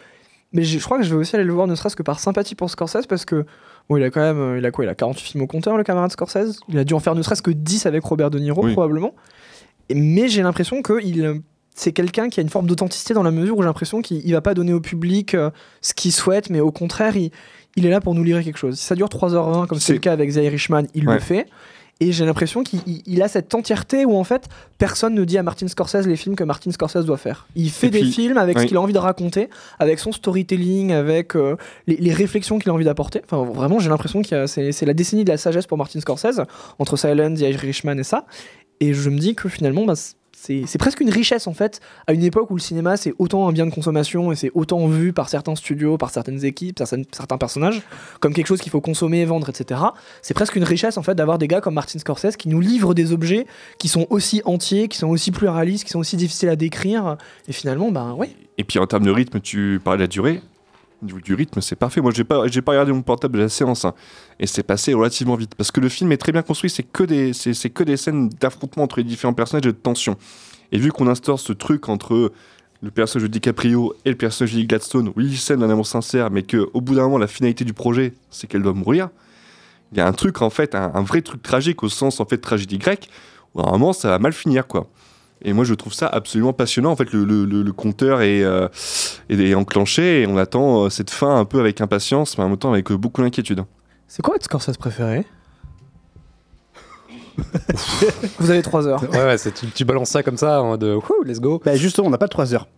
mais 0.53 0.63
je 0.65 0.79
crois 0.79 0.99
que 0.99 1.05
je 1.05 1.11
vais 1.11 1.17
aussi 1.21 1.37
aller 1.37 1.45
le 1.45 1.53
voir 1.53 1.67
ne 1.67 1.75
serait-ce 1.75 1.97
que 1.97 2.03
par 2.03 2.21
sympathie 2.21 2.55
pour 2.55 2.71
Scorsese 2.71 3.07
parce 3.07 3.25
que 3.25 3.45
bon, 3.89 3.97
il 3.99 4.03
a 4.03 4.11
quand 4.11 4.21
même 4.21 4.39
euh, 4.39 4.59
il 4.59 4.65
a 4.67 4.71
quoi 4.71 4.85
Il 4.85 4.89
a 4.89 4.95
48 4.95 5.23
films 5.25 5.45
au 5.45 5.47
compteur, 5.47 5.77
le 5.77 5.85
camarade 5.85 6.11
Scorsese? 6.13 6.61
Il 6.69 6.79
a 6.79 6.85
dû 6.85 6.95
en 6.95 7.01
faire 7.01 7.15
ne 7.15 7.23
serait-ce 7.23 7.43
que 7.43 7.51
10 7.51 7.87
avec 7.87 8.03
Robert 8.05 8.31
De 8.31 8.39
Niro, 8.39 8.65
Oui. 8.65 8.73
probablement. 8.73 9.15
Mais 9.95 10.29
j'ai 10.29 10.43
l'impression 10.43 10.83
que 10.83 11.03
il, 11.03 11.25
euh, 11.25 11.35
c'est 11.75 11.93
quelqu'un 11.93 12.29
qui 12.29 12.41
a 12.41 12.43
une 12.43 12.49
forme 12.51 12.67
d'authenticité 12.67 13.15
dans 13.15 13.23
la 13.23 13.31
mesure 13.31 13.57
où 13.57 13.63
j'ai 13.63 13.67
l'impression 13.67 14.03
qu'il 14.03 14.21
il 14.27 14.33
va 14.33 14.41
pas 14.41 14.55
donner 14.55 14.73
au 14.73 14.81
public 14.81 15.35
euh, 15.35 15.51
ce 15.81 15.95
qu'il 15.95 16.13
souhaite, 16.13 16.51
mais 16.51 16.61
au 16.61 16.73
contraire, 16.73 17.17
il, 17.17 17.31
il 17.77 17.87
est 17.87 17.91
là 17.91 18.01
pour 18.01 18.15
nous 18.15 18.25
livrer 18.25 18.45
quelque 18.45 18.59
chose. 18.59 18.79
Si 18.79 18.85
ça 18.85 18.95
dure 18.95 19.09
3h20, 19.09 19.67
comme 19.67 19.79
c'est 19.81 19.93
le 19.95 19.99
cas 19.99 20.13
avec 20.13 20.33
The 20.33 20.37
Irishman, 20.37 20.85
il 20.95 21.09
Ouais. 21.09 21.15
le 21.15 21.21
fait. 21.21 21.47
Et 22.03 22.13
j'ai 22.13 22.25
l'impression 22.25 22.63
qu'il 22.63 22.81
il- 22.87 23.03
il 23.05 23.21
a 23.23 23.29
cette 23.29 23.55
entièreté 23.55 24.07
où 24.07 24.17
en 24.17 24.25
fait 24.25 24.49
personne 24.79 25.15
ne 25.15 25.23
dit 25.25 25.37
à 25.37 25.43
Martin 25.43 25.69
Scorsese 25.69 26.07
les 26.07 26.17
films 26.17 26.35
que 26.35 26.45
Martin 26.45 26.71
Scorsese 26.71 27.05
doit 27.05 27.19
faire. 27.19 27.47
Il 27.57 27.69
fait 27.71 27.91
des 27.91 28.05
films 28.05 28.39
avec 28.39 28.59
ce 28.59 28.65
qu'il 28.65 28.79
a 28.79 28.81
envie 28.81 28.95
de 28.95 28.99
raconter, 28.99 29.51
avec 29.79 29.99
son 29.99 30.11
storytelling, 30.11 30.93
avec 30.93 31.37
euh, 31.37 31.57
les, 31.87 31.97
les 31.99 32.15
réflexions 32.15 32.59
qu'il 32.59 32.71
a 32.71 32.75
envie 32.75 32.87
d'apporter. 32.87 33.21
Enfin 33.31 33.45
vraiment 33.53 33.81
j'ai 33.81 33.91
l'impression 33.91 34.23
que 34.23 34.47
c'est 34.47 34.87
la 34.87 34.95
décennie 34.95 35.25
de 35.25 35.31
la 35.31 35.37
sagesse 35.37 35.67
pour 35.67 35.77
Martin 35.77 36.01
Scorsese 36.01 36.41
entre 36.79 36.97
Silence, 36.97 37.39
The 37.39 37.43
Irishman 37.43 37.99
et 37.99 38.03
ça. 38.05 38.25
Et 38.81 38.95
je 38.95 39.11
me 39.11 39.19
dis 39.19 39.35
que 39.35 39.51
finalement 39.51 39.85
bah, 39.85 39.93
c'est 40.43 40.79
presque 40.79 41.01
une 41.01 41.11
richesse 41.11 41.47
en 41.47 41.53
fait 41.53 41.81
à 42.07 42.13
une 42.13 42.23
époque 42.25 42.51
où 42.51 42.55
le 42.55 42.61
cinéma 42.61 42.97
c'est 42.97 43.13
autant 43.19 43.47
un 43.49 43.53
bien 43.53 43.67
de 43.67 43.71
consommation 43.71 44.33
et 44.33 44.37
c'est 44.37 44.51
autant 44.55 44.87
vu 44.87 45.13
par 45.13 45.29
certains 45.29 45.55
studios, 45.55 45.99
par 45.99 46.11
certaines 46.11 46.45
équipes, 46.45 46.79
certaines- 46.79 47.05
certains 47.13 47.37
personnages 47.39 47.83
comme 48.21 48.33
quelque 48.33 48.47
chose 48.47 48.61
qu'il 48.61 48.71
faut 48.73 48.81
consommer, 48.81 49.25
vendre, 49.25 49.49
etc. 49.51 49.81
C'est 50.23 50.35
presque 50.35 50.57
une 50.57 50.65
richesse 50.65 50.97
en 50.97 51.03
fait 51.03 51.15
d'avoir 51.15 51.37
des 51.39 51.47
gars 51.47 51.61
comme 51.61 51.75
Martin 51.75 51.99
Scorsese 51.99 52.37
qui 52.37 52.49
nous 52.49 52.61
livrent 52.61 52.95
des 52.95 53.13
objets 53.13 53.47
qui 53.79 53.89
sont 53.89 54.07
aussi 54.11 54.41
entiers, 54.45 54.89
qui 54.89 54.97
sont 54.99 55.09
aussi 55.09 55.31
pluralistes, 55.31 55.85
qui 55.85 55.91
sont 55.91 55.99
aussi 55.99 56.17
difficiles 56.17 56.49
à 56.49 56.57
décrire. 56.57 57.17
Et 57.47 57.53
finalement, 57.53 57.91
ben 57.91 58.15
ouais. 58.15 58.31
Et 58.59 58.65
puis 58.65 58.79
en 58.79 58.87
termes 58.87 59.05
de 59.05 59.11
rythme, 59.11 59.41
tu 59.41 59.81
parlais 59.85 59.99
de 59.99 60.03
la 60.05 60.09
durée. 60.09 60.41
Au 61.03 61.07
niveau 61.07 61.21
du 61.21 61.35
rythme, 61.35 61.61
c'est 61.61 61.77
parfait. 61.77 62.01
Moi, 62.01 62.13
j'ai 62.15 62.25
pas, 62.25 62.47
j'ai 62.47 62.61
pas 62.61 62.73
regardé 62.73 62.93
mon 62.93 63.03
portable 63.03 63.39
de 63.39 63.43
la 63.43 63.49
séance, 63.49 63.85
hein, 63.87 63.95
et 64.39 64.47
c'est 64.47 64.63
passé 64.63 64.93
relativement 64.93 65.35
vite 65.35 65.55
parce 65.55 65.71
que 65.71 65.81
le 65.81 65.89
film 65.89 66.13
est 66.13 66.19
très 66.19 66.33
bien 66.33 66.43
construit. 66.43 66.69
C'est 66.69 66.83
que 66.83 67.05
des, 67.05 67.33
c'est, 67.33 67.71
que 67.71 67.83
des 67.83 67.97
scènes 67.97 68.29
d'affrontement 68.29 68.85
entre 68.85 68.99
les 68.99 69.05
différents 69.05 69.33
personnages 69.33 69.67
et 69.67 69.73
de 69.73 69.77
tension. 69.77 70.17
Et 70.73 70.79
vu 70.79 70.93
qu'on 70.93 71.07
instaure 71.07 71.41
ce 71.41 71.53
truc 71.53 71.89
entre 71.89 72.33
le 72.83 72.91
personnage 72.91 73.29
de 73.29 73.33
DiCaprio 73.33 73.95
et 74.05 74.11
le 74.11 74.17
personnage 74.17 74.55
de 74.55 74.63
Gladstone, 74.63 75.13
oui, 75.17 75.37
scène 75.37 75.61
d'un 75.61 75.71
amour 75.71 75.87
sincère, 75.87 76.31
mais 76.31 76.43
que 76.43 76.69
au 76.75 76.81
bout 76.81 76.95
d'un 76.95 77.03
moment, 77.03 77.19
la 77.19 77.27
finalité 77.27 77.65
du 77.65 77.73
projet, 77.73 78.13
c'est 78.31 78.47
qu'elle 78.47 78.63
doit 78.63 78.75
mourir. 78.75 79.09
Il 79.93 79.99
y 79.99 80.01
a 80.01 80.07
un 80.07 80.13
truc 80.13 80.43
en 80.43 80.51
fait, 80.51 80.75
un, 80.75 80.93
un 80.95 81.03
vrai 81.03 81.23
truc 81.23 81.43
tragique 81.43 81.83
au 81.83 81.89
sens 81.89 82.21
en 82.21 82.27
fait 82.27 82.39
tragédie 82.39 82.79
grecque. 82.79 83.09
Où 83.55 83.61
à 83.61 83.69
un 83.69 83.73
moment, 83.73 83.93
ça 83.93 84.11
va 84.11 84.19
mal 84.19 84.33
finir, 84.33 84.67
quoi. 84.67 84.87
Et 85.43 85.53
moi, 85.55 85.65
je 85.65 85.73
trouve 85.75 85.93
ça 85.95 86.07
absolument 86.07 86.53
passionnant. 86.53 86.91
En 86.91 86.97
fait, 86.97 87.13
le, 87.13 87.25
le, 87.25 87.45
le- 87.47 87.63
le 87.63 87.73
compteur 87.73 88.21
est, 88.21 88.43
euh, 88.43 88.69
est, 89.31 89.39
est 89.41 89.55
enclenché 89.55 90.23
et 90.23 90.27
on 90.27 90.37
attend 90.37 90.85
euh, 90.85 90.91
cette 90.91 91.11
fin 91.11 91.37
un 91.37 91.45
peu 91.47 91.61
avec 91.61 91.81
impatience, 91.81 92.37
mais 92.37 92.45
en 92.45 92.49
même 92.51 92.59
temps 92.59 92.73
avec 92.73 92.91
euh, 92.93 92.97
beaucoup 92.97 93.23
d'inquiétude. 93.23 93.65
C'est 94.07 94.21
quoi 94.23 94.35
votre 94.35 94.45
Scorsese 94.45 94.77
préféré? 94.77 95.25
Vous 98.39 98.51
avez 98.51 98.63
3 98.63 98.87
heures. 98.87 99.03
Ouais, 99.11 99.19
ouais, 99.25 99.39
c'est- 99.39 99.53
tu, 99.53 99.67
tu 99.69 99.85
balances 99.85 100.11
ça 100.11 100.23
comme 100.23 100.37
ça 100.37 100.63
en 100.63 100.69
mode 100.71 100.85
wouh, 100.85 101.23
let's 101.25 101.41
go. 101.41 101.61
Bah 101.65 101.77
justement, 101.77 102.09
on 102.09 102.11
n'a 102.11 102.19
pas 102.19 102.29
3 102.29 102.55
heures. 102.55 102.69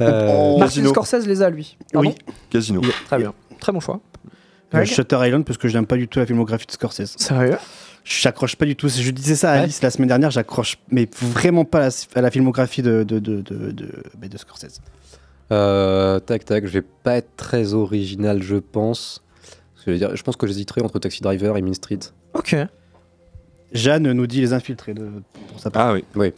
Euh, 0.00 0.50
Martin 0.58 0.64
Casino. 0.66 0.90
Scorsese 0.90 1.26
les 1.26 1.42
a, 1.42 1.50
lui. 1.50 1.76
Pardon? 1.92 2.10
Oui. 2.10 2.34
Casino. 2.50 2.80
Très 3.06 3.18
bien. 3.18 3.32
Très 3.60 3.72
bon 3.72 3.80
choix. 3.80 4.00
Greg? 4.72 4.86
Shutter 4.86 5.18
Island 5.26 5.44
parce 5.44 5.56
que 5.58 5.66
je 5.68 5.74
n'aime 5.74 5.86
pas 5.86 5.96
du 5.96 6.06
tout 6.06 6.18
la 6.18 6.26
filmographie 6.26 6.66
de 6.66 6.72
Scorsese. 6.72 7.14
Sérieux? 7.16 7.56
J'accroche 8.08 8.56
pas 8.56 8.64
du 8.64 8.74
tout. 8.74 8.88
Je 8.88 9.10
disais 9.10 9.36
ça 9.36 9.50
à 9.52 9.56
Ouais. 9.56 9.62
Alice 9.64 9.82
la 9.82 9.90
semaine 9.90 10.08
dernière, 10.08 10.30
j'accroche 10.30 10.78
mais 10.90 11.08
vraiment 11.20 11.64
pas 11.66 11.80
à 11.80 11.88
la, 11.88 11.90
à 12.14 12.20
la 12.22 12.30
filmographie 12.30 12.80
de, 12.82 13.02
de, 13.02 13.18
de, 13.18 13.42
de, 13.42 13.70
de- 13.70 14.02
bah, 14.16 14.28
de 14.28 14.38
Scorsese. 14.38 14.80
Euh, 15.52 16.18
tac, 16.20 16.44
tac, 16.44 16.66
je 16.66 16.72
vais 16.72 16.82
pas 17.02 17.16
être 17.16 17.36
très 17.36 17.74
original, 17.74 18.42
je 18.42 18.56
pense. 18.56 19.22
Je, 19.86 19.92
dire, 19.92 20.14
je 20.16 20.22
pense 20.22 20.36
que 20.36 20.46
j'hésiterai 20.46 20.80
entre 20.82 20.98
Taxi 20.98 21.20
Driver 21.22 21.56
et 21.56 21.62
Mean 21.62 21.74
Street. 21.74 21.98
Ok. 22.34 22.56
Jeanne 23.72 24.10
nous 24.12 24.26
dit 24.26 24.40
les 24.40 24.52
infiltrés 24.54 24.94
de, 24.94 25.10
pour 25.50 25.60
sa 25.60 25.70
part. 25.70 25.88
Ah 25.88 25.92
oui. 25.92 26.04
Oui. 26.14 26.32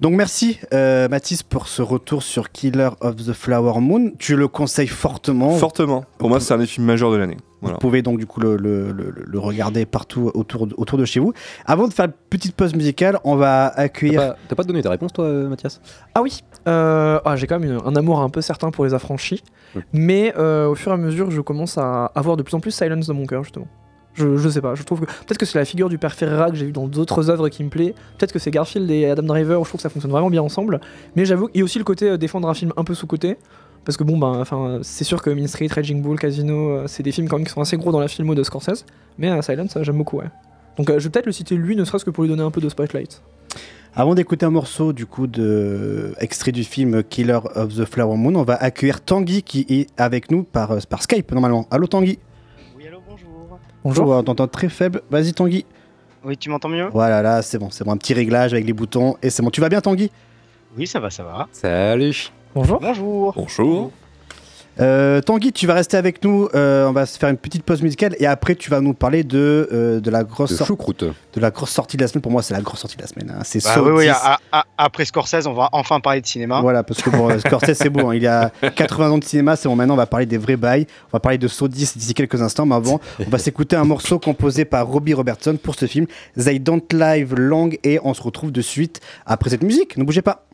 Donc 0.00 0.14
merci 0.14 0.58
euh, 0.74 1.08
Mathis 1.08 1.42
pour 1.42 1.68
ce 1.68 1.80
retour 1.80 2.22
sur 2.22 2.50
Killer 2.50 2.90
of 3.00 3.16
the 3.16 3.32
Flower 3.32 3.80
Moon. 3.80 4.12
Tu 4.18 4.36
le 4.36 4.48
conseilles 4.48 4.86
fortement. 4.88 5.52
Fortement. 5.56 6.04
Pour 6.18 6.28
moi, 6.28 6.40
c'est 6.40 6.52
un 6.52 6.58
des 6.58 6.66
films 6.66 6.86
majeurs 6.86 7.12
de 7.12 7.16
l'année. 7.16 7.36
Voilà. 7.62 7.74
Vous 7.76 7.80
pouvez 7.80 8.02
donc 8.02 8.18
du 8.18 8.26
coup 8.26 8.40
le, 8.40 8.56
le- 8.56 8.92
le- 8.92 9.14
le 9.24 9.38
regarder 9.38 9.86
partout 9.86 10.30
autour 10.34 10.66
de, 10.66 10.74
autour 10.76 10.98
de 10.98 11.04
chez 11.04 11.20
vous. 11.20 11.32
Avant 11.64 11.88
de 11.88 11.92
faire 11.94 12.06
une 12.06 12.12
petite 12.28 12.54
pause 12.54 12.74
musicale, 12.74 13.18
on 13.24 13.36
va 13.36 13.72
T'as 13.74 13.82
accueillir. 13.82 14.20
pas, 14.32 14.36
t'as 14.48 14.54
pas 14.56 14.64
donné 14.64 14.82
ta 14.82 14.90
réponse, 14.90 15.12
toi, 15.12 15.24
euh, 15.26 15.48
Mathias? 15.48 15.80
Ah 16.14 16.22
oui, 16.22 16.40
euh, 16.68 17.20
ah, 17.24 17.36
j'ai 17.36 17.46
quand 17.46 17.58
même 17.60 17.70
une- 17.70 17.80
un 17.86 17.96
amour 17.96 18.20
un 18.20 18.28
peu 18.30 18.40
certain 18.40 18.70
pour 18.72 18.84
les 18.84 18.92
affranchis, 18.94 19.42
mais 19.92 20.34
euh, 20.36 20.66
au 20.68 20.74
fur 20.74 20.90
et 20.90 20.94
à 20.94 20.98
mesure, 20.98 21.30
je 21.30 21.40
commence 21.40 21.78
à 21.78 22.06
avoir 22.14 22.36
de 22.36 22.42
plus 22.42 22.54
en 22.54 22.60
plus 22.60 22.72
Silence 22.72 23.06
dans 23.06 23.14
mon 23.14 23.26
cœur, 23.26 23.44
justement. 23.44 23.68
Je, 24.14 24.36
je 24.36 24.48
sais 24.50 24.60
pas, 24.60 24.74
je 24.74 24.82
trouve 24.82 25.00
que 25.00 25.06
peut-être 25.06 25.38
que 25.38 25.46
c'est 25.46 25.58
la 25.58 25.64
figure 25.64 25.88
du 25.88 25.96
père 25.96 26.12
Ferreira 26.12 26.50
que 26.50 26.56
j'ai 26.56 26.66
vu 26.66 26.72
dans 26.72 26.86
d'autres 26.86 27.30
œuvres 27.30 27.48
qui 27.48 27.64
me 27.64 27.70
plaît, 27.70 27.94
peut-être 28.18 28.32
que 28.32 28.38
c'est 28.38 28.50
Garfield 28.50 28.90
et 28.90 29.06
Adam 29.08 29.22
Driver 29.22 29.58
où 29.58 29.64
je 29.64 29.70
trouve 29.70 29.78
que 29.78 29.82
ça 29.82 29.88
fonctionne 29.88 30.10
vraiment 30.10 30.28
bien 30.28 30.42
ensemble, 30.42 30.80
mais 31.16 31.24
j'avoue 31.24 31.46
qu'il 31.46 31.60
y 31.60 31.62
a 31.62 31.64
aussi 31.64 31.78
le 31.78 31.84
côté 31.84 32.10
euh, 32.10 32.18
défendre 32.18 32.46
un 32.48 32.52
film 32.54 32.72
un 32.76 32.84
peu 32.84 32.92
sous-côté, 32.92 33.38
parce 33.84 33.96
que 33.96 34.04
bon, 34.04 34.18
ben, 34.18 34.40
enfin, 34.40 34.78
c'est 34.82 35.04
sûr 35.04 35.22
que 35.22 35.30
Mean 35.30 35.46
Street, 35.48 35.68
Raging 35.70 36.02
Bull, 36.02 36.18
Casino, 36.18 36.70
euh, 36.70 36.84
c'est 36.86 37.02
des 37.02 37.12
films 37.12 37.28
quand 37.28 37.36
même 37.36 37.46
qui 37.46 37.52
sont 37.52 37.60
assez 37.60 37.76
gros 37.76 37.92
dans 37.92 38.00
la 38.00 38.08
filmo 38.08 38.34
de 38.34 38.42
Scorsese, 38.42 38.84
mais 39.18 39.30
euh, 39.30 39.42
Silence, 39.42 39.76
euh, 39.76 39.82
j'aime 39.82 39.98
beaucoup, 39.98 40.18
ouais. 40.18 40.30
Donc 40.78 40.88
euh, 40.88 40.98
je 40.98 41.04
vais 41.04 41.10
peut-être 41.10 41.26
le 41.26 41.32
citer 41.32 41.54
lui, 41.56 41.76
ne 41.76 41.84
serait-ce 41.84 42.04
que 42.04 42.10
pour 42.10 42.24
lui 42.24 42.30
donner 42.30 42.42
un 42.42 42.50
peu 42.50 42.60
de 42.60 42.68
spotlight. 42.68 43.22
Avant 43.94 44.14
d'écouter 44.14 44.46
un 44.46 44.50
morceau 44.50 44.94
du 44.94 45.04
coup 45.04 45.26
de 45.26 46.14
extrait 46.18 46.50
du 46.50 46.64
film 46.64 47.02
Killer 47.02 47.40
of 47.54 47.76
the 47.76 47.84
Flower 47.84 48.16
Moon, 48.16 48.34
on 48.36 48.42
va 48.42 48.54
accueillir 48.54 49.02
Tanguy 49.02 49.42
qui 49.42 49.66
est 49.68 49.90
avec 50.00 50.30
nous 50.30 50.44
par, 50.44 50.70
euh, 50.70 50.78
par 50.88 51.02
Skype 51.02 51.30
normalement. 51.32 51.66
Allô 51.70 51.86
Tanguy? 51.86 52.18
Oui, 52.78 52.86
allô, 52.88 53.00
bonjour. 53.06 53.58
Bonjour. 53.84 54.08
On 54.08 54.22
t'entend 54.22 54.48
très 54.48 54.70
faible. 54.70 55.02
Vas-y 55.10 55.34
Tanguy. 55.34 55.66
Oui, 56.24 56.38
tu 56.38 56.48
m'entends 56.48 56.70
mieux? 56.70 56.88
Voilà, 56.90 57.20
là 57.20 57.42
c'est 57.42 57.58
bon, 57.58 57.68
c'est 57.68 57.84
bon. 57.84 57.92
Un 57.92 57.98
petit 57.98 58.14
réglage 58.14 58.54
avec 58.54 58.64
les 58.64 58.72
boutons 58.72 59.16
et 59.20 59.28
c'est 59.28 59.42
bon. 59.42 59.50
Tu 59.50 59.60
vas 59.60 59.68
bien 59.68 59.82
Tanguy? 59.82 60.10
Oui, 60.78 60.86
ça 60.86 60.98
va, 60.98 61.10
ça 61.10 61.22
va. 61.22 61.48
Salut. 61.52 62.32
Bonjour. 62.54 62.80
Bonjour. 62.80 63.32
Bonjour. 63.34 63.90
Euh, 64.80 65.20
Tanguy, 65.20 65.52
tu 65.52 65.66
vas 65.66 65.74
rester 65.74 65.98
avec 65.98 66.24
nous. 66.24 66.48
euh, 66.54 66.86
on 66.88 66.92
va 66.92 67.04
se 67.04 67.18
faire 67.18 67.28
une 67.28 67.36
petite 67.36 67.62
pause 67.62 67.82
musicale 67.82 68.16
et 68.18 68.24
après 68.26 68.54
tu 68.54 68.70
vas 68.70 68.80
nous 68.80 68.94
parler 68.94 69.22
de, 69.22 69.68
euh, 69.70 70.00
de 70.00 70.10
la 70.10 70.24
grosse 70.24 70.50
De 70.52 70.56
sor- 70.56 70.66
choucroute. 70.66 71.04
de 71.04 71.40
la 71.40 71.50
grosse 71.50 71.70
sortie 71.70 71.98
de 71.98 72.02
la 72.02 72.08
semaine. 72.08 72.22
Pour 72.22 72.32
moi, 72.32 72.40
c'est 72.42 72.54
la 72.54 72.62
grosse 72.62 72.80
sortie 72.80 72.96
de 72.96 73.02
la 73.02 73.06
semaine. 73.08 73.30
hein. 73.36 73.42
C'est 73.44 73.62
Bah 73.62 73.74
Saw 73.74 73.84
oui, 73.84 73.90
oui, 73.94 74.04
10. 74.04 74.10
a- 74.12 74.38
a- 74.50 74.64
après 74.78 75.04
Scorsese, 75.04 75.46
on 75.46 75.52
va 75.52 75.68
enfin 75.72 76.00
parler 76.00 76.22
de 76.22 76.26
cinéma. 76.26 76.62
Voilà, 76.62 76.82
parce 76.84 77.02
que 77.02 77.10
bon, 77.10 77.28
Scorsese, 77.38 77.74
c'est 77.74 77.90
beau. 77.90 78.08
hein. 78.08 78.14
Il 78.14 78.22
y 78.22 78.26
a 78.26 78.50
80 78.74 79.10
ans 79.10 79.18
de 79.18 79.24
cinéma, 79.24 79.56
c'est 79.56 79.68
bon. 79.68 79.76
Maintenant, 79.76 79.92
on 79.94 79.98
va 79.98 80.06
parler 80.06 80.24
des 80.26 80.38
vrais 80.38 80.56
bails. 80.56 80.86
On 81.12 81.16
va 81.18 81.20
parler 81.20 81.36
de 81.38 81.48
Saw 81.48 81.68
10 81.68 81.98
d'ici 81.98 82.14
quelques 82.14 82.40
instants. 82.40 82.64
Mais 82.64 82.74
avant, 82.74 82.98
on 83.26 83.28
va 83.30 83.36
s'écouter 83.38 83.76
un 83.76 83.84
morceau 83.84 84.18
composé 84.18 84.64
par 84.64 84.86
Robbie 84.86 85.12
Robertson 85.12 85.58
pour 85.62 85.74
ce 85.74 85.84
film, 85.84 86.06
They 86.42 86.58
Don't 86.58 86.80
Live 86.94 87.34
Long. 87.34 87.68
Et 87.84 87.98
on 88.04 88.14
se 88.14 88.22
retrouve 88.22 88.50
de 88.52 88.62
suite 88.62 89.00
après 89.26 89.50
cette 89.50 89.62
musique. 89.62 89.98
Ne 89.98 90.04
bougez 90.04 90.22
pas. 90.22 90.46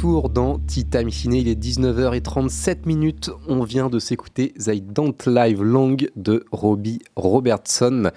Retour 0.00 0.30
dans 0.30 0.58
Tea 0.58 0.86
Time 0.86 1.10
Ciné, 1.10 1.40
il 1.40 1.48
est 1.48 1.62
19h37 1.62 2.86
minutes. 2.86 3.30
On 3.48 3.64
vient 3.64 3.90
de 3.90 3.98
s'écouter 3.98 4.54
I 4.66 4.80
Don't 4.80 5.14
Live 5.26 5.62
Long 5.62 5.94
de 6.16 6.46
Robbie 6.52 7.00
Robertson. 7.16 8.10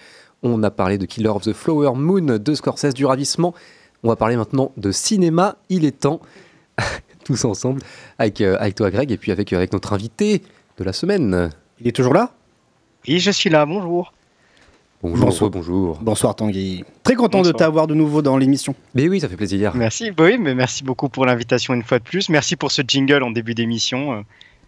On 0.43 0.63
a 0.63 0.71
parlé 0.71 0.97
de 0.97 1.05
Killer 1.05 1.27
of 1.27 1.43
the 1.43 1.51
Flower 1.51 1.91
Moon 1.95 2.37
de 2.39 2.55
Scorsese 2.55 2.93
du 2.93 3.05
ravissement. 3.05 3.53
On 4.01 4.07
va 4.07 4.15
parler 4.15 4.37
maintenant 4.37 4.71
de 4.77 4.93
cinéma. 4.93 5.57
Il 5.67 5.83
est 5.83 5.99
temps, 5.99 6.21
tous 7.25 7.43
ensemble, 7.43 7.81
avec, 8.17 8.39
euh, 8.39 8.55
avec 8.61 8.75
toi 8.75 8.89
Greg 8.89 9.11
et 9.11 9.17
puis 9.17 9.33
avec, 9.33 9.51
avec 9.51 9.73
notre 9.73 9.91
invité 9.91 10.41
de 10.77 10.85
la 10.85 10.93
semaine. 10.93 11.49
Il 11.81 11.87
est 11.89 11.91
toujours 11.91 12.13
là? 12.13 12.31
Oui, 13.09 13.19
je 13.19 13.31
suis 13.31 13.49
là, 13.49 13.65
bonjour. 13.65 14.13
Bonjour, 15.03 15.25
Bonsoir. 15.25 15.49
bonjour. 15.51 15.99
Bonsoir 16.01 16.33
Tanguy. 16.35 16.85
Très 17.03 17.15
content 17.15 17.39
de 17.39 17.43
Bonsoir. 17.51 17.57
t'avoir 17.57 17.87
de 17.87 17.93
nouveau 17.93 18.21
dans 18.21 18.37
l'émission. 18.37 18.73
Mais 18.95 19.09
oui, 19.09 19.19
ça 19.19 19.27
fait 19.27 19.35
plaisir. 19.35 19.73
Merci, 19.75 20.11
bah 20.11 20.23
oui, 20.27 20.37
mais 20.39 20.55
merci 20.55 20.83
beaucoup 20.85 21.09
pour 21.09 21.25
l'invitation 21.25 21.73
une 21.73 21.83
fois 21.83 21.99
de 21.99 22.03
plus. 22.05 22.29
Merci 22.29 22.55
pour 22.55 22.71
ce 22.71 22.81
jingle 22.87 23.21
en 23.21 23.31
début 23.31 23.53
d'émission 23.53 24.13
euh, 24.13 24.21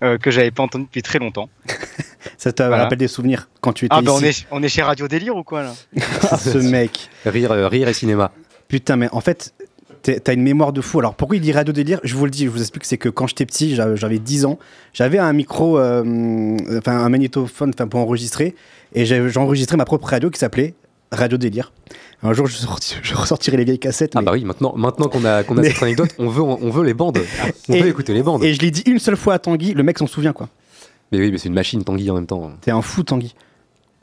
euh, 0.03 0.17
que 0.17 0.31
j'avais 0.31 0.51
pas 0.51 0.63
entendu 0.63 0.83
depuis 0.85 1.01
très 1.01 1.19
longtemps. 1.19 1.47
Ça 2.37 2.51
te 2.51 2.61
Voilà. 2.63 2.83
rappelle 2.83 2.97
des 2.97 3.07
souvenirs 3.07 3.47
quand 3.61 3.71
tu 3.71 3.85
étais 3.85 3.95
Ah 3.97 4.01
bah 4.01 4.11
on 4.13 4.19
est, 4.21 4.45
on 4.51 4.61
est 4.61 4.67
chez 4.67 4.81
Radio 4.81 5.07
Délire 5.07 5.37
ou 5.37 5.43
quoi 5.43 5.63
là 5.63 5.73
Ah, 6.29 6.37
ce 6.37 6.57
mec. 6.69 7.09
Rire, 7.25 7.53
euh, 7.53 7.69
rire 7.69 7.87
et 7.87 7.93
cinéma. 7.93 8.31
Putain, 8.67 8.97
mais 8.97 9.07
en 9.13 9.21
fait, 9.21 9.53
t'as 10.03 10.33
une 10.33 10.41
mémoire 10.43 10.73
de 10.73 10.81
fou. 10.81 10.99
Alors 10.99 11.15
pourquoi 11.15 11.37
il 11.37 11.41
dit 11.41 11.53
radio 11.53 11.71
délire? 11.71 12.01
Je 12.03 12.13
vous 12.15 12.25
le 12.25 12.31
dis, 12.31 12.43
je 12.45 12.49
vous 12.49 12.59
explique, 12.59 12.83
c'est 12.83 12.97
que 12.97 13.07
quand 13.07 13.27
j'étais 13.27 13.45
petit, 13.45 13.73
j'avais 13.73 13.95
j'avais 13.95 14.19
10 14.19 14.45
ans, 14.45 14.59
j'avais 14.91 15.17
un 15.17 15.31
micro, 15.31 15.79
euh, 15.79 16.57
enfin 16.77 16.97
un 16.97 17.09
magnétophone 17.09 17.71
enfin, 17.73 17.87
pour 17.87 18.01
enregistrer, 18.01 18.53
et 18.95 19.05
j'ai 19.05 19.37
enregistré 19.37 19.77
ma 19.77 19.85
propre 19.85 20.07
radio 20.07 20.29
qui 20.29 20.39
s'appelait 20.39 20.73
Radio 21.11 21.37
Délire. 21.37 21.71
Un 22.23 22.33
jour, 22.33 22.47
je, 22.47 22.55
sorti- 22.57 22.95
je 23.03 23.13
ressortirai 23.15 23.57
les 23.57 23.63
vieilles 23.63 23.77
cassettes. 23.79 24.13
Ah 24.15 24.19
mais- 24.21 24.25
bah 24.25 24.31
oui, 24.33 24.43
maintenant, 24.43 24.73
maintenant 24.75 25.07
qu'on 25.07 25.23
a, 25.25 25.43
qu'on 25.43 25.57
a 25.57 25.61
Mais- 25.61 25.69
cette 25.69 25.83
anecdote, 25.83 26.09
on 26.17 26.27
veut, 26.29 26.41
on 26.41 26.69
veut 26.71 26.83
les 26.83 26.93
bandes. 26.95 27.19
On 27.69 27.73
Et- 27.73 27.81
veut 27.81 27.87
écouter 27.89 28.13
les 28.13 28.23
bandes. 28.23 28.43
Et 28.43 28.53
je 28.53 28.59
l'ai 28.61 28.71
dit 28.71 28.83
une 28.87 28.99
seule 28.99 29.15
fois 29.17 29.35
à 29.35 29.39
Tanguy, 29.39 29.73
le 29.73 29.83
mec 29.83 29.97
s'en 29.99 30.07
souvient 30.07 30.33
quoi. 30.33 30.49
Mais 31.11 31.19
oui, 31.19 31.31
mais 31.31 31.37
c'est 31.37 31.47
une 31.49 31.53
machine 31.53 31.83
Tanguy 31.83 32.09
en 32.09 32.15
même 32.15 32.25
temps. 32.25 32.51
T'es 32.61 32.71
un 32.71 32.81
fou 32.81 33.03
Tanguy. 33.03 33.35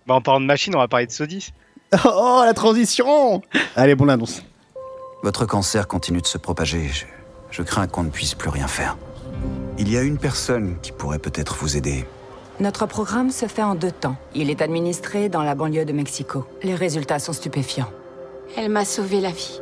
Bah 0.07 0.15
en 0.15 0.21
parlant 0.21 0.41
de 0.41 0.47
machine, 0.47 0.75
on 0.77 0.79
va 0.79 0.89
parler 0.89 1.07
de 1.07 1.13
Sodis. 1.13 1.53
Oh, 2.07 2.43
la 2.47 2.55
transition 2.55 3.43
Allez, 3.77 3.95
bon 3.95 4.05
l'annonce. 4.07 4.43
Votre 5.23 5.45
cancer 5.47 5.87
continue 5.89 6.21
de 6.23 6.27
se 6.27 6.39
propager. 6.39 6.89
Je, 6.93 7.05
je 7.51 7.63
crains 7.63 7.87
qu'on 7.87 8.03
ne 8.05 8.11
puisse 8.11 8.35
plus 8.35 8.49
rien 8.49 8.67
faire. 8.67 8.97
Il 9.79 9.91
y 9.93 9.97
a 9.97 10.03
une 10.03 10.19
personne 10.19 10.77
qui 10.83 10.91
pourrait 10.93 11.19
peut-être 11.19 11.55
vous 11.57 11.77
aider. 11.77 12.05
Notre 12.61 12.87
programme 12.87 13.31
se 13.31 13.47
fait 13.47 13.63
en 13.63 13.75
deux 13.75 13.91
temps. 13.91 14.17
Il 14.35 14.51
est 14.51 14.63
administré 14.63 15.29
dans 15.29 15.43
la 15.43 15.55
banlieue 15.55 15.85
de 15.85 15.93
Mexico. 15.93 16.45
Les 16.63 16.75
résultats 16.75 17.19
sont 17.19 17.33
stupéfiants. 17.33 17.91
Elle 18.57 18.69
m'a 18.69 18.85
sauvé 18.85 19.21
la 19.21 19.31
vie. 19.31 19.61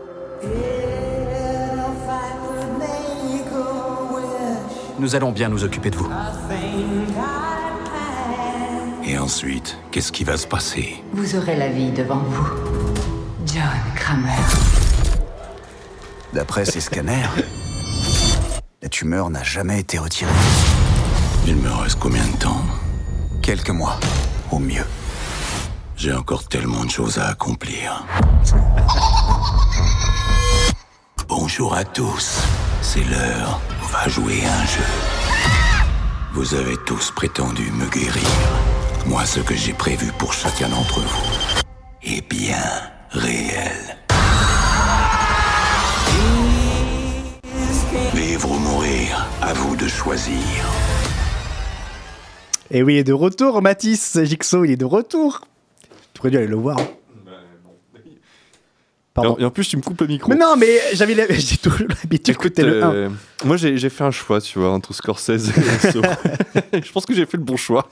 Nous 4.98 5.14
allons 5.14 5.32
bien 5.32 5.48
nous 5.48 5.64
occuper 5.64 5.90
de 5.90 5.96
vous. 5.96 6.10
Et 9.04 9.16
ensuite, 9.18 9.78
qu'est-ce 9.90 10.12
qui 10.12 10.24
va 10.24 10.36
se 10.36 10.46
passer? 10.46 11.02
Vous 11.12 11.36
aurez 11.36 11.56
la 11.56 11.68
vie 11.68 11.90
devant 11.90 12.18
vous. 12.18 12.48
John 13.46 13.62
Kramer. 13.96 14.30
D'après 16.32 16.64
ces 16.64 16.80
scanners, 16.80 17.28
la 18.82 18.88
tumeur 18.88 19.30
n'a 19.30 19.42
jamais 19.42 19.80
été 19.80 19.98
retirée. 19.98 20.30
Il 21.46 21.56
me 21.56 21.70
reste 21.70 21.98
combien 21.98 22.26
de 22.26 22.36
temps 22.36 22.62
Quelques 23.42 23.70
mois, 23.70 23.98
au 24.50 24.58
mieux. 24.58 24.84
J'ai 25.96 26.12
encore 26.12 26.46
tellement 26.46 26.84
de 26.84 26.90
choses 26.90 27.18
à 27.18 27.28
accomplir. 27.28 28.04
Bonjour 31.28 31.74
à 31.74 31.84
tous. 31.84 32.40
C'est 32.82 33.04
l'heure. 33.04 33.60
On 33.82 33.86
va 33.86 34.08
jouer 34.08 34.42
à 34.44 34.60
un 34.60 34.66
jeu. 34.66 34.84
Vous 36.32 36.54
avez 36.54 36.76
tous 36.86 37.10
prétendu 37.10 37.70
me 37.72 37.86
guérir. 37.86 38.28
Moi, 39.06 39.24
ce 39.24 39.40
que 39.40 39.54
j'ai 39.56 39.72
prévu 39.72 40.12
pour 40.18 40.32
chacun 40.32 40.68
d'entre 40.68 41.00
vous 41.00 41.62
est 42.02 42.28
bien 42.28 42.62
réel. 43.10 43.96
Vivre 48.14 48.50
ou 48.50 48.58
mourir, 48.58 49.26
à 49.42 49.52
vous 49.52 49.76
de 49.76 49.88
choisir. 49.88 50.36
Et 52.70 52.82
oui, 52.82 52.94
il 52.94 52.98
est 52.98 53.04
de 53.04 53.12
retour, 53.12 53.60
Mathis. 53.62 54.18
Jigsaw, 54.22 54.64
il 54.64 54.70
est 54.72 54.76
de 54.76 54.84
retour. 54.84 55.40
Tu 56.14 56.20
aurais 56.20 56.30
dû 56.30 56.36
aller 56.36 56.46
le 56.46 56.56
voir. 56.56 56.76
Pardon. 59.12 59.36
Et 59.40 59.44
en 59.44 59.50
plus, 59.50 59.66
tu 59.68 59.76
me 59.76 59.82
coupes 59.82 60.00
le 60.02 60.06
micro. 60.06 60.30
Mais 60.30 60.36
non, 60.36 60.54
mais 60.56 60.78
j'avais 60.94 61.14
la- 61.14 61.26
j'ai 61.30 61.56
toujours 61.56 61.88
l'habitude 61.88 62.36
t'es 62.54 62.62
le 62.62 62.82
1. 62.82 62.92
Euh, 62.92 63.08
moi, 63.44 63.56
j'ai 63.56 63.76
j'ai 63.76 63.88
fait 63.90 64.04
un 64.04 64.12
choix, 64.12 64.40
tu 64.40 64.58
vois, 64.60 64.70
entre 64.70 64.94
Scorsese 64.94 65.30
et 65.30 65.90
Saw. 65.90 66.00
Je 66.72 66.92
pense 66.92 67.04
que 67.06 67.12
j'ai 67.14 67.26
fait 67.26 67.36
le 67.36 67.42
bon 67.42 67.56
choix. 67.56 67.88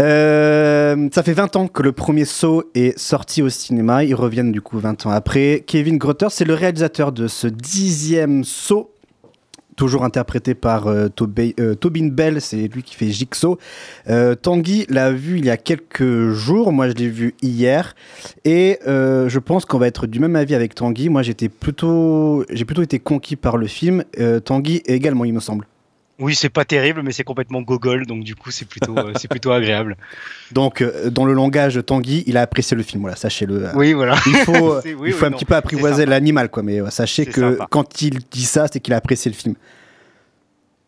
Euh, 0.00 1.08
ça 1.14 1.22
fait 1.22 1.34
20 1.34 1.54
ans 1.56 1.68
que 1.68 1.82
le 1.82 1.92
premier 1.92 2.24
Saw 2.24 2.62
est 2.74 2.98
sorti 2.98 3.42
au 3.42 3.50
cinéma. 3.50 4.04
Ils 4.04 4.14
reviennent 4.14 4.52
du 4.52 4.62
coup 4.62 4.78
20 4.78 5.04
ans 5.06 5.10
après. 5.10 5.62
Kevin 5.66 5.98
Grotter, 5.98 6.28
c'est 6.30 6.44
le 6.46 6.54
réalisateur 6.54 7.12
de 7.12 7.28
ce 7.28 7.46
dixième 7.46 8.42
Saw. 8.42 8.90
Toujours 9.76 10.04
interprété 10.04 10.54
par 10.54 10.86
euh, 10.86 11.08
euh, 11.60 11.74
Tobin 11.74 12.08
Bell, 12.08 12.40
c'est 12.40 12.68
lui 12.68 12.82
qui 12.82 12.94
fait 12.94 13.10
Jigsaw. 13.10 13.58
Euh, 14.08 14.34
Tanguy 14.34 14.86
l'a 14.88 15.10
vu 15.10 15.38
il 15.38 15.44
y 15.44 15.50
a 15.50 15.56
quelques 15.56 16.30
jours, 16.30 16.72
moi 16.72 16.88
je 16.88 16.94
l'ai 16.94 17.08
vu 17.08 17.34
hier, 17.42 17.94
et 18.44 18.78
je 18.84 19.38
pense 19.38 19.64
qu'on 19.64 19.78
va 19.78 19.86
être 19.86 20.06
du 20.06 20.20
même 20.20 20.36
avis 20.36 20.54
avec 20.54 20.74
Tanguy. 20.74 21.08
Moi 21.08 21.22
j'étais 21.22 21.48
plutôt, 21.48 22.44
j'ai 22.50 22.64
plutôt 22.64 22.82
été 22.82 22.98
conquis 22.98 23.36
par 23.36 23.56
le 23.56 23.66
film. 23.66 24.04
Tanguy 24.44 24.82
également, 24.86 25.24
il 25.24 25.34
me 25.34 25.40
semble. 25.40 25.66
Oui, 26.20 26.36
c'est 26.36 26.48
pas 26.48 26.64
terrible, 26.64 27.02
mais 27.02 27.10
c'est 27.10 27.24
complètement 27.24 27.60
gogol, 27.60 28.06
donc 28.06 28.22
du 28.22 28.36
coup 28.36 28.52
c'est 28.52 28.66
plutôt, 28.66 28.96
euh, 28.96 29.12
c'est 29.16 29.26
plutôt 29.26 29.50
agréable. 29.50 29.96
Donc, 30.52 30.80
euh, 30.80 31.10
dans 31.10 31.24
le 31.24 31.32
langage 31.32 31.80
Tanguy, 31.84 32.22
il 32.26 32.36
a 32.36 32.42
apprécié 32.42 32.76
le 32.76 32.84
film, 32.84 33.00
voilà, 33.00 33.16
sachez-le. 33.16 33.70
Oui, 33.74 33.94
voilà. 33.94 34.14
Il 34.26 34.36
faut, 34.36 34.76
oui, 34.84 34.94
il 35.06 35.12
faut 35.12 35.22
oui, 35.22 35.26
un 35.26 35.30
non. 35.30 35.36
petit 35.36 35.44
peu 35.44 35.56
apprivoiser 35.56 36.06
l'animal, 36.06 36.48
quoi. 36.50 36.62
Mais 36.62 36.80
euh, 36.80 36.90
sachez 36.90 37.26
que 37.26 37.54
sympa. 37.54 37.66
quand 37.68 38.02
il 38.02 38.20
dit 38.30 38.44
ça, 38.44 38.66
c'est 38.70 38.78
qu'il 38.78 38.94
a 38.94 38.98
apprécié 38.98 39.30
le 39.30 39.36
film. 39.36 39.54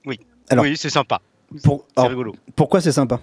Oui, 0.04 0.20
Alors, 0.48 0.64
oui 0.64 0.76
c'est 0.76 0.90
sympa. 0.90 1.20
Pour- 1.64 1.84
c'est 1.88 2.00
alors, 2.00 2.10
rigolo. 2.10 2.36
Pourquoi 2.54 2.80
c'est 2.80 2.92
sympa? 2.92 3.20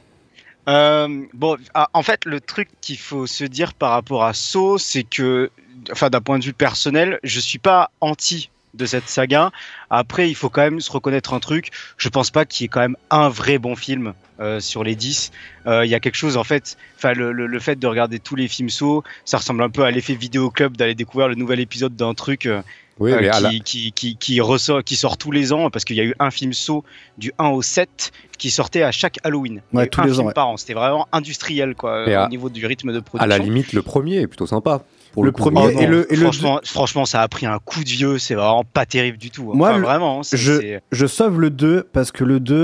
Euh, 0.67 1.23
bon, 1.33 1.57
ah, 1.73 1.89
en 1.93 2.03
fait, 2.03 2.25
le 2.25 2.41
truc 2.41 2.69
qu'il 2.81 2.97
faut 2.97 3.27
se 3.27 3.45
dire 3.45 3.73
par 3.73 3.91
rapport 3.91 4.23
à 4.23 4.33
Saw, 4.33 4.77
c'est 4.77 5.03
que, 5.03 5.51
enfin, 5.91 6.09
d'un 6.09 6.21
point 6.21 6.39
de 6.39 6.43
vue 6.43 6.53
personnel, 6.53 7.19
je 7.23 7.39
suis 7.39 7.59
pas 7.59 7.91
anti 8.01 8.49
de 8.73 8.85
cette 8.85 9.07
saga. 9.07 9.51
Après, 9.89 10.29
il 10.29 10.35
faut 10.35 10.49
quand 10.49 10.61
même 10.61 10.81
se 10.81 10.91
reconnaître 10.91 11.33
un 11.33 11.39
truc. 11.39 11.69
Je 11.97 12.09
pense 12.09 12.31
pas 12.31 12.45
qu'il 12.45 12.63
y 12.63 12.65
ait 12.65 12.69
quand 12.69 12.79
même 12.79 12.97
un 13.11 13.29
vrai 13.29 13.57
bon 13.59 13.75
film 13.75 14.13
euh, 14.39 14.59
sur 14.59 14.83
les 14.83 14.95
10. 14.95 15.31
Euh, 15.67 15.85
Il 15.85 15.91
y 15.91 15.95
a 15.95 15.99
quelque 15.99 16.15
chose, 16.15 16.37
en 16.37 16.43
fait, 16.43 16.77
enfin, 16.97 17.13
le, 17.13 17.31
le- 17.31 17.45
le 17.47 17.59
fait 17.59 17.77
de 17.77 17.85
regarder 17.87 18.19
tous 18.19 18.35
les 18.35 18.47
films 18.47 18.69
Saw, 18.69 19.03
ça 19.25 19.37
ressemble 19.37 19.61
un 19.63 19.69
peu 19.69 19.83
à 19.83 19.91
l'effet 19.91 20.15
vidéoclub 20.15 20.75
d'aller 20.75 20.95
découvrir 20.95 21.27
le 21.27 21.35
nouvel 21.35 21.59
épisode 21.59 21.95
d'un 21.95 22.13
truc. 22.15 22.45
euh, 22.47 22.61
Oui, 22.99 23.11
mais 23.19 23.29
à 23.29 23.37
qui, 23.37 23.43
la- 23.43 23.49
qui, 23.63 23.91
qui, 23.91 24.15
qui 24.17 24.41
ressort, 24.41 24.83
qui 24.83 24.95
sort 24.95 25.17
tous 25.17 25.31
les 25.31 25.53
ans, 25.53 25.69
parce 25.69 25.85
qu'il 25.85 25.95
y 25.95 26.01
a 26.01 26.03
eu 26.03 26.15
un 26.19 26.31
film 26.31 26.53
Saw 26.53 26.83
du 27.19 27.31
1 27.37 27.49
au 27.49 27.61
7 27.61 28.11
qui 28.39 28.49
sortait 28.49 28.81
à 28.83 28.91
chaque 28.91 29.19
Halloween. 29.23 29.61
Ouais, 29.71 29.87
tous 29.87 30.01
un 30.01 30.05
les 30.05 30.11
film 30.11 30.23
ans, 30.23 30.27
ouais. 30.27 30.33
par 30.33 30.47
an. 30.47 30.57
C'était 30.57 30.73
vraiment 30.73 31.07
industriel, 31.11 31.75
quoi, 31.75 31.91
euh, 31.91 32.17
à- 32.23 32.25
au 32.25 32.29
niveau 32.29 32.49
du 32.49 32.65
rythme 32.65 32.91
de 32.91 32.97
À 32.97 33.01
production. 33.01 33.29
la 33.29 33.37
limite, 33.37 33.71
le 33.73 33.83
premier 33.83 34.17
est 34.21 34.27
plutôt 34.27 34.47
sympa. 34.47 34.83
Pour 35.13 35.23
Le 35.23 35.31
premier 35.31 35.61
Oh 35.63 35.69
et 35.79 35.85
le- 35.85 36.11
et 36.11 36.15
le 36.15 36.23
franchement, 36.23 36.59
franchement, 36.65 37.05
ça 37.05 37.21
a 37.21 37.27
pris 37.27 37.45
un 37.45 37.59
coup 37.59 37.83
de 37.83 37.89
vieux, 37.89 38.17
c'est 38.17 38.33
vraiment 38.35 38.63
pas 38.63 38.85
terrible 38.85 39.17
du 39.17 39.29
tout. 39.31 39.43
Moi, 39.53 39.69
Enfin, 39.69 39.77
le- 39.77 39.83
vraiment, 39.85 40.19
hein, 40.19 40.23
je, 40.33 40.77
je 40.91 41.05
sauve 41.05 41.39
le 41.39 41.49
2 41.51 41.87
parce 41.93 42.11
que 42.11 42.23
le 42.23 42.39
2, 42.39 42.55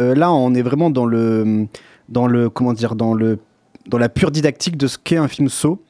euh, 0.00 0.14
là, 0.14 0.30
on 0.32 0.54
est 0.54 0.62
vraiment 0.62 0.90
dans 0.90 1.06
le, 1.06 1.66
dans 2.10 2.26
le, 2.26 2.50
comment 2.50 2.74
dire, 2.74 2.94
dans 2.94 3.14
le, 3.14 3.38
dans 3.88 3.98
la 3.98 4.08
pure 4.10 4.30
didactique 4.30 4.76
de 4.76 4.86
ce 4.86 4.98
qu'est 4.98 5.16
un 5.16 5.28
film 5.28 5.48
saut. 5.48 5.82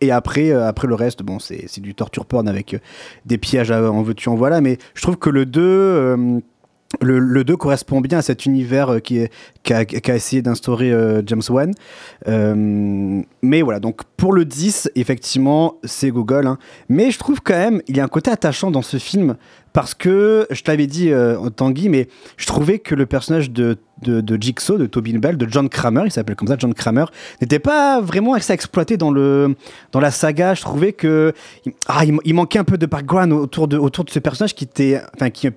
Et 0.00 0.10
après, 0.12 0.50
euh, 0.50 0.68
après 0.68 0.86
le 0.86 0.94
reste, 0.94 1.22
bon, 1.22 1.38
c'est 1.38 1.64
c'est 1.68 1.80
du 1.80 1.94
torture 1.94 2.26
porn 2.26 2.46
avec 2.48 2.74
euh, 2.74 2.78
des 3.24 3.38
pièges 3.38 3.70
à- 3.70 3.90
en 3.90 4.02
veux-tu, 4.02 4.28
en 4.28 4.34
voilà. 4.36 4.60
Mais 4.60 4.78
je 4.94 5.02
trouve 5.02 5.16
que 5.16 5.30
le 5.30 5.46
2, 5.46 5.60
euh, 5.62 6.38
le, 7.00 7.18
le 7.18 7.44
2 7.44 7.56
correspond 7.56 8.00
bien 8.00 8.18
à 8.18 8.22
cet 8.22 8.46
univers 8.46 8.94
euh, 8.94 8.98
qui 9.00 9.18
est- 9.18 9.30
qu'a 9.64 10.14
essayé 10.14 10.40
d'instaurer 10.42 10.92
euh, 10.92 11.20
James 11.26 11.42
Wan. 11.48 11.72
Euh, 12.28 13.22
mais 13.42 13.62
voilà, 13.62 13.80
donc 13.80 14.02
pour 14.16 14.32
le 14.32 14.44
10, 14.44 14.90
effectivement, 14.94 15.76
c'est 15.84 16.10
Google. 16.10 16.46
hein. 16.46 16.58
Mais 16.88 17.10
je 17.10 17.18
trouve 17.18 17.40
quand 17.42 17.54
même, 17.54 17.82
il 17.88 17.96
y 17.96 18.00
a 18.00 18.04
un 18.04 18.08
côté 18.08 18.30
attachant 18.30 18.70
dans 18.70 18.82
ce 18.82 18.98
film 18.98 19.36
parce 19.72 19.94
que, 19.94 20.46
je 20.50 20.62
te 20.62 20.70
l'avais 20.70 20.86
dit 20.86 21.10
euh, 21.10 21.36
Tanguy, 21.50 21.88
mais 21.88 22.08
je 22.36 22.46
trouvais 22.46 22.78
que 22.78 22.94
le 22.94 23.04
personnage 23.04 23.50
de, 23.50 23.76
de, 24.02 24.38
Jigsaw, 24.40 24.78
de 24.78 24.86
Tobin 24.86 25.18
Bell, 25.18 25.36
de 25.36 25.46
John 25.50 25.68
Kramer, 25.68 26.02
il 26.06 26.10
s'appelle 26.12 26.36
comme 26.36 26.48
ça, 26.48 26.56
John 26.58 26.72
Kramer, 26.72 27.04
n'était 27.42 27.58
pas 27.58 28.00
vraiment 28.00 28.34
assez 28.34 28.52
exploité 28.52 28.96
dans, 28.96 29.10
le, 29.10 29.54
dans 29.92 30.00
la 30.00 30.10
saga. 30.12 30.54
Je 30.54 30.62
trouvais 30.62 30.92
que 30.92 31.34
ah, 31.88 32.04
il, 32.24 32.34
manquait 32.34 32.58
un 32.58 32.64
peu 32.64 32.78
de 32.78 32.86
background 32.86 33.32
autour 33.32 33.68
de, 33.68 33.76
autour 33.76 34.04
de 34.04 34.10
ce 34.10 34.18
personnage 34.18 34.54
qui 34.54 34.64
était, 34.64 35.00
enfin, 35.14 35.28
qui 35.30 35.48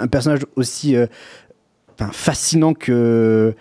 un 0.00 0.06
personnage 0.08 0.46
aussi 0.56 0.96
euh, 0.96 1.06
fascinant 2.12 2.74
que 2.74 3.54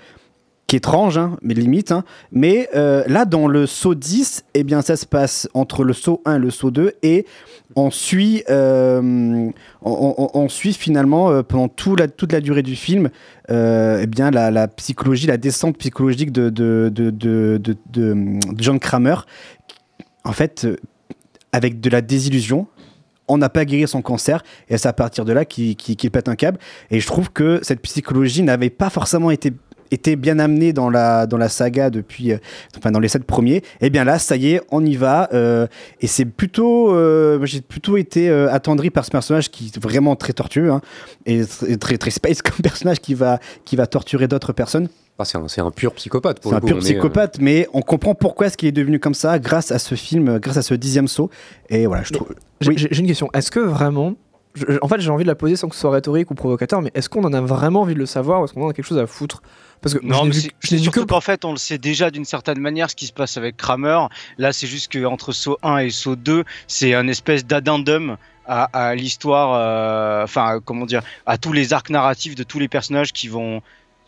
étrange, 0.73 1.17
hein, 1.17 1.37
mais 1.41 1.53
limite. 1.53 1.91
hein. 1.91 2.05
Mais 2.31 2.69
euh, 2.75 3.03
là, 3.07 3.25
dans 3.25 3.47
le 3.47 3.65
saut 3.65 3.93
10, 3.93 4.45
eh 4.53 4.63
bien, 4.63 4.81
ça 4.81 4.95
se 4.95 5.05
passe 5.05 5.49
entre 5.53 5.83
le 5.83 5.91
saut 5.91 6.21
1 6.23 6.35
et 6.35 6.39
le 6.39 6.49
saut 6.49 6.71
2 6.71 6.93
et 7.03 7.25
on 7.75 7.91
suit, 7.91 8.43
euh, 8.49 9.49
on, 9.81 10.47
finalement 10.49 11.43
pendant 11.43 11.67
toute 11.67 12.31
la 12.31 12.39
durée 12.41 12.63
du 12.63 12.77
film 12.77 13.09
eh 13.49 14.07
bien, 14.07 14.31
la, 14.31 14.67
psychologie, 14.69 15.27
la 15.27 15.37
descente 15.37 15.77
psychologique 15.77 16.31
de, 16.31 16.49
de, 16.49 18.39
John 18.57 18.79
Kramer. 18.79 19.15
En 20.23 20.31
fait, 20.31 20.67
avec 21.51 21.81
de 21.81 21.89
la 21.89 22.01
désillusion, 22.01 22.67
on 23.31 23.37
n'a 23.37 23.49
pas 23.49 23.65
guéri 23.65 23.87
son 23.87 24.01
cancer 24.01 24.43
et 24.69 24.77
c'est 24.77 24.87
à 24.87 24.93
partir 24.93 25.25
de 25.25 25.33
là 25.33 25.45
qu'il 25.45 25.75
pète 26.11 26.27
un 26.27 26.35
câble. 26.35 26.59
Et 26.89 26.99
je 26.99 27.07
trouve 27.07 27.31
que 27.31 27.59
cette 27.63 27.81
psychologie 27.81 28.43
n'avait 28.43 28.69
pas 28.69 28.89
forcément 28.89 29.31
été 29.31 29.53
bien 30.15 30.39
amenée 30.39 30.73
dans 30.73 30.89
la, 30.89 31.49
saga 31.49 31.89
depuis, 31.89 32.31
euh, 32.31 32.37
enfin 32.77 32.91
dans 32.91 32.99
les 32.99 33.07
sept 33.07 33.23
premiers, 33.23 33.61
et 33.81 33.89
bien 33.89 34.03
là, 34.03 34.19
ça 34.19 34.35
y 34.35 34.53
est, 34.53 34.61
on 34.71 34.85
y 34.85 34.95
va. 34.95 35.29
euh, 35.33 35.67
et 35.99 36.07
c'est 36.07 36.25
plutôt, 36.25 36.93
euh, 36.93 37.45
j'ai 37.45 37.61
plutôt 37.61 37.97
été 37.97 38.29
attendri 38.29 38.89
par 38.89 39.05
ce 39.05 39.11
personnage 39.11 39.49
qui 39.49 39.67
est 39.67 39.81
vraiment 39.81 40.15
très 40.15 40.33
tortueux 40.33 40.71
hein, 40.71 40.81
et, 41.25 41.45
très, 41.77 41.97
space 42.09 42.41
comme 42.41 42.61
personnage 42.63 42.99
qui 42.99 43.13
va 43.15 43.87
torturer 43.87 44.27
d'autres 44.27 44.53
personnes. 44.53 44.89
Ah, 45.21 45.25
c'est 45.25 45.37
un, 45.37 45.47
c'est 45.47 45.61
un 45.61 45.71
pur 45.71 45.93
psychopathe. 45.93 46.39
pour 46.41 46.51
C'est 46.51 46.57
le 46.59 46.63
un 46.63 46.67
pur 46.67 46.75
on 46.75 46.79
est, 46.79 46.83
euh, 46.83 46.85
psychopathe, 46.85 47.37
mais 47.39 47.67
on 47.73 47.81
comprend 47.81 48.15
pourquoi 48.15 48.47
est-ce 48.47 48.57
qu'il 48.57 48.67
est 48.67 48.71
devenu 48.73 48.99
comme 48.99 49.13
ça 49.13 49.37
grâce 49.39 49.71
à 49.71 49.79
ce 49.79 49.95
film, 49.95 50.27
euh, 50.29 50.39
grâce 50.39 50.57
à 50.57 50.61
ce 50.61 50.73
dixième 50.73 51.07
saut. 51.07 51.29
Et 51.69 51.85
voilà, 51.85 52.03
je 52.03 52.13
trouve. 52.13 52.33
J'ai 52.61 52.99
une 52.99 53.07
question. 53.07 53.29
Est-ce 53.33 53.51
que 53.51 53.59
vraiment. 53.59 54.15
je- 54.53 54.65
je- 54.67 54.77
en 54.81 54.87
fait, 54.89 54.99
j'ai 54.99 55.09
envie 55.09 55.23
de 55.23 55.29
la 55.29 55.35
poser 55.35 55.55
sans 55.55 55.69
que 55.69 55.75
ce 55.75 55.81
soit 55.81 55.91
rhétorique 55.91 56.29
ou 56.29 56.35
provocateur, 56.35 56.81
mais 56.81 56.91
est-ce 56.93 57.07
qu'on 57.07 57.23
en 57.23 57.31
a 57.31 57.39
vraiment 57.39 57.81
envie 57.81 57.93
de 57.93 57.99
le 57.99 58.05
savoir 58.05 58.41
ou 58.41 58.45
est-ce 58.45 58.53
qu'on 58.53 58.65
en 58.65 58.69
a 58.69 58.73
quelque 58.73 58.85
chose 58.85 58.97
à 58.97 59.07
foutre? 59.07 59.41
Parce 59.81 59.93
que 59.95 60.01
je 60.03 60.07
Non, 60.07 60.23
l'ai 60.23 60.29
mais 60.29 60.35
vu- 60.35 60.41
je 60.59 60.69
vu 60.71 60.77
que 60.77 60.83
surtout 60.83 61.05
qu'en 61.05 61.21
fait, 61.21 61.45
on 61.45 61.51
le 61.51 61.57
sait 61.57 61.77
déjà 61.77 62.11
d'une 62.11 62.25
certaine 62.25 62.59
manière 62.59 62.89
ce 62.89 62.95
qui 62.95 63.07
se 63.07 63.13
passe 63.13 63.37
avec 63.37 63.55
Kramer. 63.55 63.99
Là, 64.37 64.51
c'est 64.51 64.67
juste 64.67 64.91
qu'entre 64.91 65.31
saut 65.31 65.57
1 65.63 65.77
et 65.77 65.89
saut 65.89 66.15
2, 66.17 66.43
c'est 66.67 66.93
un 66.93 67.07
espèce 67.07 67.45
d'addendum 67.45 68.17
à, 68.45 68.63
à 68.89 68.93
l'histoire, 68.95 69.53
euh, 69.55 70.23
enfin, 70.25 70.59
comment 70.65 70.85
dire, 70.85 71.01
à 71.25 71.37
tous 71.37 71.53
les 71.53 71.71
arcs 71.73 71.89
narratifs 71.89 72.35
de 72.35 72.43
tous 72.43 72.59
les 72.59 72.67
personnages 72.67 73.13
qui 73.13 73.29
vont 73.29 73.61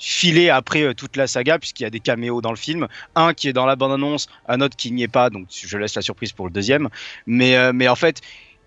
filer 0.03 0.49
après 0.49 0.83
euh, 0.83 0.93
toute 0.93 1.15
la 1.15 1.27
saga, 1.27 1.57
puisqu'il 1.57 1.83
y 1.83 1.85
a 1.85 1.89
des 1.89 2.01
caméos 2.01 2.41
dans 2.41 2.49
le 2.49 2.57
film. 2.57 2.87
Un 3.15 3.33
qui 3.33 3.47
est 3.47 3.53
dans 3.53 3.65
la 3.65 3.77
bande-annonce, 3.77 4.27
un 4.49 4.59
autre 4.59 4.75
qui 4.75 4.91
n'y 4.91 5.03
est 5.03 5.07
pas, 5.07 5.29
donc 5.29 5.47
je 5.49 5.77
laisse 5.77 5.95
la 5.95 6.01
surprise 6.01 6.33
pour 6.33 6.45
le 6.45 6.51
deuxième. 6.51 6.89
Mais, 7.25 7.55
euh, 7.55 7.71
mais 7.73 7.87
en 7.87 7.95
fait, 7.95 8.19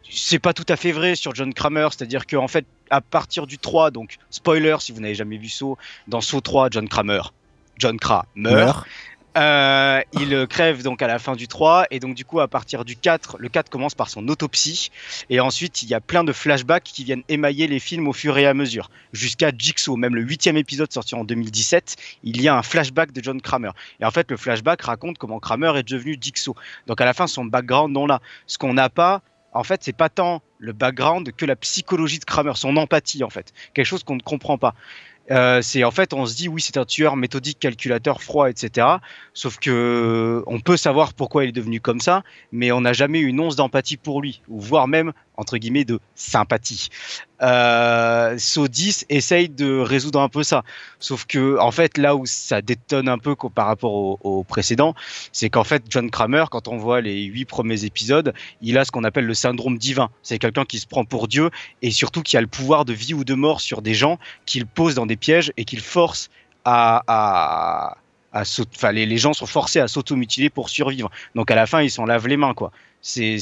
c'est 0.08 0.38
pas 0.38 0.54
tout 0.54 0.64
à 0.70 0.76
fait 0.76 0.92
vrai 0.92 1.14
sur 1.14 1.34
John 1.34 1.52
Kramer, 1.52 1.88
c'est-à-dire 1.90 2.26
qu'en 2.26 2.48
fait, 2.48 2.64
à 2.88 3.02
partir 3.02 3.46
du 3.46 3.58
3, 3.58 3.90
donc 3.90 4.16
spoiler 4.30 4.76
si 4.80 4.92
vous 4.92 5.00
n'avez 5.00 5.14
jamais 5.14 5.36
vu 5.36 5.48
Saw, 5.48 5.76
dans 6.08 6.22
Saw 6.22 6.40
3, 6.40 6.68
John 6.70 6.88
Kramer, 6.88 7.20
John 7.76 7.98
Kramer, 7.98 8.24
Meurt. 8.34 8.86
Euh, 9.36 10.00
il 10.12 10.32
euh, 10.32 10.46
crève 10.46 10.82
donc 10.82 11.02
à 11.02 11.06
la 11.06 11.18
fin 11.18 11.36
du 11.36 11.46
3 11.46 11.86
et 11.90 12.00
donc 12.00 12.14
du 12.14 12.24
coup 12.24 12.40
à 12.40 12.48
partir 12.48 12.84
du 12.84 12.96
4, 12.96 13.36
le 13.38 13.48
4 13.48 13.68
commence 13.68 13.94
par 13.94 14.08
son 14.08 14.28
autopsie 14.28 14.90
et 15.30 15.40
ensuite 15.40 15.82
il 15.82 15.88
y 15.88 15.94
a 15.94 16.00
plein 16.00 16.24
de 16.24 16.32
flashbacks 16.32 16.84
qui 16.84 17.04
viennent 17.04 17.22
émailler 17.28 17.66
les 17.66 17.78
films 17.78 18.08
au 18.08 18.12
fur 18.12 18.38
et 18.38 18.46
à 18.46 18.54
mesure 18.54 18.90
jusqu'à 19.12 19.50
Jigsaw, 19.56 19.96
même 19.96 20.14
le 20.14 20.22
huitième 20.22 20.56
épisode 20.56 20.92
sorti 20.92 21.14
en 21.14 21.24
2017, 21.24 21.96
il 22.24 22.40
y 22.40 22.48
a 22.48 22.56
un 22.56 22.62
flashback 22.62 23.12
de 23.12 23.22
John 23.22 23.40
Kramer 23.42 23.70
et 24.00 24.04
en 24.04 24.10
fait 24.10 24.30
le 24.30 24.36
flashback 24.36 24.82
raconte 24.82 25.18
comment 25.18 25.38
Kramer 25.38 25.72
est 25.76 25.88
devenu 25.88 26.16
Jigsaw. 26.20 26.54
Donc 26.86 27.00
à 27.00 27.04
la 27.04 27.12
fin 27.12 27.26
son 27.26 27.44
background 27.44 27.96
on 27.96 28.06
l'a. 28.06 28.20
Ce 28.46 28.58
qu'on 28.58 28.74
n'a 28.74 28.88
pas 28.88 29.22
en 29.56 29.64
fait, 29.64 29.82
c'est 29.82 29.96
pas 29.96 30.10
tant 30.10 30.42
le 30.58 30.72
background 30.72 31.32
que 31.32 31.46
la 31.46 31.56
psychologie 31.56 32.18
de 32.18 32.24
Kramer, 32.24 32.52
son 32.54 32.76
empathie 32.76 33.24
en 33.24 33.30
fait, 33.30 33.52
quelque 33.74 33.86
chose 33.86 34.04
qu'on 34.04 34.16
ne 34.16 34.20
comprend 34.20 34.58
pas. 34.58 34.74
Euh, 35.30 35.60
c'est 35.62 35.84
en 35.84 35.90
fait, 35.90 36.12
on 36.12 36.26
se 36.26 36.36
dit 36.36 36.48
oui, 36.48 36.60
c'est 36.60 36.76
un 36.76 36.84
tueur 36.84 37.16
méthodique, 37.16 37.58
calculateur, 37.58 38.22
froid, 38.22 38.48
etc. 38.48 38.86
Sauf 39.34 39.58
que 39.58 40.42
on 40.46 40.60
peut 40.60 40.76
savoir 40.76 41.14
pourquoi 41.14 41.44
il 41.44 41.48
est 41.48 41.52
devenu 41.52 41.80
comme 41.80 42.00
ça, 42.00 42.22
mais 42.52 42.72
on 42.72 42.82
n'a 42.82 42.92
jamais 42.92 43.20
une 43.20 43.40
once 43.40 43.56
d'empathie 43.56 43.96
pour 43.96 44.20
lui, 44.20 44.42
ou 44.48 44.60
voire 44.60 44.88
même 44.88 45.12
entre 45.36 45.58
guillemets 45.58 45.84
de 45.84 46.00
sympathie. 46.14 46.88
Euh, 47.42 48.36
So 48.38 48.66
10 48.66 49.06
essaye 49.10 49.48
de 49.48 49.78
résoudre 49.78 50.20
un 50.20 50.28
peu 50.28 50.42
ça, 50.42 50.62
sauf 50.98 51.26
que 51.26 51.58
en 51.58 51.70
fait 51.70 51.98
là 51.98 52.16
où 52.16 52.24
ça 52.24 52.62
détonne 52.62 53.08
un 53.08 53.18
peu 53.18 53.36
par 53.54 53.66
rapport 53.66 53.92
au, 53.92 54.18
au 54.22 54.44
précédent, 54.44 54.94
c'est 55.32 55.50
qu'en 55.50 55.64
fait 55.64 55.82
John 55.90 56.10
Kramer, 56.10 56.44
quand 56.50 56.68
on 56.68 56.78
voit 56.78 57.00
les 57.00 57.24
huit 57.24 57.44
premiers 57.44 57.84
épisodes, 57.84 58.32
il 58.62 58.78
a 58.78 58.84
ce 58.84 58.90
qu'on 58.90 59.04
appelle 59.04 59.26
le 59.26 59.34
syndrome 59.34 59.76
divin. 59.76 60.10
C'est 60.22 60.38
quelqu'un 60.38 60.64
qui 60.64 60.78
se 60.78 60.86
prend 60.86 61.04
pour 61.04 61.28
Dieu 61.28 61.50
et 61.82 61.90
surtout 61.90 62.22
qui 62.22 62.36
a 62.36 62.40
le 62.40 62.46
pouvoir 62.46 62.84
de 62.84 62.92
vie 62.92 63.14
ou 63.14 63.24
de 63.24 63.34
mort 63.34 63.60
sur 63.60 63.82
des 63.82 63.94
gens 63.94 64.18
qu'il 64.46 64.66
pose 64.66 64.94
dans 64.94 65.06
des 65.06 65.16
pièges 65.16 65.52
et 65.56 65.64
qu'il 65.64 65.80
force 65.80 66.30
à, 66.64 67.96
à 68.42 68.92
les, 68.92 69.06
les 69.06 69.18
gens 69.18 69.32
sont 69.32 69.46
forcés 69.46 69.80
à 69.80 69.88
s'automutiler 69.88 70.50
pour 70.50 70.68
survivre. 70.68 71.10
Donc 71.34 71.50
à 71.50 71.54
la 71.54 71.66
fin, 71.66 71.82
ils 71.82 71.90
s'en 71.90 72.04
lavent 72.04 72.28
les 72.28 72.36
mains, 72.36 72.54
quoi. 72.54 72.72
C'est, 73.00 73.38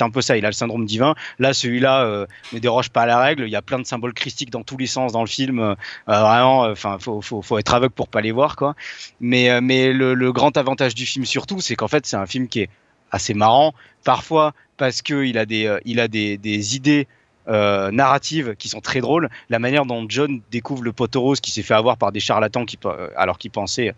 un 0.00 0.10
peu 0.10 0.22
ça. 0.22 0.38
Il 0.38 0.46
a 0.46 0.48
le 0.48 0.54
syndrome 0.54 0.86
divin. 0.86 1.14
Là, 1.38 1.52
celui-là 1.52 2.04
euh, 2.04 2.26
ne 2.54 2.58
déroge 2.58 2.88
pas 2.88 3.02
à 3.02 3.06
la 3.06 3.18
règle. 3.18 3.44
Il 3.44 3.50
y 3.50 3.56
a 3.56 3.62
plein 3.62 3.78
de 3.78 3.84
symboles 3.84 4.14
christiques 4.14 4.50
dans 4.50 4.62
tous 4.62 4.78
les 4.78 4.86
sens 4.86 5.12
dans 5.12 5.20
le 5.20 5.26
film. 5.26 5.58
Euh, 5.58 5.74
vraiment, 6.06 6.62
enfin, 6.62 6.96
faut, 6.98 7.20
faut, 7.20 7.42
faut 7.42 7.58
être 7.58 7.74
aveugle 7.74 7.92
pour 7.92 8.08
pas 8.08 8.22
les 8.22 8.32
voir, 8.32 8.56
quoi. 8.56 8.74
Mais, 9.20 9.50
euh, 9.50 9.60
mais 9.60 9.92
le, 9.92 10.14
le 10.14 10.32
grand 10.32 10.56
avantage 10.56 10.94
du 10.94 11.04
film 11.04 11.26
surtout, 11.26 11.60
c'est 11.60 11.76
qu'en 11.76 11.88
fait, 11.88 12.06
c'est 12.06 12.16
un 12.16 12.26
film 12.26 12.48
qui 12.48 12.60
est 12.60 12.70
assez 13.10 13.34
marrant. 13.34 13.74
Parfois, 14.04 14.54
parce 14.76 15.02
qu'il 15.02 15.36
a 15.36 15.46
des, 15.46 15.66
euh, 15.66 15.78
il 15.84 16.00
a 16.00 16.08
des, 16.08 16.38
des 16.38 16.76
idées 16.76 17.06
euh, 17.48 17.90
narratives 17.90 18.54
qui 18.58 18.68
sont 18.68 18.80
très 18.80 19.00
drôles. 19.00 19.28
La 19.50 19.58
manière 19.58 19.86
dont 19.86 20.04
John 20.08 20.40
découvre 20.50 20.82
le 20.82 20.92
poteau 20.92 21.20
rose 21.20 21.40
qui 21.40 21.50
s'est 21.50 21.62
fait 21.62 21.74
avoir 21.74 21.96
par 21.96 22.12
des 22.12 22.20
charlatans 22.20 22.64
qui, 22.64 22.78
euh, 22.84 23.08
alors 23.16 23.38
qu'il 23.38 23.50
pensait 23.50 23.94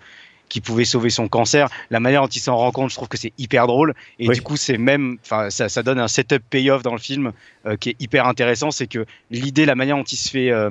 qu'il 0.48 0.62
pouvait 0.62 0.86
sauver 0.86 1.10
son 1.10 1.28
cancer, 1.28 1.68
la 1.90 2.00
manière 2.00 2.22
dont 2.22 2.28
il 2.28 2.40
s'en 2.40 2.56
rend 2.56 2.70
compte, 2.72 2.88
je 2.90 2.94
trouve 2.94 3.08
que 3.08 3.18
c'est 3.18 3.34
hyper 3.36 3.66
drôle. 3.66 3.94
Et 4.18 4.28
Oui. 4.28 4.34
du 4.34 4.40
coup, 4.40 4.56
c'est 4.56 4.78
même, 4.78 5.18
enfin, 5.22 5.50
ça, 5.50 5.68
ça 5.68 5.82
donne 5.82 5.98
un 5.98 6.08
setup 6.08 6.42
payoff 6.48 6.82
dans 6.82 6.92
le 6.94 6.98
film 6.98 7.32
euh, 7.66 7.76
qui 7.76 7.90
est 7.90 7.96
hyper 8.00 8.26
intéressant. 8.26 8.70
C'est 8.70 8.86
que 8.86 9.04
l'idée, 9.30 9.66
la 9.66 9.74
manière 9.74 9.96
dont 9.96 10.04
il 10.04 10.16
se 10.16 10.30
fait, 10.30 10.50
euh, 10.50 10.70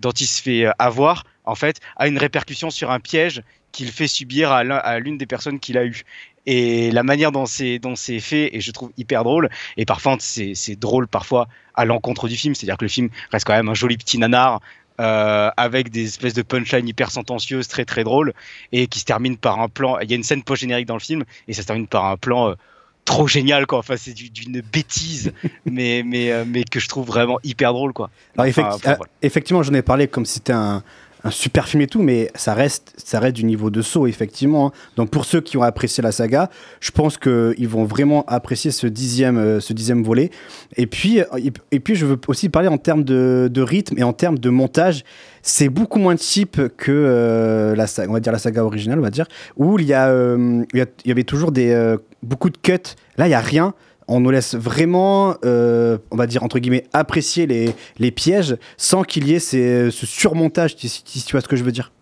dont 0.00 0.10
il 0.10 0.26
se 0.26 0.42
fait 0.42 0.66
avoir, 0.80 1.24
en 1.44 1.54
fait, 1.54 1.78
a 1.96 2.08
une 2.08 2.18
répercussion 2.18 2.70
sur 2.70 2.90
un 2.90 2.98
piège 2.98 3.42
qu'il 3.70 3.92
fait 3.92 4.08
subir 4.08 4.50
à 4.50 4.64
l'un- 4.64 4.76
à 4.76 4.98
l'une 4.98 5.18
des 5.18 5.26
personnes 5.26 5.60
qu'il 5.60 5.78
a 5.78 5.84
eu. 5.84 6.02
Et 6.46 6.90
la 6.90 7.02
manière 7.04 7.30
dont 7.32 7.46
c'est 7.46 7.78
dont 7.78 7.94
c'est 7.96 8.18
fait, 8.20 8.54
et 8.56 8.60
je 8.60 8.70
trouve 8.72 8.90
hyper 8.96 9.22
drôle. 9.24 9.48
Et 9.76 9.84
parfois, 9.84 10.16
c'est 10.20 10.54
c'est 10.54 10.76
drôle 10.76 11.06
parfois 11.06 11.46
à 11.74 11.84
l'encontre 11.84 12.26
du 12.28 12.36
film. 12.36 12.54
C'est-à-dire 12.54 12.76
que 12.76 12.84
le 12.84 12.88
film 12.88 13.08
reste 13.30 13.46
quand 13.46 13.52
même 13.54 13.68
un 13.68 13.74
joli 13.74 13.96
petit 13.96 14.18
nanar. 14.18 14.60
euh, 15.00 15.50
avec 15.56 15.88
des 15.90 16.04
espèces 16.04 16.34
de 16.34 16.42
punchlines 16.42 16.86
hyper 16.86 17.10
sentencieuses, 17.10 17.66
très 17.66 17.84
très 17.86 18.04
drôles, 18.04 18.34
et 18.72 18.86
qui 18.88 19.00
se 19.00 19.04
termine 19.06 19.36
par 19.38 19.58
un 19.60 19.68
plan. 19.68 19.98
Il 20.00 20.10
y 20.10 20.12
a 20.12 20.16
une 20.16 20.22
scène 20.22 20.42
post-générique 20.42 20.86
dans 20.86 20.94
le 20.94 21.00
film, 21.00 21.24
et 21.48 21.54
ça 21.54 21.62
se 21.62 21.66
termine 21.66 21.86
par 21.86 22.04
un 22.04 22.18
plan 22.18 22.50
euh, 22.50 22.54
trop 23.06 23.26
génial, 23.26 23.66
quoi. 23.66 23.78
Enfin, 23.78 23.96
c'est 23.96 24.12
du- 24.12 24.28
d'une 24.30 24.60
bêtise, 24.60 25.32
mais, 25.64 26.02
mais, 26.04 26.30
euh, 26.30 26.44
mais 26.46 26.62
que 26.64 26.78
je 26.78 26.88
trouve 26.88 27.06
vraiment 27.06 27.38
hyper 27.42 27.72
drôle, 27.72 27.94
quoi. 27.94 28.10
Alors, 28.36 28.46
effecti- 28.46 28.74
enfin, 28.74 28.94
voilà. 28.96 29.10
effectivement, 29.22 29.62
j'en 29.62 29.72
ai 29.74 29.82
parlé 29.82 30.06
comme 30.08 30.26
si 30.26 30.34
c'était 30.34 30.52
un, 30.52 30.84
un 31.24 31.30
super 31.30 31.68
film 31.68 31.82
et 31.82 31.86
tout, 31.86 32.02
mais 32.02 32.30
ça 32.34 32.54
reste, 32.54 32.94
ça 32.96 33.20
reste 33.20 33.36
du 33.36 33.44
niveau 33.44 33.70
de 33.70 33.82
saut, 33.82 34.06
effectivement. 34.06 34.66
hein. 34.66 34.72
Donc, 34.96 35.10
pour 35.10 35.24
ceux 35.24 35.40
qui 35.40 35.56
ont 35.56 35.62
apprécié 35.62 36.02
la 36.02 36.12
saga, 36.12 36.50
je 36.80 36.90
pense 36.90 37.16
qu'ils 37.16 37.68
vont 37.68 37.84
vraiment 37.84 38.24
apprécier 38.26 38.70
ce 38.70 38.86
dixième, 38.86 39.38
euh, 39.38 39.60
ce 39.60 39.72
dixième 39.72 40.02
volet. 40.02 40.30
Et 40.76 40.86
puis, 40.86 41.20
euh, 41.20 41.24
et, 41.70 41.80
puis, 41.80 41.94
je 41.94 42.06
veux 42.06 42.18
aussi 42.26 42.48
parler 42.48 42.68
en 42.68 42.78
termes 42.78 43.04
de, 43.04 43.62
rythme 43.62 43.98
et 43.98 44.02
en 44.02 44.12
termes 44.12 44.38
de 44.38 44.50
montage. 44.50 45.04
C'est 45.42 45.68
beaucoup 45.68 45.98
moins 45.98 46.16
cheap 46.16 46.60
que 46.76 46.90
euh, 46.92 47.74
la, 47.76 47.86
saga, 47.86 48.10
on 48.10 48.12
va 48.14 48.20
dire 48.20 48.32
la 48.32 48.38
saga 48.38 48.64
originale, 48.64 48.98
on 48.98 49.02
va 49.02 49.10
dire, 49.10 49.26
où 49.56 49.78
il 49.78 49.86
y, 49.86 49.92
a, 49.92 50.08
euh, 50.08 50.64
avait 51.08 51.24
toujours 51.24 51.52
des, 51.52 51.96
beaucoup 52.22 52.50
de 52.50 52.56
cuts. 52.56 52.96
Là, 53.16 53.28
il 53.28 53.30
y 53.30 53.34
a 53.34 53.40
rien 53.40 53.74
on 54.08 54.20
nous 54.20 54.30
laisse 54.30 54.54
vraiment, 54.54 55.36
euh, 55.44 55.98
on 56.10 56.16
va 56.16 56.26
dire 56.26 56.42
entre 56.42 56.58
guillemets, 56.58 56.84
apprécier 56.92 57.46
les, 57.46 57.74
les 57.98 58.10
pièges 58.10 58.56
sans 58.76 59.02
qu'il 59.04 59.26
y 59.28 59.34
ait 59.34 59.38
ces- 59.40 59.90
ce 59.90 60.06
surmontage, 60.06 60.76
si, 60.76 61.02
tu 61.24 61.32
vois 61.32 61.40
ce 61.40 61.48
que 61.48 61.56
je 61.56 61.64
veux 61.64 61.72
dire. 61.72 61.92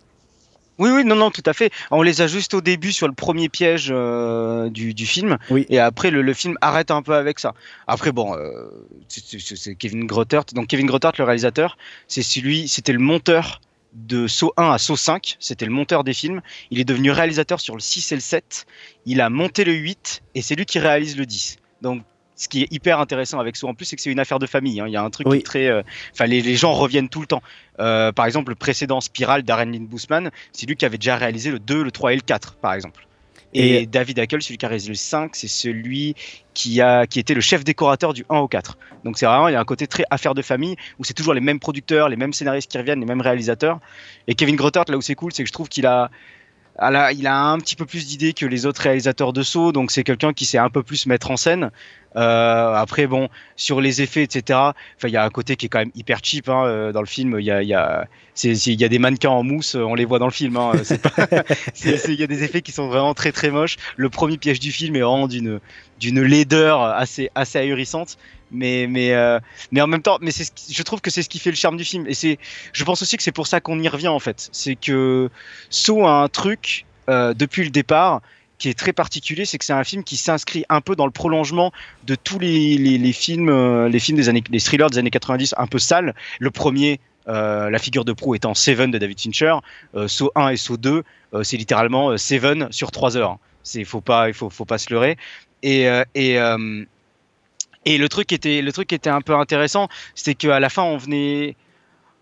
Oui, 0.79 0.89
oui, 0.89 1.05
non, 1.05 1.15
non, 1.15 1.29
tout 1.29 1.43
à 1.45 1.53
fait. 1.53 1.69
On 1.91 2.01
les 2.01 2.21
a 2.21 2.27
juste 2.27 2.55
au 2.55 2.61
début 2.61 2.91
sur 2.91 3.07
le 3.07 3.13
premier 3.13 3.49
piège 3.49 3.89
euh, 3.91 4.67
du, 4.69 4.95
du 4.95 5.05
film. 5.05 5.37
Et 5.69 5.77
après, 5.77 6.09
le, 6.09 6.23
le 6.23 6.33
film 6.33 6.57
arrête 6.61 6.89
un 6.89 7.03
peu 7.03 7.13
avec 7.13 7.37
ça. 7.39 7.53
Après, 7.85 8.11
bon, 8.11 8.35
euh, 8.35 8.63
c'est- 9.07 9.75
Kevin 9.75 10.07
Grottert. 10.07 10.45
Donc, 10.55 10.67
Kevin 10.67 10.87
Grottert, 10.87 11.11
le 11.19 11.23
réalisateur, 11.23 11.77
c'est 12.07 12.23
celui, 12.23 12.67
c'était 12.67 12.93
le 12.93 12.99
monteur 12.99 13.61
de 13.93 14.25
Saw 14.25 14.53
1 14.57 14.71
à 14.71 14.77
Saw 14.79 14.95
5. 14.95 15.35
C'était 15.39 15.65
le 15.65 15.71
monteur 15.71 16.03
des 16.03 16.13
films. 16.13 16.41
Il 16.71 16.79
est 16.79 16.85
devenu 16.85 17.11
réalisateur 17.11 17.59
sur 17.59 17.75
le 17.75 17.81
6 17.81 18.11
et 18.11 18.15
le 18.15 18.21
7. 18.21 18.65
Il 19.05 19.21
a 19.21 19.29
monté 19.29 19.63
le 19.65 19.73
8 19.73 20.23
et 20.33 20.41
c'est 20.41 20.55
lui 20.55 20.65
qui 20.65 20.79
réalise 20.79 21.15
le 21.15 21.27
10. 21.27 21.57
Donc, 21.81 22.03
ce 22.35 22.47
qui 22.47 22.63
est 22.63 22.71
hyper 22.71 22.99
intéressant 22.99 23.39
avec 23.39 23.55
Saw 23.55 23.67
en 23.67 23.73
plus, 23.75 23.85
c'est 23.85 23.95
que 23.95 24.01
c'est 24.01 24.11
une 24.11 24.19
affaire 24.19 24.39
de 24.39 24.47
famille. 24.47 24.79
hein. 24.79 24.85
Il 24.87 24.93
y 24.93 24.97
a 24.97 25.03
un 25.03 25.09
truc 25.09 25.27
qui 25.27 25.39
est 25.39 25.45
très. 25.45 25.67
euh, 25.67 25.83
Enfin, 26.13 26.25
les, 26.25 26.41
les 26.41 26.55
gens 26.55 26.73
reviennent 26.73 27.09
tout 27.09 27.21
le 27.21 27.27
temps. 27.27 27.43
Euh, 27.79 28.11
par 28.11 28.25
exemple, 28.25 28.49
le 28.51 28.55
précédent 28.55 28.99
Spiral 29.01 29.43
d'Aren 29.43 29.71
Lynn 29.71 29.85
Bousman, 29.85 30.31
c'est 30.51 30.65
lui 30.65 30.75
qui 30.75 30.85
avait 30.85 30.97
déjà 30.97 31.17
réalisé 31.17 31.51
le 31.51 31.59
2, 31.59 31.83
le 31.83 31.91
3 31.91 32.13
et 32.13 32.15
le 32.15 32.21
4, 32.21 32.55
par 32.55 32.73
exemple. 32.73 33.05
Et, 33.53 33.81
Et- 33.81 33.85
David 33.85 34.17
Hackel, 34.17 34.41
celui 34.41 34.57
qui 34.57 34.65
a 34.65 34.69
réalisé 34.69 34.89
le 34.89 34.95
5, 34.95 35.35
c'est 35.35 35.49
celui 35.49 36.15
qui, 36.53 36.79
a, 36.81 37.05
qui 37.05 37.19
était 37.19 37.33
le 37.33 37.41
chef 37.41 37.63
décorateur 37.65 38.13
du 38.13 38.25
1 38.29 38.37
au 38.37 38.47
4. 38.47 38.77
Donc 39.03 39.17
c'est 39.17 39.25
vraiment, 39.25 39.49
il 39.49 39.51
y 39.51 39.55
a 39.55 39.59
un 39.59 39.65
côté 39.65 39.87
très 39.87 40.05
affaire 40.09 40.33
de 40.33 40.41
famille, 40.41 40.77
où 40.99 41.03
c'est 41.03 41.13
toujours 41.13 41.33
les 41.33 41.41
mêmes 41.41 41.59
producteurs, 41.59 42.07
les 42.07 42.15
mêmes 42.15 42.33
scénaristes 42.33 42.71
qui 42.71 42.77
reviennent, 42.77 43.01
les 43.01 43.05
mêmes 43.05 43.21
réalisateurs. 43.21 43.79
Et 44.27 44.35
Kevin 44.35 44.55
Grottert, 44.55 44.85
là 44.87 44.95
où 44.97 45.01
c'est 45.01 45.15
cool, 45.15 45.33
c'est 45.33 45.43
que 45.43 45.47
je 45.47 45.53
trouve 45.53 45.67
qu'il 45.69 45.85
a... 45.85 46.09
ah 46.81 47.11
il 47.13 47.27
a 47.27 47.39
un 47.39 47.59
petit 47.59 47.75
peu 47.75 47.85
plus 47.85 48.07
d'idées 48.07 48.33
que 48.33 48.45
les 48.45 48.65
autres 48.65 48.81
réalisateurs 48.81 49.33
de 49.33 49.43
Saw, 49.43 49.71
donc 49.71 49.91
c'est 49.91 50.03
quelqu'un 50.03 50.33
qui 50.33 50.45
sait 50.45 50.57
un 50.57 50.69
peu 50.69 50.81
plus 50.81 51.05
mettre 51.05 51.29
en 51.29 51.37
scène. 51.37 51.69
Euh, 52.15 52.73
après, 52.73 53.07
bon, 53.07 53.29
sur 53.55 53.79
les 53.79 54.01
effets, 54.01 54.23
etc. 54.23 54.59
Enfin, 54.59 55.07
il 55.07 55.11
y 55.11 55.17
a 55.17 55.23
un 55.23 55.29
côté 55.29 55.55
qui 55.55 55.67
est 55.67 55.69
quand 55.69 55.79
même 55.79 55.91
hyper 55.95 56.19
cheap 56.23 56.49
hein, 56.49 56.65
euh, 56.65 56.91
dans 56.91 56.99
le 56.99 57.07
film. 57.07 57.37
Il 57.39 57.45
y 57.45 57.51
a, 57.51 57.61
y, 57.63 57.73
y 58.43 58.89
des 58.89 58.99
mannequins 58.99 59.29
en 59.29 59.43
mousse, 59.43 59.75
euh, 59.75 59.83
on 59.83 59.95
les 59.95 60.05
voit 60.05 60.19
dans 60.19 60.25
le 60.25 60.31
film. 60.31 60.57
hein, 60.57 60.73
Il 61.85 62.19
y 62.19 62.23
a 62.23 62.27
des 62.27 62.43
effets 62.43 62.61
qui 62.61 62.71
sont 62.71 62.87
vraiment 62.87 63.13
très 63.13 63.31
très 63.31 63.51
moches. 63.51 63.77
Le 63.95 64.09
premier 64.09 64.37
piège 64.37 64.59
du 64.59 64.71
film 64.71 64.95
est 64.95 65.01
vraiment 65.01 65.27
d'une 65.27 65.59
d'une 65.99 66.21
laideur 66.21 66.81
assez 66.81 67.29
assez 67.35 67.59
ahurissante. 67.59 68.17
Mais 68.51 68.87
mais 68.87 69.13
euh, 69.13 69.39
mais 69.71 69.81
en 69.81 69.87
même 69.87 70.01
temps, 70.01 70.17
mais 70.21 70.31
c'est 70.31 70.51
je 70.71 70.83
trouve 70.83 71.01
que 71.01 71.09
c'est 71.09 71.23
ce 71.23 71.29
qui 71.29 71.39
fait 71.39 71.51
le 71.51 71.55
charme 71.55 71.77
du 71.77 71.85
film. 71.85 72.05
Et 72.07 72.13
c'est, 72.13 72.37
je 72.73 72.83
pense 72.83 73.01
aussi 73.01 73.17
que 73.17 73.23
c'est 73.23 73.31
pour 73.31 73.47
ça 73.47 73.61
qu'on 73.61 73.79
y 73.79 73.87
revient 73.87 74.09
en 74.09 74.19
fait. 74.19 74.49
C'est 74.51 74.75
que 74.75 75.29
Saw 75.69 76.05
a 76.05 76.23
un 76.23 76.27
truc 76.27 76.85
euh, 77.09 77.33
depuis 77.33 77.63
le 77.63 77.69
départ 77.69 78.21
qui 78.57 78.69
est 78.69 78.77
très 78.77 78.93
particulier, 78.93 79.45
c'est 79.45 79.57
que 79.57 79.65
c'est 79.65 79.73
un 79.73 79.83
film 79.83 80.03
qui 80.03 80.17
s'inscrit 80.17 80.65
un 80.69 80.81
peu 80.81 80.95
dans 80.95 81.07
le 81.07 81.11
prolongement 81.11 81.71
de 82.03 82.13
tous 82.13 82.37
les, 82.37 82.77
les, 82.77 83.13
films, 83.13 83.49
euh, 83.49 83.89
les 83.89 83.97
films 83.97 84.17
des 84.17 84.29
années, 84.29 84.43
les 84.51 84.59
thrillers 84.59 84.91
des 84.91 84.99
années 84.99 85.09
90 85.09 85.55
un 85.57 85.65
peu 85.65 85.79
sales. 85.79 86.13
Le 86.39 86.51
premier, 86.51 86.99
la 87.25 87.79
figure 87.79 88.05
de 88.05 88.13
proue 88.13 88.35
étant 88.35 88.53
Seven 88.53 88.91
de 88.91 88.99
David 88.99 89.19
Fincher, 89.19 89.55
Saw 90.07 90.31
1 90.35 90.49
et 90.49 90.57
Saw 90.57 90.77
2, 90.77 91.03
euh, 91.33 91.43
c'est 91.43 91.57
littéralement 91.57 92.15
Seven 92.17 92.67
sur 92.71 92.91
3 92.91 93.17
heures. 93.17 93.37
C'est, 93.63 93.83
faut 93.83 94.01
pas, 94.01 94.27
il 94.27 94.33
faut, 94.33 94.49
faut 94.49 94.65
pas 94.65 94.77
se 94.77 94.93
leurrer. 94.93 95.17
Et, 95.63 95.87
et 97.85 97.97
le 97.97 98.09
truc 98.09 98.27
qui 98.27 98.35
était, 98.35 98.61
le 98.61 98.71
truc 98.71 98.87
qui 98.89 98.95
était 98.95 99.09
un 99.09 99.21
peu 99.21 99.35
intéressant, 99.35 99.87
c'est 100.15 100.35
qu'à 100.35 100.59
la 100.59 100.69
fin, 100.69 100.83
on 100.83 100.97
venait, 100.97 101.55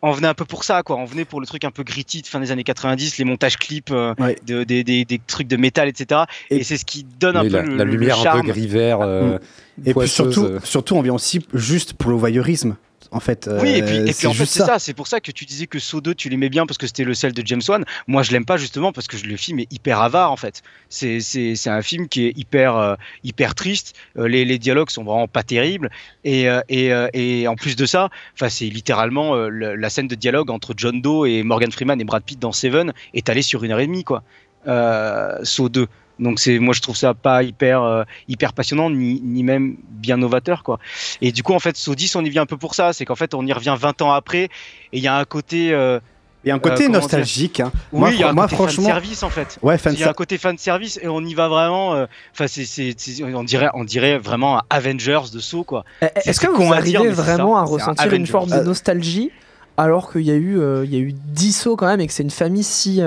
on 0.01 0.12
venait 0.12 0.28
un 0.30 0.34
peu 0.34 0.45
pour 0.45 0.64
ça, 0.64 0.82
quoi. 0.84 0.95
On 0.95 1.05
venait 1.05 1.26
pour 1.26 1.41
le 1.41 1.45
truc 1.47 1.66
un 1.66 1.72
peu 1.72 1.84
gritty 1.84 2.22
de 2.22 2.28
fin 2.28 2.39
des 2.39 2.51
années 2.51 2.64
90, 2.64 3.18
les 3.18 3.26
montages 3.26 3.57
clips, 3.57 3.91
euh, 3.91 4.14
de, 4.47 4.64
des, 4.64 4.84
des, 4.86 5.03
des 5.03 5.20
trucs 5.26 5.47
de 5.47 5.57
métal, 5.57 5.89
etc. 5.89 6.22
Et, 6.49 6.64
c'est 6.64 6.78
ce 6.78 6.86
qui 6.86 7.03
donne 7.03 7.36
un 7.36 7.43
Oui, 7.43 7.49
peu 7.49 7.55
la, 7.57 7.62
le, 7.64 7.76
la 7.76 7.84
le 7.84 7.91
lumière 7.91 8.20
un 8.20 8.24
charme. 8.24 8.41
peu 8.41 8.47
gris 8.51 8.68
vert. 8.68 8.99
euh, 9.01 9.38
Mm. 9.78 9.88
Et 9.88 9.93
puis 9.93 10.07
surtout, 10.10 10.47
surtout, 10.64 10.95
on 10.95 11.01
vient 11.01 11.14
aussi 11.14 11.39
juste 11.53 11.93
pour 11.93 12.12
le 12.12 12.18
voyeurisme. 12.18 12.76
En 13.12 13.20
fait, 13.20 13.49
Oui, 13.62 13.70
et 13.72 13.82
puis, 13.82 13.97
Euh, 13.97 14.05
et 14.05 14.14
puis 14.14 14.28
en 14.28 14.34
fait, 14.34 14.45
c'est 14.45 14.60
ça. 14.68 14.78
C'est 14.80 14.93
pour 14.93 15.07
ça 15.07 15.20
que 15.20 15.32
tu 15.32 15.45
disais 15.45 15.66
que 15.66 15.80
Saw 15.80 15.99
2, 16.01 16.14
tu 16.14 16.30
l'aimais 16.30 16.49
bien 16.49 16.66
parce 16.68 16.78
que 16.78 16.86
c'était 16.86 17.03
le 17.03 17.14
sel 17.16 17.34
de 17.34 17.41
James 17.45 17.62
Wan. 17.68 17.84
Moi, 18.07 18.22
je 18.22 18.32
l'aime 18.32 18.45
pas 18.45 18.57
justement 18.57 18.91
parce 18.91 19.07
que 19.07 19.18
le 19.26 19.36
film 19.36 19.60
est 19.60 19.72
hyper 19.74 19.99
avare 20.01 20.32
en 20.32 20.38
fait. 20.38 20.62
C'est 20.89 21.57
un 21.68 21.82
film 21.82 22.07
qui 22.07 22.26
est 22.28 22.38
hyper, 22.38 22.76
euh, 22.78 22.95
hyper 23.24 23.55
triste. 23.55 23.95
Euh, 24.18 24.28
les, 24.28 24.45
les 24.45 24.60
dialogues 24.60 24.89
sont 24.91 25.03
vraiment 25.03 25.28
pas 25.28 25.43
terribles. 25.43 25.89
Et, 26.24 26.47
euh, 26.49 26.62
et, 26.70 26.93
euh, 26.93 27.07
et 27.14 27.47
en 27.47 27.55
plus 27.55 27.76
de 27.76 27.86
ça, 27.86 28.10
c'est 28.49 28.66
littéralement 28.66 29.36
euh, 29.36 29.49
le- 29.49 29.76
la 29.76 29.89
scène 29.89 30.07
de 30.07 30.16
dialogue 30.16 30.51
entre 30.51 30.74
John 30.78 31.01
Doe 31.01 31.26
et 31.28 31.43
Morgan 31.43 31.72
Freeman 31.72 31.99
et 31.99 32.03
Brad 32.03 32.24
Pitt 32.24 32.39
dans 32.39 32.51
Seven 32.51 32.93
est 33.14 33.28
allée 33.30 33.41
sur 33.41 33.64
une 33.64 33.72
heure 33.72 33.80
et 33.80 33.88
demie, 33.88 34.03
quoi. 34.03 34.24
Euh, 34.68 35.38
Saw 35.43 35.70
2. 35.70 35.88
Donc 36.20 36.40
c'est 36.40 36.60
moi 36.60 36.74
je 36.74 36.82
trouve 36.82 36.96
ça 36.98 37.14
pas 37.14 37.44
hyper 37.44 37.82
euh, 37.84 38.04
hyper 38.28 38.54
passionnant 38.54 38.90
ni, 38.90 39.22
ni 39.24 39.44
même 39.44 39.78
bien 39.90 40.18
novateur 40.18 40.64
quoi. 40.64 40.80
Et 41.22 41.32
du 41.32 41.44
coup 41.44 41.54
en 41.54 41.60
fait 41.60 41.76
10 41.90 42.16
on 42.16 42.24
y 42.26 42.30
vient 42.30 42.42
un 42.44 42.46
peu 42.46 42.58
pour 42.58 42.76
ça, 42.76 42.94
c'est 42.94 43.06
qu'en 43.06 43.16
fait 43.16 43.34
on 43.34 43.46
y 43.46 43.54
revient 43.54 43.76
20 43.80 44.02
ans 44.02 44.12
après 44.12 44.44
et 44.44 44.50
il 44.94 45.00
y 45.04 45.08
a 45.08 45.18
un 45.18 45.26
côté 45.26 45.72
euh, 45.74 46.00
Il 46.46 46.50
y 46.50 46.52
a 46.52 46.56
un 46.56 46.60
côté 46.60 46.86
euh, 46.86 46.90
nostalgique. 46.90 47.60
hein. 47.60 47.72
Oui, 47.92 48.00
Moi, 48.00 48.12
il 48.14 48.20
y 48.20 48.24
a 48.24 48.30
un 48.30 48.34
moi, 48.34 48.44
côté 48.46 48.56
franchement, 48.56 48.84
fan 48.84 48.94
service 48.94 49.24
en 49.24 49.30
fait. 49.30 49.60
Ouais, 49.62 49.78
fan 49.78 49.94
il 49.94 50.00
y 50.00 50.04
a 50.04 50.10
un 50.10 50.14
côté 50.14 50.38
fan 50.38 50.58
service 50.58 51.00
et 51.02 51.08
on 51.08 51.22
y 51.22 51.34
va 51.34 51.48
vraiment. 51.48 51.96
euh, 51.96 52.06
Enfin 52.34 52.48
c'est- 52.48 53.24
on 53.24 53.44
dirait 53.44 53.70
on 53.74 53.84
dirait 53.84 54.18
vraiment 54.18 54.58
un 54.60 54.62
Avengers 54.70 55.32
de 55.34 55.40
Saw 55.40 55.64
quoi. 55.64 55.84
Eh, 56.02 56.06
Est-ce 56.16 56.40
c'est 56.42 56.48
que 56.48 56.52
vous 56.52 56.64
dire, 56.64 56.74
arrivez 57.02 57.10
vraiment 57.10 57.58
à 57.58 57.62
un 57.62 57.66
ressentir 57.66 58.14
une 58.14 58.28
forme 58.28 58.50
de 58.50 58.56
Euh, 58.56 58.64
nostalgie 58.64 59.32
alors 59.78 60.12
qu'il 60.12 60.24
y 60.24 60.32
a 60.32 60.36
eu, 60.36 60.60
euh, 60.60 60.84
il 60.84 60.94
y 60.94 60.98
a 60.98 61.00
eu 61.00 61.14
10 61.14 61.54
sauts 61.54 61.78
quand 61.78 61.88
même 61.88 62.02
et 62.02 62.08
que 62.08 62.12
c'est 62.14 62.24
une 62.24 62.30
famille 62.32 62.64
si. 62.64 63.02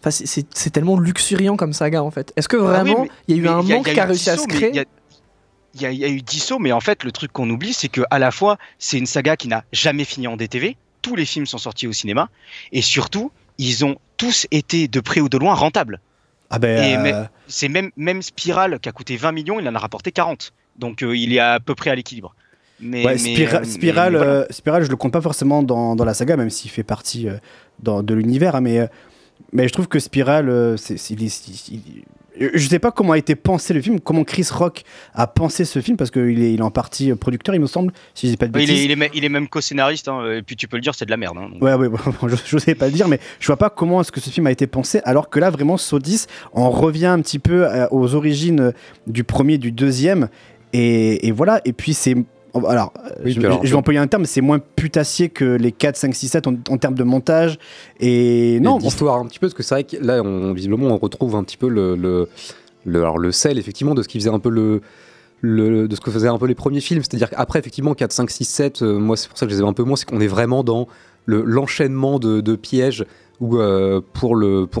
Enfin, 0.00 0.10
c'est- 0.10 0.70
tellement 0.70 0.98
luxuriant 0.98 1.56
comme 1.56 1.72
saga 1.72 2.02
en 2.02 2.10
fait. 2.10 2.32
Est-ce 2.36 2.48
que 2.48 2.56
Ah 2.56 2.60
oui, 2.82 2.90
vraiment 2.92 3.06
il 3.28 3.36
y 3.36 3.40
a 3.40 3.42
eu 3.42 3.48
un 3.48 3.58
a- 3.58 3.62
manque 3.62 3.84
qui 3.92 4.00
a 4.00 4.04
réussi 4.06 4.30
à 4.30 4.36
se 4.36 4.46
mais 4.48 4.54
créer 4.54 4.84
Il 5.74 5.82
y 5.82 5.86
a- 5.86 5.92
y, 5.92 6.10
eu 6.12 6.22
10 6.22 6.40
sauts, 6.40 6.58
mais 6.58 6.72
en 6.72 6.80
fait, 6.80 7.04
le 7.04 7.12
truc 7.12 7.30
qu'on 7.32 7.48
oublie, 7.48 7.72
c'est 7.72 7.88
que 7.88 8.00
à 8.10 8.18
la 8.18 8.30
fois, 8.32 8.56
c'est 8.80 8.98
une 8.98 9.06
saga 9.06 9.36
qui 9.36 9.46
n'a 9.46 9.64
jamais 9.72 10.04
fini 10.04 10.26
en 10.26 10.36
DTV. 10.36 10.76
Tous 11.00 11.14
les 11.14 11.24
films 11.24 11.46
sont 11.46 11.58
sortis 11.58 11.86
au 11.86 11.92
cinéma. 11.92 12.28
Et 12.72 12.82
surtout, 12.82 13.30
ils 13.58 13.84
ont 13.84 13.96
tous 14.16 14.46
été, 14.50 14.88
de 14.88 14.98
près 15.00 15.20
ou 15.20 15.28
de 15.28 15.38
loin, 15.38 15.54
rentables. 15.54 16.00
Ah 16.50 16.58
ben, 16.58 17.06
euh, 17.06 17.24
c'est 17.46 17.68
même, 17.68 17.90
même 17.96 18.20
Spiral, 18.22 18.80
qui 18.80 18.88
a 18.88 18.92
coûté 18.92 19.16
20 19.16 19.30
millions, 19.30 19.60
il 19.60 19.68
en 19.68 19.74
a 19.76 19.78
rapporté 19.78 20.10
40. 20.10 20.52
Donc, 20.76 21.02
euh, 21.04 21.16
il 21.16 21.32
est 21.32 21.38
à 21.38 21.60
peu 21.60 21.76
près 21.76 21.90
à 21.90 21.94
l'équilibre. 21.94 22.34
Mais, 22.80 23.04
Ouais, 23.06 23.12
mais, 23.12 23.18
Spira- 23.18 23.56
euh, 23.58 23.60
mais- 23.60 23.66
Spiral, 23.66 24.12
mais 24.12 24.18
voilà. 24.18 24.32
euh, 24.32 24.46
Spiral, 24.50 24.82
je 24.82 24.88
le 24.90 24.96
compte 24.96 25.12
pas 25.12 25.20
forcément 25.20 25.62
dans, 25.62 25.94
dans 25.94 26.04
la 26.04 26.14
saga, 26.14 26.36
même 26.36 26.50
s'il 26.50 26.70
fait 26.72 26.82
partie 26.82 27.28
euh, 27.28 27.36
dans- 27.78 28.02
de 28.02 28.12
l'univers. 28.14 28.56
hein, 28.56 28.60
mais, 28.60 28.78
euh, 28.80 28.86
mais 29.52 29.68
je 29.68 29.72
trouve 29.72 29.88
que 29.88 29.98
Spiral, 29.98 30.48
euh, 30.48 30.76
c'est, 30.76 30.96
je 32.40 32.66
sais 32.68 32.78
pas 32.78 32.90
comment 32.90 33.12
a 33.12 33.18
été 33.18 33.34
pensé 33.34 33.74
le 33.74 33.82
film, 33.82 34.00
comment 34.00 34.24
Chris 34.24 34.46
Rock 34.50 34.82
a 35.14 35.26
pensé 35.26 35.64
ce 35.64 35.80
film, 35.80 35.96
parce 35.96 36.10
qu'il 36.10 36.42
est, 36.42 36.54
il 36.54 36.60
est 36.60 36.62
en 36.62 36.70
partie 36.70 37.10
euh, 37.10 37.16
producteur, 37.16 37.54
il 37.54 37.60
me 37.60 37.66
semble, 37.66 37.92
si 38.14 38.26
je 38.28 38.32
dis 38.32 38.36
pas 38.36 38.46
de 38.46 38.58
il, 38.58 38.66
bêtises. 38.66 38.80
est, 38.80 38.84
il, 38.84 39.02
est, 39.02 39.10
il 39.14 39.24
est 39.24 39.28
même 39.28 39.48
co-scénariste, 39.48 40.08
hein, 40.08 40.30
et 40.38 40.42
puis 40.42 40.56
tu 40.56 40.66
peux 40.68 40.76
le 40.76 40.80
dire, 40.82 40.94
c'est 40.94 41.04
de 41.04 41.10
la 41.10 41.16
merde. 41.16 41.36
hein. 41.38 41.50
Ouais, 41.60 41.74
ouais, 41.74 41.88
bon, 41.88 41.98
je 42.28 42.54
n'osais 42.56 42.74
pas 42.74 42.86
le 42.86 42.92
dire, 42.92 43.08
mais 43.08 43.18
je 43.40 43.46
vois 43.46 43.56
pas 43.56 43.68
comment 43.68 44.00
est-ce 44.00 44.12
que 44.12 44.20
ce 44.20 44.30
film 44.30 44.46
a 44.46 44.52
été 44.52 44.66
pensé, 44.66 45.00
alors 45.04 45.28
que 45.28 45.38
là, 45.38 45.50
vraiment, 45.50 45.76
Sodis, 45.76 46.26
on 46.54 46.70
revient 46.70 47.06
un 47.06 47.20
petit 47.20 47.38
peu 47.40 47.66
euh, 47.66 47.86
aux 47.90 48.14
origines 48.14 48.72
du 49.06 49.24
premier, 49.24 49.58
du 49.58 49.72
deuxième, 49.72 50.28
et, 50.72 51.26
et 51.26 51.32
voilà, 51.32 51.60
et 51.64 51.72
puis 51.72 51.94
c'est. 51.94 52.14
Alors, 52.54 52.92
euh, 53.04 53.10
Oui, 53.24 53.32
je, 53.32 53.38
puis 53.38 53.46
alors, 53.46 53.64
je 53.64 53.70
vais 53.70 53.76
employer 53.76 53.98
un 54.00 54.06
terme, 54.06 54.24
c'est 54.24 54.40
moins 54.40 54.58
putassier 54.58 55.28
que 55.28 55.44
les 55.44 55.72
4, 55.72 55.96
5, 55.96 56.14
6, 56.14 56.28
7 56.28 56.46
en, 56.46 56.54
en 56.68 56.78
termes 56.78 56.94
de 56.94 57.04
montage, 57.04 57.58
et 58.00 58.58
non, 58.60 58.78
d'histoire 58.78 59.16
un 59.18 59.26
petit 59.26 59.38
peu, 59.38 59.46
parce 59.46 59.54
que 59.54 59.62
c'est 59.62 59.74
vrai 59.74 59.84
que 59.84 59.96
là, 59.96 60.22
on, 60.22 60.52
visiblement, 60.52 60.86
on 60.88 60.96
retrouve 60.98 61.34
un 61.36 61.44
petit 61.44 61.56
peu 61.56 61.68
le, 61.68 61.96
le, 61.96 62.28
le- 62.84 63.00
alors 63.00 63.18
le 63.18 63.32
sel, 63.32 63.58
effectivement, 63.58 63.94
de 63.94 64.02
ce 64.02 64.08
qui 64.08 64.18
faisait 64.18 64.30
un 64.30 64.38
peu 64.40 64.50
le. 64.50 64.80
le- 65.42 65.88
de 65.88 65.94
ce 65.94 66.00
que 66.00 66.10
faisaient 66.10 66.28
un 66.28 66.38
peu 66.38 66.46
les 66.46 66.54
premiers 66.54 66.80
films, 66.80 67.02
c'est-à-dire 67.02 67.30
qu'après 67.30 67.58
effectivement 67.58 67.94
4, 67.94 68.12
5, 68.12 68.30
6, 68.30 68.44
7, 68.44 68.82
euh, 68.82 68.98
moi 68.98 69.16
c'est 69.16 69.28
pour 69.28 69.38
ça 69.38 69.46
que 69.46 69.52
je 69.52 69.56
les 69.56 69.62
aime 69.62 69.68
un 69.68 69.72
peu 69.72 69.84
moins, 69.84 69.96
c'est 69.96 70.04
qu'on 70.08 70.20
est 70.20 70.26
vraiment 70.26 70.62
dans 70.64 70.86
le- 71.26 71.42
l'enchaînement 71.44 72.18
de, 72.18 72.40
de 72.40 72.56
pièges 72.56 73.04
ou 73.40 73.56
euh, 73.58 74.00
pour 74.12 74.36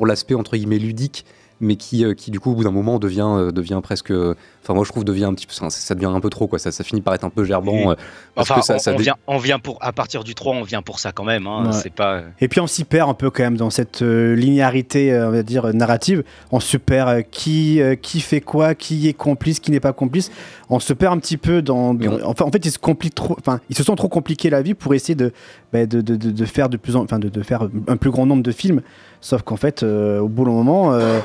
l'aspect 0.06 0.34
entre 0.34 0.56
guillemets 0.56 0.78
ludique, 0.78 1.24
mais 1.60 1.76
qui, 1.76 2.04
euh, 2.04 2.14
qui 2.14 2.30
du 2.30 2.40
coup 2.40 2.52
au 2.52 2.54
bout 2.54 2.64
d'un 2.64 2.70
moment 2.70 2.98
devient 2.98 3.26
euh, 3.28 3.50
devient 3.52 3.80
presque, 3.82 4.10
enfin 4.10 4.74
moi 4.74 4.84
je 4.84 4.90
trouve 4.90 5.04
devient 5.04 5.24
un 5.26 5.34
petit 5.34 5.46
peu, 5.46 5.52
ça, 5.52 5.68
ça 5.70 5.94
devient 5.94 6.06
un 6.06 6.20
peu 6.20 6.30
trop 6.30 6.46
quoi, 6.46 6.58
ça, 6.58 6.72
ça 6.72 6.82
finit 6.84 7.00
par 7.02 7.14
être 7.14 7.24
un 7.24 7.30
peu 7.30 7.44
gerbant. 7.44 7.90
euh, 7.90 7.94
parce 8.34 8.50
Enfin, 8.50 8.60
que 8.60 8.66
ça, 8.66 8.74
on, 8.76 8.78
ça 8.78 8.92
on 8.94 8.96
vient, 8.96 9.14
on 9.26 9.38
vient 9.38 9.58
pour, 9.58 9.78
à 9.80 9.92
partir 9.92 10.24
du 10.24 10.34
3, 10.34 10.54
on 10.54 10.62
vient 10.62 10.82
pour 10.82 10.98
ça 10.98 11.12
quand 11.12 11.24
même. 11.24 11.46
Hein, 11.46 11.66
Ouais. 11.66 11.72
C'est 11.72 11.92
pas. 11.92 12.22
Et 12.40 12.48
puis 12.48 12.60
on 12.60 12.66
s'y 12.66 12.84
perd 12.84 13.10
un 13.10 13.14
peu 13.14 13.30
quand 13.30 13.42
même 13.42 13.56
dans 13.56 13.70
cette 13.70 14.02
euh, 14.02 14.34
linéarité, 14.34 15.12
euh, 15.12 15.28
on 15.28 15.32
va 15.32 15.42
dire, 15.42 15.66
euh, 15.66 15.72
narrative. 15.72 16.24
On 16.50 16.60
se 16.60 16.76
perd 16.76 17.08
euh, 17.08 17.22
qui, 17.22 17.80
euh, 17.82 17.94
qui 17.94 18.20
fait 18.20 18.40
quoi, 18.40 18.74
qui 18.74 19.08
est 19.08 19.12
complice, 19.12 19.60
qui 19.60 19.70
n'est 19.70 19.80
pas 19.80 19.92
complice. 19.92 20.30
On 20.70 20.80
se 20.80 20.92
perd 20.92 21.14
un 21.14 21.18
petit 21.18 21.36
peu 21.36 21.62
dans. 21.62 21.94
dans- 21.94 22.18
Enfin, 22.24 22.44
en 22.44 22.50
fait, 22.50 22.64
ils 22.64 22.70
se 22.70 22.78
compliquent 22.78 23.14
trop. 23.14 23.36
Enfin, 23.38 23.60
ils 23.68 23.76
se 23.76 23.82
sont 23.82 23.96
trop 23.96 24.08
compliqués 24.08 24.50
la 24.50 24.62
vie 24.62 24.74
pour 24.74 24.94
essayer 24.94 25.14
de, 25.14 25.32
bah, 25.72 25.86
de, 25.86 26.44
faire 26.46 26.68
de 26.68 26.76
plus 26.76 26.96
en, 26.96 27.04
enfin, 27.04 27.18
de, 27.18 27.42
faire 27.42 27.68
un 27.86 27.96
plus 27.96 28.10
grand 28.10 28.26
nombre 28.26 28.42
de 28.42 28.52
films. 28.52 28.82
Sauf 29.20 29.42
qu'en 29.42 29.56
fait, 29.56 29.82
euh, 29.82 30.18
au 30.18 30.28
bout 30.28 30.44
d'un 30.44 30.50
moment, 30.50 30.92
euh, 30.92 31.20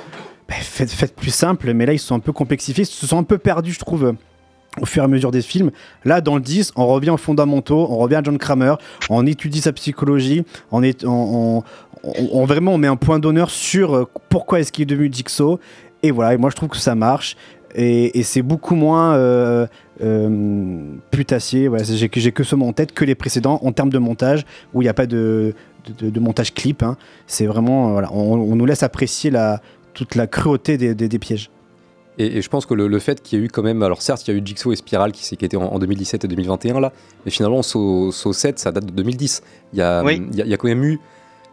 bah, 0.47 0.55
faites, 0.59 1.15
plus 1.15 1.31
simple. 1.31 1.73
Mais 1.73 1.85
là, 1.85 1.93
ils 1.93 1.99
sont 1.99 2.15
un 2.15 2.19
peu 2.19 2.31
complexifiés, 2.31 2.83
ils 2.83 2.87
se 2.87 3.07
sont 3.07 3.17
un 3.17 3.23
peu 3.23 3.37
perdus, 3.37 3.73
je 3.73 3.79
trouve. 3.79 4.13
au 4.79 4.85
fur 4.85 5.01
et 5.01 5.05
à 5.05 5.07
mesure 5.07 5.31
des 5.31 5.41
films. 5.41 5.71
Là, 6.03 6.21
dans 6.21 6.35
le 6.35 6.41
10, 6.41 6.73
on 6.75 6.85
revient 6.85 7.09
aux 7.09 7.17
fondamentaux, 7.17 7.87
on 7.89 7.97
revient 7.97 8.15
à 8.15 8.23
John 8.23 8.37
Kramer, 8.37 8.75
on 9.09 9.25
étudie 9.25 9.61
sa 9.61 9.73
psychologie, 9.73 10.43
on, 10.71 10.83
est, 10.83 11.05
on, 11.05 11.63
vraiment 12.45 12.73
on 12.73 12.77
met 12.77 12.87
un 12.87 12.97
point 12.97 13.17
d'honneur 13.17 13.49
sur 13.49 13.95
euh, 13.95 14.05
pourquoi 14.29 14.59
est-ce 14.59 14.71
qu'il 14.71 14.83
est 14.83 14.85
devenu 14.85 15.09
Jigsaw. 15.11 15.59
Et 16.03 16.11
voilà, 16.11 16.35
et 16.35 16.37
moi 16.37 16.51
je 16.51 16.55
trouve 16.55 16.69
que 16.69 16.77
ça 16.77 16.93
marche. 16.93 17.35
Et, 17.73 18.23
c'est 18.23 18.41
beaucoup 18.41 18.75
moins 18.75 19.17
putassier, 21.11 21.67
voilà, 21.67 21.83
j'ai 21.83 22.09
que- 22.09 22.19
j'ai 22.19 22.31
que 22.31 22.43
ce 22.43 22.55
mot 22.55 22.65
en 22.67 22.73
tête 22.73 22.93
que 22.93 23.05
les 23.05 23.15
précédents 23.15 23.59
en 23.63 23.71
termes 23.71 23.89
de 23.89 23.97
montage, 23.97 24.45
où 24.73 24.81
il 24.81 24.85
n'y 24.85 24.89
a 24.89 24.93
pas 24.93 25.05
de, 25.07 25.53
de, 25.99 26.09
de 26.09 26.19
montage 26.19 26.53
clip. 26.53 26.83
hein. 26.83 26.97
C'est 27.27 27.45
vraiment, 27.45 27.89
euh, 27.89 27.91
voilà, 27.93 28.11
on, 28.13 28.33
on 28.33 28.55
nous 28.55 28.65
laisse 28.65 28.83
apprécier 28.83 29.31
la, 29.31 29.61
toute 29.93 30.15
la 30.15 30.27
cruauté 30.27 30.77
des, 30.77 30.95
des- 30.95 31.07
des 31.09 31.19
pièges. 31.19 31.49
Et, 32.17 32.37
et 32.37 32.41
je 32.41 32.49
pense 32.49 32.65
que 32.65 32.73
le, 32.73 32.87
le 32.87 32.99
fait 32.99 33.21
qu'il 33.21 33.37
y 33.39 33.41
a 33.41 33.45
eu 33.45 33.49
quand 33.49 33.63
même, 33.63 33.83
alors 33.83 34.01
certes, 34.01 34.25
il 34.27 34.31
y 34.31 34.33
a 34.33 34.37
eu 34.39 34.41
Jigsaw 34.45 34.71
et 34.71 34.75
Spiral 34.77 35.11
qui, 35.11 35.33
étaient 35.35 35.57
en, 35.57 35.63
en 35.63 35.79
2017 35.79 36.23
et 36.23 36.27
2021 36.29 36.79
là, 36.79 36.93
mais 37.25 37.31
finalement, 37.31 37.61
Saw, 37.61 38.11
Saw 38.11 38.31
7, 38.33 38.59
ça 38.59 38.71
date 38.71 38.85
de 38.85 38.91
2010. 38.91 39.41
Il 39.73 39.79
y 39.79 39.81
a, 39.81 40.03
Oui. 40.03 40.21
il 40.31 40.37
y 40.37 40.41
a, 40.41 40.45
il 40.45 40.49
y 40.51 40.53
a 40.53 40.57
quand 40.57 40.67
même 40.69 40.83
eu, 40.85 40.99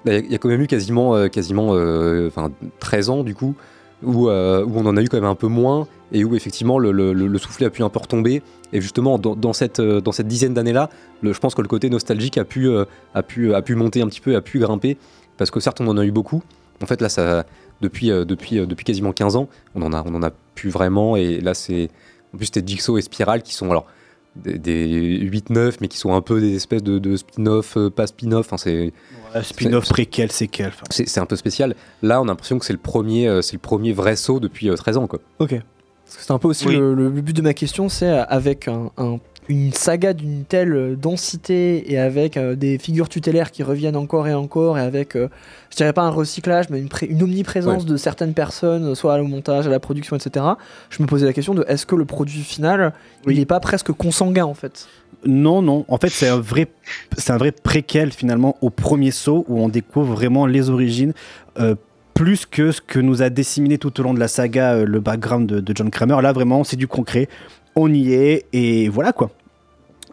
il 0.07 0.31
y 0.31 0.35
a- 0.35 0.39
quand 0.39 0.49
même 0.49 0.61
eu 0.63 0.67
quasiment, 0.69 1.17
euh, 1.17 1.27
quasiment 1.29 1.71
euh, 1.75 2.29
enfin, 2.29 2.53
13 2.79 3.11
ans 3.11 3.25
du 3.25 3.35
coup, 3.35 3.57
où, 4.03 4.29
euh, 4.29 4.65
où 4.65 4.73
on 4.79 4.87
en 4.87 4.97
a 4.97 5.03
eu 5.03 5.09
quand 5.09 5.17
même 5.17 5.25
un 5.31 5.35
peu 5.35 5.47
moins 5.49 5.87
et 6.13 6.25
où 6.25 6.35
effectivement 6.35 6.79
le, 6.79 6.93
le, 6.93 7.13
le- 7.13 7.27
le 7.27 7.39
soufflet 7.39 7.67
a 7.67 7.71
pu 7.71 7.83
un 7.83 7.89
peu 7.89 7.99
retomber. 8.01 8.43
Et 8.73 8.81
justement, 8.81 9.19
dans, 9.19 9.53
cette, 9.53 9.81
euh, 9.81 10.01
dans 10.01 10.13
cette 10.13 10.29
dizaine 10.29 10.55
d'années-là, 10.55 10.89
je 11.23 11.39
pense 11.39 11.55
que 11.55 11.63
le 11.63 11.69
côté 11.69 11.89
nostalgique 11.91 12.39
a 12.39 12.45
pu, 12.45 12.69
euh, 12.69 12.85
a, 13.15 13.23
pu, 13.23 13.55
a 13.55 13.63
pu 13.63 13.75
monter 13.75 14.03
un 14.03 14.07
petit 14.09 14.21
peu, 14.21 14.35
a 14.37 14.41
pu 14.41 14.59
grimper, 14.59 14.97
parce 15.37 15.51
que 15.51 15.61
certes, 15.61 15.81
on 15.81 15.89
en 15.89 15.97
a 15.99 16.05
eu 16.05 16.11
beaucoup. 16.13 16.43
En 16.83 16.87
fait, 16.87 17.01
là, 17.01 17.09
ça, 17.09 17.45
depuis, 17.81 18.09
depuis, 18.09 18.67
depuis 18.67 18.85
quasiment 18.85 19.13
15 19.13 19.37
ans, 19.37 19.49
on 19.75 19.83
en 19.83 19.93
a, 19.93 20.03
on 20.07 20.15
en 20.15 20.23
a 20.23 20.31
plus 20.55 20.71
vraiment. 20.71 21.17
Et 21.17 21.41
là, 21.41 21.55
c'est. 21.55 21.91
En 22.35 22.39
plus, 22.39 22.47
c'était 22.47 22.67
Jigsaw 22.67 22.99
et 22.99 23.03
Spiral 23.03 23.43
qui 23.43 23.55
sont. 23.55 23.71
Alors, 23.71 23.87
des, 24.35 24.59
des 24.59 25.19
8-9, 25.31 25.77
mais 25.81 25.89
qui 25.89 25.99
sont 25.99 26.15
un 26.15 26.23
peu 26.23 26.41
des 26.41 26.57
espèces 26.57 26.83
de, 26.83 27.17
spin-off, 27.17 27.77
pas 27.95 28.07
spin-off. 28.07 28.47
Enfin, 28.47 28.57
c'est 28.57 28.93
spin-off, 29.43 29.85
c'est- 29.87 29.93
préquel, 29.93 30.31
séquel. 30.33 30.69
enfin. 30.69 30.85
c'est 30.91 31.21
un 31.21 31.27
peu 31.27 31.37
spécial. 31.37 31.75
Là, 32.03 32.21
on 32.21 32.25
a 32.25 32.27
l'impression 32.29 32.59
que 32.59 32.67
c'est 32.67 32.73
le 32.73 32.79
premier, 32.79 33.29
euh, 33.29 33.41
c'est 33.43 33.55
le 33.55 33.61
premier 33.61 33.93
vrai 33.93 34.17
saut 34.17 34.41
depuis 34.41 34.69
euh, 34.71 34.75
13 34.75 34.97
ans, 34.99 35.07
quoi. 35.07 35.21
Ok. 35.39 35.55
C'est 36.05 36.31
un 36.31 36.39
peu 36.39 36.49
aussi 36.49 36.67
Oui. 36.69 36.77
le, 36.77 37.09
but 37.11 37.35
de 37.35 37.41
ma 37.43 37.55
question, 37.55 37.89
c'est 37.89 38.09
euh, 38.11 38.25
avec 38.25 38.69
un- 38.69 38.91
un- 38.99 39.19
une 39.49 39.73
saga 39.73 40.13
d'une 40.13 40.45
telle 40.45 40.73
euh, 40.75 40.95
densité 40.95 41.93
et 41.93 41.99
avec 41.99 42.37
euh, 42.37 42.55
des 42.55 42.79
figures 42.79 43.09
tutélaires 43.09 43.51
qui 43.51 43.63
reviennent 43.63 43.97
encore 43.97 44.29
et 44.29 44.35
encore 44.35 44.79
et 44.79 44.81
avec, 44.81 45.17
euh, 45.17 45.29
je 45.71 45.77
dirais 45.77 45.93
pas 45.93 46.03
un 46.03 46.11
recyclage, 46.11 46.71
mais 46.71 46.79
une, 46.79 46.89
pré- 46.89 47.07
une 47.07 47.23
omniprésence 47.23 47.83
Ouais. 47.83 47.89
de 47.91 47.97
certaines 47.97 48.35
personnes, 48.35 48.95
soit 48.95 49.21
au 49.21 49.25
montage, 49.27 49.67
à 49.67 49.71
la 49.71 49.81
production, 49.81 50.15
etc. 50.17 50.47
Je 50.91 51.03
me 51.03 51.09
posais 51.09 51.27
la 51.27 51.33
question 51.33 51.55
de 51.55 51.65
est-ce 51.69 51.87
que 51.87 51.97
le 51.97 52.05
produit 52.05 52.43
final, 52.43 52.93
il 53.29 53.37
n'est 53.39 53.45
pas 53.47 53.61
presque 53.61 53.91
consanguin 53.93 54.45
en 54.45 54.55
fait? 54.55 54.87
Non, 55.27 55.61
non. 55.63 55.85
En 55.89 55.99
fait, 55.99 56.09
c'est 56.11 56.29
un 56.29 56.39
vrai, 56.41 56.69
c'est 57.19 57.33
un 57.33 57.37
vrai 57.37 57.53
préquel 57.53 58.13
finalement 58.13 58.57
au 58.61 58.71
premier 58.71 59.11
saut 59.11 59.45
où 59.49 59.61
on 59.61 59.69
découvre 59.69 60.15
vraiment 60.15 60.47
les 60.47 60.71
origines. 60.71 61.13
euh, 61.59 61.75
plus 62.15 62.45
que 62.45 62.73
ce 62.73 62.83
que 62.83 63.01
nous 63.01 63.23
a 63.23 63.31
disséminé 63.31 63.79
tout 63.79 63.99
au 63.99 64.03
long 64.03 64.13
de 64.13 64.21
la 64.21 64.29
saga 64.29 64.75
euh, 64.75 64.85
le 64.85 65.01
background 65.01 65.49
de, 65.49 65.61
de 65.61 65.73
John 65.75 65.91
Kramer. 65.91 66.21
Là, 66.21 66.33
vraiment, 66.35 66.63
c'est 66.63 66.77
du 66.77 66.87
concret. 66.87 67.27
On 67.77 67.93
y 67.93 68.13
est 68.15 68.47
et 68.53 68.89
voilà 68.89 69.13
quoi. 69.13 69.31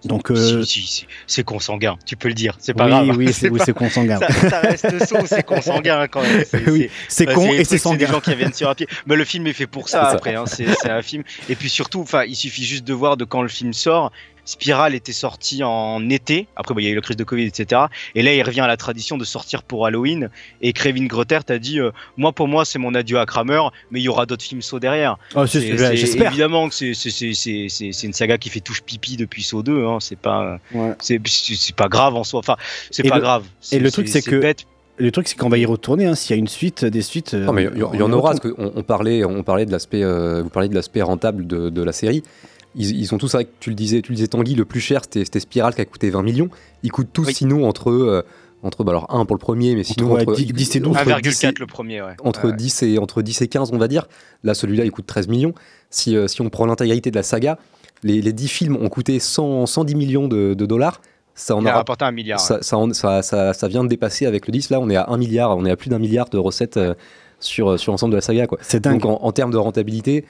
Donc, 0.05 0.31
euh, 0.31 0.63
Si, 0.63 0.81
si, 0.81 0.87
si, 0.87 1.07
c'est 1.27 1.43
consanguin, 1.43 1.97
tu 2.05 2.15
peux 2.15 2.29
le 2.29 2.33
dire, 2.33 2.55
c'est 2.59 2.73
pas 2.73 2.85
oui, 2.85 2.89
grave. 2.91 3.17
oui, 3.17 3.33
c'est 3.33 3.49
oui, 3.49 3.59
c'est 3.65 3.73
consanguin. 3.73 4.17
Ça, 4.17 4.31
ça 4.49 4.59
reste 4.61 4.87
c'est 5.25 5.43
consanguin 5.43 6.07
quand 6.07 6.21
même. 6.21 6.45
C'est 6.49 6.69
Oui, 6.69 6.89
c'est 7.09 7.25
bah, 7.25 7.33
con 7.33 7.47
et 7.51 7.65
c'est 7.65 7.77
trucs, 7.79 7.97
des 7.97 8.05
sanguin. 8.05 8.07
gens 8.07 8.21
qui 8.21 8.33
viennent 8.35 8.53
sur 8.53 8.69
un 8.69 8.75
pied. 8.75 8.87
Mais 9.07 9.17
le 9.17 9.25
film 9.25 9.45
est 9.47 9.53
fait 9.53 9.67
pour 9.67 9.89
ça 9.89 10.03
après. 10.03 10.35
hein, 10.35 10.45
C'est 10.45 10.67
c'est 10.81 10.89
un 10.89 11.01
film. 11.01 11.23
Et 11.49 11.55
puis 11.55 11.69
surtout, 11.69 11.99
enfin, 11.99 12.23
il 12.23 12.35
suffit 12.37 12.63
juste 12.63 12.85
de 12.85 12.93
voir 12.93 13.17
de 13.17 13.25
quand 13.25 13.41
le 13.41 13.49
film 13.49 13.73
sort. 13.73 14.13
Spiral 14.49 14.95
était 14.95 15.13
sorti 15.13 15.63
en 15.63 16.09
été. 16.09 16.47
Après, 16.55 16.73
bah, 16.73 16.81
il 16.81 16.85
y 16.85 16.87
a 16.87 16.91
eu 16.91 16.95
la 16.95 17.01
crise 17.01 17.17
de 17.17 17.23
Covid, 17.23 17.43
etc. 17.45 17.83
Et 18.15 18.23
là, 18.23 18.33
il 18.33 18.41
revient 18.41 18.61
à 18.61 18.67
la 18.67 18.77
tradition 18.77 19.15
de 19.17 19.23
sortir 19.23 19.61
pour 19.61 19.85
Halloween. 19.85 20.29
Et 20.61 20.73
Kevin 20.73 21.07
Grotter 21.07 21.39
t'a 21.45 21.59
dit, 21.59 21.79
euh, 21.79 21.91
moi, 22.17 22.31
pour 22.31 22.47
moi, 22.47 22.65
c'est 22.65 22.79
mon 22.79 22.95
adieu 22.95 23.19
à 23.19 23.25
Kramer, 23.27 23.61
mais 23.91 23.99
il 23.99 24.03
y 24.03 24.09
aura 24.09 24.25
d'autres 24.25 24.43
films 24.43 24.63
Saw 24.63 24.79
derrière. 24.79 25.17
Oh, 25.35 25.45
c'est- 25.45 25.59
C'est- 25.61 25.77
c'est- 25.77 25.77
c'est- 25.77 25.95
j'espère. 25.97 26.31
Évidemment 26.31 26.67
que 26.67 26.73
c'est- 26.73 26.95
c'est- 26.95 27.11
c'est 27.11 27.33
c'est- 27.33 27.67
c'est- 27.69 27.91
c'est 27.91 28.07
une 28.07 28.13
saga 28.13 28.37
qui 28.39 28.49
fait 28.49 28.59
touche 28.59 28.81
pipi 28.81 29.17
depuis 29.17 29.43
Saw 29.43 29.61
2. 29.61 29.85
Hein, 29.85 29.99
c'est 30.01 30.17
pas, 30.17 30.57
Ouais. 30.73 30.93
c'est 30.99 31.19
c'est- 31.27 31.55
c'est 31.55 31.75
pas 31.75 31.87
grave 31.87 32.15
en 32.15 32.23
soi. 32.23 32.39
Enfin, 32.39 32.55
c'est 32.89 33.05
Et 33.05 33.09
pas 33.09 33.15
le- 33.17 33.21
grave. 33.21 33.43
Et 33.71 33.77
le 33.77 33.91
truc, 33.91 34.07
c'est 34.07 34.23
que 34.23 34.37
bête. 34.37 34.65
le 34.97 35.11
truc, 35.11 35.27
c'est 35.27 35.37
qu'on 35.37 35.49
va 35.49 35.59
y 35.59 35.65
retourner. 35.67 36.07
hein. 36.07 36.15
S'il 36.15 36.35
y 36.35 36.37
a 36.37 36.39
une 36.39 36.47
suite, 36.47 36.85
des 36.85 37.01
suites. 37.03 37.35
euh, 37.35 37.45
Non, 37.45 37.53
mais 37.53 37.67
il 37.71 37.79
y, 37.79 37.83
en 37.83 37.91
on 37.93 38.11
aura, 38.13 38.31
parce 38.31 38.39
qu'on 38.51 38.71
on 38.75 38.81
parlait, 38.83 39.23
on 39.23 39.43
parlait 39.43 39.65
de 39.67 39.71
l'aspect, 39.71 40.03
euh, 40.03 40.41
vous 40.41 40.49
parliez 40.49 40.69
de 40.69 40.75
l'aspect 40.75 41.01
rentable 41.03 41.45
de, 41.45 41.69
de 41.69 41.83
la 41.83 41.91
série. 41.93 42.23
Ils, 42.79 42.99
ils 43.01 43.05
sont 43.05 43.17
tous, 43.19 43.31
que 43.33 43.43
tu 43.59 43.69
le 43.69 43.75
disais, 43.75 44.01
tu 44.01 44.11
le 44.11 44.15
disais 44.15 44.27
Tanguy, 44.27 44.55
le 44.55 44.65
plus 44.65 44.79
cher 44.79 45.01
c'était 45.07 45.39
Spiral 45.39 45.75
qui 45.75 45.81
a 45.81 45.85
coûté 45.85 46.09
20 46.09 46.23
millions. 46.23 46.49
Ils 46.81 46.91
coûtent 46.91 47.13
tous 47.13 47.25
sinon 47.29 47.67
entre, 47.67 47.91
euh, 47.91 48.23
entre 48.63 48.83
bah 48.83 48.91
alors 48.93 49.13
un 49.13 49.25
pour 49.25 49.35
le 49.35 49.39
premier, 49.39 49.75
mais 49.75 49.83
sinon 49.83 50.13
ouais, 50.13 50.21
entre 50.23 50.33
10 50.35 50.45
10 50.47 50.75
et 50.75 50.79
12, 50.79 50.97
entre 50.97 51.21
10 51.21 51.43
et- 51.43 51.47
1,4 51.47 51.59
le 51.59 51.67
premier, 51.67 52.01
ouais. 52.01 52.15
entre 52.23 52.47
Ouais. 52.47 52.55
10 52.55 52.81
et 52.83 52.97
entre 52.97 53.21
10 53.21 53.41
et 53.41 53.47
15 53.47 53.69
on 53.73 53.77
va 53.77 53.87
dire. 53.87 54.07
Là 54.43 54.53
celui-là 54.53 54.85
il 54.85 54.91
coûte 54.91 55.05
13 55.05 55.27
millions. 55.27 55.53
Si, 55.91 56.15
euh, 56.15 56.27
si 56.27 56.41
on 56.41 56.49
prend 56.49 56.65
l'intégralité 56.65 57.11
de 57.11 57.15
la 57.15 57.23
saga, 57.23 57.59
les, 58.03 58.21
les 58.21 58.33
10 58.33 58.47
films 58.47 58.75
ont 58.77 58.89
coûté 58.89 59.19
100, 59.19 59.65
110 59.65 59.95
millions 59.95 60.27
de, 60.27 60.53
de 60.53 60.65
dollars. 60.65 61.01
Ça 61.35 61.55
en 61.55 61.61
Il 61.61 61.67
a 61.69 61.73
rapporté 61.73 62.03
un 62.05 62.11
milliard. 62.11 62.39
ça, 62.39 62.59
ça, 62.61 62.77
ça, 62.93 63.21
ça- 63.21 63.53
ça 63.53 63.67
vient 63.69 63.83
de 63.83 63.89
dépasser 63.89 64.25
avec 64.25 64.45
le 64.47 64.51
10. 64.51 64.69
Là, 64.71 64.79
on 64.81 64.89
est 64.89 64.97
à 64.97 65.05
1 65.09 65.17
milliard, 65.17 65.55
on 65.57 65.65
est 65.65 65.71
à 65.71 65.77
plus 65.77 65.89
d'un 65.89 65.99
milliard 65.99 66.27
de 66.29 66.37
recettes 66.37 66.75
euh, 66.75 66.93
sur, 67.39 67.79
sur 67.79 67.93
l'ensemble 67.93 68.11
de 68.11 68.17
la 68.17 68.21
saga. 68.21 68.45
quoi. 68.45 68.57
C'est 68.61 68.81
dingue. 68.83 68.99
Donc, 68.99 69.05
en, 69.21 69.25
en 69.25 69.31
termes 69.31 69.51
de 69.51 69.57
rentabilité, 69.57 70.25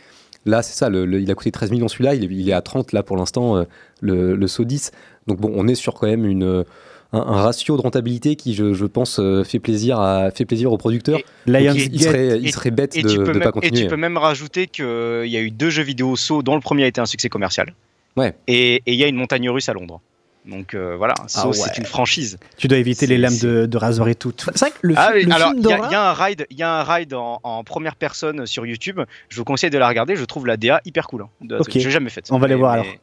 là, 0.50 0.62
c'est 0.62 0.74
ça. 0.78 0.90
le- 0.90 1.06
le- 1.06 1.22
il 1.22 1.30
a 1.32 1.36
coûté 1.36 1.52
13 1.52 1.72
millions 1.72 1.88
celui-là, 1.88 2.16
il, 2.16 2.24
est- 2.24 2.28
il 2.30 2.50
est 2.50 2.54
à 2.54 2.62
30 2.62 2.92
là 2.94 3.04
pour 3.04 3.16
l'instant, 3.18 3.56
euh, 3.58 3.64
le, 4.02 4.36
le 4.36 4.48
Saut 4.48 4.66
10. 4.66 4.92
Donc, 5.28 5.40
bon, 5.40 5.52
on 5.56 5.68
est 5.68 5.76
sur 5.76 5.94
quand 5.94 6.08
même 6.08 6.26
une. 6.26 6.44
euh, 6.44 6.64
Un, 7.12 7.22
un 7.22 7.42
ratio 7.42 7.76
de 7.76 7.82
rentabilité 7.82 8.36
qui, 8.36 8.54
je, 8.54 8.74
je 8.76 8.86
pense, 8.86 9.20
euh, 9.20 9.44
fait 9.44 9.58
plaisir, 9.58 10.00
à, 10.00 10.30
fait 10.30 10.46
plaisir 10.46 10.72
aux 10.72 10.78
producteurs. 10.78 11.18
Donc, 11.48 11.56
il, 11.76 11.96
il 11.96 12.02
serait, 12.04 12.38
il 12.40 12.48
Et- 12.48 12.52
serait 12.52 12.70
bête 12.70 12.96
et 12.96 13.02
de 13.02 13.10
ne 13.10 13.18
même- 13.34 13.40
pas 13.40 13.50
Et 13.50 13.52
continuer. 13.52 13.82
tu 13.82 13.88
peux 13.88 13.98
même 13.98 14.16
rajouter 14.18 14.68
qu'il 14.68 14.86
y 15.26 15.36
a 15.36 15.42
eu 15.42 15.50
deux 15.50 15.72
jeux 15.72 15.82
vidéo 15.82 16.16
Saw 16.16 16.44
dont 16.44 16.54
le 16.54 16.62
premier 16.62 16.84
a 16.84 16.88
été 16.88 17.02
un 17.02 17.08
succès 17.08 17.28
commercial. 17.28 17.74
Ouais. 18.16 18.36
Et 18.48 18.76
et 18.86 18.94
il 18.94 19.00
y 19.00 19.04
a 19.04 19.08
une 19.08 19.16
montagne 19.16 19.50
russe 19.50 19.70
à 19.70 19.74
Londres. 19.74 20.02
Donc 20.50 20.74
euh, 20.74 20.96
voilà, 20.98 21.14
Ah 21.36 21.48
ouais. 21.48 21.54
c'est 21.54 21.78
une 21.78 21.86
franchise. 21.86 22.38
Tu 22.58 22.68
dois 22.68 22.78
éviter 22.80 23.06
les 23.08 23.18
lames 23.18 23.38
de, 23.38 23.66
de 23.68 23.78
rasoir 23.78 24.08
et 24.08 24.16
tout. 24.16 24.34
C'est 24.38 24.58
vrai 24.60 24.72
que 24.72 24.78
le, 24.82 24.94
Ah 24.98 25.10
fi- 25.12 25.18
oui, 25.20 25.26
le 25.26 25.32
alors 25.34 25.50
film 25.50 25.60
il 25.60 25.70
y, 25.70 25.72
a- 25.74 25.76
d'horreur- 25.78 25.90
il 25.90 25.94
y 25.94 25.96
a 25.96 26.10
un 26.10 26.14
ride, 26.14 26.48
il 26.50 26.58
y 26.58 26.64
a 26.64 26.74
un 26.80 26.84
ride 26.84 27.14
en, 27.14 27.40
en 27.44 27.64
première 27.64 27.96
personne 27.96 28.46
sur 28.48 28.66
YouTube. 28.66 29.00
Je 29.30 29.38
vous 29.38 29.44
conseille 29.46 29.70
de 29.70 29.78
la 29.78 29.88
regarder. 29.88 30.16
Je 30.16 30.26
trouve 30.26 30.48
la 30.48 30.58
DA 30.58 30.82
hyper 30.86 31.08
cool. 31.08 31.22
hein, 31.24 31.30
de 31.42 31.54
la 31.56 31.62
Ok. 31.62 31.70
truc. 31.70 31.82
J'ai 31.84 31.92
jamais 31.92 32.10
fait. 32.10 32.26
On 32.32 32.40
va 32.40 32.48
mais- 32.48 32.54
les 32.54 32.60
voir 32.60 32.74
mais- 32.76 32.80
alors. 32.82 32.94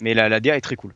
Mais 0.00 0.14
la, 0.14 0.28
la 0.28 0.40
DA 0.40 0.56
est 0.56 0.60
très 0.60 0.76
cool. 0.76 0.92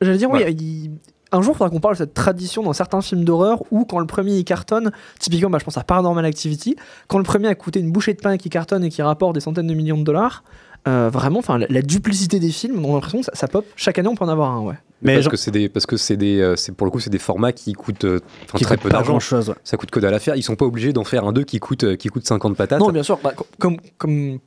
J'allais 0.00 0.18
dire, 0.18 0.28
Voilà. 0.28 0.46
oui, 0.46 0.54
il- 0.58 0.90
un 1.32 1.42
jour, 1.42 1.54
il 1.54 1.58
faudra 1.58 1.70
qu'on 1.70 1.80
parle 1.80 1.94
de 1.94 1.98
cette 1.98 2.14
tradition 2.14 2.62
dans 2.62 2.72
certains 2.72 3.00
films 3.00 3.24
d'horreur 3.24 3.62
où, 3.72 3.84
quand 3.84 3.98
le 3.98 4.06
premier 4.06 4.36
il 4.36 4.44
cartonne, 4.44 4.92
typiquement, 5.18 5.50
bah, 5.50 5.58
je 5.58 5.64
pense 5.64 5.76
à 5.76 5.82
Paranormal 5.82 6.24
Activity, 6.24 6.76
quand 7.08 7.18
le 7.18 7.24
premier 7.24 7.48
a 7.48 7.54
coûté 7.56 7.80
une 7.80 7.90
bouchée 7.90 8.14
de 8.14 8.20
pain 8.20 8.32
et 8.32 8.38
qui 8.38 8.50
cartonne 8.50 8.84
et 8.84 8.88
qui 8.90 9.02
rapporte 9.02 9.34
des 9.34 9.40
centaines 9.40 9.66
de 9.66 9.74
millions 9.74 9.98
de 9.98 10.04
dollars, 10.04 10.44
euh, 10.86 11.10
vraiment, 11.12 11.38
enfin, 11.38 11.58
la, 11.58 11.66
la 11.68 11.82
duplicité 11.82 12.38
des 12.40 12.50
films, 12.50 12.84
on 12.84 12.90
a 12.92 12.94
l'impression 12.94 13.18
que 13.20 13.24
ça, 13.26 13.32
ça 13.34 13.48
pop. 13.48 13.64
Chaque 13.76 13.98
année, 13.98 14.08
on 14.08 14.14
peut 14.16 14.24
en 14.24 14.28
avoir 14.28 14.50
un, 14.52 14.60
ouais. 14.60 14.74
Mais 15.02 15.14
parce 15.14 15.24
genre- 15.24 15.30
que 15.32 15.36
c'est 15.36 15.50
des 15.50 15.68
parce 15.68 15.84
que 15.86 15.96
c'est 15.98 16.16
des 16.16 16.40
euh, 16.40 16.56
c'est 16.56 16.72
pour 16.72 16.86
le 16.86 16.90
coup 16.90 16.98
c'est 17.00 17.10
des 17.10 17.18
formats 17.18 17.52
qui 17.52 17.74
coûtent 17.74 18.04
euh, 18.04 18.20
Qui 18.56 18.64
très 18.64 18.78
peu 18.78 18.88
d'argent 18.88 19.18
ouais. 19.18 19.54
ça 19.62 19.76
coûte 19.76 19.90
que 19.90 20.00
dalle 20.00 20.14
à 20.14 20.18
faire 20.18 20.34
ils 20.34 20.42
sont 20.42 20.56
pas 20.56 20.64
obligés 20.64 20.94
d'en 20.94 21.04
faire 21.04 21.26
un 21.26 21.32
2 21.32 21.44
qui 21.44 21.58
coûte 21.60 21.96
qui 21.96 22.08
coûte 22.08 22.26
50 22.26 22.56
patates 22.56 22.80
Non, 22.80 22.88
bien 22.88 23.02
sûr, 23.02 23.18
bah, 23.22 23.32
co- 23.36 23.46
comme, 23.58 23.76
comme, 23.98 24.38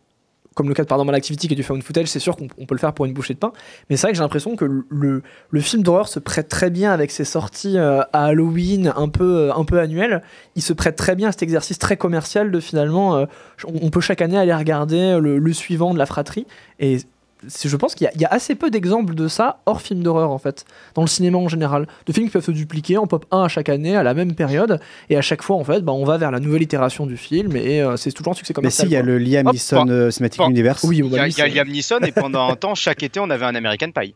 comme 0.57 0.67
le 0.67 0.73
cas 0.73 0.81
de 0.81 0.87
Paranormal 0.87 1.13
Activity 1.13 1.47
qui 1.47 1.53
est 1.53 1.55
du 1.55 1.61
found 1.61 1.83
footage, 1.83 2.07
c'est 2.07 2.19
sûr 2.19 2.35
qu'on 2.35 2.47
on 2.57 2.65
peut 2.65 2.73
le 2.73 2.79
faire 2.79 2.91
pour 2.91 3.05
une 3.05 3.13
bouchée 3.13 3.35
de 3.35 3.39
pain. 3.39 3.53
Mais 3.89 3.95
c'est 3.95 4.07
vrai 4.07 4.11
que 4.11 4.17
j'ai 4.17 4.23
l'impression 4.23 4.55
que 4.55 4.65
le, 4.65 5.21
film 5.61 5.83
d'horreur 5.83 6.07
se 6.07 6.19
prête 6.19 6.49
très 6.49 6.71
bien 6.71 6.91
avec 6.91 7.11
ses 7.11 7.25
sorties 7.25 7.77
euh, 7.77 8.01
à 8.11 8.25
Halloween 8.25 8.91
un 8.97 9.07
peu, 9.07 9.49
euh, 9.49 9.53
un 9.53 9.77
annuelles. 9.77 10.23
Il 10.55 10.63
se 10.63 10.73
prête 10.73 10.95
très 10.95 11.15
bien 11.15 11.29
à 11.29 11.31
cet 11.31 11.43
exercice 11.43 11.77
très 11.77 11.95
commercial 11.95 12.51
de 12.51 12.59
finalement, 12.59 13.15
euh, 13.15 13.25
on, 13.65 13.91
peut 13.91 14.01
chaque 14.01 14.21
année 14.21 14.37
aller 14.37 14.53
regarder 14.53 15.19
le, 15.21 15.37
le 15.37 15.53
suivant 15.53 15.93
de 15.93 15.99
la 15.99 16.07
fratrie. 16.07 16.47
Et 16.79 16.97
je 17.45 17.75
pense 17.75 17.93
qu'il 17.95 18.05
y, 18.05 18.07
a- 18.07 18.11
il 18.15 18.21
y 18.21 18.25
a 18.25 18.29
assez 18.29 18.55
peu 18.55 18.69
d'exemples 18.71 19.13
de 19.13 19.27
ça 19.27 19.59
hors 19.65 19.81
film 19.81 20.01
d'horreur 20.01 20.31
en 20.31 20.37
fait, 20.39 20.65
dans 20.95 21.01
le 21.03 21.07
cinéma 21.07 21.37
en 21.37 21.47
général. 21.47 21.87
De 22.05 22.13
films 22.13 22.27
qui 22.27 22.31
peuvent 22.33 22.43
se 22.43 22.51
dupliquer 22.51 22.97
en 22.97 23.05
pop 23.07 23.25
1 23.31 23.43
à 23.43 23.47
chaque 23.47 23.69
année 23.69 23.95
à 23.95 24.03
la 24.03 24.13
même 24.13 24.33
période 24.33 24.79
et 25.09 25.17
à 25.17 25.21
chaque 25.21 25.41
fois 25.43 25.55
en 25.55 25.63
fait 25.63 25.81
bah, 25.81 25.91
on 25.91 26.03
va 26.05 26.17
vers 26.17 26.31
la 26.31 26.39
nouvelle 26.39 26.63
itération 26.63 27.05
du 27.05 27.15
film 27.17 27.55
et 27.55 27.81
euh, 27.81 27.95
c'est 27.97 28.11
toujours 28.11 28.31
un 28.31 28.35
succès 28.35 28.53
Mais 28.53 28.55
commercial. 28.55 28.87
si, 28.87 28.91
il 28.91 28.95
y 28.95 28.97
a 28.97 29.03
le 29.03 29.17
Liam 29.19 29.45
Neeson 29.51 29.85
bon. 29.85 29.91
euh, 29.91 30.09
Cinematic 30.11 30.39
Bon. 30.39 30.49
Universe. 30.49 30.83
Oui, 30.83 30.97
Il 30.97 31.11
y 31.11 31.19
a, 31.19 31.27
il 31.27 31.37
y 31.37 31.41
a 31.41 31.45
lui, 31.45 31.53
Liam 31.53 31.67
Neeson 31.69 31.99
et 31.99 32.11
pendant 32.11 32.49
un 32.49 32.55
temps, 32.55 32.73
chaque 32.75 33.03
été, 33.03 33.19
on 33.19 33.29
avait 33.29 33.45
un 33.45 33.55
American 33.55 33.91
Pie. 33.91 34.15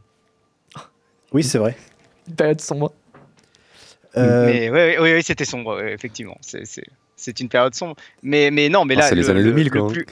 Oui, 1.34 1.43
c'est 1.43 1.57
vrai. 1.59 1.78
une 2.28 2.36
période 2.36 2.59
sombre. 2.59 2.91
Euh, 4.17 4.45
Mais 4.47 4.69
oui, 4.69 4.78
oui, 4.78 4.95
oui, 4.99 5.13
oui, 5.15 5.24
c'était 5.24 5.45
sombre, 5.45 5.78
ouais, 5.78 5.93
effectivement. 5.93 6.38
C'est- 6.41 6.65
C'est 7.22 7.39
une 7.39 7.49
période 7.49 7.76
sombre. 7.76 7.95
Mais, 8.24 8.49
mais 8.49 8.67
non, 8.67 8.84
mais 8.84 8.95
Ah, 8.97 9.01
là, 9.01 9.07
c'est 9.09 9.15
les 9.15 9.22
le, 9.22 9.30
années 9.30 9.39
le- 9.41 9.51
2000, 9.51 9.63
le 9.65 9.69
quoi, 9.69 9.82
hein. 9.89 9.93
plus, 9.93 10.05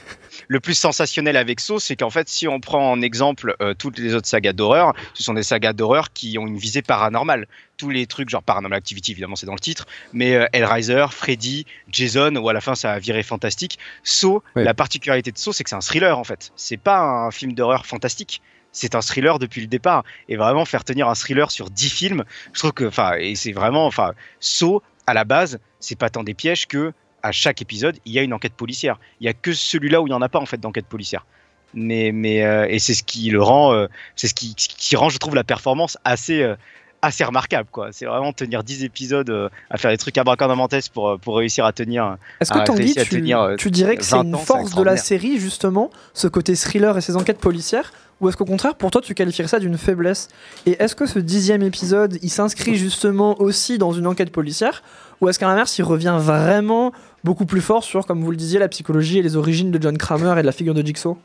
le 0.46 0.60
plus 0.60 0.74
sensationnel 0.74 1.36
avec 1.36 1.58
Saw, 1.58 1.80
c'est 1.80 1.96
qu'en 1.96 2.08
fait, 2.10 2.28
si 2.28 2.46
on 2.46 2.60
prend 2.60 2.92
en 2.92 3.02
exemple 3.02 3.56
euh, 3.60 3.74
toutes 3.74 3.98
les 3.98 4.14
autres 4.14 4.28
sagas 4.28 4.52
d'horreur, 4.52 4.94
ce 5.14 5.22
sont 5.24 5.34
des 5.34 5.42
sagas 5.42 5.72
d'horreur 5.72 6.12
qui 6.12 6.38
ont 6.38 6.46
une 6.46 6.56
visée 6.56 6.82
paranormale. 6.82 7.46
Tous 7.76 7.90
les 7.90 8.06
trucs, 8.06 8.28
genre 8.28 8.42
Paranormal 8.44 8.76
Activity, 8.78 9.10
évidemment, 9.12 9.34
c'est 9.36 9.46
dans 9.46 9.54
le 9.54 9.58
titre, 9.60 9.86
mais 10.12 10.34
euh, 10.36 10.46
Hellraiser, 10.52 11.06
Freddy, 11.10 11.66
Jason, 11.90 12.36
ou 12.36 12.48
à 12.48 12.52
la 12.52 12.60
fin, 12.60 12.74
ça 12.76 12.92
a 12.92 12.98
viré 13.00 13.22
fantastique. 13.24 13.78
Saw, 14.04 14.42
Ouais. 14.54 14.62
la 14.64 14.74
particularité 14.74 15.32
de 15.32 15.38
Saw, 15.38 15.52
c'est 15.52 15.64
que 15.64 15.70
c'est 15.70 15.76
un 15.76 15.80
thriller, 15.80 16.16
en 16.18 16.24
fait. 16.24 16.52
C'est 16.56 16.76
pas 16.76 17.00
un 17.00 17.30
film 17.32 17.54
d'horreur 17.54 17.86
fantastique. 17.86 18.40
C'est 18.72 18.94
un 18.94 19.00
thriller 19.00 19.40
depuis 19.40 19.60
le 19.62 19.66
départ. 19.66 20.04
Et 20.28 20.36
vraiment, 20.36 20.64
faire 20.64 20.84
tenir 20.84 21.08
un 21.08 21.14
thriller 21.16 21.50
sur 21.50 21.70
10 21.70 21.90
films, 21.90 22.24
je 22.52 22.58
trouve 22.60 22.72
que, 22.72 22.84
enfin, 22.84 23.14
et 23.18 23.34
c'est 23.34 23.52
vraiment, 23.52 23.86
enfin, 23.86 24.12
Saw, 24.38 24.80
à 25.08 25.14
la 25.14 25.24
base, 25.24 25.58
c'est 25.80 25.98
pas 25.98 26.10
tant 26.10 26.22
des 26.22 26.34
pièges 26.34 26.66
que 26.66 26.92
à 27.22 27.32
chaque 27.32 27.60
épisode, 27.62 27.98
il 28.04 28.12
y 28.12 28.18
a 28.18 28.22
une 28.22 28.32
enquête 28.32 28.54
policière. 28.54 28.98
Il 29.20 29.26
y 29.26 29.28
a 29.28 29.32
que 29.32 29.52
celui-là 29.52 30.00
où 30.00 30.06
il 30.06 30.10
n'y 30.10 30.16
en 30.16 30.22
a 30.22 30.28
pas 30.28 30.38
en 30.38 30.46
fait 30.46 30.58
d'enquête 30.58 30.86
policière. 30.86 31.26
Mais, 31.74 32.10
mais 32.12 32.44
euh, 32.44 32.66
et 32.68 32.78
c'est 32.78 32.94
ce 32.94 33.02
qui 33.02 33.30
le 33.30 33.42
rend, 33.42 33.72
euh, 33.72 33.86
c'est 34.16 34.26
ce 34.26 34.34
qui, 34.34 34.54
qui 34.54 34.96
rend, 34.96 35.08
je 35.08 35.18
trouve, 35.18 35.34
la 35.34 35.44
performance 35.44 35.98
assez, 36.04 36.42
euh, 36.42 36.56
assez 37.02 37.22
remarquable. 37.22 37.68
quoi. 37.70 37.90
C'est 37.92 38.06
vraiment 38.06 38.32
tenir 38.32 38.64
10 38.64 38.82
épisodes 38.84 39.50
à 39.70 39.78
faire 39.78 39.90
des 39.90 39.96
trucs 39.96 40.18
abracadabrantes 40.18 40.90
pour, 40.92 41.10
euh, 41.10 41.16
pour 41.16 41.36
réussir 41.36 41.64
à 41.64 41.72
tenir. 41.72 42.16
Est-ce 42.40 42.52
à 42.52 42.60
que 42.60 42.66
Tanguy, 42.66 42.98
à 42.98 43.04
tu, 43.04 43.10
tenir, 43.10 43.54
tu 43.56 43.70
dirais 43.70 43.96
que 43.96 44.02
c'est 44.02 44.16
20 44.16 44.24
une 44.24 44.34
ans, 44.34 44.38
force 44.38 44.74
de 44.74 44.82
la 44.82 44.96
série, 44.96 45.38
justement, 45.38 45.90
ce 46.12 46.26
côté 46.26 46.56
thriller 46.56 46.96
et 46.98 47.00
ces 47.00 47.16
enquêtes 47.16 47.38
policières 47.38 47.92
Ou 48.20 48.28
est-ce 48.28 48.36
qu'au 48.36 48.44
contraire, 48.44 48.74
pour 48.74 48.90
toi, 48.90 49.00
tu 49.00 49.14
qualifierais 49.14 49.48
ça 49.48 49.60
d'une 49.60 49.78
faiblesse? 49.78 50.28
Et 50.66 50.72
est-ce 50.82 50.96
que 50.96 51.06
ce 51.06 51.20
dixième 51.20 51.62
épisode, 51.62 52.18
il 52.20 52.30
s'inscrit 52.30 52.74
justement 52.76 53.40
aussi 53.40 53.78
dans 53.78 53.92
une 53.92 54.08
enquête 54.08 54.32
policière? 54.32 54.82
Ou 55.20 55.28
est-ce 55.28 55.38
qu'à 55.38 55.46
l'inverse, 55.46 55.76
il 55.78 55.82
revient 55.82 56.16
vraiment 56.18 56.92
beaucoup 57.24 57.44
plus 57.46 57.60
fort 57.60 57.84
sur, 57.84 58.06
comme 58.06 58.22
vous 58.24 58.30
le 58.30 58.36
disiez, 58.36 58.58
la 58.58 58.68
psychologie 58.68 59.18
et 59.18 59.22
les 59.22 59.36
origines 59.36 59.70
de 59.70 59.80
John 59.80 59.98
Kramer 59.98 60.32
et 60.38 60.42
de 60.42 60.46
la 60.46 60.52
figure 60.52 60.74
de 60.74 60.84
Jigsaw? 60.84 61.18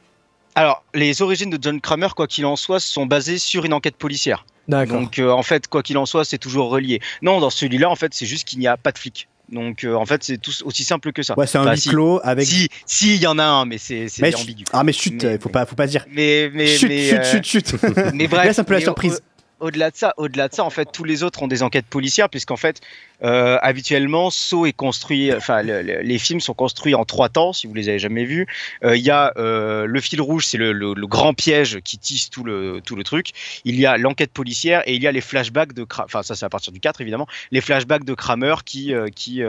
Alors, 0.56 0.84
les 0.94 1.22
origines 1.22 1.50
de 1.50 1.58
John 1.62 1.80
Kramer, 1.82 2.08
quoi 2.16 2.28
qu'il 2.28 2.46
en 2.46 2.56
soit, 2.56 2.80
sont 2.80 3.06
basées 3.06 3.38
sur 3.38 3.66
une 3.66 3.74
enquête 3.74 3.96
policière. 3.98 4.46
D'accord. 4.68 5.00
Donc, 5.00 5.20
euh, 5.20 5.30
en 5.32 5.44
fait, 5.44 5.68
quoi 5.68 5.84
qu'il 5.84 5.98
en 5.98 6.06
soit, 6.06 6.26
c'est 6.26 6.38
toujours 6.38 6.70
relié. 6.70 7.00
Non, 7.22 7.40
dans 7.40 7.50
celui-là, 7.50 7.90
en 7.90 7.96
fait, 7.96 8.14
c'est 8.14 8.26
juste 8.26 8.48
qu'il 8.48 8.60
n'y 8.60 8.68
a 8.68 8.78
pas 8.78 8.92
de 8.92 8.98
flic. 8.98 9.28
Donc 9.52 9.84
euh, 9.84 9.94
en 9.94 10.08
fait, 10.08 10.24
c'est 10.24 10.40
tout 10.40 10.52
aussi 10.64 10.84
simple 10.84 11.12
que 11.14 11.22
ça. 11.22 11.38
Ouais, 11.38 11.46
c'est 11.46 11.60
un 11.60 11.62
Enfin, 11.62 11.74
huis 11.74 11.82
si- 11.82 11.90
clos 11.90 12.20
avec. 12.24 12.48
Si, 12.48 12.68
si, 12.88 13.14
il 13.14 13.22
y 13.22 13.28
en 13.28 13.38
a 13.38 13.44
un, 13.44 13.66
mais 13.66 13.78
c'est 13.78 14.08
chut- 14.08 14.34
ambigu. 14.42 14.64
Ah 14.74 14.84
mais 14.84 14.92
chut, 14.92 15.22
Mais- 15.24 15.38
faut 15.38 15.50
pas, 15.50 15.68
faut 15.68 15.76
pas 15.76 15.86
dire. 15.86 16.04
Mais, 16.12 16.50
mais, 16.52 16.66
chut, 16.66 16.90
mais, 16.90 17.10
chut, 17.10 17.20
euh, 17.20 17.42
chut, 17.44 17.68
chut. 17.70 17.76
mais 18.16 18.28
bref, 18.28 18.44
Laisse 18.48 18.58
un 18.58 18.64
peu 18.64 18.74
la 18.74 18.82
surprise. 18.82 19.22
Au- 19.66 19.76
Au-delà 19.76 19.90
de 19.92 19.96
ça, 19.98 20.14
au-delà 20.18 20.48
de 20.48 20.54
ça, 20.54 20.64
en 20.64 20.70
fait, 20.70 20.90
tous 20.92 21.04
les 21.04 21.24
autres 21.24 21.42
ont 21.44 21.48
des 21.48 21.64
enquêtes 21.64 21.88
policières, 21.88 22.30
puisqu'en 22.30 22.56
fait, 22.56 22.82
euh, 23.24 23.58
habituellement, 23.62 24.30
Saw 24.30 24.68
est 24.68 24.74
construit, 24.74 25.34
enfin, 25.34 25.64
le- 25.64 25.82
le- 25.82 26.02
les 26.02 26.18
films 26.20 26.40
sont 26.40 26.54
construits 26.54 26.94
en 26.96 27.04
trois 27.04 27.30
temps, 27.30 27.52
si 27.52 27.68
vous 27.68 27.74
les 27.74 27.90
avez 27.90 28.00
jamais 28.00 28.24
vus. 28.26 28.48
Euh, 28.84 28.96
Il 28.96 29.04
y 29.04 29.10
a 29.12 29.34
euh, 29.38 29.86
le 29.86 30.00
fil 30.02 30.22
rouge, 30.22 30.46
c'est 30.46 30.58
le, 30.58 30.94
grand 31.08 31.34
piège 31.34 31.80
qui 31.84 31.98
tisse 31.98 32.30
tout 32.30 32.44
le, 32.44 32.80
tout 32.86 32.96
le 32.96 33.04
truc. 33.04 33.32
Il 33.66 33.80
y 33.80 33.86
a 33.86 33.98
l'enquête 33.98 34.32
policière 34.32 34.82
et 34.86 34.96
il 34.96 35.04
y 35.04 35.08
a 35.08 35.12
les 35.12 35.22
flashbacks 35.22 35.74
de, 35.74 35.86
enfin, 36.06 36.24
ça 36.24 36.36
c'est 36.36 36.46
à 36.46 36.50
partir 36.50 36.72
du 36.72 36.80
4 36.80 37.02
évidemment, 37.02 37.28
les 37.52 37.62
flashbacks 37.62 38.06
de 38.06 38.14
Kramer 38.14 38.56
qui, 38.66 38.94
qui, 39.16 39.42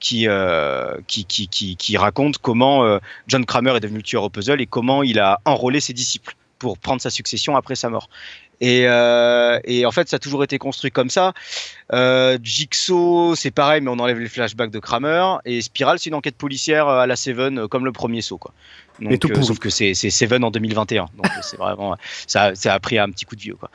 qui, 0.00 0.26
qui, 1.06 1.46
qui, 1.48 1.76
qui, 1.76 1.96
raconte 1.96 2.38
comment 2.38 2.98
John 3.28 3.44
Kramer 3.46 3.76
est 3.76 3.80
devenu 3.80 4.02
tueur 4.02 4.22
au 4.24 4.30
puzzle 4.30 4.60
et 4.60 4.66
comment 4.66 5.02
il 5.02 5.18
a 5.18 5.40
enrôlé 5.44 5.80
ses 5.80 5.92
disciples 5.92 6.34
pour 6.58 6.78
prendre 6.78 7.00
sa 7.00 7.10
succession 7.10 7.56
après 7.56 7.76
sa 7.76 7.88
mort. 7.88 8.08
Et, 8.60 8.84
euh, 8.88 9.58
et 9.64 9.86
en 9.86 9.92
fait, 9.92 10.08
ça 10.08 10.16
a 10.16 10.18
toujours 10.18 10.42
été 10.42 10.58
construit 10.58 10.90
comme 10.90 11.10
ça. 11.10 11.32
Euh, 11.92 12.38
Jigsaw, 12.42 13.34
c'est 13.36 13.50
pareil, 13.50 13.80
mais 13.80 13.90
on 13.90 13.98
enlève 13.98 14.18
les 14.18 14.28
flashbacks 14.28 14.70
de 14.70 14.78
Kramer. 14.80 15.36
Et 15.44 15.60
Spiral, 15.62 15.98
c'est 15.98 16.10
une 16.10 16.14
enquête 16.14 16.36
policière 16.36 16.88
à 16.88 17.06
la 17.06 17.16
Seven, 17.16 17.58
euh, 17.58 17.68
comme 17.68 17.84
le 17.84 17.92
premier 17.92 18.20
saut, 18.20 18.38
quoi. 18.38 18.52
Donc, 19.00 19.10
Mais 19.10 19.18
tout 19.18 19.28
pourri. 19.28 19.46
sauf 19.46 19.58
que 19.58 19.70
c'est 19.70 19.94
Seven 19.94 20.42
en 20.42 20.50
2021. 20.50 21.08
Donc 21.16 21.26
c'est 21.42 21.56
vraiment, 21.56 21.96
ça, 22.26 22.54
ça 22.56 22.74
a 22.74 22.80
pris 22.80 22.98
un 22.98 23.10
petit 23.10 23.24
coup 23.24 23.36
de 23.36 23.40
vieux, 23.40 23.54
quoi. 23.54 23.70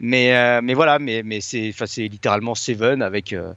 Mais, 0.00 0.36
euh, 0.36 0.60
mais 0.62 0.74
voilà, 0.74 1.00
mais, 1.00 1.22
mais 1.24 1.40
c'est, 1.40 1.72
littéralement 1.98 2.54
Seven 2.54 3.02
avec. 3.02 3.32
euh, 3.32 3.52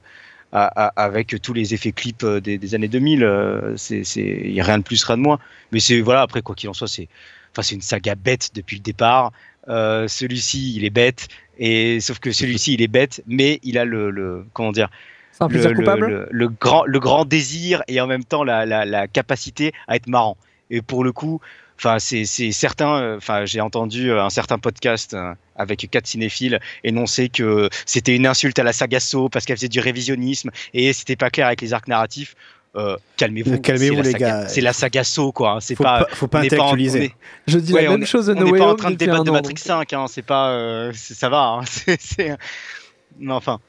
avec 0.52 1.40
tous 1.40 1.54
les 1.54 1.72
effets 1.72 1.92
clips 1.92 2.26
des, 2.26 2.58
des 2.58 2.74
années 2.74 2.88
2000, 2.88 3.24
euh, 3.24 3.74
c'est, 3.78 4.04
c'est, 4.04 4.20
il 4.20 4.52
y 4.52 4.60
a 4.60 4.64
rien 4.64 4.76
de 4.76 4.82
plus, 4.82 5.02
rien 5.02 5.16
de 5.16 5.22
moins. 5.22 5.38
Mais 5.70 5.80
c'est 5.80 6.02
voilà, 6.02 6.20
après 6.20 6.42
quoi 6.42 6.54
qu'il 6.54 6.68
en 6.68 6.74
soit, 6.74 6.88
c'est 6.88 7.08
une 7.70 7.80
saga 7.80 8.14
bête 8.14 8.50
depuis 8.54 8.76
le 8.76 8.82
départ. 8.82 9.32
Euh, 9.68 10.08
celui-ci, 10.08 10.74
il 10.76 10.84
est 10.84 10.90
bête, 10.90 11.28
et 11.58 12.00
sauf 12.00 12.18
que 12.18 12.32
celui-ci, 12.32 12.74
il 12.74 12.82
est 12.82 12.88
bête, 12.88 13.22
mais 13.26 13.60
il 13.62 13.78
a 13.78 13.84
le, 13.84 14.10
le 14.10 14.44
comment 14.52 14.72
dire, 14.72 14.88
un 15.44 15.48
le, 15.70 15.74
coupable 15.76 16.06
le- 16.08 16.28
le 16.30 16.48
grand, 16.48 16.84
le 16.84 16.98
grand 17.00 17.24
désir 17.24 17.82
et 17.88 18.00
en 18.00 18.06
même 18.06 18.24
temps 18.24 18.44
la, 18.44 18.66
la, 18.66 18.84
la 18.84 19.06
capacité 19.08 19.72
à 19.88 19.96
être 19.96 20.08
marrant. 20.08 20.36
Et 20.70 20.82
pour 20.82 21.04
le 21.04 21.12
coup, 21.12 21.40
enfin, 21.78 21.98
c'est, 21.98 22.24
certain. 22.52 22.96
euh, 23.00 23.16
Enfin, 23.18 23.44
j'ai 23.44 23.60
entendu 23.60 24.10
euh, 24.10 24.22
un 24.24 24.30
certain 24.30 24.58
podcast 24.58 25.14
avec 25.56 25.88
quatre 25.90 26.06
cinéphiles 26.06 26.60
énoncer 26.82 27.28
que 27.28 27.68
c'était 27.86 28.16
une 28.16 28.26
insulte 28.26 28.58
à 28.58 28.62
la 28.64 28.72
saga 28.72 28.98
Saw 29.00 29.28
parce 29.28 29.44
qu'elle 29.44 29.56
faisait 29.56 29.68
du 29.68 29.80
révisionnisme 29.80 30.50
et 30.74 30.92
c'était 30.92 31.16
pas 31.16 31.30
clair 31.30 31.46
avec 31.46 31.60
les 31.60 31.72
arcs 31.72 31.88
narratifs. 31.88 32.34
Euh, 32.74 32.96
calmez-vous, 33.18 33.52
Euh, 33.54 33.58
calmez-vous, 33.58 33.96
c'est 33.96 34.02
la 34.02 34.02
les 34.04 34.12
saga- 34.12 34.26
gars. 34.42 34.48
C'est 34.48 34.60
la 34.62 34.72
saga 34.72 35.04
Saw, 35.04 35.30
quoi. 35.32 35.50
hein, 35.52 35.60
C'est 35.60 35.74
Faut 35.74 35.84
pas, 35.84 36.04
pas- 36.04 36.14
faut 36.14 36.26
pas 36.26 36.38
on 36.38 36.40
en- 36.42 36.44
intellectualiser. 36.46 36.98
on 36.98 37.02
est- 37.02 37.12
Je 37.52 37.58
dis 37.58 37.72
Ouais, 37.74 37.82
la 37.82 37.88
on 37.90 37.92
même 37.92 38.02
est- 38.02 38.06
chose 38.06 38.26
de 38.26 38.32
On 38.34 38.42
n'est 38.44 38.58
pas 38.58 38.66
en 38.72 38.74
train 38.76 38.90
de 38.90 38.96
débattre 38.96 39.24
de 39.24 39.30
Matrix 39.30 39.52
donc. 39.54 39.58
5, 39.58 39.92
hein, 39.92 40.06
c'est 40.08 40.22
pas, 40.22 40.50
euh, 40.52 40.92
ça 40.94 41.28
va. 41.28 41.42
hein, 41.42 41.60
c'est- 42.00 42.36
enfin. 43.28 43.60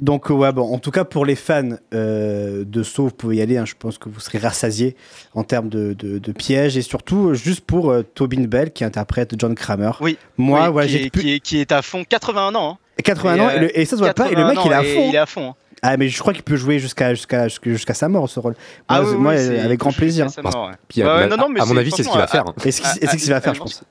Donc 0.00 0.28
ouais, 0.30 0.52
bon, 0.52 0.62
en 0.74 0.78
tout 0.78 0.90
cas 0.90 1.04
pour 1.04 1.24
les 1.24 1.34
fans 1.34 1.70
euh, 1.94 2.62
de 2.66 2.82
Saw, 2.82 3.04
vous 3.04 3.10
pouvez 3.10 3.36
y 3.36 3.40
aller. 3.40 3.56
hein, 3.56 3.64
je 3.64 3.74
pense 3.78 3.98
que 3.98 4.08
vous 4.08 4.20
serez 4.20 4.38
rassasiés 4.38 4.96
en 5.34 5.44
termes 5.44 5.68
de, 5.68 5.92
de- 5.94 6.18
de 6.18 6.32
pièges 6.32 6.76
et 6.76 6.82
surtout 6.82 7.34
juste 7.34 7.62
pour 7.62 7.90
euh, 7.90 8.02
Tobin 8.02 8.44
Bell 8.46 8.70
qui 8.72 8.84
interprète 8.84 9.34
John 9.38 9.54
Kramer. 9.54 9.92
Oui. 10.00 10.18
Moi, 10.36 10.64
oui, 10.66 10.72
voilà, 10.72 10.86
qui, 10.88 10.92
j'ai 10.92 11.04
est, 11.06 11.10
qui, 11.10 11.32
est, 11.34 11.40
qui 11.40 11.58
est 11.60 11.72
à 11.72 11.82
fond, 11.82 12.04
81 12.04 12.54
ans. 12.54 12.72
hein. 12.72 13.02
81 13.02 13.46
ans 13.46 13.50
et, 13.50 13.58
le- 13.60 13.78
et 13.78 13.84
ça 13.86 13.96
se 13.96 14.02
voit 14.02 14.12
pas. 14.12 14.26
Et 14.26 14.34
le 14.34 14.42
81 14.42 14.54
mec, 14.54 14.58
il 14.66 14.72
est 14.72 14.74
à 14.74 14.82
fond. 14.82 15.08
Il 15.08 15.14
est 15.14 15.18
à 15.18 15.26
fond. 15.26 15.54
Hein. 15.82 15.88
Ah 15.92 15.96
mais 15.96 16.08
je 16.08 16.18
crois 16.18 16.32
qu'il 16.32 16.42
peut 16.42 16.56
jouer 16.56 16.78
jusqu'à 16.78 17.14
jusqu'à 17.14 17.48
jusqu'à 17.48 17.94
sa 17.94 18.08
mort 18.08 18.28
ce 18.28 18.40
rôle. 18.40 18.54
Ah 18.88 19.00
Moi, 19.02 19.10
oui, 19.12 19.16
moi, 19.18 19.32
oui, 19.34 19.58
avec 19.58 19.78
grand 19.80 19.92
plaisir. 19.92 20.26
mort, 20.42 20.68
ouais. 20.68 20.74
Puis, 20.88 21.02
mon- 21.02 21.28
non, 21.28 21.36
non, 21.36 21.48
mais 21.48 21.60
à 21.60 21.64
mon 21.66 21.76
avis, 21.76 21.90
c'est 21.90 22.02
ce 22.02 22.08
qu'il 22.08 22.18
va 22.18 22.26
faire. 22.26 22.44
Et 22.64 22.70
c'est 22.72 22.82
ce 22.82 23.16
qu'il 23.16 23.30
va 23.30 23.40
faire, 23.40 23.54
je 23.54 23.60
pense. 23.60 23.82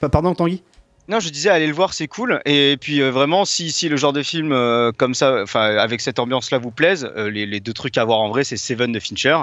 Pa- 0.00 0.08
Pardon, 0.08 0.34
Tanguy? 0.34 0.62
Non, 1.08 1.20
je 1.20 1.30
disais, 1.30 1.48
allez 1.48 1.66
le 1.66 1.72
voir, 1.72 1.94
c'est 1.94 2.06
cool. 2.06 2.42
Et 2.44 2.76
puis 2.78 3.00
euh, 3.00 3.10
vraiment, 3.10 3.46
si, 3.46 3.72
si 3.72 3.88
le 3.88 3.96
genre 3.96 4.12
de 4.12 4.22
film 4.22 4.52
euh, 4.52 4.92
comme 4.92 5.14
ça, 5.14 5.42
enfin 5.42 5.76
avec 5.76 6.02
cette 6.02 6.18
ambiance-là 6.18 6.58
vous 6.58 6.70
plaise, 6.70 7.10
euh, 7.16 7.30
les, 7.30 7.46
les 7.46 7.60
deux 7.60 7.72
trucs 7.72 7.96
à 7.96 8.04
voir 8.04 8.18
en 8.18 8.28
vrai, 8.28 8.44
c'est 8.44 8.58
Seven 8.58 8.92
de 8.92 9.00
Fincher 9.00 9.38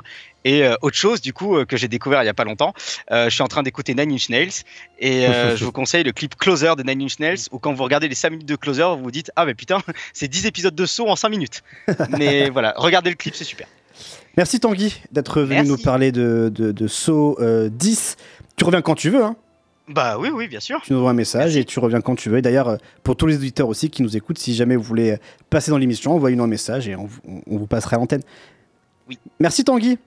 et 0.48 0.64
autre 0.84 0.96
chose 0.96 1.22
du 1.22 1.34
coup 1.34 1.58
que 1.66 1.76
j'ai 1.76 1.88
découvert 1.88 2.22
il 2.22 2.28
y 2.28 2.30
a 2.30 2.34
pas 2.36 2.44
longtemps. 2.44 2.76
je 3.10 3.30
suis 3.32 3.42
en 3.42 3.48
train 3.48 3.64
d'écouter 3.64 3.96
Nine 3.96 4.12
Inch 4.12 4.30
Nails 4.30 4.52
et 5.00 5.26
je 5.56 5.66
vous 5.66 5.72
conseille 5.72 6.04
le 6.04 6.12
clip 6.12 6.36
Closer 6.36 6.74
de 6.78 6.84
Nine 6.84 7.02
Inch 7.02 7.18
Nails 7.18 7.40
où 7.52 7.58
quand 7.58 7.74
vous 7.74 7.84
regardez 7.84 8.08
les 8.08 8.14
5 8.14 8.30
minutes 8.30 8.48
de 8.48 8.56
Closer, 8.56 8.84
vous 8.96 9.02
vous 9.06 9.10
dites 9.10 9.32
ah 9.36 9.48
mais 9.48 9.56
putain, 9.56 9.80
c'est 10.14 10.28
10 10.28 10.46
épisodes 10.46 10.76
de 10.76 10.86
saut 10.86 11.08
en 11.08 11.16
5 11.16 11.30
minutes. 11.30 11.64
mais 12.10 12.52
voilà, 12.52 12.76
regardez 12.78 13.10
le 13.10 13.16
clip, 13.16 13.34
c'est 13.34 13.44
super. 13.44 13.66
Merci 14.38 14.60
Tanguy 14.60 15.02
d'être 15.12 15.42
venu 15.42 15.56
Merci. 15.56 15.72
nous 15.72 15.78
parler 15.78 16.12
de, 16.12 16.52
de, 16.54 16.72
de 16.72 16.88
Saw 16.88 17.38
euh, 17.40 17.70
10. 17.72 18.16
Tu 18.56 18.66
reviens 18.66 18.84
quand 18.84 18.94
tu 18.94 19.10
veux, 19.10 19.24
hein. 19.24 19.36
Bah 19.88 20.18
oui, 20.20 20.30
oui, 20.34 20.48
bien 20.48 20.60
sûr. 20.60 20.82
Tu 20.84 20.94
nous 20.94 21.00
envoies 21.00 21.12
un 21.12 21.16
message 21.16 21.56
et 21.58 21.64
tu 21.66 21.80
reviens 21.80 22.02
quand 22.02 22.16
tu 22.16 22.30
veux. 22.30 22.38
Et 22.40 22.42
d'ailleurs, 22.42 22.70
euh, 22.70 22.78
pour 23.04 23.16
tous 23.16 23.28
les 23.28 23.36
auditeurs 23.36 23.68
aussi 23.70 23.90
qui 23.92 24.02
nous 24.02 24.18
écoutent, 24.18 24.40
si 24.40 24.56
jamais 24.56 24.76
vous 24.76 24.82
voulez 24.84 25.12
euh, 25.12 25.18
passer 25.50 25.70
dans 25.70 25.78
l'émission, 25.78 26.14
envoyez-nous 26.16 26.44
un 26.44 26.48
message 26.48 26.88
et 26.88 26.96
on, 26.96 27.06
vous- 27.06 27.20
on- 27.28 27.42
on 27.48 27.58
vous 27.58 27.68
passera 27.68 27.98
à 27.98 28.00
l'antenne. 28.00 28.22
Oui. 29.08 29.20
Merci 29.40 29.64
Tanguy. 29.64 30.00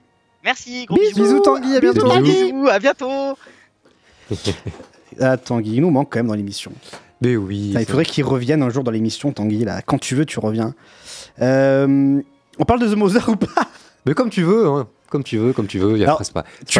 Merci, 0.43 0.85
gros 0.85 0.97
Bisous, 0.97 1.15
bisous. 1.15 1.23
bisous, 1.23 1.39
Tanguy, 1.41 1.75
à 1.75 1.79
bientôt. 1.79 2.21
Bisous, 2.21 2.67
à 2.69 2.79
bientôt. 2.79 3.37
Ah, 5.19 5.37
Tanguy, 5.37 5.75
il 5.75 5.81
nous 5.81 5.89
manque 5.89 6.11
quand 6.11 6.19
même 6.19 6.27
dans 6.27 6.35
l'émission. 6.35 6.71
Mais 7.21 7.35
oui. 7.35 7.73
Il 7.77 7.85
faudrait 7.85 8.05
qu'il 8.05 8.23
revienne 8.23 8.61
un 8.61 8.69
jour 8.69 8.83
dans 8.83 8.91
l'émission, 8.91 9.31
Tanguy. 9.33 9.65
Là. 9.65 9.81
Quand 9.81 9.97
tu 9.97 10.15
veux, 10.15 10.25
tu 10.25 10.39
reviens. 10.39 10.75
Euh, 11.41 12.21
on 12.59 12.63
parle 12.63 12.79
de 12.79 12.87
The 12.87 12.95
Mother 12.95 13.27
ou 13.27 13.35
pas? 13.35 13.67
Mais 14.05 14.13
comme 14.13 14.29
tu 14.29 14.43
veux, 14.43 14.67
hein. 14.67 14.87
comme 15.09 15.23
tu 15.23 15.37
veux, 15.37 15.51
comme 15.51 15.67
tu 15.67 15.79
veux, 15.79 15.93
il 15.93 15.99
y 15.99 16.03
a 16.03 16.07
Alors, 16.07 16.17
presque 16.17 16.33
pas. 16.33 16.45
tu, 16.67 16.79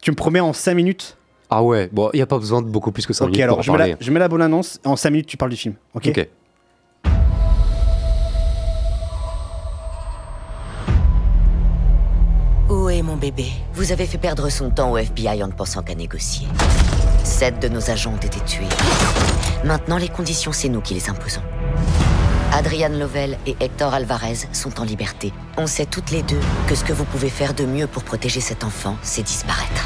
tu 0.00 0.10
me 0.10 0.16
promets 0.16 0.40
en 0.40 0.52
5 0.52 0.74
minutes 0.74 1.16
Ah 1.50 1.62
ouais, 1.62 1.88
bon, 1.92 2.10
il 2.12 2.16
n'y 2.16 2.22
a 2.22 2.26
pas 2.26 2.38
besoin 2.38 2.60
de 2.60 2.66
beaucoup 2.66 2.90
plus 2.92 3.06
que 3.06 3.12
5 3.12 3.24
Ok, 3.24 3.30
minutes 3.30 3.42
alors 3.44 3.56
pour 3.56 3.62
je 3.62 3.72
mets, 3.72 3.78
la, 3.90 3.96
je 4.00 4.10
mets 4.10 4.18
la 4.20 4.28
bonne 4.28 4.42
annonce. 4.42 4.80
En 4.84 4.96
5 4.96 5.10
minutes, 5.10 5.26
tu 5.26 5.36
parles 5.36 5.50
du 5.52 5.56
film. 5.56 5.74
Ok. 5.94 6.08
Ok. 6.08 6.28
Où 12.68 12.88
est 12.88 13.02
mon 13.02 13.16
bébé? 13.16 13.46
Vous 13.74 13.92
avez 13.92 14.06
fait 14.06 14.18
perdre 14.18 14.48
son 14.50 14.70
temps 14.70 14.90
au 14.92 14.98
FBI 14.98 15.42
en 15.42 15.46
ne 15.48 15.52
pensant 15.52 15.82
qu'à 15.82 15.94
négocier. 15.94 16.48
Sept 17.22 17.60
de 17.62 17.68
nos 17.68 17.90
agents 17.90 18.12
ont 18.14 18.16
été 18.26 18.40
tués. 18.40 18.66
Maintenant, 19.64 19.98
les 19.98 20.08
conditions, 20.08 20.52
c'est 20.52 20.68
nous 20.68 20.80
qui 20.80 20.94
les 20.94 21.08
imposons. 21.08 21.42
Adrian 22.52 22.88
Lovell 22.88 23.38
et 23.46 23.56
Hector 23.60 23.92
Alvarez 23.94 24.48
sont 24.52 24.80
en 24.80 24.84
liberté. 24.84 25.32
On 25.56 25.66
sait 25.66 25.86
toutes 25.86 26.10
les 26.10 26.22
deux 26.22 26.40
que 26.68 26.74
ce 26.74 26.84
que 26.84 26.92
vous 26.92 27.04
pouvez 27.04 27.28
faire 27.28 27.54
de 27.54 27.64
mieux 27.64 27.86
pour 27.86 28.02
protéger 28.02 28.40
cet 28.40 28.64
enfant, 28.64 28.96
c'est 29.02 29.22
disparaître. 29.22 29.84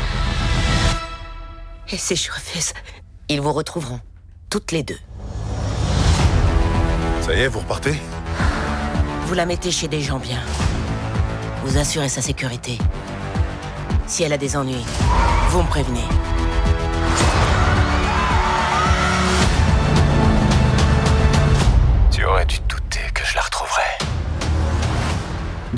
Et 1.93 1.97
si 1.97 2.15
je 2.15 2.31
refuse 2.31 2.73
Ils 3.29 3.41
vous 3.41 3.53
retrouveront. 3.53 4.01
Toutes 4.49 4.71
les 4.71 4.83
deux. 4.85 4.99
Ça 7.21 7.35
y 7.35 7.41
est, 7.41 7.49
vous 7.49 7.61
repartez? 7.61 7.95
Vous 9.27 9.35
la 9.35 9.45
mettez 9.47 9.71
chez 9.71 9.89
des 9.89 10.01
gens 10.01 10.19
bien. 10.19 10.41
Vous 11.65 11.79
assurez 11.79 12.09
sa 12.09 12.23
sécurité. 12.23 12.79
Si 14.07 14.23
elle 14.23 14.33
a 14.33 14.39
des 14.39 14.57
ennuis, 14.57 14.85
vous 15.51 15.63
me 15.63 15.69
prévenez. 15.69 16.05
Tu 22.11 22.25
aurais 22.25 22.47
dû 22.47 22.59
douter 22.69 22.80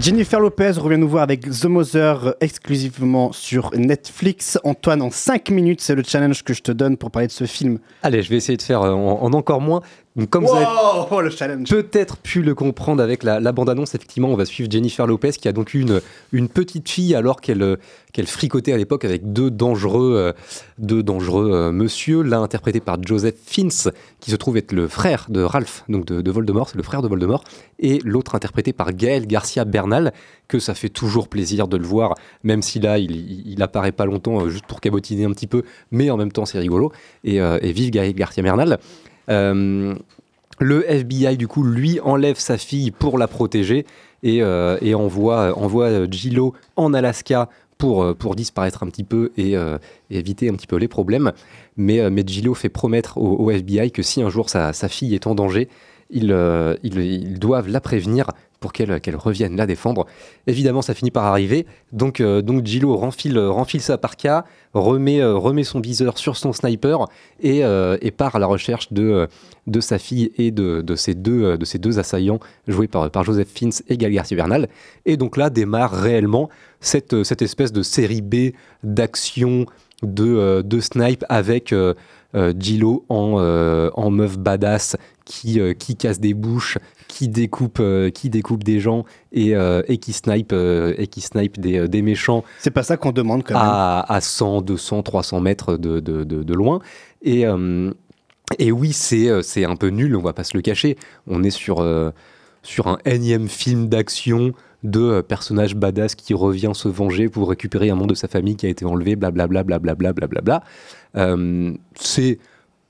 Jennifer 0.02 0.40
Lopez 0.40 0.72
revient 0.78 0.98
nous 0.98 1.08
voir 1.08 1.22
avec 1.22 1.48
The 1.48 1.66
Mother 1.66 2.26
euh, 2.26 2.32
exclusivement 2.40 3.30
sur 3.30 3.70
Netflix. 3.72 4.58
Antoine, 4.64 5.00
en 5.00 5.12
5 5.12 5.48
minutes, 5.50 5.80
c'est 5.80 5.94
le 5.94 6.02
challenge 6.02 6.42
que 6.42 6.52
je 6.54 6.60
te 6.60 6.72
donne 6.72 6.96
pour 6.96 7.12
parler 7.12 7.28
de 7.28 7.32
ce 7.32 7.44
film. 7.44 7.78
Allez, 8.02 8.20
je 8.20 8.28
vais 8.28 8.34
essayer 8.34 8.56
de 8.56 8.62
faire 8.62 8.82
euh, 8.82 8.90
en, 8.90 9.22
en 9.22 9.32
encore 9.32 9.60
moins. 9.60 9.80
Donc, 10.14 10.28
Comme 10.28 10.44
vous 10.44 10.54
avez 10.54 11.64
peut-être 11.64 12.18
pu 12.18 12.42
le 12.42 12.54
comprendre 12.54 13.02
avec 13.02 13.22
la, 13.22 13.40
la 13.40 13.52
bande-annonce, 13.52 13.94
effectivement, 13.94 14.28
on 14.28 14.36
va 14.36 14.44
suivre 14.44 14.70
Jennifer 14.70 15.06
Lopez 15.06 15.32
qui 15.32 15.48
a 15.48 15.52
donc 15.52 15.72
eu 15.72 15.80
une, 15.80 16.02
une 16.32 16.48
petite 16.48 16.88
fille 16.88 17.14
alors 17.14 17.40
qu'elle 17.40 17.62
euh, 17.62 17.76
qu'elle 18.12 18.26
fricotait 18.26 18.72
à 18.72 18.76
l'époque 18.76 19.04
avec 19.04 19.32
deux 19.32 19.50
dangereux, 19.50 20.14
euh, 20.16 20.32
deux 20.78 21.02
dangereux 21.02 21.50
euh, 21.52 21.72
monsieur, 21.72 22.22
l'un 22.22 22.42
interprété 22.42 22.80
par 22.80 23.02
Joseph 23.02 23.36
Fiennes, 23.44 23.70
qui 24.20 24.30
se 24.30 24.36
trouve 24.36 24.56
être 24.58 24.72
le 24.72 24.86
frère 24.86 25.26
de 25.30 25.42
Ralph, 25.42 25.84
donc 25.88 26.04
de, 26.04 26.20
de 26.20 26.30
Voldemort, 26.30 26.68
c'est 26.68 26.76
le 26.76 26.82
frère 26.82 27.02
de 27.02 27.08
Voldemort, 27.08 27.44
et 27.78 28.00
l'autre 28.04 28.34
interprété 28.34 28.72
par 28.72 28.92
Gaël 28.92 29.26
Garcia 29.26 29.64
Bernal, 29.64 30.12
que 30.46 30.58
ça 30.58 30.74
fait 30.74 30.90
toujours 30.90 31.28
plaisir 31.28 31.68
de 31.68 31.78
le 31.78 31.84
voir, 31.84 32.14
même 32.44 32.60
si 32.60 32.80
là, 32.80 32.98
il, 32.98 33.12
il, 33.12 33.52
il 33.52 33.62
apparaît 33.62 33.92
pas 33.92 34.04
longtemps, 34.04 34.42
euh, 34.42 34.48
juste 34.50 34.66
pour 34.66 34.80
cabotiner 34.80 35.24
un 35.24 35.32
petit 35.32 35.46
peu, 35.46 35.62
mais 35.90 36.10
en 36.10 36.18
même 36.18 36.32
temps, 36.32 36.44
c'est 36.44 36.58
rigolo, 36.58 36.92
et, 37.24 37.36
et 37.36 37.72
vive 37.72 37.90
Gaël 37.90 38.12
Garcia 38.14 38.42
Bernal. 38.42 38.78
Euh, 39.28 39.94
le 40.60 40.90
FBI, 40.90 41.36
du 41.36 41.48
coup, 41.48 41.62
lui 41.62 42.00
enlève 42.00 42.38
sa 42.38 42.58
fille 42.58 42.90
pour 42.90 43.18
la 43.18 43.26
protéger 43.26 43.86
et, 44.22 44.42
euh, 44.42 44.78
envoie, 44.94 45.56
envoie 45.58 45.86
euh, 45.86 46.06
Gillo 46.10 46.54
en 46.76 46.94
Alaska 46.94 47.48
pour, 47.78 48.14
pour 48.14 48.36
disparaître 48.36 48.84
un 48.84 48.86
petit 48.86 49.02
peu 49.02 49.32
et, 49.36 49.56
éviter 50.08 50.48
un 50.48 50.54
petit 50.54 50.68
peu 50.68 50.76
les 50.76 50.86
problèmes. 50.86 51.32
Mais, 51.76 52.08
mais 52.10 52.24
fait 52.54 52.68
promettre 52.68 53.18
au, 53.18 53.50
FBI 53.50 53.90
que 53.90 54.02
si 54.02 54.22
un 54.22 54.30
jour 54.30 54.50
sa, 54.50 54.72
fille 54.72 55.16
est 55.16 55.26
en 55.26 55.34
danger, 55.34 55.68
ils, 56.10 56.32
ils 56.84 57.38
doivent 57.40 57.68
la 57.68 57.80
prévenir 57.80 58.28
pour 58.62 58.72
qu'elle 58.72 59.00
qu'elle 59.02 59.16
revienne 59.16 59.56
la 59.56 59.66
défendre. 59.66 60.06
Évidemment, 60.46 60.80
ça 60.80 60.94
finit 60.94 61.10
par 61.10 61.24
arriver. 61.24 61.66
Donc, 61.92 62.20
euh, 62.20 62.40
donc 62.40 62.64
Gillo 62.64 62.96
renfile, 62.96 63.38
renfile 63.38 63.82
sa 63.82 63.98
parka, 63.98 64.46
remet, 64.72 65.20
euh, 65.20 65.36
remet 65.36 65.64
son 65.64 65.80
viseur 65.80 66.16
sur 66.16 66.38
son 66.38 66.54
sniper 66.54 67.06
et, 67.40 67.62
euh, 67.64 67.98
et 68.00 68.10
part 68.10 68.36
à 68.36 68.38
la 68.38 68.46
recherche 68.46 68.90
de, 68.92 69.02
euh, 69.02 69.26
de 69.66 69.80
sa 69.80 69.98
fille 69.98 70.32
et 70.38 70.50
de, 70.50 70.80
de, 70.80 70.94
ses, 70.94 71.14
deux, 71.14 71.42
euh, 71.42 71.56
de 71.58 71.78
deux 71.78 71.98
assaillants, 71.98 72.40
joués 72.66 72.88
par, 72.88 73.10
par 73.10 73.24
Joseph 73.24 73.48
Fiennes 73.48 73.72
et 73.88 73.98
Gal 73.98 74.12
Garcia 74.12 74.36
Bernal. 74.36 74.68
Et 75.04 75.18
donc 75.18 75.36
là 75.36 75.50
démarre 75.50 75.92
réellement 75.92 76.48
cette, 76.80 77.12
euh, 77.12 77.24
cette 77.24 77.42
espèce 77.42 77.72
de 77.72 77.82
série 77.82 78.22
B 78.22 78.54
d'action, 78.82 79.66
de, 80.02 80.24
euh, 80.24 80.62
de 80.62 80.80
snipe 80.80 81.24
avec 81.28 81.72
euh, 81.72 81.94
euh, 82.34 82.52
Gillo 82.58 83.04
en, 83.08 83.36
euh, 83.38 83.90
en 83.94 84.10
meuf 84.10 84.38
badass 84.38 84.96
qui, 85.24 85.60
euh, 85.60 85.74
qui 85.74 85.96
casse 85.96 86.18
des 86.18 86.34
bouches, 86.34 86.78
qui 87.12 87.28
découpe, 87.28 87.76
euh, 87.78 88.08
qui 88.08 88.30
découpe 88.30 88.64
des 88.64 88.80
gens 88.80 89.04
et, 89.32 89.54
euh, 89.54 89.82
et 89.86 89.98
qui 89.98 90.14
snipe, 90.14 90.52
euh, 90.54 90.94
et 90.96 91.08
qui 91.08 91.20
snipe 91.20 91.60
des, 91.60 91.86
des 91.86 92.00
méchants 92.00 92.42
C'est 92.58 92.70
pas 92.70 92.82
ça 92.82 92.96
qu'on 92.96 93.12
demande 93.12 93.44
quand 93.44 93.52
même. 93.52 93.62
à, 93.62 94.00
à 94.08 94.20
100, 94.22 94.62
200, 94.62 95.02
300 95.02 95.40
mètres 95.40 95.76
de, 95.76 96.00
de, 96.00 96.24
de- 96.24 96.42
de 96.42 96.54
loin. 96.54 96.80
Et, 97.20 97.44
et 98.58 98.72
oui, 98.72 98.92
c'est 98.94 99.28
un 99.64 99.76
peu 99.76 99.88
nul, 99.88 100.16
on 100.16 100.22
va 100.22 100.32
pas 100.32 100.44
se 100.44 100.56
le 100.56 100.62
cacher. 100.62 100.96
On 101.26 101.42
est 101.42 101.50
sur, 101.50 101.86
sur 102.62 102.86
un 102.88 102.96
énième 103.04 103.46
film 103.48 103.88
d'action 103.88 104.52
de 104.82 105.20
personnage 105.20 105.76
badass 105.76 106.14
qui 106.14 106.32
revient 106.34 106.72
se 106.74 106.88
venger 106.88 107.28
pour 107.28 107.48
récupérer 107.50 107.90
un 107.90 107.94
membre 107.94 108.08
de 108.10 108.14
sa 108.16 108.26
famille 108.26 108.56
qui 108.56 108.64
a 108.66 108.70
été 108.70 108.84
enlevé, 108.86 109.16
blablabla, 109.16 109.62
blablabla, 109.64 110.12
blablabla. 110.14 110.62
C'est 111.94 112.38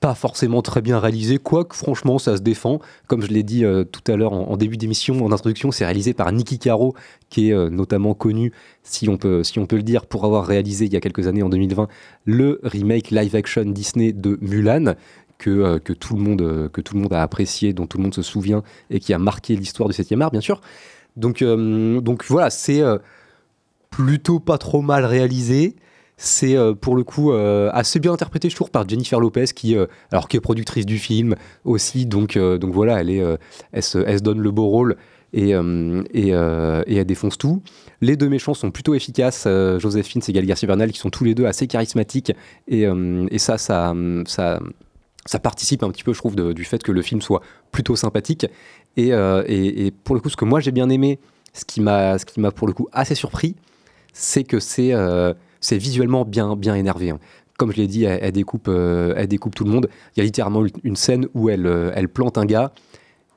pas 0.02 0.14
forcément 0.16 0.62
très 0.62 0.82
bien 0.82 0.98
réalisé, 0.98 1.38
quoique 1.38 1.76
franchement 1.76 2.18
ça 2.18 2.36
se 2.36 2.42
défend. 2.42 2.80
Comme 3.06 3.22
je 3.22 3.28
l'ai 3.28 3.44
dit 3.44 3.64
euh, 3.64 3.84
tout 3.84 4.02
à 4.12 4.16
l'heure 4.16 4.32
en, 4.32 4.56
début 4.56 4.76
d'émission, 4.76 5.24
en 5.24 5.30
introduction, 5.30 5.70
c'est 5.70 5.84
réalisé 5.84 6.12
par 6.12 6.30
Nicky 6.32 6.58
Caro, 6.58 6.96
qui 7.30 7.50
est 7.50 7.52
euh, 7.52 7.70
notamment 7.70 8.12
connu, 8.12 8.52
si 8.82 9.08
on, 9.08 9.16
peut, 9.16 9.44
si 9.44 9.60
on 9.60 9.66
peut 9.66 9.76
le 9.76 9.84
dire, 9.84 10.06
pour 10.06 10.24
avoir 10.24 10.44
réalisé 10.44 10.86
il 10.86 10.92
y 10.92 10.96
a 10.96 11.00
quelques 11.00 11.28
années, 11.28 11.44
en 11.44 11.48
2020, 11.48 11.86
le 12.24 12.58
remake 12.64 13.12
live-action 13.12 13.64
Disney 13.66 14.12
de 14.12 14.38
Mulan. 14.42 14.94
Que, 15.38 15.50
euh, 15.50 15.78
que, 15.80 15.92
tout 15.92 16.14
le 16.14 16.22
monde, 16.22 16.70
que 16.72 16.80
tout 16.80 16.94
le 16.94 17.00
monde 17.00 17.12
a 17.12 17.22
apprécié, 17.22 17.72
dont 17.72 17.86
tout 17.88 17.98
le 17.98 18.04
monde 18.04 18.14
se 18.14 18.22
souvient 18.22 18.62
et 18.90 19.00
qui 19.00 19.12
a 19.12 19.18
marqué 19.18 19.56
l'histoire 19.56 19.88
du 19.88 19.94
7e 19.94 20.20
art, 20.20 20.30
bien 20.30 20.40
sûr. 20.40 20.60
Donc, 21.16 21.42
donc 21.42 22.24
voilà, 22.28 22.48
c'est 22.48 22.80
plutôt 23.90 24.38
pas 24.38 24.56
trop 24.58 24.82
mal 24.82 25.04
réalisé. 25.04 25.74
C'est 26.24 26.56
euh, 26.56 26.72
pour 26.72 26.94
le 26.94 27.02
coup 27.02 27.32
euh, 27.32 27.68
assez 27.72 27.98
bien 27.98 28.12
interprété, 28.12 28.48
je 28.48 28.54
trouve, 28.54 28.70
par 28.70 28.88
Jennifer 28.88 29.18
Lopez, 29.18 29.46
qui, 29.46 29.76
euh, 29.76 29.86
alors, 30.12 30.28
qui 30.28 30.36
est 30.36 30.40
productrice 30.40 30.86
du 30.86 30.98
film 30.98 31.34
aussi. 31.64 32.06
Donc, 32.06 32.38
donc 32.38 32.72
voilà, 32.72 33.00
elle, 33.00 33.10
est, 33.10 33.24
elle, 33.72 33.82
se, 33.82 34.20
donne 34.20 34.38
le 34.38 34.52
beau 34.52 34.68
rôle 34.68 34.96
et, 35.32 35.50
et, 35.50 36.28
elle 36.28 37.04
défonce 37.06 37.38
tout. 37.38 37.60
Les 38.00 38.16
deux 38.16 38.28
méchants 38.28 38.54
sont 38.54 38.70
plutôt 38.70 38.94
efficaces, 38.94 39.44
euh, 39.48 39.80
Joséphine 39.80 40.22
et 40.28 40.32
Gal 40.32 40.46
Garcia 40.46 40.68
Bernal, 40.68 40.92
qui 40.92 41.00
sont 41.00 41.10
tous 41.10 41.24
les 41.24 41.34
deux 41.34 41.46
assez 41.46 41.66
charismatiques. 41.66 42.32
Et, 42.68 42.84
et 42.84 43.38
ça, 43.38 43.58
ça, 43.58 43.92
ça, 44.26 44.60
ça 45.26 45.38
participe 45.40 45.82
un 45.82 45.90
petit 45.90 46.04
peu, 46.04 46.12
je 46.12 46.18
trouve, 46.18 46.36
du 46.36 46.64
fait 46.64 46.84
que 46.84 46.92
le 46.92 47.02
film 47.02 47.20
soit 47.20 47.42
plutôt 47.72 47.96
sympathique. 47.96 48.46
Et, 48.96 49.08
et- 49.08 49.90
pour 50.04 50.14
le 50.14 50.20
coup, 50.20 50.30
ce 50.30 50.36
que 50.36 50.44
moi 50.44 50.60
j'ai 50.60 50.70
bien 50.70 50.88
aimé, 50.88 51.18
ce 51.52 51.64
qui 51.64 51.80
m'a, 51.80 52.16
pour 52.54 52.68
le 52.68 52.74
coup 52.74 52.86
assez 52.92 53.16
surpris, 53.16 53.56
c'est 54.12 54.44
que 54.44 54.60
c'est, 54.60 54.92
c'est 55.62 55.78
visuellement 55.78 56.26
bien, 56.26 56.54
bien 56.56 56.74
énervé. 56.74 57.08
hein. 57.10 57.18
Comme 57.58 57.72
je 57.72 57.76
l'ai 57.78 57.86
dit, 57.86 58.04
elle, 58.04 58.18
elle 58.22 58.32
découpe, 58.32 58.66
euh, 58.68 59.14
elle 59.16 59.28
découpe 59.28 59.54
tout 59.54 59.64
le 59.64 59.70
monde. 59.70 59.88
Il 60.14 60.20
y 60.20 60.22
a 60.22 60.24
littéralement 60.24 60.64
une- 60.66 60.70
une 60.84 60.96
scène 60.96 61.26
où 61.34 61.48
elle, 61.48 61.66
euh, 61.66 61.92
elle 61.94 62.08
plante 62.10 62.36
un 62.36 62.44
gars. 62.44 62.72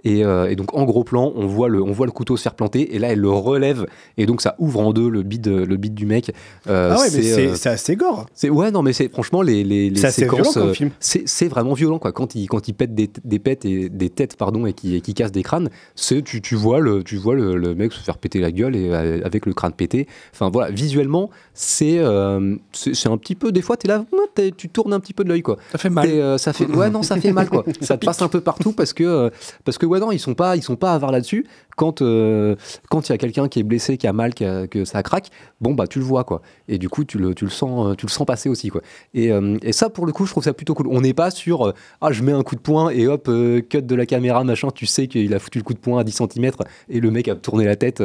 Et, 0.06 0.24
euh, 0.24 0.48
et 0.50 0.56
donc 0.56 0.74
en 0.76 0.84
gros 0.86 1.04
plan, 1.04 1.34
on 1.36 1.48
voit, 1.48 1.68
le, 1.68 1.82
on 1.82 1.92
voit 1.92 2.06
le 2.06 2.12
couteau 2.12 2.38
se 2.38 2.44
faire 2.44 2.54
planter 2.54 2.96
et 2.96 3.00
là 3.00 3.10
elle 3.12 3.20
le 3.20 3.30
relève 3.30 3.88
et 4.18 4.26
donc 4.28 4.40
ça 4.42 4.56
ouvre 4.60 4.80
en 4.80 4.94
deux 4.94 5.10
le 5.10 5.24
bide, 5.24 5.48
le 5.48 5.78
bide 5.78 5.96
du 5.96 6.06
mec. 6.06 6.32
Euh, 6.70 6.92
ah 6.96 7.00
ouais, 7.00 7.08
mais 7.14 7.22
c'est 7.24 7.48
euh, 7.48 7.56
c'est 7.56 7.70
assez 7.70 7.96
gore. 7.96 8.28
c'est 8.34 8.50
ouais 8.50 8.70
non 8.70 8.84
mais 8.84 8.94
c'est 8.94 9.10
franchement 9.12 9.42
les 9.42 9.64
les, 9.64 9.90
les 9.90 10.00
C'est 10.00 10.08
assez 10.08 10.22
séquences 10.22 10.42
violent 10.42 10.54
comme 10.54 10.70
euh, 10.70 10.74
film. 10.74 10.92
c'est 11.00 11.24
c'est 11.28 11.48
vraiment 11.48 11.74
violent 11.74 11.98
quoi 11.98 12.12
quand 12.12 12.36
il 12.36 12.48
quand 12.48 12.68
il 12.68 12.74
pète 12.74 12.94
des, 12.94 13.10
des 13.24 13.40
pètes 13.40 13.66
et 13.66 13.90
des 13.90 14.10
têtes 14.10 14.38
pardon 14.38 14.66
et 14.68 14.74
qui 14.74 15.02
qui 15.02 15.14
casse 15.16 15.32
des 15.32 15.42
crânes 15.44 15.70
c'est 15.96 16.22
tu, 16.24 16.40
tu 16.42 16.54
vois 16.56 16.80
le 16.80 17.04
tu 17.04 17.18
vois 17.18 17.34
le, 17.34 17.56
le 17.58 17.74
mec 17.74 17.92
se 17.92 18.00
faire 18.04 18.20
péter 18.20 18.40
la 18.40 18.52
gueule 18.52 18.76
et 18.76 18.94
avec 18.94 19.46
le 19.48 19.54
crâne 19.54 19.74
pété 19.74 20.08
enfin 20.34 20.50
voilà 20.54 20.70
visuellement 20.72 21.32
c'est 21.56 21.98
euh, 21.98 22.56
c'est 22.72 22.94
c'est 22.94 23.10
un 23.10 23.18
petit 23.18 23.34
peu 23.36 23.52
des 23.52 23.62
fois 23.64 23.76
t'es 23.76 23.88
là 23.88 24.06
t'es- 24.36 24.52
tu 24.56 24.70
tournes 24.70 24.94
un 24.94 25.00
petit 25.00 25.14
peu 25.14 25.24
de 25.24 25.30
l'œil 25.30 25.42
quoi 25.42 25.58
Ça 25.72 25.78
fait 25.80 25.90
mal. 25.90 26.08
Euh, 26.10 26.38
ça 26.38 26.54
fait 26.54 26.66
ouais 26.68 26.90
non 26.92 27.02
ça 27.02 27.18
fait 27.20 27.32
mal 27.32 27.50
quoi 27.50 27.64
ça 27.82 27.98
te 27.98 28.06
passe 28.06 28.22
un 28.22 28.28
peu 28.28 28.42
partout 28.42 28.72
parce 28.72 28.94
que 28.94 29.04
euh, 29.04 29.30
parce 29.64 29.78
que 29.80 29.86
ouais 29.86 29.95
non 30.00 30.12
ils 30.12 30.20
sont 30.20 30.34
pas 30.36 30.56
ils 30.56 30.62
sont 30.64 30.76
pas 30.76 30.94
avares 30.94 31.12
là-dessus 31.12 31.46
quand 31.78 32.02
euh, 32.02 32.56
quand 32.90 33.10
il 33.10 33.12
y 33.12 33.16
a 33.16 33.18
quelqu'un 33.18 33.48
qui 33.48 33.60
est 33.60 33.64
blessé 33.64 33.98
qui 33.98 34.08
a 34.08 34.14
mal 34.14 34.34
qui 34.34 34.46
a- 34.46 34.66
que 34.68 34.86
ça 34.86 35.04
craque 35.04 35.30
bon 35.62 35.74
bah 35.74 35.88
tu 35.88 36.00
le 36.00 36.06
vois 36.06 36.24
quoi 36.24 36.42
et 36.68 36.78
du 36.78 36.88
coup 36.90 37.04
tu 37.04 37.18
le, 37.18 37.34
tu 37.36 37.44
le 37.46 37.52
sens 37.52 37.88
euh, 37.92 37.96
tu 37.96 38.06
le 38.06 38.12
sens 38.12 38.26
passer 38.26 38.48
aussi 38.50 38.70
quoi 38.70 38.82
et, 39.14 39.32
euh, 39.32 39.58
et 39.62 39.74
ça 39.74 39.90
pour 39.90 40.06
le 40.06 40.12
coup 40.14 40.26
je 40.26 40.32
trouve 40.32 40.44
ça 40.44 40.54
plutôt 40.54 40.74
cool 40.74 40.88
on 40.90 41.02
n'est 41.02 41.14
pas 41.14 41.32
sur 41.32 41.74
ah 42.02 42.12
je 42.12 42.24
mets 42.24 42.32
un 42.32 42.44
coup 42.44 42.56
de 42.56 42.62
poing 42.62 42.90
et 42.90 43.08
hop 43.08 43.26
cut 43.70 43.82
de 43.82 43.96
la 43.96 44.06
caméra 44.06 44.44
machin 44.44 44.70
tu 44.74 44.86
sais 44.86 45.08
qu'il 45.08 45.34
a 45.34 45.40
foutu 45.40 45.58
le 45.60 45.64
coup 45.64 45.74
de 45.74 45.80
poing 45.80 46.00
à 46.00 46.04
10 46.04 46.12
cm 46.34 46.52
et 46.90 47.00
le 47.00 47.12
mec 47.12 47.28
a 47.28 47.36
tourné 47.36 47.66
la 47.66 47.76
tête 47.76 48.02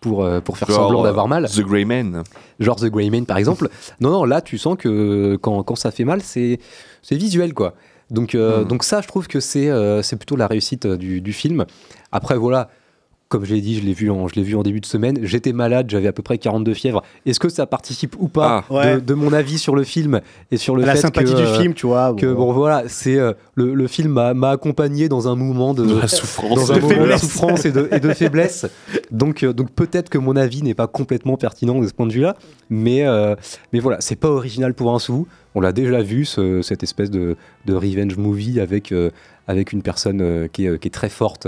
pour, 0.00 0.26
pour 0.44 0.56
faire 0.56 0.68
Genre, 0.68 0.78
semblant 0.84 1.00
euh, 1.02 1.04
d'avoir 1.04 1.28
mal 1.28 1.46
The 1.46 1.60
Grey 1.60 1.84
Man. 1.84 2.22
genre 2.58 2.76
The 2.76 2.86
Grey 2.86 3.10
Man 3.10 3.26
par 3.26 3.36
exemple. 3.36 3.68
non, 4.00 4.10
non, 4.10 4.24
là 4.24 4.40
tu 4.40 4.56
sens 4.56 4.76
que 4.78 5.36
quand, 5.36 5.62
quand 5.62 5.74
ça 5.76 5.90
fait 5.90 6.04
mal, 6.04 6.22
c'est 6.22 6.58
c'est 7.02 7.16
visuel 7.16 7.52
quoi. 7.54 7.74
Donc, 8.10 8.34
euh, 8.34 8.64
donc 8.64 8.84
ça, 8.84 9.00
je 9.00 9.08
trouve 9.08 9.28
que 9.28 9.40
c'est 9.40 9.70
euh, 9.70 10.02
c'est 10.02 10.16
plutôt 10.16 10.36
la 10.36 10.46
réussite 10.46 10.86
euh, 10.86 10.96
du, 10.96 11.20
du 11.20 11.32
film. 11.32 11.64
Après, 12.12 12.36
voilà, 12.36 12.68
comme 13.28 13.44
je 13.44 13.54
l'ai 13.54 13.60
dit, 13.60 13.78
je 13.78 13.84
l'ai 13.84 13.92
vu, 13.92 14.10
en, 14.10 14.26
je 14.26 14.34
l'ai 14.34 14.42
vu 14.42 14.56
en 14.56 14.64
début 14.64 14.80
de 14.80 14.86
semaine. 14.86 15.20
J'étais 15.22 15.52
malade, 15.52 15.86
j'avais 15.88 16.08
à 16.08 16.12
peu 16.12 16.20
près 16.20 16.36
42 16.36 16.74
fièvres. 16.74 17.04
Est-ce 17.24 17.38
que 17.38 17.48
ça 17.48 17.64
participe 17.64 18.16
ou 18.18 18.26
pas 18.26 18.64
Ah, 18.68 18.74
ouais. 18.74 18.94
de, 18.96 19.00
de 19.00 19.14
mon 19.14 19.32
avis 19.32 19.56
sur 19.56 19.76
le 19.76 19.84
film 19.84 20.20
et 20.50 20.56
sur 20.56 20.74
le 20.74 20.82
la 20.82 20.94
fait 20.96 21.02
sympathie 21.02 21.32
que, 21.32 21.36
du 21.38 21.44
euh, 21.44 21.58
film, 21.60 21.72
tu 21.74 21.86
vois. 21.86 22.12
que 22.14 22.26
bon 22.32 22.52
voilà, 22.52 22.82
c'est 22.88 23.16
euh, 23.16 23.32
le, 23.54 23.74
le 23.74 23.86
film 23.86 24.10
m'a 24.14 24.34
m'a 24.34 24.50
accompagné 24.50 25.08
dans 25.08 25.28
un 25.28 25.36
mouvement 25.36 25.74
de, 25.74 25.86
De 25.86 26.00
la 26.00 26.08
souffrance. 26.08 26.56
dans 26.56 26.72
un 26.72 26.78
De 26.78 26.80
moment 26.80 27.06
de 27.06 27.16
souffrance 27.20 27.64
et 27.64 27.70
de, 27.70 27.88
et 27.92 28.00
de 28.00 28.12
faiblesse. 28.12 28.66
Donc, 29.12 29.44
euh, 29.44 29.52
donc 29.52 29.70
peut-être 29.70 30.08
que 30.08 30.18
mon 30.18 30.34
avis 30.34 30.64
n'est 30.64 30.74
pas 30.74 30.88
complètement 30.88 31.36
pertinent 31.36 31.78
de 31.80 31.86
ce 31.86 31.92
point 31.92 32.08
de 32.08 32.12
vue-là, 32.12 32.34
mais, 32.68 33.06
euh, 33.06 33.36
mais 33.72 33.78
voilà, 33.78 34.00
c'est 34.00 34.16
pas 34.16 34.28
original 34.28 34.74
pour 34.74 34.92
un 34.92 34.98
sou. 34.98 35.28
On 35.54 35.60
l'a 35.60 35.72
déjà 35.72 36.02
vu, 36.02 36.24
ce- 36.24 36.62
cette 36.62 36.82
espèce 36.82 37.10
de, 37.10 37.36
revenge 37.68 38.16
movie 38.16 38.60
avec, 38.60 38.92
euh, 38.92 39.10
avec 39.48 39.72
une 39.72 39.82
personne 39.82 40.20
euh, 40.20 40.48
qui, 40.48 40.64
est, 40.64 40.68
euh, 40.68 40.76
qui 40.76 40.88
est 40.88 40.92
très 40.92 41.08
forte, 41.08 41.46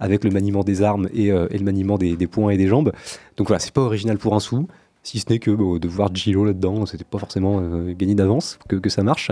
avec 0.00 0.24
le 0.24 0.30
maniement 0.30 0.64
des 0.64 0.82
armes 0.82 1.08
et, 1.14 1.30
le 1.30 1.62
maniement 1.64 1.98
des, 1.98 2.16
poings 2.26 2.50
et 2.50 2.56
des 2.56 2.66
jambes. 2.66 2.92
Donc 3.36 3.48
voilà, 3.48 3.60
c'est 3.60 3.72
pas 3.72 3.82
original 3.82 4.18
pour 4.18 4.34
un 4.34 4.40
sou. 4.40 4.68
Si 5.02 5.18
ce 5.18 5.26
n'est 5.28 5.38
que 5.38 5.50
de 5.78 5.88
voir 5.88 6.14
Gillo 6.14 6.46
là-dedans, 6.46 6.86
c'était 6.86 7.04
pas 7.04 7.18
forcément 7.18 7.60
gagné 7.90 8.14
d'avance 8.14 8.58
que, 8.68 8.88
ça 8.88 9.02
marche. 9.02 9.30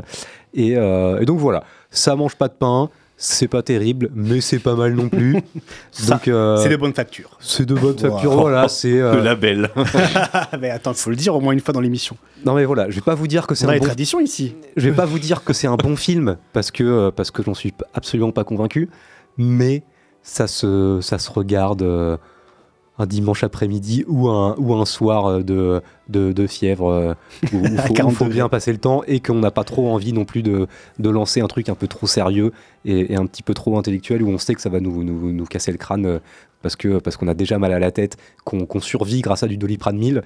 Et, 0.53 0.73
et 0.73 1.25
donc 1.25 1.39
voilà, 1.39 1.64
ça 1.91 2.14
mange 2.14 2.37
pas 2.37 2.49
de 2.49 2.53
pain, 2.53 2.91
c'est 3.16 3.46
pas 3.48 3.62
terrible, 3.62 4.10
mais 4.14 4.40
c'est 4.40 4.58
pas 4.58 4.74
mal 4.74 4.94
non 4.94 5.08
plus. 5.08 5.36
Ça, 5.92 6.14
donc 6.14 6.28
euh, 6.28 6.56
C'est 6.56 6.68
de 6.70 6.76
bonne 6.76 6.92
facture. 6.94 7.30
c'est 7.40 7.64
de 7.66 7.74
bonne 7.74 7.96
facture, 7.96 8.32
Wow. 8.32 8.40
voilà. 8.40 8.68
C'est 8.68 9.00
euh, 9.00 9.14
Le 9.16 9.22
label. 9.22 9.70
mais 10.60 10.70
attends, 10.70 10.92
faut 10.94 11.10
le 11.10 11.16
dire 11.16 11.34
au 11.34 11.40
moins 11.40 11.52
une 11.52 11.60
fois 11.60 11.72
dans 11.72 11.80
l'émission. 11.80 12.16
non 12.44 12.54
mais 12.54 12.64
voilà, 12.64 12.90
je 12.90 12.96
vais 12.96 13.00
pas 13.00 13.14
vous 13.14 13.28
dire 13.28 13.46
que 13.46 13.54
c'est 13.54 13.66
un 13.66 13.78
bon 13.78 13.84
traditions 13.84 14.18
ici. 14.20 14.56
je 14.76 14.88
vais 14.88 14.94
pas 14.96 15.06
vous 15.06 15.18
dire 15.20 15.44
que 15.44 15.52
c'est 15.52 15.68
un 15.68 15.76
bon 15.76 15.94
film 15.96 16.36
parce 16.52 16.70
que 16.70 16.82
euh, 16.82 17.10
parce 17.10 17.30
que 17.30 17.42
j'en 17.42 17.54
suis 17.54 17.72
absolument 17.94 18.32
pas 18.32 18.44
convaincu, 18.44 18.88
mais 19.38 19.82
ça 20.22 20.46
se 20.48 20.98
ça 21.00 21.18
se 21.18 21.30
regarde 21.30 21.82
euh, 21.82 22.16
un 23.03 23.07
dimanche 23.07 23.44
après-midi 23.44 24.05
ou 24.09 24.28
un 24.28 24.55
ou 24.59 24.74
un 24.74 24.84
soir 24.86 25.26
euh, 25.26 25.42
de 25.42 25.82
de, 26.09 26.32
de 26.32 26.46
fièvre 26.46 26.90
euh, 26.90 27.14
où 27.53 27.64
il 27.64 27.78
faut, 27.86 27.90
où 27.90 27.94
40 27.94 28.12
faut 28.14 28.24
degrés. 28.24 28.36
bien 28.36 28.48
passer 28.48 28.72
le 28.72 28.78
temps 28.78 29.03
et 29.07 29.20
qu'on 29.20 29.34
n'a 29.36 29.50
pas 29.50 29.64
trop 29.64 29.90
envie 29.92 30.12
non 30.12 30.24
plus 30.24 30.42
de, 30.42 30.66
de 30.98 31.11
lancer 31.11 31.40
un 31.40 31.46
truc 31.48 31.68
un 31.68 31.74
peu 31.74 31.86
trop 31.88 32.07
sérieux 32.07 32.53
et, 32.84 33.12
et 33.12 33.16
un 33.16 33.26
petit 33.26 33.42
peu 33.42 33.55
trop 33.55 33.78
intellectuel 33.78 34.22
où 34.22 34.28
on 34.28 34.38
sait 34.38 34.55
que 34.55 34.61
ça 34.61 34.68
va 34.70 34.80
nous, 34.80 35.05
nous, 35.05 35.32
nous 35.32 35.44
casser 35.46 35.72
le 35.72 35.78
crâne 35.78 36.07
euh, 36.07 36.18
parce 36.62 36.76
que 36.76 36.98
parce 36.98 37.16
qu'on 37.16 37.28
a 37.28 37.34
déjà 37.34 37.59
mal 37.59 37.72
à 37.72 37.78
la 37.80 37.90
tête, 37.90 38.16
qu'on 38.44 38.66
qu'on 38.66 38.78
survit 38.80 39.20
grâce 39.20 39.42
à 39.42 39.48
du 39.48 39.57
Doliprane 39.57 39.98
1000. 39.98 40.22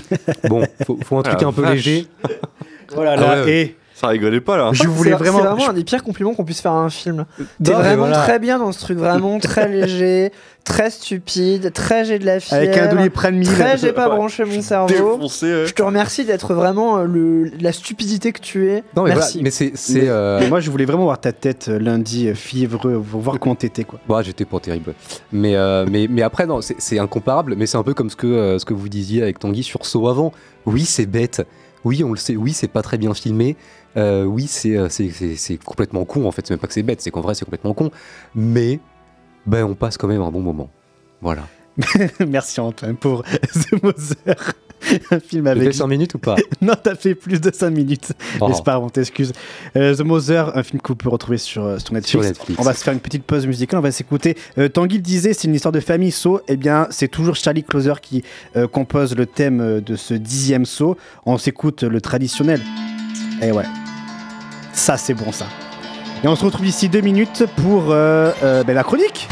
bon, 0.48 0.62
faut, 0.86 0.98
faut 1.02 1.18
un 1.18 1.22
truc 1.22 1.38
Ah, 1.42 1.46
un 1.46 1.52
peu 1.52 1.62
vache. 1.62 1.74
léger. 1.74 2.06
Oh 2.96 3.04
là 3.04 3.14
Ah 3.16 3.20
là, 3.36 3.44
ouais, 3.44 3.52
et 3.60 3.76
Ça 4.00 4.08
rigolait 4.08 4.40
pas 4.40 4.56
là. 4.56 4.70
je 4.72 4.84
voulais 4.88 5.10
C'est- 5.10 5.16
vraiment. 5.16 5.38
C'est 5.38 5.44
vraiment 5.44 5.64
je- 5.64 5.70
un 5.70 5.74
des 5.74 5.84
pires 5.84 6.02
compliments 6.02 6.34
qu'on 6.34 6.44
puisse 6.44 6.60
faire 6.60 6.72
à 6.72 6.80
un 6.80 6.90
film. 6.90 7.26
T'es 7.62 7.72
vraiment 7.72 8.06
voilà. 8.06 8.18
très 8.22 8.38
bien 8.38 8.58
dans 8.58 8.72
ce 8.72 8.78
truc, 8.80 8.98
vraiment 8.98 9.38
très 9.40 9.68
léger, 9.68 10.32
très 10.64 10.90
stupide, 10.90 11.72
très 11.72 12.04
j'ai 12.04 12.18
de 12.18 12.24
la 12.24 12.40
fièvre. 12.40 12.62
Avec 12.62 12.76
un 12.78 12.94
doliprane 12.94 13.36
1000. 13.36 13.48
Très 13.48 13.76
j'ai 13.76 13.92
pas 13.92 14.08
branché 14.08 14.44
mon 14.44 14.62
cerveau. 14.62 14.88
Défoncé, 14.88 15.46
ouais. 15.46 15.66
Je 15.66 15.74
te 15.74 15.82
remercie 15.82 16.24
d'être 16.24 16.54
vraiment 16.54 16.98
euh, 16.98 17.04
le, 17.04 17.50
la 17.60 17.72
stupidité 17.72 18.32
que 18.32 18.40
tu 18.40 18.68
es. 18.70 18.82
Non 18.96 19.02
mais 19.02 19.10
Merci. 19.14 19.40
voilà, 19.40 19.50
mais 19.60 19.70
c'est 19.74 20.08
euh, 20.08 20.48
moi, 20.48 20.60
je 20.60 20.70
voulais 20.70 20.84
vraiment 20.86 21.04
voir 21.04 21.20
ta 21.20 21.32
tête 21.32 21.66
euh, 21.68 21.78
lundi, 21.78 22.28
euh, 22.28 22.34
fiévreux, 22.34 22.94
voir 22.94 23.38
comment 23.38 23.54
t'étais, 23.54 23.84
quoi. 23.84 23.98
Bah, 24.08 24.22
j'étais 24.22 24.44
pas 24.46 24.60
terrible. 24.60 24.94
Mais, 25.32 25.56
euh, 25.56 25.84
mais, 25.90 26.06
mais 26.08 26.22
après, 26.22 26.46
non, 26.46 26.60
c'est 26.62 26.98
incomparable, 26.98 27.54
mais 27.56 27.66
c'est 27.66 27.76
un 27.76 27.82
peu 27.82 27.92
comme 27.94 28.08
ce 28.10 28.16
que, 28.16 28.26
euh, 28.26 28.58
ce 28.58 28.64
que 28.64 28.72
vous 28.74 28.88
disiez 28.88 29.22
avec 29.22 29.38
Tanguy 29.38 29.62
sur 29.62 29.84
Saw 29.84 30.08
avant. 30.08 30.32
Oui, 30.66 30.84
c'est 30.84 31.06
bête. 31.06 31.42
Oui, 31.84 32.04
on 32.04 32.10
le 32.10 32.16
sait. 32.16 32.36
Oui, 32.36 32.52
c'est 32.52 32.68
pas 32.68 32.82
très 32.82 32.98
bien 32.98 33.14
filmé. 33.14 33.56
Euh, 33.96 34.24
oui, 34.24 34.46
c'est 34.46 34.76
euh, 34.76 34.88
c'est 34.88 35.56
complètement 35.64 36.04
con. 36.04 36.26
En 36.26 36.32
fait, 36.32 36.46
c'est 36.46 36.54
même 36.54 36.60
pas 36.60 36.66
que 36.66 36.74
c'est 36.74 36.82
bête, 36.82 37.00
c'est 37.00 37.10
qu'en 37.10 37.20
vrai, 37.20 37.34
c'est 37.34 37.44
complètement 37.44 37.74
con. 37.74 37.90
Mais 38.34 38.80
ben, 39.46 39.64
on 39.64 39.74
passe 39.74 39.96
quand 39.96 40.08
même 40.08 40.22
un 40.22 40.30
bon 40.30 40.40
moment. 40.40 40.70
Voilà. 41.20 41.46
Merci 42.26 42.60
Antoine 42.60 42.96
pour 42.96 43.22
The 43.24 43.82
Mother. 43.82 44.54
Un 45.10 45.20
film 45.20 45.44
J'ai 45.44 45.50
avec. 45.50 45.64
fait 45.64 45.72
100 45.72 45.88
minutes 45.88 46.14
ou 46.14 46.18
pas 46.18 46.36
non, 46.60 46.74
t'as 46.80 46.94
fait 46.94 47.14
plus 47.14 47.40
de 47.40 47.50
5 47.52 47.70
minutes. 47.70 48.12
Oh. 48.40 48.48
Mais 48.48 48.54
c'est 48.54 48.64
pas 48.64 48.78
on 48.78 48.88
t'excuse. 48.88 49.32
Euh, 49.76 49.94
The 49.94 50.00
Mother, 50.00 50.56
un 50.56 50.62
film 50.62 50.80
que 50.80 50.88
vous 50.88 50.96
pouvez 50.96 51.12
retrouver 51.12 51.38
sur, 51.38 51.64
euh, 51.64 51.78
sur, 51.78 51.92
Netflix. 51.92 52.10
Sur 52.10 52.20
Netflix. 52.22 52.60
On 52.60 52.62
va 52.62 52.74
se 52.74 52.82
faire 52.82 52.92
une 52.92 53.00
petite 53.00 53.24
pause 53.24 53.46
musicale, 53.46 53.78
on 53.78 53.82
va 53.82 53.92
s'écouter. 53.92 54.36
Euh, 54.58 54.68
Tanguy 54.68 54.96
le 54.96 55.02
disait, 55.02 55.32
c'est 55.32 55.48
une 55.48 55.54
histoire 55.54 55.72
de 55.72 55.80
famille 55.80 56.12
saut. 56.12 56.40
Eh 56.48 56.56
bien, 56.56 56.86
c'est 56.90 57.08
toujours 57.08 57.36
Charlie 57.36 57.64
Closer 57.64 57.94
qui 58.00 58.22
euh, 58.56 58.66
compose 58.66 59.14
le 59.14 59.26
thème 59.26 59.80
de 59.80 59.96
ce 59.96 60.14
dixième 60.14 60.64
saut. 60.64 60.96
On 61.26 61.38
s'écoute 61.38 61.82
le 61.82 62.00
traditionnel. 62.00 62.60
Et 63.42 63.52
ouais. 63.52 63.64
Ça, 64.72 64.96
c'est 64.96 65.14
bon, 65.14 65.32
ça. 65.32 65.46
Et 66.22 66.28
on 66.28 66.36
se 66.36 66.44
retrouve 66.44 66.66
d'ici 66.66 66.88
deux 66.88 67.00
minutes 67.00 67.44
pour 67.56 67.86
ben, 67.86 68.64
la 68.66 68.82
chronique. 68.82 69.28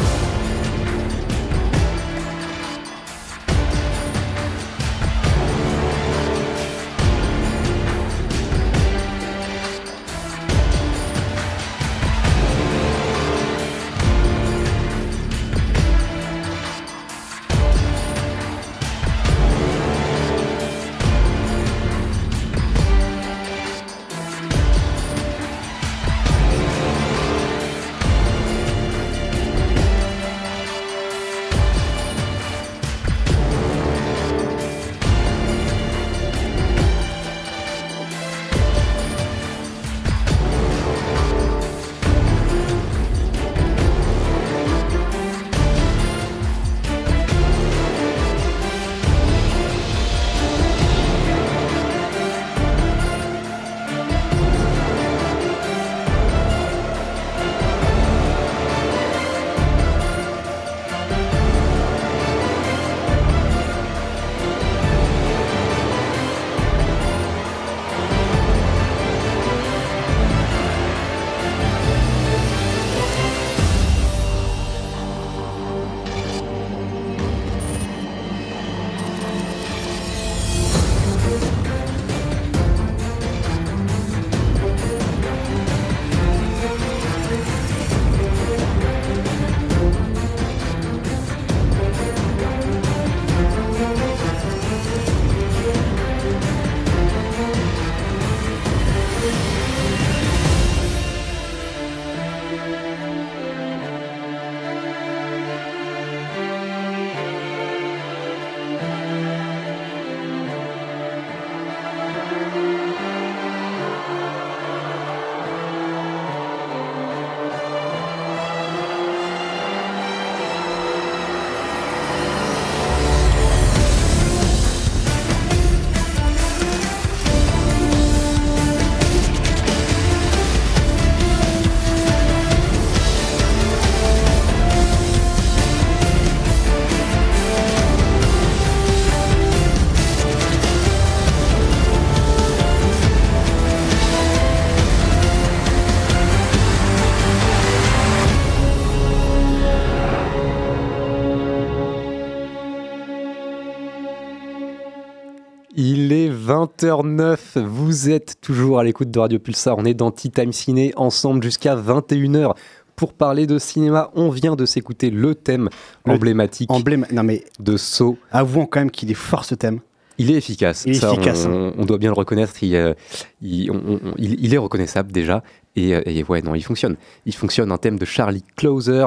20h09, 156.66 157.61
vous 157.64 158.11
êtes 158.11 158.40
toujours 158.40 158.78
à 158.80 158.84
l'écoute 158.84 159.11
de 159.12 159.18
Radio 159.18 159.38
Pulsar, 159.38 159.78
on 159.78 159.84
est 159.84 159.94
dans 159.94 160.11
Tea 160.11 160.30
Time 160.30 160.52
Ciné 160.52 160.92
ensemble 160.96 161.42
jusqu'à 161.42 161.76
21h. 161.76 162.54
Pour 162.96 163.12
parler 163.12 163.46
de 163.46 163.59
cinéma, 163.61 164.11
on 164.16 164.28
vient 164.30 164.56
de 164.56 164.66
s'écouter 164.66 165.11
le 165.11 165.36
thème 165.36 165.68
Le- 166.04 166.12
emblématique 166.14 166.68
Emblème. 166.72 167.06
Non, 167.12 167.22
mais 167.22 167.44
de 167.61 167.76
Saw. 167.76 168.16
avouons 168.32 168.66
quand 168.66 168.80
même 168.80 168.90
qu'il 168.90 169.09
est 169.12 169.14
fort 169.14 169.44
ce 169.44 169.54
thème. 169.54 169.78
Il 170.20 170.32
est 170.32 170.34
efficace. 170.34 170.82
Il 170.84 170.96
est 170.96 171.00
Ça, 171.00 171.12
efficace, 171.12 171.46
hein. 171.46 171.72
On, 171.76 171.82
on 171.82 171.84
doit 171.84 171.98
bien 171.98 172.11
le 172.11 172.16
reconnaître. 172.16 172.52
Il, 172.61 172.74
euh, 172.74 172.92
il, 173.40 173.70
on- 173.70 174.00
on- 174.04 174.14
il- 174.18 174.44
il 174.44 174.52
est 174.52 174.59
reconnaissable 174.59 175.12
déjà. 175.12 175.44
Et, 175.76 175.94
euh, 175.94 176.02
et 176.06 176.24
ouais, 176.24 176.42
non, 176.42 176.56
il 176.56 176.62
fonctionne. 176.64 176.96
Il 177.24 177.34
fonctionne. 177.36 177.70
Un 177.70 177.76
thème 177.78 178.00
de 178.00 178.04
Charlie 178.04 178.42
Closer, 178.56 179.06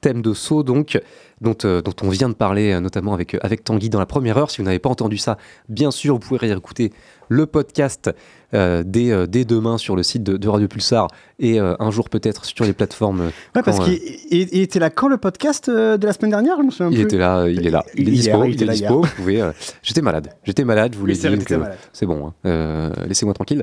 thème 0.00 0.22
de 0.22 0.32
Saw 0.34 0.62
donc, 0.62 1.00
dont, 1.40 1.56
euh, 1.64 1.82
dont 1.82 1.94
on 2.02 2.08
vient 2.08 2.28
de 2.28 2.34
parler 2.34 2.72
euh, 2.72 2.80
notamment 2.80 3.14
avec, 3.14 3.34
euh, 3.34 3.38
avec 3.42 3.64
Tanguy 3.64 3.88
dans 3.90 3.98
la 3.98 4.06
première 4.06 4.38
heure. 4.38 4.50
Si 4.50 4.58
vous 4.58 4.64
n'avez 4.64 4.78
pas 4.78 4.88
entendu 4.90 5.18
ça, 5.18 5.38
bien 5.68 5.90
sûr, 5.90 6.14
vous 6.14 6.20
pouvez 6.20 6.38
réécouter 6.38 6.92
le 7.28 7.44
podcast 7.46 8.10
dès, 8.54 9.26
dès 9.26 9.44
demain 9.44 9.76
sur 9.76 9.94
le 9.96 10.02
site 10.02 10.22
de, 10.22 10.38
de 10.38 10.48
Radio 10.48 10.66
Pulsar 10.66 11.08
et 11.38 11.58
un 11.58 11.90
jour 11.90 12.08
peut-être 12.08 12.46
sur 12.46 12.64
les 12.64 12.72
plateformes. 12.72 13.30
Ouais, 13.54 13.62
parce 13.62 13.80
qu'il 13.80 13.98
il- 14.30 14.48
il 14.50 14.62
était 14.62 14.78
là 14.78 14.88
quand 14.88 15.08
le 15.08 15.18
podcast 15.18 15.68
de 15.68 15.98
la 16.06 16.12
semaine 16.14 16.30
dernière 16.30 16.56
Je 16.58 16.62
me 16.62 16.70
souviens 16.70 16.88
il 16.90 16.94
plus. 16.96 17.02
était 17.04 17.18
là, 17.18 17.46
il 17.46 17.66
est 17.66 17.70
là, 17.70 17.84
il 17.94 18.08
est 18.08 18.12
dispo, 18.12 18.44
il 18.44 18.52
il 18.52 18.54
était 18.54 18.64
est 18.64 18.68
dispo. 18.76 19.02
Vous 19.02 19.08
pouvez, 19.16 19.46
j'étais 19.82 20.00
malade, 20.00 20.28
j'étais 20.44 20.64
malade, 20.64 20.94
je 20.94 20.98
vrai 21.00 21.12
dit, 21.12 21.44
que 21.44 21.54
c'est 21.92 22.06
bon, 22.06 22.32
hein, 22.44 22.90
laissez-moi 23.06 23.34
tranquille. 23.34 23.62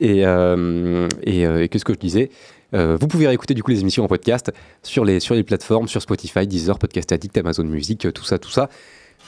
Et, 0.00 0.18
et, 1.22 1.42
et 1.42 1.68
qu'est-ce 1.70 1.84
que 1.86 1.94
je 1.94 1.98
disais? 1.98 2.30
Euh, 2.74 2.96
Vous 3.00 3.08
pouvez 3.08 3.26
réécouter 3.26 3.54
du 3.54 3.62
coup 3.62 3.70
les 3.70 3.80
émissions 3.80 4.04
en 4.04 4.08
podcast 4.08 4.52
sur 4.82 5.04
les, 5.04 5.20
sur 5.20 5.34
les 5.34 5.42
plateformes, 5.42 5.88
sur 5.88 6.02
Spotify, 6.02 6.46
Deezer, 6.46 6.78
Podcast 6.78 7.12
Addict, 7.12 7.36
Amazon 7.38 7.64
Music, 7.64 8.04
euh, 8.04 8.12
tout 8.12 8.24
ça, 8.24 8.38
tout 8.38 8.50
ça. 8.50 8.68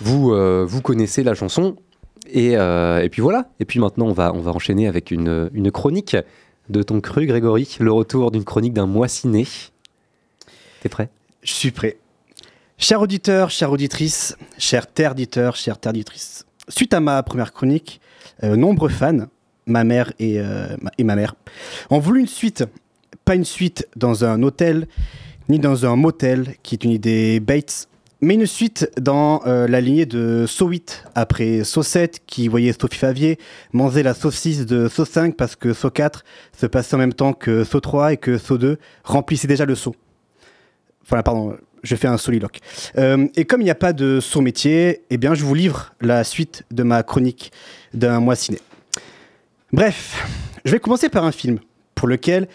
Vous, 0.01 0.33
euh, 0.33 0.65
vous 0.69 0.83
connaissez 0.83 1.23
la 1.23 1.35
chanson. 1.35 1.77
Et, 2.33 2.53
et 2.53 3.09
puis 3.11 3.23
voilà. 3.23 3.49
Et 3.59 3.65
puis 3.65 3.81
maintenant, 3.81 4.07
on 4.07 4.13
va, 4.13 4.33
on 4.35 4.41
va 4.41 4.53
enchaîner 4.53 4.87
avec 4.87 5.11
une, 5.11 5.51
une 5.53 5.73
chronique 5.73 6.17
de 6.69 6.83
ton 6.83 7.01
cru, 7.01 7.27
Grégory. 7.27 7.77
Le 7.81 7.91
retour 7.91 8.31
d'une 8.31 8.45
chronique 8.45 8.73
d'un 8.73 8.87
mois 8.87 9.09
ciné. 9.09 9.47
T'es 10.83 10.89
prêt? 10.89 11.09
Je 11.43 11.53
suis 11.53 11.71
prêt. 11.73 11.97
Chers 12.79 13.01
auditeurs, 13.01 13.51
chères 13.51 13.73
auditrices, 13.73 14.37
chers 14.59 14.87
terres 14.87 15.13
auditeurs, 15.13 15.57
chères 15.57 15.79
terres 15.79 15.91
auditrices, 15.91 16.47
suite 16.69 16.95
à 16.95 17.01
ma 17.01 17.23
première 17.23 17.53
chronique, 17.53 18.01
nombreux 18.43 18.91
fans, 18.91 19.27
ma 19.67 19.83
mère 19.83 20.13
et, 20.19 20.37
et 20.99 21.05
ma 21.05 21.17
mère, 21.17 21.35
ont 21.91 21.99
voulu 21.99 22.21
une 22.21 22.27
suite. 22.29 22.65
Pas 23.25 23.35
une 23.35 23.45
suite 23.45 23.89
dans 23.97 24.25
un 24.25 24.43
hôtel, 24.43 24.89
ni 25.49 25.59
dans 25.59 25.87
un 25.87 25.97
motel, 25.97 26.55
qui 26.63 26.75
est 26.75 26.85
une 26.85 26.91
idée 26.91 27.41
Bates, 27.41 27.89
mais 28.23 28.35
une 28.35 28.47
suite 28.47 28.91
dans 29.01 29.41
euh, 29.47 29.67
la 29.67 29.81
lignée 29.81 30.05
de 30.05 30.45
Saw 30.47 30.69
8, 30.69 31.05
après 31.15 31.65
Saw 31.65 31.83
7, 31.83 32.21
qui 32.27 32.49
voyait 32.49 32.75
Sophie 32.79 32.99
Favier 32.99 33.39
manger 33.73 34.03
la 34.03 34.13
saucisse 34.13 34.67
de 34.67 34.89
Saw 34.89 35.07
5 35.07 35.37
parce 35.37 35.57
que 35.57 35.73
Saw 35.73 35.91
4 35.91 36.25
se 36.59 36.67
passait 36.67 36.97
en 36.97 36.99
même 36.99 37.15
temps 37.15 37.33
que 37.33 37.65
Saw 37.65 37.81
3 37.81 38.13
et 38.13 38.17
que 38.19 38.37
Saw 38.37 38.59
2 38.59 38.79
remplissait 39.05 39.49
déjà 39.49 39.65
le 39.65 39.75
saut. 39.75 39.97
Voilà, 41.09 41.23
pardon, 41.23 41.57
je 41.83 41.97
fais 41.97 42.09
un 42.09 42.19
soliloque. 42.19 42.61
Euh, 42.99 43.27
et 43.37 43.47
comme 43.47 43.63
il 43.63 43.65
n'y 43.65 43.71
a 43.71 43.75
pas 43.75 43.93
de 43.93 44.21
saut 44.21 44.43
métier, 44.43 45.03
eh 45.09 45.17
bien, 45.17 45.35
je 45.35 45.45
vous 45.45 45.55
livre 45.55 45.95
la 46.03 46.23
suite 46.25 46.65
de 46.71 46.83
ma 46.83 47.03
chronique 47.03 47.53
d'un 47.95 48.21
mois 48.21 48.37
ciné. 48.37 48.59
Bref, 49.73 50.27
je 50.65 50.73
vais 50.73 50.81
commencer 50.81 51.09
par 51.09 51.25
un 51.25 51.33
film 51.33 51.59
pour 51.95 52.07
lequel 52.07 52.49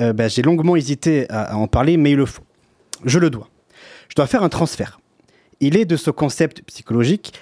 euh, 0.00 0.12
bah, 0.12 0.28
j'ai 0.28 0.42
longuement 0.42 0.76
hésité 0.76 1.28
à, 1.30 1.52
à 1.52 1.56
en 1.56 1.66
parler, 1.66 1.96
mais 1.96 2.12
il 2.12 2.16
le 2.16 2.26
faut. 2.26 2.42
Je 3.04 3.18
le 3.18 3.30
dois. 3.30 3.48
Je 4.08 4.14
dois 4.14 4.26
faire 4.26 4.42
un 4.42 4.48
transfert. 4.48 5.00
Il 5.60 5.76
est 5.76 5.84
de 5.84 5.96
ce 5.96 6.10
concept 6.10 6.62
psychologique 6.62 7.32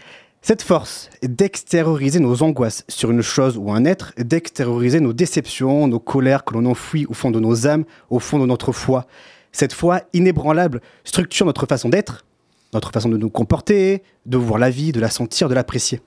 cette 0.43 0.63
force 0.63 1.11
d'extérioriser 1.23 2.19
nos 2.19 2.43
angoisses 2.43 2.85
sur 2.89 3.11
une 3.11 3.21
chose 3.21 3.59
ou 3.59 3.73
un 3.73 3.85
être, 3.85 4.15
d'extérioriser 4.17 5.01
nos 5.01 5.13
déceptions, 5.13 5.87
nos 5.87 6.01
colères 6.01 6.45
que 6.45 6.55
l'on 6.55 6.65
enfouit 6.65 7.05
au 7.07 7.13
fond 7.13 7.31
de 7.31 7.39
nos 7.39 7.67
âmes, 7.67 7.85
au 8.09 8.21
fond 8.21 8.39
de 8.39 8.47
notre 8.47 8.73
foi. 8.73 9.07
Cette 9.53 9.75
foi 9.75 10.01
inébranlable 10.15 10.81
structure 11.05 11.45
notre 11.45 11.67
façon 11.67 11.91
d'être, 11.91 12.25
notre 12.73 12.91
façon 12.91 13.11
de 13.11 13.19
nous 13.19 13.29
comporter, 13.29 14.03
de 14.25 14.39
voir 14.39 14.59
la 14.59 14.71
vie, 14.71 14.93
de 14.93 15.01
la 15.01 15.11
sentir, 15.11 15.51
de 15.51 15.55
l'apprécier. 15.55 16.01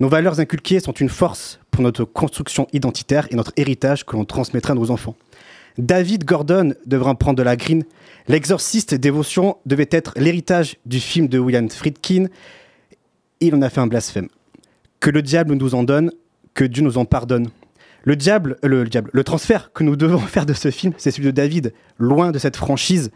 Nos 0.00 0.08
valeurs 0.08 0.40
inculquées 0.40 0.80
sont 0.80 0.92
une 0.92 1.08
force 1.08 1.60
pour 1.70 1.84
notre 1.84 2.04
construction 2.04 2.66
identitaire 2.72 3.28
et 3.30 3.36
notre 3.36 3.52
héritage 3.56 4.04
que 4.04 4.16
l'on 4.16 4.24
transmettra 4.24 4.72
à 4.72 4.74
nos 4.74 4.90
enfants. 4.90 5.14
David 5.78 6.24
Gordon 6.24 6.74
devrait 6.86 7.10
en 7.10 7.14
prendre 7.14 7.38
de 7.38 7.42
la 7.42 7.56
green. 7.56 7.84
L'exorciste 8.28 8.94
dévotion 8.94 9.56
devait 9.66 9.88
être 9.90 10.12
l'héritage 10.16 10.76
du 10.86 11.00
film 11.00 11.28
de 11.28 11.38
William 11.38 11.68
Friedkin. 11.68 12.26
Il 13.40 13.54
en 13.54 13.62
a 13.62 13.70
fait 13.70 13.80
un 13.80 13.86
blasphème. 13.86 14.28
Que 15.00 15.10
le 15.10 15.22
diable 15.22 15.54
nous 15.54 15.74
en 15.74 15.82
donne, 15.82 16.12
que 16.54 16.64
Dieu 16.64 16.82
nous 16.82 16.98
en 16.98 17.04
pardonne. 17.04 17.48
Le 18.04 18.16
diable, 18.16 18.56
euh, 18.64 18.68
le, 18.68 18.84
diable, 18.84 19.10
le 19.12 19.24
transfert 19.24 19.72
que 19.72 19.82
nous 19.84 19.96
devons 19.96 20.18
faire 20.20 20.46
de 20.46 20.52
ce 20.52 20.70
film, 20.70 20.92
c'est 20.98 21.10
celui 21.10 21.26
de 21.26 21.30
David, 21.32 21.72
loin 21.98 22.30
de 22.32 22.38
cette 22.38 22.56
franchise, 22.56 23.10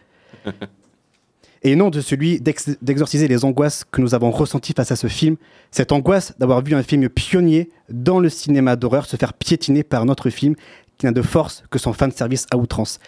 et 1.62 1.74
non 1.74 1.90
de 1.90 2.00
celui 2.00 2.40
d'ex- 2.40 2.76
d'exorciser 2.82 3.26
les 3.28 3.44
angoisses 3.44 3.84
que 3.84 4.00
nous 4.00 4.14
avons 4.14 4.30
ressenties 4.30 4.72
face 4.76 4.92
à 4.92 4.96
ce 4.96 5.08
film. 5.08 5.36
Cette 5.70 5.90
angoisse 5.90 6.34
d'avoir 6.38 6.62
vu 6.62 6.74
un 6.74 6.82
film 6.82 7.08
pionnier 7.08 7.70
dans 7.88 8.20
le 8.20 8.28
cinéma 8.28 8.76
d'horreur 8.76 9.06
se 9.06 9.16
faire 9.16 9.32
piétiner 9.32 9.82
par 9.82 10.02
un 10.02 10.08
autre 10.08 10.30
film 10.30 10.54
qui 10.98 11.06
n'a 11.06 11.12
de 11.12 11.22
force 11.22 11.62
que 11.70 11.78
son 11.78 11.92
fan 11.92 12.10
service 12.10 12.46
à 12.50 12.56
outrance. 12.56 12.98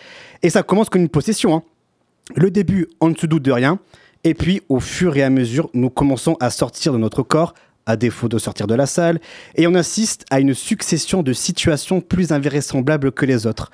Et 0.42 0.50
ça 0.50 0.62
commence 0.62 0.88
comme 0.88 1.02
une 1.02 1.08
possession. 1.08 1.54
hein. 1.54 1.62
Le 2.34 2.50
début, 2.50 2.88
on 3.00 3.08
ne 3.08 3.14
se 3.14 3.26
doute 3.26 3.42
de 3.42 3.52
rien. 3.52 3.78
Et 4.24 4.34
puis, 4.34 4.62
au 4.68 4.80
fur 4.80 5.16
et 5.16 5.22
à 5.22 5.30
mesure, 5.30 5.70
nous 5.74 5.90
commençons 5.90 6.36
à 6.40 6.50
sortir 6.50 6.92
de 6.92 6.98
notre 6.98 7.22
corps, 7.22 7.54
à 7.86 7.96
défaut 7.96 8.28
de 8.28 8.36
sortir 8.36 8.66
de 8.66 8.74
la 8.74 8.84
salle, 8.84 9.20
et 9.54 9.66
on 9.66 9.74
assiste 9.74 10.26
à 10.30 10.40
une 10.40 10.54
succession 10.54 11.22
de 11.22 11.32
situations 11.32 12.00
plus 12.00 12.32
invraisemblables 12.32 13.12
que 13.12 13.24
les 13.24 13.46
autres. 13.46 13.70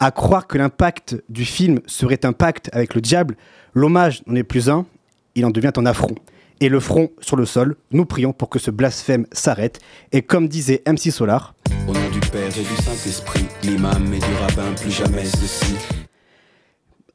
À 0.00 0.10
croire 0.10 0.46
que 0.46 0.56
l'impact 0.56 1.16
du 1.28 1.44
film 1.44 1.80
serait 1.86 2.24
un 2.24 2.32
pacte 2.32 2.70
avec 2.72 2.94
le 2.94 3.00
diable, 3.00 3.36
l'hommage 3.74 4.22
n'en 4.26 4.36
est 4.36 4.44
plus 4.44 4.70
un, 4.70 4.86
il 5.34 5.44
en 5.44 5.50
devient 5.50 5.72
un 5.76 5.84
affront. 5.84 6.14
Et 6.60 6.68
le 6.68 6.80
front 6.80 7.10
sur 7.20 7.36
le 7.36 7.44
sol, 7.44 7.76
nous 7.92 8.04
prions 8.04 8.32
pour 8.32 8.48
que 8.48 8.58
ce 8.58 8.70
blasphème 8.70 9.26
s'arrête. 9.32 9.80
Et 10.12 10.22
comme 10.22 10.48
disait 10.48 10.82
MC 10.86 11.12
Solar, 11.12 11.54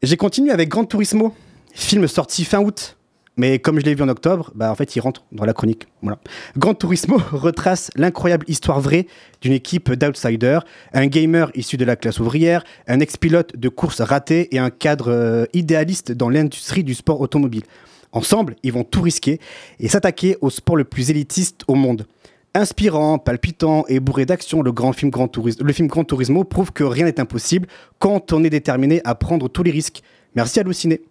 J'ai 0.02 0.18
continué 0.18 0.52
avec 0.52 0.70
Gran 0.70 0.86
Turismo, 0.86 1.36
film 1.72 2.08
sorti 2.08 2.44
fin 2.46 2.60
août. 2.60 2.98
Mais 3.38 3.60
comme 3.60 3.80
je 3.80 3.86
l'ai 3.86 3.94
vu 3.94 4.04
en 4.04 4.10
octobre, 4.10 4.52
bah 4.56 4.72
en 4.72 4.84
il 4.84 5.00
rentre 5.02 5.24
dans 5.32 5.46
la 5.46 5.54
chronique. 5.54 5.88
Voilà. 6.02 6.20
Gran 6.58 6.74
Turismo 6.74 7.22
retrace 7.32 7.92
l'incroyable 7.96 8.46
histoire 8.48 8.82
vraie 8.82 9.06
d'une 9.42 9.54
équipe 9.54 9.92
d'outsiders, 9.92 10.66
un 10.94 11.06
gamer 11.06 11.52
issu 11.54 11.78
de 11.78 11.86
la 11.86 11.96
classe 11.96 12.20
ouvrière, 12.20 12.64
un 12.88 13.00
ex-pilote 13.00 13.56
de 13.56 13.70
course 13.70 14.02
raté 14.02 14.56
et 14.56 14.60
un 14.60 14.72
cadre 14.72 15.12
euh, 15.12 15.46
idéaliste 15.54 16.12
dans 16.12 16.30
l'industrie 16.30 16.84
du 16.84 16.96
sport 16.96 17.22
automobile. 17.22 17.64
Ensemble, 18.14 18.56
ils 18.64 18.74
vont 18.74 18.84
tout 18.84 19.02
risquer 19.02 19.40
et 19.80 19.90
s'attaquer 19.90 20.38
au 20.42 20.50
sport 20.50 20.76
le 20.76 20.86
plus 20.86 21.12
élitiste 21.12 21.64
au 21.68 21.76
monde. 21.76 22.08
Inspirant, 22.56 23.18
palpitant 23.18 23.84
et 23.88 24.00
bourré 24.00 24.28
d'action, 24.28 24.62
le, 24.62 24.72
grand 24.72 24.94
film 24.94 25.10
Gran 25.10 25.28
Turismo, 25.28 25.66
le 25.66 25.74
film 25.74 25.88
Gran 25.88 26.04
Turismo 26.04 26.44
prouve 26.44 26.72
que 26.72 26.84
rien 26.84 27.06
n'est 27.06 27.20
impossible 27.20 27.68
quand 27.98 28.32
on 28.32 28.44
est 28.44 28.52
déterminé 28.52 29.02
à 29.06 29.16
prendre 29.16 29.48
tous 29.48 29.64
les 29.64 29.72
risques. 29.72 30.04
Merci 30.36 30.60
Allociné. 30.60 31.02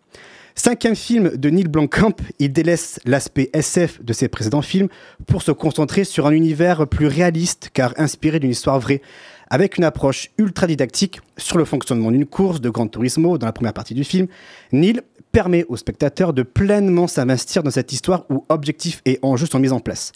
Cinquième 0.55 0.94
film 0.94 1.36
de 1.36 1.51
Neil 1.51 1.66
Blomkamp, 1.66 2.14
il 2.39 2.52
délaisse 2.52 3.01
l'aspect 3.06 3.51
SF 3.55 4.05
de 4.05 4.12
ses 4.12 4.28
précédents 4.28 4.62
films 4.62 4.86
pour 5.27 5.43
se 5.43 5.51
concentrer 5.51 6.05
sur 6.05 6.28
un 6.28 6.31
univers 6.31 6.86
plus 6.86 7.09
réaliste 7.09 7.70
car 7.73 7.93
inspiré 7.97 8.39
d'une 8.39 8.51
histoire 8.51 8.78
vraie, 8.78 9.02
avec 9.51 9.78
une 9.78 9.85
approche 9.85 10.31
ultra 10.39 10.69
didactique 10.69 11.23
sur 11.39 11.59
le 11.59 11.64
fonctionnement 11.64 12.12
d'une 12.12 12.27
course 12.27 12.60
de 12.60 12.70
Gran 12.70 12.86
Turismo 12.86 13.36
dans 13.36 13.47
la 13.47 13.52
première 13.52 13.73
partie 13.73 13.94
du 13.94 14.05
film. 14.05 14.28
Neil 14.70 15.01
permet 15.32 15.64
au 15.69 15.77
spectateur 15.77 16.32
de 16.35 16.43
pleinement 16.43 17.09
s'investir 17.09 17.62
dans 17.62 17.70
cette 17.70 17.93
histoire 17.93 18.27
où 18.31 18.44
objectifs 18.51 19.01
et 19.06 19.19
enjeux 19.23 19.47
sont 19.47 19.59
mis 19.59 19.73
en 19.73 19.81
place. 19.81 20.12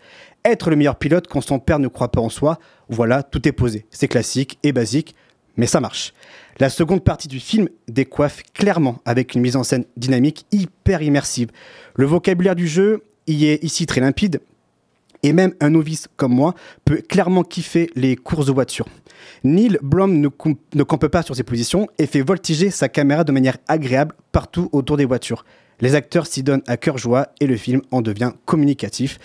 Être 0.47 0.71
le 0.71 0.77
meilleur 0.77 0.95
pilote 0.95 1.27
quand 1.27 1.41
son 1.41 1.59
père 1.59 1.81
ne 1.81 1.89
croit 1.89 2.13
pas 2.13 2.21
en 2.21 2.29
soi, 2.29 2.61
voilà, 2.89 3.25
tout 3.25 3.49
est 3.49 3.53
posé. 3.53 3.85
C'est 3.91 4.07
classique 4.07 4.61
et 4.63 4.71
basique, 4.71 5.17
mais 5.57 5.67
ça 5.67 5.81
marche. 5.81 6.15
La 6.61 6.71
seconde 6.71 7.03
partie 7.03 7.27
du 7.27 7.41
film 7.41 7.69
décoiffe 7.89 8.45
clairement 8.55 9.01
avec 9.05 9.35
une 9.35 9.41
mise 9.41 9.57
en 9.57 9.65
scène 9.65 9.87
dynamique 9.97 10.47
hyper 10.53 11.03
immersive. 11.03 11.49
Le 11.97 12.07
vocabulaire 12.07 12.55
du 12.55 12.69
jeu 12.69 13.03
y 13.27 13.47
est 13.47 13.65
ici 13.65 13.87
très 13.87 14.01
limpide, 14.01 14.41
et 15.25 15.33
même 15.33 15.53
un 15.59 15.71
novice 15.71 16.07
comme 16.17 16.35
moi 16.35 16.55
peut 16.85 17.03
clairement 17.09 17.43
kiffer 17.43 17.91
les 17.97 18.15
courses 18.15 18.47
de 18.47 18.53
voiture. 18.53 18.87
Neil 19.43 19.79
Blom 19.83 20.21
ne, 20.21 20.29
ne 20.75 20.83
campe 20.85 21.09
pas 21.09 21.23
sur 21.23 21.35
ses 21.35 21.43
positions 21.43 21.89
et 21.99 22.07
fait 22.07 22.21
voltiger 22.21 22.71
sa 22.71 22.89
caméra 22.89 23.25
de 23.25 23.33
manière 23.33 23.59
agréable 23.67 24.15
partout 24.31 24.69
autour 24.71 24.97
des 24.97 25.07
voitures. 25.07 25.45
Les 25.81 25.97
acteurs 25.97 26.29
s'y 26.29 26.45
donnent 26.45 26.63
à 26.69 26.77
cœur 26.77 26.99
joie 26.99 27.31
et 27.41 27.49
le 27.49 27.57
film 27.57 27.83
en 27.91 28.01
devient 28.01 28.31
communicatif. 28.45 29.19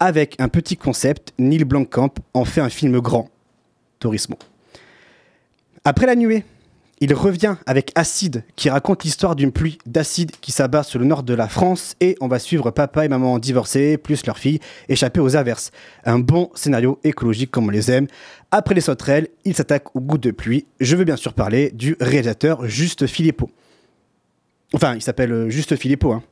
Avec 0.00 0.34
un 0.40 0.48
petit 0.48 0.78
concept, 0.78 1.34
Neil 1.38 1.64
Blomkamp 1.64 2.14
en 2.32 2.46
fait 2.46 2.62
un 2.62 2.70
film 2.70 3.00
grand. 3.00 3.28
Turismo. 3.98 4.38
Après 5.84 6.06
la 6.06 6.16
nuée, 6.16 6.42
il 7.00 7.12
revient 7.12 7.56
avec 7.66 7.92
Acide, 7.94 8.44
qui 8.56 8.70
raconte 8.70 9.04
l'histoire 9.04 9.36
d'une 9.36 9.52
pluie 9.52 9.76
d'acide 9.84 10.32
qui 10.40 10.52
s'abat 10.52 10.84
sur 10.84 10.98
le 10.98 11.04
nord 11.04 11.22
de 11.22 11.34
la 11.34 11.48
France 11.48 11.96
et 12.00 12.16
on 12.22 12.28
va 12.28 12.38
suivre 12.38 12.70
papa 12.70 13.04
et 13.04 13.08
maman 13.08 13.38
divorcés, 13.38 13.98
plus 13.98 14.24
leur 14.24 14.38
fille, 14.38 14.58
échappée 14.88 15.20
aux 15.20 15.36
averses. 15.36 15.70
Un 16.04 16.18
bon 16.18 16.50
scénario 16.54 16.98
écologique 17.04 17.50
comme 17.50 17.66
on 17.66 17.70
les 17.70 17.90
aime. 17.90 18.06
Après 18.50 18.74
les 18.74 18.80
sauterelles, 18.80 19.28
il 19.44 19.54
s'attaque 19.54 19.94
aux 19.94 20.00
gouttes 20.00 20.22
de 20.22 20.30
pluie. 20.30 20.64
Je 20.80 20.96
veux 20.96 21.04
bien 21.04 21.16
sûr 21.16 21.34
parler 21.34 21.70
du 21.72 21.96
réalisateur 22.00 22.66
Juste 22.66 23.06
Philippot. 23.06 23.50
Enfin, 24.72 24.94
il 24.94 25.02
s'appelle 25.02 25.50
Juste 25.50 25.76
Philippot, 25.76 26.12
hein. 26.12 26.22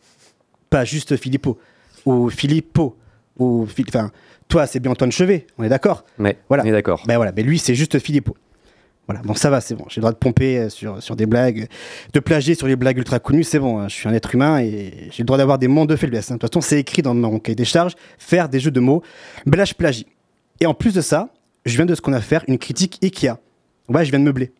Pas 0.71 0.87
Juste 0.87 1.17
Philippot. 1.17 1.59
Ou 2.07 2.31
Philippot. 2.31 2.97
Enfin, 3.39 4.11
toi, 4.49 4.67
c'est 4.67 4.81
bien 4.81 4.91
Antoine 4.91 5.13
Chevet, 5.13 5.47
on 5.59 5.65
est 5.65 5.69
d'accord 5.69 6.05
Ouais, 6.19 6.37
voilà. 6.49 6.63
on 6.65 6.67
est 6.67 6.73
d'accord. 6.73 7.03
Ben 7.07 7.17
voilà, 7.17 7.33
mais 7.37 7.43
lui, 7.43 7.59
c'est 7.59 7.75
juste 7.75 7.99
Philippot. 7.99 8.37
Voilà, 9.07 9.23
bon, 9.23 9.33
ça 9.35 9.49
va, 9.49 9.61
c'est 9.63 9.75
bon. 9.75 9.85
J'ai 9.89 10.01
le 10.01 10.03
droit 10.03 10.13
de 10.13 10.19
pomper 10.19 10.59
euh, 10.59 10.69
sur, 10.69 11.03
sur 11.03 11.17
des 11.17 11.25
blagues, 11.25 11.67
de 12.13 12.21
plagier 12.21 12.55
sur 12.55 12.67
les 12.67 12.77
blagues 12.77 12.99
ultra 12.99 13.19
connues, 13.19 13.43
c'est 13.45 13.59
bon. 13.59 13.79
hein. 13.79 13.89
Je 13.89 13.95
suis 13.95 14.07
un 14.09 14.13
être 14.13 14.35
humain 14.35 14.61
et 14.61 15.09
j'ai 15.11 15.23
le 15.23 15.25
droit 15.25 15.39
d'avoir 15.39 15.59
des 15.59 15.69
mondes 15.69 15.89
de 15.89 15.97
faiblesse. 15.97 16.31
hein. 16.31 16.35
De 16.35 16.41
toute 16.41 16.53
façon, 16.53 16.61
c'est 16.61 16.79
écrit 16.79 17.01
dans 17.01 17.15
mon 17.15 17.39
cahier 17.39 17.55
des 17.57 17.65
charges 17.65 17.95
faire 18.19 18.51
des 18.51 18.61
jeux 18.61 18.71
de 18.71 18.81
mots, 18.81 19.03
blage 19.47 19.75
plagie. 19.77 20.07
Et 20.61 20.67
en 20.67 20.75
plus 20.75 20.93
de 20.93 21.01
ça, 21.01 21.31
je 21.65 21.75
viens 21.77 21.87
de 21.87 21.95
ce 21.95 22.03
qu'on 22.03 22.13
a 22.13 22.21
faire 22.21 22.45
une 22.49 22.59
critique 22.59 22.99
Ikea. 23.03 23.39
Ouais, 23.89 24.05
je 24.05 24.11
viens 24.11 24.19
de 24.21 24.25
meubler. 24.25 24.53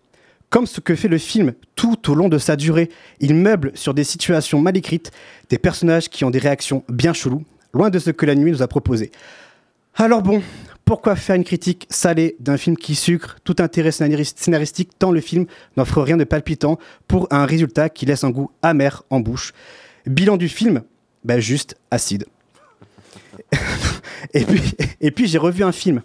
Comme 0.49 0.65
ce 0.65 0.81
que 0.81 0.95
fait 0.95 1.09
le 1.09 1.19
film 1.19 1.53
tout 1.77 2.11
au 2.11 2.15
long 2.15 2.31
de 2.31 2.39
sa 2.39 2.57
durée, 2.57 2.89
il 3.21 3.35
meuble 3.35 3.73
sur 3.75 3.93
des 3.93 4.05
situations 4.05 4.63
mal 4.63 4.79
écrites, 4.79 5.11
des 5.51 5.59
personnages 5.59 6.09
qui 6.09 6.25
ont 6.25 6.31
des 6.31 6.39
réactions 6.39 6.85
bien 6.89 7.13
cheloues, 7.13 7.45
loin 7.73 7.91
de 7.91 7.99
ce 7.99 8.11
que 8.11 8.27
la 8.27 8.35
nuit 8.35 8.51
nous 8.51 8.63
a 8.63 8.69
proposé. 8.69 9.11
Alors 9.95 10.23
bon, 10.23 10.43
pourquoi 10.85 11.17
faire 11.17 11.37
une 11.37 11.45
critique 11.45 11.87
salée 11.91 12.37
d'un 12.41 12.57
film 12.57 12.77
qui 12.77 12.95
sucre 12.95 13.37
tout 13.45 13.57
intérêt 13.59 13.91
scénaris- 13.91 14.33
scénaristique 14.37 14.91
tant 14.99 15.11
le 15.11 15.21
film 15.21 15.47
n'offre 15.77 16.01
rien 16.01 16.17
de 16.17 16.25
palpitant 16.25 16.79
pour 17.07 17.27
un 17.31 17.45
résultat 17.45 17.89
qui 17.89 18.07
laisse 18.07 18.25
un 18.25 18.31
goût 18.31 18.51
amer 18.63 19.03
en 19.11 19.21
bouche? 19.21 19.53
Bilan 20.07 20.37
du 20.37 20.49
film 20.49 20.83
ben 21.25 21.41
Juste 21.41 21.77
acide. 21.91 22.25
et 24.35 24.47
et 25.01 25.11
puis 25.11 25.27
j'ai 25.27 25.39
revu 25.39 25.63
un 25.65 25.73
film. 25.73 26.03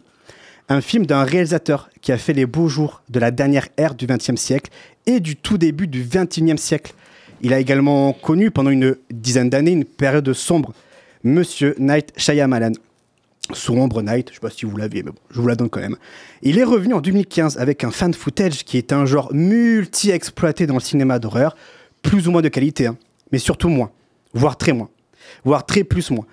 Un 0.70 0.82
film 0.82 1.06
d'un 1.06 1.24
réalisateur 1.24 1.90
qui 2.02 2.12
a 2.12 2.18
fait 2.18 2.34
les 2.34 2.46
beaux 2.46 2.68
jours 2.68 3.04
de 3.10 3.20
la 3.20 3.32
dernière 3.32 3.68
ère 3.78 3.96
du 3.96 4.08
XXe 4.08 4.36
siècle 4.36 4.72
et 5.06 5.20
du 5.20 5.36
tout 5.36 5.58
début 5.58 5.88
du 5.88 6.04
XXIe 6.04 6.58
siècle. 6.58 6.94
Il 7.42 7.54
a 7.54 7.60
également 7.60 8.14
connu 8.14 8.52
pendant 8.52 8.70
une 8.70 8.96
dizaine 9.12 9.50
d'années 9.50 9.72
une 9.72 9.86
période 9.86 10.32
sombre. 10.34 10.74
Monsieur 11.26 11.74
Night 11.80 12.12
Shyamalan. 12.18 12.74
Sombre 13.54 14.02
Night, 14.02 14.28
je 14.30 14.34
sais 14.36 14.40
pas 14.42 14.50
si 14.50 14.66
vous 14.66 14.76
l'aviez, 14.76 15.04
mais 15.04 15.12
bon, 15.12 15.18
je 15.32 15.40
vous 15.40 15.48
la 15.48 15.56
donne 15.56 15.70
quand 15.70 15.80
même. 15.80 15.96
Il 16.42 16.60
est 16.60 16.66
revenu 16.66 16.94
en 16.94 17.00
2015 17.00 17.58
avec 17.60 17.86
un 17.86 17.92
fan 17.92 18.14
footage 18.14 18.66
qui 18.66 18.78
est 18.78 18.92
un 18.92 19.06
genre 19.06 19.34
multi-exploité 19.34 20.68
dans 20.68 20.74
le 20.74 20.82
cinéma 20.82 21.20
d'horreur, 21.20 21.56
plus 22.02 22.28
ou 22.28 22.32
moins 22.32 22.42
de 22.42 22.50
qualité, 22.50 22.88
hein, 22.88 22.98
mais 23.32 23.38
surtout 23.38 23.70
moins, 23.70 23.92
voire 24.34 24.58
très 24.58 24.74
moins, 24.74 24.90
voire 25.46 25.66
très 25.66 25.86
plus 25.86 26.12
moins. 26.12 26.26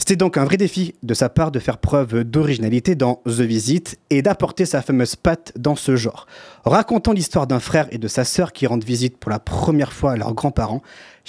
C'était 0.00 0.16
donc 0.16 0.38
un 0.38 0.44
vrai 0.46 0.56
défi 0.56 0.94
de 1.02 1.12
sa 1.12 1.28
part 1.28 1.50
de 1.50 1.58
faire 1.58 1.76
preuve 1.76 2.24
d'originalité 2.24 2.94
dans 2.94 3.16
The 3.26 3.42
Visit 3.42 3.98
et 4.08 4.22
d'apporter 4.22 4.64
sa 4.64 4.80
fameuse 4.80 5.14
patte 5.14 5.52
dans 5.58 5.76
ce 5.76 5.94
genre. 5.96 6.26
Racontant 6.64 7.12
l'histoire 7.12 7.46
d'un 7.46 7.60
frère 7.60 7.86
et 7.90 7.98
de 7.98 8.08
sa 8.08 8.24
sœur 8.24 8.54
qui 8.54 8.66
rendent 8.66 8.84
visite 8.84 9.18
pour 9.18 9.30
la 9.30 9.38
première 9.38 9.92
fois 9.92 10.12
à 10.12 10.16
leurs 10.16 10.32
grands-parents, 10.32 10.80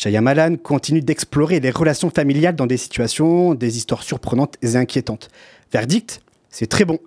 Shyamalan 0.01 0.55
continue 0.55 1.01
d'explorer 1.01 1.59
les 1.59 1.69
relations 1.69 2.09
familiales 2.09 2.55
dans 2.55 2.65
des 2.65 2.77
situations, 2.77 3.53
des 3.53 3.77
histoires 3.77 4.01
surprenantes 4.01 4.55
et 4.63 4.75
inquiétantes. 4.75 5.29
Verdict, 5.71 6.21
c'est 6.49 6.65
très 6.65 6.85
bon. 6.85 6.97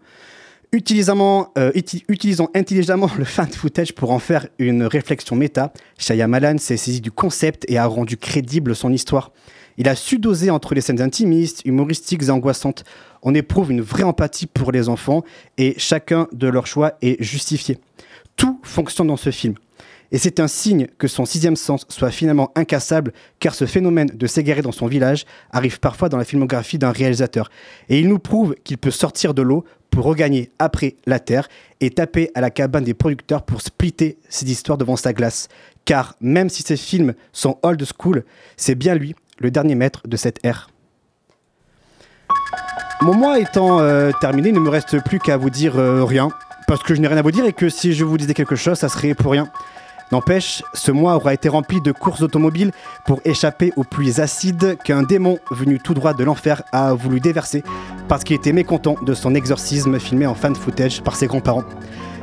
Utilisant, 0.70 1.52
euh, 1.58 1.72
intelligemment 2.54 3.10
le 3.18 3.24
fan 3.24 3.50
footage 3.50 3.94
pour 3.94 4.12
en 4.12 4.20
faire 4.20 4.46
une 4.60 4.84
réflexion 4.84 5.34
méta, 5.34 5.72
Shyamalan 5.98 6.58
s'est 6.58 6.76
saisi 6.76 7.00
du 7.00 7.10
concept 7.10 7.64
et 7.68 7.78
a 7.78 7.86
rendu 7.86 8.16
crédible 8.16 8.76
son 8.76 8.92
histoire. 8.92 9.32
Il 9.76 9.88
a 9.88 9.96
su 9.96 10.20
doser 10.20 10.50
entre 10.50 10.76
les 10.76 10.80
scènes 10.80 11.02
intimistes, 11.02 11.62
humoristiques 11.64 12.22
et 12.22 12.30
angoissantes. 12.30 12.84
On 13.24 13.34
éprouve 13.34 13.72
une 13.72 13.80
vraie 13.80 14.04
empathie 14.04 14.46
pour 14.46 14.70
les 14.70 14.88
enfants 14.88 15.24
et 15.58 15.74
chacun 15.78 16.28
de 16.30 16.46
leurs 16.46 16.68
choix 16.68 16.92
est 17.02 17.20
justifié. 17.20 17.78
Tout 18.36 18.60
fonctionne 18.62 19.08
dans 19.08 19.16
ce 19.16 19.32
film. 19.32 19.54
Et 20.12 20.18
c'est 20.18 20.40
un 20.40 20.48
signe 20.48 20.86
que 20.98 21.08
son 21.08 21.24
sixième 21.24 21.56
sens 21.56 21.86
soit 21.88 22.10
finalement 22.10 22.52
incassable, 22.54 23.12
car 23.40 23.54
ce 23.54 23.66
phénomène 23.66 24.08
de 24.14 24.26
s'égarer 24.26 24.62
dans 24.62 24.72
son 24.72 24.86
village 24.86 25.24
arrive 25.50 25.80
parfois 25.80 26.08
dans 26.08 26.18
la 26.18 26.24
filmographie 26.24 26.78
d'un 26.78 26.92
réalisateur. 26.92 27.50
Et 27.88 27.98
il 27.98 28.08
nous 28.08 28.18
prouve 28.18 28.54
qu'il 28.64 28.78
peut 28.78 28.90
sortir 28.90 29.34
de 29.34 29.42
l'eau 29.42 29.64
pour 29.90 30.04
regagner 30.04 30.50
après 30.58 30.96
la 31.06 31.20
terre 31.20 31.48
et 31.80 31.90
taper 31.90 32.30
à 32.34 32.40
la 32.40 32.50
cabane 32.50 32.84
des 32.84 32.94
producteurs 32.94 33.42
pour 33.42 33.60
splitter 33.60 34.18
ses 34.28 34.50
histoires 34.50 34.78
devant 34.78 34.96
sa 34.96 35.12
glace. 35.12 35.48
Car 35.84 36.16
même 36.20 36.48
si 36.48 36.62
ces 36.62 36.76
films 36.76 37.14
sont 37.32 37.58
old 37.62 37.82
school, 37.84 38.24
c'est 38.56 38.74
bien 38.74 38.94
lui, 38.94 39.14
le 39.38 39.50
dernier 39.50 39.74
maître 39.74 40.02
de 40.06 40.16
cette 40.16 40.44
ère. 40.44 40.68
Mon 43.02 43.14
mois 43.14 43.38
étant 43.38 43.80
euh, 43.80 44.12
terminé, 44.20 44.48
il 44.48 44.54
ne 44.54 44.60
me 44.60 44.70
reste 44.70 45.02
plus 45.04 45.18
qu'à 45.18 45.36
vous 45.36 45.50
dire 45.50 45.78
euh, 45.78 46.04
rien, 46.04 46.30
parce 46.66 46.82
que 46.82 46.94
je 46.94 47.00
n'ai 47.00 47.08
rien 47.08 47.18
à 47.18 47.22
vous 47.22 47.30
dire 47.30 47.44
et 47.44 47.52
que 47.52 47.68
si 47.68 47.92
je 47.92 48.04
vous 48.04 48.16
disais 48.16 48.34
quelque 48.34 48.56
chose, 48.56 48.78
ça 48.78 48.88
serait 48.88 49.14
pour 49.14 49.32
rien. 49.32 49.50
N'empêche, 50.12 50.62
ce 50.74 50.92
mois 50.92 51.16
aura 51.16 51.34
été 51.34 51.48
rempli 51.48 51.80
de 51.80 51.92
courses 51.92 52.22
automobiles 52.22 52.72
pour 53.04 53.20
échapper 53.24 53.72
aux 53.76 53.84
pluies 53.84 54.20
acides 54.20 54.76
qu'un 54.84 55.02
démon 55.02 55.38
venu 55.50 55.78
tout 55.80 55.94
droit 55.94 56.14
de 56.14 56.24
l'enfer 56.24 56.62
a 56.72 56.94
voulu 56.94 57.20
déverser 57.20 57.64
parce 58.08 58.22
qu'il 58.22 58.36
était 58.36 58.52
mécontent 58.52 58.96
de 59.02 59.14
son 59.14 59.34
exorcisme 59.34 59.98
filmé 59.98 60.26
en 60.26 60.34
fan 60.34 60.54
footage 60.54 61.02
par 61.02 61.16
ses 61.16 61.26
grands-parents. 61.26 61.64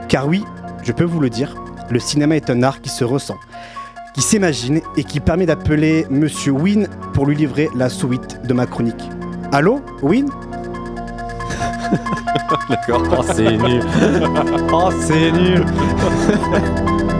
Car 0.08 0.28
oui, 0.28 0.44
je 0.84 0.92
peux 0.92 1.04
vous 1.04 1.20
le 1.20 1.30
dire, 1.30 1.56
le 1.90 2.00
cinéma 2.00 2.36
est 2.36 2.50
un 2.50 2.64
art 2.64 2.82
qui 2.82 2.90
se 2.90 3.04
ressent, 3.04 3.38
qui 4.14 4.22
s'imagine 4.22 4.82
et 4.96 5.04
qui 5.04 5.20
permet 5.20 5.46
d'appeler 5.46 6.06
Monsieur 6.10 6.52
Win 6.52 6.88
pour 7.14 7.26
lui 7.26 7.36
livrer 7.36 7.70
la 7.76 7.90
suite 7.90 8.40
de 8.46 8.54
ma 8.54 8.66
chronique. 8.66 9.04
Allô, 9.52 9.82
Win 10.02 10.30
D'accord. 12.70 13.04
Oh, 13.18 13.24
c'est 13.34 13.58
nul. 13.58 13.84
Oh, 14.72 14.90
c'est 15.02 15.32
nul. 15.32 15.66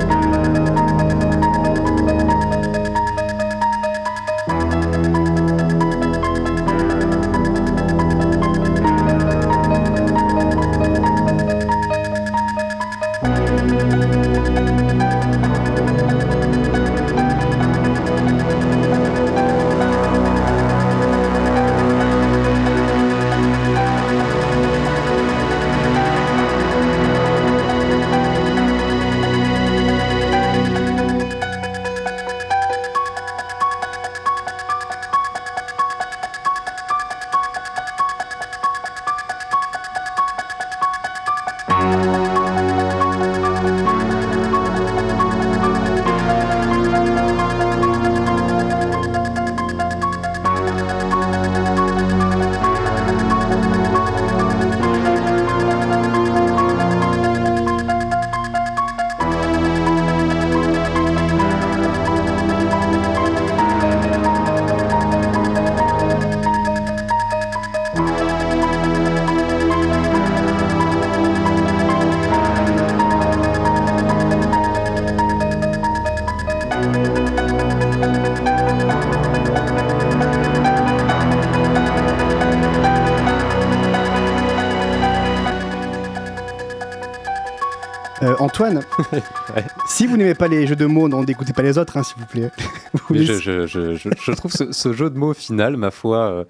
Si 89.88 90.08
vous 90.08 90.18
n'aimez 90.18 90.36
pas 90.36 90.48
les 90.48 90.68
jeux 90.68 90.76
de 90.76 90.86
mots, 90.86 91.08
non, 91.10 91.24
n'écoutez 91.24 91.54
pas 91.54 91.62
les 91.64 91.78
autres, 91.78 91.98
hein, 91.98 92.04
s'il 92.04 92.18
vous 92.20 92.26
plaît. 92.28 92.52
Vous 93.10 93.16
je, 93.16 93.34
je- 93.34 93.66
je- 93.68 93.96
je- 93.96 94.10
je 94.22 94.32
trouve 94.32 94.52
ce, 94.52 94.72
ce 94.72 94.94
jeu 94.94 95.10
de 95.10 95.18
mots 95.18 95.34
final, 95.34 95.78
ma 95.78 95.92
foi. 95.92 96.18
euh, 96.18 96.44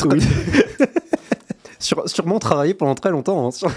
Oui. 0.04 0.20
sur- 1.78 2.08
sûrement 2.08 2.38
travaillé 2.38 2.74
pendant 2.74 2.94
très 2.94 3.10
longtemps. 3.10 3.46
hein, 3.46 3.50
sur- 3.50 3.70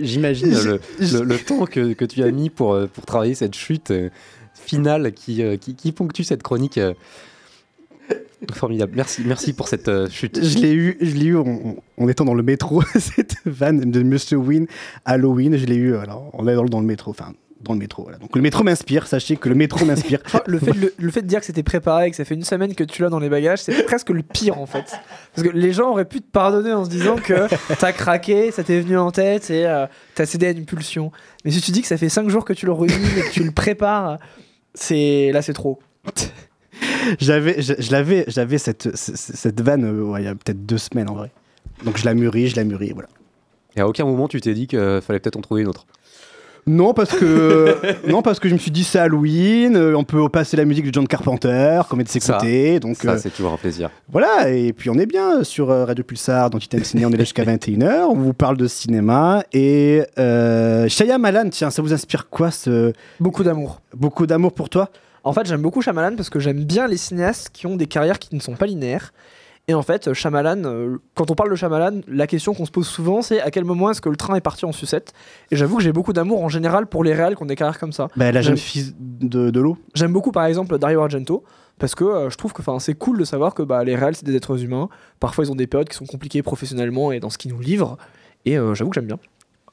J'imagine 0.00 0.50
le, 0.50 0.80
le- 1.00 1.22
le 1.24 1.38
temps 1.38 1.64
que, 1.66 1.92
que 1.94 2.04
tu 2.04 2.22
as 2.22 2.30
mis 2.30 2.48
pour, 2.50 2.74
euh, 2.74 2.86
pour 2.86 3.04
travailler 3.06 3.34
cette 3.34 3.54
chute 3.56 3.90
euh, 3.90 4.08
finale 4.54 5.12
qui, 5.12 5.42
euh, 5.42 5.56
qui, 5.56 5.74
qui 5.74 5.90
ponctue 5.92 6.22
cette 6.22 6.42
chronique. 6.44 6.78
Formidable. 8.52 8.92
Merci, 8.96 9.22
merci 9.26 9.52
pour 9.52 9.68
cette 9.68 9.88
euh, 9.88 10.08
chute. 10.08 10.42
Je 10.42 10.58
l'ai 10.58 10.72
eu, 10.72 10.96
je 11.00 11.14
l'ai 11.14 11.26
eu 11.26 11.36
en, 11.36 11.76
en 11.98 12.08
étant 12.08 12.24
dans 12.24 12.34
le 12.34 12.42
métro, 12.42 12.82
cette 12.98 13.36
vanne 13.44 13.90
de 13.90 14.02
Monsieur 14.02 14.38
Win, 14.38 14.66
Halloween, 15.04 15.56
je 15.56 15.66
l'ai 15.66 15.76
eu, 15.76 15.96
alors 15.96 16.30
on 16.32 16.46
est 16.48 16.54
dans, 16.54 16.62
le- 16.62 16.68
dans 16.68 16.80
le 16.80 16.86
métro, 16.86 17.10
enfin, 17.10 17.32
dans 17.62 17.74
le 17.74 17.78
métro, 17.78 18.04
voilà. 18.04 18.16
Donc 18.16 18.34
le 18.34 18.40
métro 18.40 18.64
m'inspire, 18.64 19.06
sachez 19.06 19.36
que 19.36 19.50
le 19.50 19.54
métro 19.54 19.84
m'inspire. 19.84 20.20
Le 20.46 20.58
fait, 20.58 20.72
de, 20.72 20.80
le, 20.80 20.94
le 20.96 21.10
fait 21.10 21.20
de 21.20 21.26
dire 21.26 21.40
que 21.40 21.44
c'était 21.46 21.62
préparé 21.62 22.06
et 22.06 22.10
que 22.10 22.16
ça 22.16 22.24
fait 22.24 22.34
une 22.34 22.42
semaine 22.42 22.74
que 22.74 22.82
tu 22.84 23.02
l'as 23.02 23.10
dans 23.10 23.18
les 23.18 23.28
bagages, 23.28 23.58
c'est 23.58 23.82
presque 23.84 24.08
le 24.08 24.22
pire 24.22 24.58
en 24.58 24.64
fait. 24.64 24.86
Parce 25.34 25.46
que 25.46 25.52
les 25.54 25.72
gens 25.74 25.90
auraient 25.90 26.06
pu 26.06 26.22
te 26.22 26.30
pardonner 26.30 26.72
en 26.72 26.86
se 26.86 26.90
disant 26.90 27.16
que 27.16 27.46
t'as 27.78 27.92
craqué, 27.92 28.50
ça 28.50 28.64
t'est 28.64 28.80
venu 28.80 28.96
en 28.96 29.10
tête 29.10 29.50
et 29.50 29.66
euh, 29.66 29.86
t'as 30.14 30.24
cédé 30.24 30.46
à 30.46 30.50
une 30.52 30.64
pulsion. 30.64 31.12
Mais 31.44 31.50
si 31.50 31.60
tu 31.60 31.70
dis 31.70 31.82
que 31.82 31.88
ça 31.88 31.98
fait 31.98 32.08
5 32.08 32.30
jours 32.30 32.46
que 32.46 32.54
tu 32.54 32.64
le 32.64 32.72
rumines 32.72 32.96
et 33.18 33.20
que 33.28 33.30
tu 33.30 33.44
le 33.44 33.50
prépares, 33.50 34.18
c'est 34.72 35.30
là 35.32 35.42
c'est 35.42 35.52
trop. 35.52 35.78
J'avais, 37.20 37.60
je, 37.62 37.74
je 37.78 37.92
l'avais, 37.92 38.24
j'avais 38.28 38.58
cette, 38.58 38.94
cette, 38.94 39.60
vanne, 39.60 39.84
euh, 39.84 40.02
ouais, 40.02 40.22
il 40.22 40.24
y 40.24 40.28
a 40.28 40.34
peut-être 40.34 40.64
deux 40.64 40.78
semaines 40.78 41.08
en 41.08 41.14
vrai. 41.14 41.30
Donc 41.84 41.96
je 41.96 42.04
la 42.04 42.14
mûris, 42.14 42.48
je 42.48 42.56
la 42.56 42.64
mûris, 42.64 42.92
voilà. 42.92 43.08
Et 43.76 43.80
à 43.80 43.88
aucun 43.88 44.04
moment 44.04 44.28
tu 44.28 44.40
t'es 44.40 44.54
dit 44.54 44.66
qu'il 44.66 45.00
fallait 45.02 45.20
peut-être 45.20 45.36
en 45.36 45.40
trouver 45.40 45.62
une 45.62 45.68
autre. 45.68 45.86
Non, 46.66 46.92
parce 46.94 47.10
que, 47.10 47.76
non, 48.08 48.22
parce 48.22 48.38
que 48.38 48.48
je 48.48 48.54
me 48.54 48.58
suis 48.58 48.70
dit 48.70 48.84
c'est 48.84 48.98
Halloween, 48.98 49.76
euh, 49.76 49.96
on 49.96 50.04
peut 50.04 50.28
passer 50.28 50.56
la 50.56 50.64
musique 50.64 50.86
de 50.86 50.92
John 50.92 51.06
Carpenter, 51.06 51.80
comme 51.88 52.02
de 52.02 52.08
s'écouter, 52.08 52.80
donc 52.80 52.96
ça 52.96 53.12
euh, 53.12 53.18
c'est 53.18 53.30
toujours 53.30 53.52
un 53.52 53.56
plaisir. 53.56 53.90
Voilà, 54.08 54.50
et 54.50 54.72
puis 54.72 54.90
on 54.90 54.94
est 54.98 55.06
bien 55.06 55.42
sur 55.42 55.70
euh, 55.70 55.84
Radio 55.84 56.04
Pulsar, 56.04 56.50
dans 56.50 56.58
Item 56.58 56.84
Ciné, 56.84 57.06
on 57.06 57.10
est 57.10 57.16
là 57.16 57.24
jusqu'à 57.24 57.44
21h, 57.56 58.04
on 58.10 58.14
vous 58.14 58.34
parle 58.34 58.56
de 58.56 58.66
cinéma, 58.66 59.42
et 59.52 60.02
euh, 60.18 60.88
Shyamalan, 60.88 61.48
tiens, 61.50 61.70
ça 61.70 61.82
vous 61.82 61.92
inspire 61.92 62.28
quoi 62.28 62.50
ce... 62.50 62.92
Beaucoup 63.18 63.42
d'amour. 63.42 63.80
Beaucoup 63.94 64.26
d'amour 64.26 64.52
pour 64.52 64.68
toi? 64.68 64.90
En 65.24 65.32
fait, 65.32 65.46
j'aime 65.46 65.62
beaucoup 65.62 65.82
Shyamalan 65.82 66.16
parce 66.16 66.30
que 66.30 66.38
j'aime 66.40 66.64
bien 66.64 66.86
les 66.86 66.96
cinéastes 66.96 67.50
qui 67.52 67.66
ont 67.66 67.76
des 67.76 67.86
carrières 67.86 68.18
qui 68.18 68.34
ne 68.34 68.40
sont 68.40 68.54
pas 68.54 68.66
linéaires. 68.66 69.12
Et 69.68 69.74
en 69.74 69.82
fait, 69.82 70.12
Shyamalan, 70.14 70.64
euh, 70.64 70.96
quand 71.14 71.30
on 71.30 71.34
parle 71.34 71.50
de 71.50 71.54
Shyamalan, 71.54 72.00
la 72.08 72.26
question 72.26 72.54
qu'on 72.54 72.64
se 72.66 72.70
pose 72.72 72.88
souvent, 72.88 73.22
c'est 73.22 73.40
à 73.40 73.50
quel 73.50 73.64
moment 73.64 73.90
est-ce 73.90 74.00
que 74.00 74.08
le 74.08 74.16
train 74.16 74.34
est 74.34 74.40
parti 74.40 74.64
en 74.64 74.72
sucette? 74.72 75.12
Et 75.50 75.56
j'avoue 75.56 75.76
que 75.76 75.82
j'ai 75.82 75.92
beaucoup 75.92 76.12
d'amour 76.12 76.42
en 76.42 76.48
général 76.48 76.86
pour 76.86 77.04
les 77.04 77.12
réals 77.14 77.36
qui 77.36 77.42
ont 77.42 77.46
des 77.46 77.54
carrières 77.56 77.78
comme 77.78 77.92
ça. 77.92 78.08
bah, 78.16 78.32
La 78.32 78.40
jeune 78.42 78.56
J'aime- 78.56 78.64
fille 78.64 78.94
de, 78.98 79.50
de 79.50 79.60
l'eau 79.60 79.76
J'aime 79.94 80.12
beaucoup 80.12 80.32
par 80.32 80.46
exemple 80.46 80.76
Dario 80.78 81.00
Argento 81.02 81.44
parce 81.78 81.94
que 81.94 82.04
euh, 82.04 82.30
je 82.30 82.36
trouve 82.36 82.52
que 82.52 82.62
c'est 82.80 82.94
cool 82.94 83.18
de 83.18 83.24
savoir 83.24 83.54
que 83.54 83.62
bah, 83.62 83.84
les 83.84 83.94
réals 83.94 84.16
c'est 84.16 84.24
des 84.26 84.34
êtres 84.34 84.60
humains. 84.64 84.88
Parfois 85.20 85.44
ils 85.44 85.52
ont 85.52 85.56
des 85.56 85.66
périodes 85.68 85.88
qui 85.88 85.96
sont 85.96 86.06
compliquées 86.06 86.42
professionnellement 86.42 87.12
et 87.12 87.20
dans 87.20 87.30
ce 87.30 87.38
qu'ils 87.38 87.52
nous 87.52 87.60
livrent. 87.60 87.96
Et 88.46 88.58
euh, 88.58 88.74
j'avoue 88.74 88.90
que 88.90 88.94
j'aime 88.94 89.06
bien. 89.06 89.18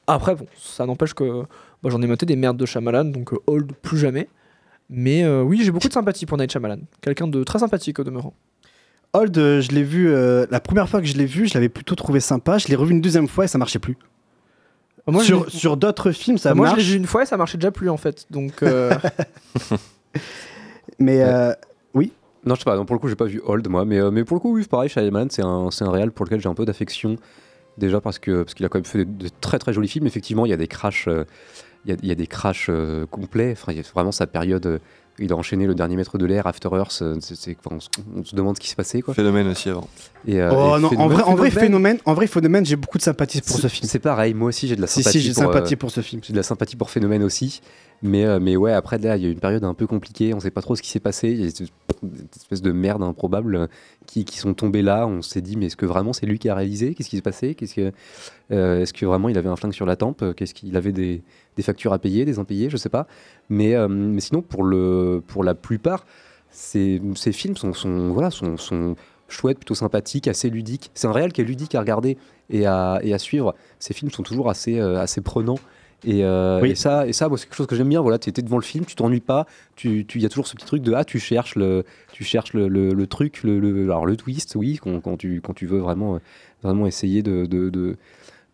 Après 0.06 0.34
bon, 0.36 0.46
ça 0.56 0.86
n'empêche 0.86 1.14
que 1.14 1.42
bah, 1.82 1.90
j'en 1.90 2.00
ai 2.02 2.06
maté 2.06 2.24
des 2.24 2.36
merdes 2.36 2.56
de 2.58 2.66
Shyamalan 2.66 3.06
donc 3.06 3.30
old 3.46 3.72
plus 3.82 3.98
jamais. 3.98 4.28
Mais 4.90 5.22
euh, 5.22 5.42
oui, 5.42 5.62
j'ai 5.62 5.70
beaucoup 5.70 5.88
de 5.88 5.92
sympathie 5.92 6.26
pour 6.26 6.38
Night 6.38 6.50
Shyamalan. 6.50 6.78
Quelqu'un 7.00 7.28
de 7.28 7.44
très 7.44 7.58
sympathique 7.58 7.98
au 7.98 8.04
demeurant. 8.04 8.34
Old, 9.12 9.36
euh, 9.38 9.60
je 9.60 9.70
l'ai 9.70 9.82
vu, 9.82 10.08
euh, 10.08 10.46
la 10.50 10.60
première 10.60 10.88
fois 10.88 11.00
que 11.00 11.06
je 11.06 11.16
l'ai 11.16 11.26
vu, 11.26 11.46
je 11.46 11.54
l'avais 11.54 11.68
plutôt 11.68 11.94
trouvé 11.94 12.20
sympa, 12.20 12.58
je 12.58 12.68
l'ai 12.68 12.76
revu 12.76 12.92
une 12.92 13.00
deuxième 13.00 13.28
fois 13.28 13.44
et 13.44 13.48
ça 13.48 13.58
marchait 13.58 13.78
plus. 13.78 13.96
Moi, 15.06 15.22
je 15.22 15.34
sur 15.48 15.78
d'autres 15.78 16.10
films, 16.10 16.36
ça 16.36 16.50
Bah, 16.50 16.54
moi 16.54 16.66
je 16.66 16.72
marche, 16.72 16.84
l'ai 16.84 16.90
vu 16.90 16.96
une 16.98 17.06
fois 17.06 17.22
et 17.22 17.26
ça 17.26 17.38
marchait 17.38 17.56
déjà 17.56 17.70
plus 17.70 17.88
en 17.88 17.96
fait. 17.96 18.26
Donc 18.30 18.62
euh, 18.62 18.92
mais 20.98 21.22
euh, 21.22 21.52
oui. 21.94 22.12
Non, 22.44 22.54
je 22.54 22.60
sais 22.60 22.64
pas, 22.64 22.76
non, 22.76 22.84
pour 22.84 22.94
le 22.94 23.00
coup, 23.00 23.08
j'ai 23.08 23.16
pas 23.16 23.24
vu 23.24 23.40
Old, 23.44 23.66
moi, 23.68 23.84
mais, 23.84 23.98
euh, 23.98 24.10
mais 24.10 24.24
pour 24.24 24.36
le 24.36 24.40
coup, 24.40 24.54
oui, 24.54 24.64
pareil, 24.64 24.88
Shyamalan, 24.88 25.28
c'est 25.30 25.42
un, 25.42 25.70
c'est 25.70 25.84
un 25.84 25.90
réal 25.90 26.12
pour 26.12 26.24
lequel 26.24 26.40
j'ai 26.40 26.48
un 26.48 26.54
peu 26.54 26.64
d'affection. 26.64 27.16
Déjà 27.78 28.00
parce 28.00 28.18
que 28.18 28.42
parce 28.42 28.54
qu'il 28.54 28.66
a 28.66 28.68
quand 28.68 28.78
même 28.78 28.84
fait 28.84 29.04
de, 29.04 29.04
de 29.04 29.28
très 29.40 29.58
très 29.58 29.72
jolis 29.72 29.88
films. 29.88 30.06
Effectivement, 30.06 30.44
il 30.44 30.50
y 30.50 30.52
a 30.52 30.56
des 30.56 30.66
crashs, 30.66 31.08
euh, 31.08 31.24
y, 32.02 32.06
y 32.08 32.12
a 32.12 32.14
des 32.14 32.26
crashs 32.26 32.66
euh, 32.68 33.06
complets. 33.06 33.52
Enfin, 33.52 33.72
il 33.72 33.78
y 33.78 33.80
a 33.80 33.84
vraiment 33.94 34.12
sa 34.12 34.26
période 34.26 34.66
euh, 34.66 34.78
il 35.20 35.32
a 35.32 35.36
enchaîné 35.36 35.66
le 35.66 35.74
dernier 35.74 35.96
maître 35.96 36.16
de 36.16 36.24
l'air, 36.26 36.46
After 36.46 36.68
Earth. 36.74 37.00
euh, 37.02 37.16
on, 37.16 37.80
se- 37.80 37.88
on 38.16 38.24
se 38.24 38.36
demande 38.36 38.54
ce 38.56 38.60
qui 38.60 38.68
s'est 38.68 38.76
passé. 38.76 39.02
Quoi. 39.02 39.14
Phénomène 39.14 39.48
aussi 39.48 39.68
avant. 39.68 39.88
Et, 40.28 40.40
euh, 40.40 40.48
Oh 40.52 40.76
et 40.76 40.80
non, 40.80 40.90
en 40.96 41.08
vrai, 41.08 41.22
en 41.24 41.34
vrai, 41.34 41.50
Phénomène, 41.50 41.98
en 42.04 42.14
vrai, 42.14 42.28
phénomène, 42.28 42.64
j'ai 42.64 42.76
beaucoup 42.76 42.98
de 42.98 43.02
sympathie 43.02 43.40
pour 43.40 43.58
ce 43.58 43.66
film. 43.66 43.88
C'est 43.88 43.98
pareil, 43.98 44.32
moi 44.34 44.48
aussi 44.50 44.68
j'ai 44.68 44.76
de 44.76 44.80
la 44.80 44.86
sympathie. 44.86 45.18
si, 45.18 45.24
j'ai 45.26 45.32
pour, 45.32 45.42
sympathie 45.42 45.74
euh, 45.74 45.76
pour 45.76 45.90
ce 45.90 46.02
film. 46.02 46.22
J'ai 46.24 46.32
de 46.32 46.36
la 46.38 46.44
sympathie 46.44 46.76
pour 46.76 46.90
Phénomène 46.90 47.24
aussi. 47.24 47.62
Mais, 48.02 48.24
euh, 48.24 48.38
mais 48.40 48.56
ouais, 48.56 48.72
après, 48.72 48.98
là, 48.98 49.16
il 49.16 49.22
y 49.22 49.26
a 49.26 49.28
eu 49.28 49.32
une 49.32 49.40
période 49.40 49.64
un 49.64 49.74
peu 49.74 49.86
compliquée. 49.86 50.32
On 50.34 50.40
sait 50.40 50.50
pas 50.50 50.62
trop 50.62 50.76
ce 50.76 50.82
qui 50.82 50.90
s'est 50.90 51.00
passé. 51.00 51.30
Il 51.30 51.44
y 51.44 51.48
a 51.48 51.50
des 52.02 52.22
espèces 52.36 52.62
de 52.62 52.72
merde 52.72 53.02
improbables 53.02 53.56
euh, 53.56 53.66
qui, 54.06 54.24
qui 54.24 54.38
sont 54.38 54.54
tombées 54.54 54.82
là. 54.82 55.06
On 55.06 55.22
s'est 55.22 55.40
dit, 55.40 55.56
mais 55.56 55.66
est-ce 55.66 55.76
que 55.76 55.86
vraiment 55.86 56.12
c'est 56.12 56.26
lui 56.26 56.38
qui 56.38 56.48
a 56.48 56.54
réalisé? 56.54 56.94
Qu'est-ce 56.94 57.08
qui 57.08 57.16
s'est 57.16 57.22
passé 57.22 57.54
Qu'est-ce 57.54 57.74
que, 57.74 57.92
euh, 58.52 58.82
Est-ce 58.82 58.92
que 58.92 59.04
vraiment 59.04 59.28
il 59.28 59.36
avait 59.36 59.48
un 59.48 59.56
flingue 59.56 59.72
sur 59.72 59.86
la 59.86 59.96
tempe? 59.96 60.24
Qu'est-ce 60.36 60.54
qu'il 60.54 60.76
avait 60.76 60.92
des, 60.92 61.22
des 61.56 61.62
factures 61.62 61.92
à 61.92 61.98
payer, 61.98 62.24
des 62.24 62.38
impayés? 62.38 62.70
Je 62.70 62.76
sais 62.76 62.88
pas. 62.88 63.06
Mais, 63.48 63.74
euh, 63.74 63.88
mais 63.88 64.20
sinon, 64.20 64.42
pour, 64.42 64.62
le, 64.62 65.22
pour 65.26 65.42
la 65.42 65.54
plupart, 65.54 66.06
ces, 66.50 67.02
ces 67.16 67.32
films 67.32 67.56
sont, 67.56 67.74
sont, 67.74 68.10
voilà, 68.10 68.30
sont, 68.30 68.56
sont 68.56 68.94
chouettes, 69.28 69.58
plutôt 69.58 69.74
sympathiques, 69.74 70.28
assez 70.28 70.50
ludiques. 70.50 70.90
C'est 70.94 71.08
un 71.08 71.12
réel 71.12 71.32
qui 71.32 71.40
est 71.40 71.44
ludique 71.44 71.74
à 71.74 71.80
regarder 71.80 72.16
et 72.48 72.64
à, 72.66 73.00
et 73.02 73.12
à 73.12 73.18
suivre. 73.18 73.54
Ces 73.80 73.92
films 73.92 74.12
sont 74.12 74.22
toujours 74.22 74.48
assez, 74.48 74.78
assez 74.78 75.20
prenants. 75.20 75.58
Et, 76.04 76.24
euh, 76.24 76.60
Oui. 76.62 76.70
et 76.70 76.74
ça, 76.76 77.06
et 77.08 77.12
ça 77.12 77.28
moi, 77.28 77.36
c'est 77.38 77.46
quelque 77.46 77.56
chose 77.56 77.66
que 77.66 77.74
j'aime 77.74 77.88
bien. 77.88 78.00
Voilà, 78.00 78.18
tu 78.18 78.28
étais 78.30 78.42
devant 78.42 78.56
le 78.58 78.62
film, 78.62 78.84
tu 78.84 78.94
t'ennuies 78.94 79.20
pas. 79.20 79.46
Tu, 79.74 80.04
tu, 80.06 80.20
y 80.20 80.26
a 80.26 80.28
toujours 80.28 80.46
ce 80.46 80.54
petit 80.54 80.64
truc 80.66 80.82
de 80.82 80.92
ah, 80.92 81.04
tu 81.04 81.18
cherches 81.18 81.56
le, 81.56 81.84
tu 82.12 82.22
cherches 82.24 82.52
le, 82.54 82.68
le, 82.68 82.92
le 82.94 83.06
truc, 83.06 83.42
le, 83.42 83.58
le- 83.58 83.84
alors 83.84 84.06
le 84.06 84.16
twist, 84.16 84.54
oui, 84.54 84.78
quand, 84.82 85.00
quand 85.00 85.16
tu, 85.16 85.40
quand 85.40 85.54
tu 85.54 85.66
veux 85.66 85.78
vraiment, 85.80 86.14
euh, 86.14 86.18
vraiment 86.62 86.86
essayer 86.86 87.22
de, 87.22 87.46
de, 87.46 87.68
de, 87.70 87.96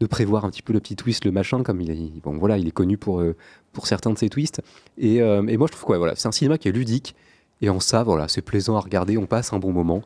de 0.01 0.07
prévoir 0.07 0.45
un 0.47 0.51
petit 0.51 0.62
peu 0.62 0.73
le 0.73 0.81
petit 0.81 0.97
twist, 0.97 1.25
le 1.27 1.33
machin, 1.33 1.62
comme 1.62 1.81
il 1.83 1.91
est, 1.91 2.21
bon, 2.23 2.39
voilà, 2.39 2.57
il 2.57 2.66
est 2.66 2.71
connu 2.73 2.97
pour, 2.97 3.21
euh, 3.21 3.37
pour 3.75 3.87
certains 3.87 4.11
de 4.12 4.19
ses 4.19 4.31
twists. 4.31 4.62
Et, 4.97 5.21
euh, 5.21 5.47
et 5.47 5.59
moi, 5.59 5.66
je 5.66 5.73
trouve 5.73 5.85
que 5.87 5.93
ouais, 5.93 5.99
voilà, 5.99 6.15
c'est 6.16 6.29
un 6.29 6.33
cinéma 6.33 6.57
qui 6.57 6.69
est 6.69 6.73
ludique. 6.73 7.15
Et 7.61 7.69
en 7.69 7.79
ça, 7.79 8.03
voilà, 8.05 8.27
c'est 8.27 8.43
plaisant 8.43 8.77
à 8.77 8.81
regarder, 8.81 9.19
on 9.19 9.27
passe 9.27 9.53
un 9.53 9.59
bon 9.59 9.71
moment. 9.73 10.03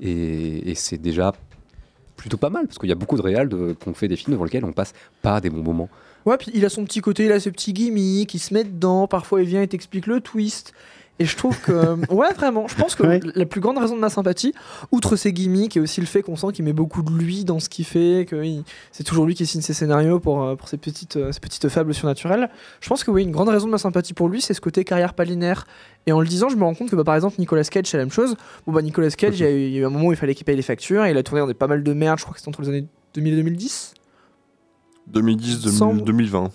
Et, 0.00 0.70
et 0.70 0.74
c'est 0.74 0.98
déjà 0.98 1.34
plutôt 2.16 2.36
pas 2.36 2.50
mal, 2.50 2.66
parce 2.66 2.78
qu'il 2.78 2.88
y 2.88 2.92
a 2.92 2.96
beaucoup 2.96 3.16
de 3.16 3.22
réals 3.22 3.48
ont 3.86 3.94
fait 3.94 4.08
des 4.08 4.16
films 4.16 4.32
devant 4.32 4.44
lesquels 4.44 4.64
on 4.64 4.72
passe 4.72 4.92
pas 5.22 5.40
des 5.40 5.50
bons 5.50 5.62
moments. 5.62 5.88
Ouais, 6.26 6.36
puis 6.36 6.50
il 6.54 6.64
a 6.64 6.68
son 6.68 6.84
petit 6.84 7.00
côté, 7.00 7.24
il 7.26 7.32
a 7.32 7.40
ses 7.40 7.50
petits 7.50 7.72
gimmicks, 7.72 8.34
il 8.34 8.38
se 8.40 8.52
met 8.54 8.64
dedans, 8.64 9.06
parfois 9.06 9.42
il 9.42 9.48
vient 9.48 9.62
et 9.62 9.68
t'explique 9.68 10.06
le 10.06 10.20
twist. 10.20 10.72
Et 11.18 11.26
je 11.26 11.36
trouve 11.36 11.58
que. 11.60 11.70
ouais, 12.14 12.32
vraiment, 12.32 12.66
je 12.66 12.74
pense 12.76 12.94
que 12.94 13.02
Ouais. 13.02 13.20
la 13.34 13.44
plus 13.44 13.60
grande 13.60 13.76
raison 13.76 13.94
de 13.94 14.00
ma 14.00 14.08
sympathie, 14.08 14.54
outre 14.90 15.16
ses 15.16 15.34
gimmicks 15.34 15.76
et 15.76 15.80
aussi 15.80 16.00
le 16.00 16.06
fait 16.06 16.22
qu'on 16.22 16.34
sent 16.36 16.46
qu'il 16.54 16.64
met 16.64 16.72
beaucoup 16.72 17.02
de 17.02 17.10
lui 17.10 17.44
dans 17.44 17.60
ce 17.60 17.68
qu'il 17.68 17.84
fait, 17.84 18.24
que 18.26 18.42
c'est 18.90 19.04
toujours 19.04 19.26
lui 19.26 19.34
qui 19.34 19.44
signe 19.44 19.60
ses 19.60 19.74
scénarios 19.74 20.18
pour, 20.18 20.42
euh, 20.42 20.56
pour 20.56 20.68
ses, 20.68 20.78
petites, 20.78 21.16
euh, 21.16 21.30
ses 21.30 21.40
petites 21.40 21.68
fables 21.68 21.92
surnaturelles, 21.92 22.48
je 22.80 22.88
pense 22.88 23.04
que 23.04 23.10
oui, 23.10 23.22
une 23.24 23.32
grande 23.32 23.50
raison 23.50 23.66
de 23.66 23.70
ma 23.72 23.76
sympathie 23.76 24.14
pour 24.14 24.30
lui, 24.30 24.40
c'est 24.40 24.54
ce 24.54 24.62
côté 24.62 24.82
carrière 24.82 25.12
pas 25.12 25.24
linéaire. 25.24 25.66
Et 26.06 26.12
en 26.12 26.22
le 26.22 26.26
disant, 26.26 26.48
je 26.48 26.56
me 26.56 26.64
rends 26.64 26.74
compte 26.74 26.88
que 26.88 26.96
bah, 26.96 27.04
par 27.04 27.16
exemple, 27.16 27.36
Nicolas 27.38 27.64
Cage, 27.64 27.84
c'est 27.88 27.98
la 27.98 28.04
même 28.04 28.12
chose. 28.12 28.34
Bon, 28.66 28.72
bah, 28.72 28.80
Nicolas 28.80 29.10
Cage, 29.10 29.38
il 29.40 29.42
y, 29.42 29.46
a 29.46 29.50
eu- 29.50 29.66
il 29.66 29.72
y 29.72 29.76
a 29.76 29.80
eu 29.80 29.84
un 29.84 29.90
moment 29.90 30.06
où 30.06 30.12
il 30.12 30.16
fallait 30.16 30.34
qu'il 30.34 30.46
paye 30.46 30.56
les 30.56 30.62
factures, 30.62 31.04
et 31.04 31.10
il 31.10 31.18
a 31.18 31.22
tourné 31.22 31.42
dans 31.42 31.46
des 31.48 31.52
pas 31.54 31.66
mal 31.66 31.82
de 31.82 31.92
merde, 31.92 32.18
je 32.18 32.24
crois 32.24 32.32
que 32.32 32.40
c'était 32.40 32.48
entre 32.48 32.62
les 32.62 32.68
années 32.70 32.86
2000 33.12 33.34
et 33.34 33.36
2010. 33.36 33.92
2010, 35.12 35.62
2000, 35.62 35.78
Semble- 35.78 36.02
2020, 36.04 36.50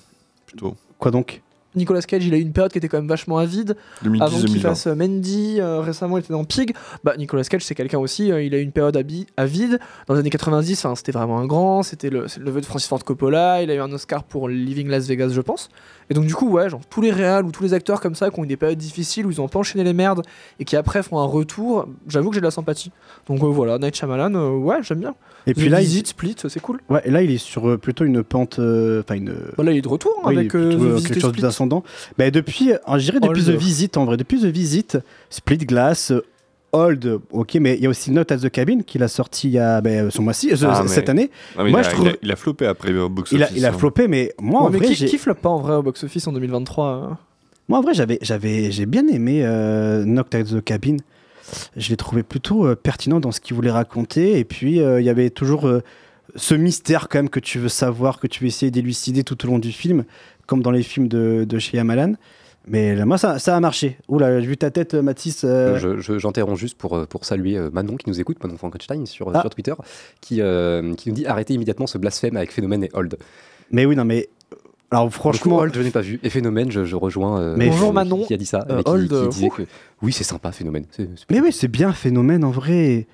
plutôt. 0.47 0.75
Quoi 0.99 1.11
donc? 1.11 1.41
Nicolas 1.77 2.01
Cage, 2.03 2.25
il 2.25 2.33
a 2.33 2.37
eu 2.37 2.41
une 2.41 2.53
période 2.53 2.71
qui 2.71 2.77
était 2.77 2.87
quand 2.87 2.95
même 2.99 3.09
vachement 3.09 3.37
avide. 3.37 3.75
2010, 4.03 4.21
avant 4.23 4.37
qu'il 4.37 4.45
2020. 4.47 4.69
fasse 4.69 4.87
euh, 4.87 4.95
Mandy, 4.95 5.57
euh, 5.59 5.81
récemment 5.81 6.15
il 6.17 6.21
était 6.21 6.31
dans 6.31 6.45
Pig. 6.45 6.73
Bah, 7.03 7.17
Nicolas 7.17 7.43
Cage, 7.43 7.65
c'est 7.65 7.75
quelqu'un 7.75 7.99
aussi, 7.99 8.31
euh, 8.31 8.41
il 8.41 8.55
a 8.55 8.59
eu 8.59 8.61
une 8.61 8.71
période 8.71 8.95
avide. 9.35 9.79
Dans 10.07 10.13
les 10.13 10.21
années 10.21 10.29
90, 10.29 10.85
enfin, 10.85 10.95
c'était 10.95 11.11
vraiment 11.11 11.37
un 11.37 11.45
grand, 11.45 11.83
c'était 11.83 12.09
le, 12.09 12.27
le 12.39 12.45
neveu 12.45 12.61
de 12.61 12.65
Francis 12.65 12.87
Ford 12.87 13.03
Coppola, 13.03 13.61
il 13.61 13.69
a 13.71 13.75
eu 13.75 13.79
un 13.81 13.91
Oscar 13.91 14.23
pour 14.23 14.47
Living 14.47 14.87
Las 14.87 15.05
Vegas, 15.07 15.29
je 15.33 15.41
pense. 15.41 15.67
Et 16.09 16.13
donc, 16.13 16.25
du 16.25 16.33
coup, 16.33 16.49
ouais, 16.49 16.69
genre, 16.69 16.79
tous 16.89 17.01
les 17.01 17.11
réals 17.11 17.43
ou 17.43 17.51
tous 17.51 17.63
les 17.63 17.73
acteurs 17.73 17.99
comme 17.99 18.15
ça 18.15 18.29
qui 18.29 18.39
ont 18.39 18.45
eu 18.45 18.47
des 18.47 18.55
périodes 18.55 18.77
difficiles 18.77 19.25
où 19.25 19.31
ils 19.31 19.41
ont 19.41 19.49
peu 19.49 19.57
enchaîné 19.59 19.83
les 19.83 19.91
merdes 19.91 20.21
et 20.61 20.63
qui 20.63 20.77
après 20.77 21.03
font 21.03 21.19
un 21.19 21.25
retour, 21.25 21.89
j'avoue 22.07 22.29
que 22.29 22.35
j'ai 22.35 22.41
de 22.41 22.45
la 22.45 22.51
sympathie. 22.51 22.91
Donc, 23.27 23.43
euh, 23.43 23.47
voilà, 23.47 23.79
Night 23.79 23.97
Shyamalan, 23.97 24.33
euh, 24.35 24.49
ouais, 24.51 24.77
j'aime 24.81 24.99
bien. 24.99 25.13
Et 25.47 25.53
puis 25.53 25.67
The 25.67 25.71
là, 25.71 25.81
il- 25.81 25.85
Visit, 25.87 26.07
Split, 26.07 26.35
c'est 26.47 26.59
cool. 26.61 26.79
Ouais, 26.89 27.01
et 27.05 27.11
là, 27.11 27.21
il 27.21 27.31
est 27.31 27.37
sur 27.37 27.69
euh, 27.69 27.77
plutôt 27.77 28.03
une 28.05 28.23
pente. 28.23 28.57
euh, 28.59 29.01
Enfin, 29.03 29.15
une. 29.15 29.35
Voilà, 29.55 29.71
il 29.71 29.77
est 29.77 29.81
de 29.81 29.87
retour 29.87 30.11
hein, 30.19 30.29
Oui, 30.29 30.37
avec 30.37 30.49
plutôt, 30.49 30.65
euh, 30.65 30.71
The 30.93 30.95
Visit 30.95 31.07
quelque 31.07 31.21
chose 31.21 31.29
Split. 31.31 31.41
d'ascendant. 31.41 31.83
Bah, 32.17 32.31
depuis, 32.31 32.71
euh, 32.73 32.77
je 32.97 33.03
dirais 33.03 33.19
depuis 33.19 33.41
Old. 33.47 33.55
The 33.55 33.59
Visit 33.59 33.97
en 33.97 34.05
vrai, 34.05 34.17
depuis 34.17 34.39
The 34.41 34.45
Visit, 34.45 34.97
Split 35.29 35.57
Glass, 35.57 36.11
Old, 36.71 37.19
ok, 37.31 37.55
mais 37.61 37.75
il 37.75 37.83
y 37.83 37.85
a 37.85 37.89
aussi 37.89 38.11
Note 38.11 38.31
at 38.33 38.37
the 38.39 38.49
Cabin 38.49 38.79
qu'il 38.85 39.01
a 39.01 39.07
sorti 39.07 39.47
il 39.47 39.53
y 39.53 39.59
a 39.59 39.79
ben, 39.79 40.09
ce 40.11 40.19
mois-ci, 40.19 40.51
euh, 40.51 40.55
Ah, 40.63 40.81
mais- 40.83 40.89
cette 40.89 41.07
année. 41.09 41.29
Ah, 41.57 41.63
mais 41.63 41.71
moi, 41.71 41.79
il, 41.81 41.85
a, 41.85 41.89
je 41.89 41.93
trouve. 41.95 42.05
il, 42.07 42.11
a, 42.11 42.15
il 42.23 42.31
a 42.31 42.35
floppé 42.35 42.65
après 42.65 42.93
au 42.97 43.07
box 43.07 43.31
Il 43.31 43.47
il 43.55 43.65
a 43.65 43.69
hein. 43.69 43.71
floppé, 43.71 44.07
mais 44.09 44.33
moi 44.41 44.61
Ouais, 44.61 44.67
en 44.67 44.69
mais 44.71 44.77
vrai, 44.79 44.87
qui, 44.87 44.95
j'ai- 44.95 45.05
qui 45.05 45.17
floppe 45.17 45.39
pas 45.41 45.49
en 45.49 45.59
vrai 45.59 45.75
au 45.75 45.83
box-office 45.83 46.27
en 46.27 46.33
2023 46.33 46.87
hein? 47.11 47.17
Moi 47.69 47.79
en 47.79 47.81
vrai, 47.81 47.93
j'avais, 47.93 48.19
j'avais, 48.21 48.71
j'ai 48.71 48.85
bien 48.85 49.07
aimé 49.07 49.41
euh, 49.45 50.03
Knocked 50.05 50.35
at 50.35 50.43
the 50.43 50.61
Cabin. 50.63 50.97
Je 51.77 51.89
l'ai 51.89 51.97
trouvé 51.97 52.23
plutôt 52.23 52.65
euh, 52.65 52.75
pertinent 52.75 53.19
dans 53.19 53.31
ce 53.31 53.39
qu'il 53.39 53.55
voulait 53.55 53.71
raconter, 53.71 54.39
et 54.39 54.45
puis 54.45 54.79
euh, 54.81 54.99
il 55.01 55.05
y 55.05 55.09
avait 55.09 55.29
toujours 55.29 55.67
euh, 55.67 55.81
ce 56.35 56.55
mystère 56.55 57.07
quand 57.09 57.19
même 57.19 57.29
que 57.29 57.39
tu 57.39 57.59
veux 57.59 57.69
savoir, 57.69 58.19
que 58.19 58.27
tu 58.27 58.41
veux 58.41 58.47
essayer 58.47 58.71
d'élucider 58.71 59.23
tout 59.23 59.45
au 59.45 59.49
long 59.49 59.59
du 59.59 59.71
film, 59.71 60.03
comme 60.47 60.61
dans 60.61 60.71
les 60.71 60.83
films 60.83 61.07
de, 61.07 61.45
de 61.47 61.59
Shyamalan. 61.59 62.13
Mais 62.67 62.95
là, 62.95 63.05
moi, 63.05 63.19
ça, 63.19 63.37
ça 63.37 63.55
a 63.55 63.59
marché. 63.59 63.97
Oula, 64.07 64.41
j'ai 64.41 64.47
vu 64.47 64.57
ta 64.57 64.71
tête, 64.71 64.95
Mathis. 64.95 65.43
euh, 65.43 65.77
Je- 65.77 65.99
je- 65.99 66.17
J'interromps 66.17 66.59
juste 66.59 66.77
pour, 66.79 67.05
pour 67.07 67.23
saluer 67.23 67.59
Manon 67.71 67.95
qui 67.95 68.09
nous 68.09 68.19
écoute, 68.19 68.43
Manon 68.43 68.57
Frankenstein 68.57 69.05
sur, 69.05 69.29
Ah. 69.35 69.41
sur 69.41 69.51
Twitter, 69.51 69.73
qui, 70.19 70.41
euh, 70.41 70.95
qui 70.95 71.09
nous 71.09 71.15
dit 71.15 71.27
arrêtez 71.27 71.53
immédiatement 71.53 71.85
ce 71.85 71.99
blasphème 71.99 72.35
avec 72.37 72.51
Phénomène 72.51 72.83
et 72.83 72.89
Hold. 72.93 73.17
Mais 73.71 73.85
oui, 73.85 73.95
non, 73.95 74.03
mais. 74.05 74.29
Alors 74.91 75.11
Franchement. 75.11 75.57
Hold, 75.57 75.73
je 75.75 75.81
n'ai 75.81 75.91
pas 75.91 76.01
vu. 76.01 76.19
Et 76.23 76.29
Phénomène, 76.29 76.71
je, 76.71 76.85
je 76.85 76.95
rejoins. 76.95 77.39
euh, 77.41 77.55
Mais 77.57 77.67
Bonjour, 77.69 77.89
qui- 77.89 77.93
Manon. 77.95 78.25
Qui 78.25 78.33
a 78.33 78.37
dit 78.37 78.45
ça 78.45 78.65
Euh, 78.69 78.77
qui, 78.83 79.07
qui 79.07 79.13
euh, 79.13 79.27
disait 79.27 79.49
que 79.49 79.63
oui, 80.01 80.13
c'est 80.13 80.23
sympa, 80.23 80.51
Phénomène. 80.51 80.85
C'est- 80.91 81.09
c'est- 81.15 81.25
Mais 81.31 81.41
oui, 81.41 81.51
c'est 81.51 81.67
bien 81.67 81.91
Phénomène 81.91 82.43
en 82.43 82.51
vrai. 82.51 83.07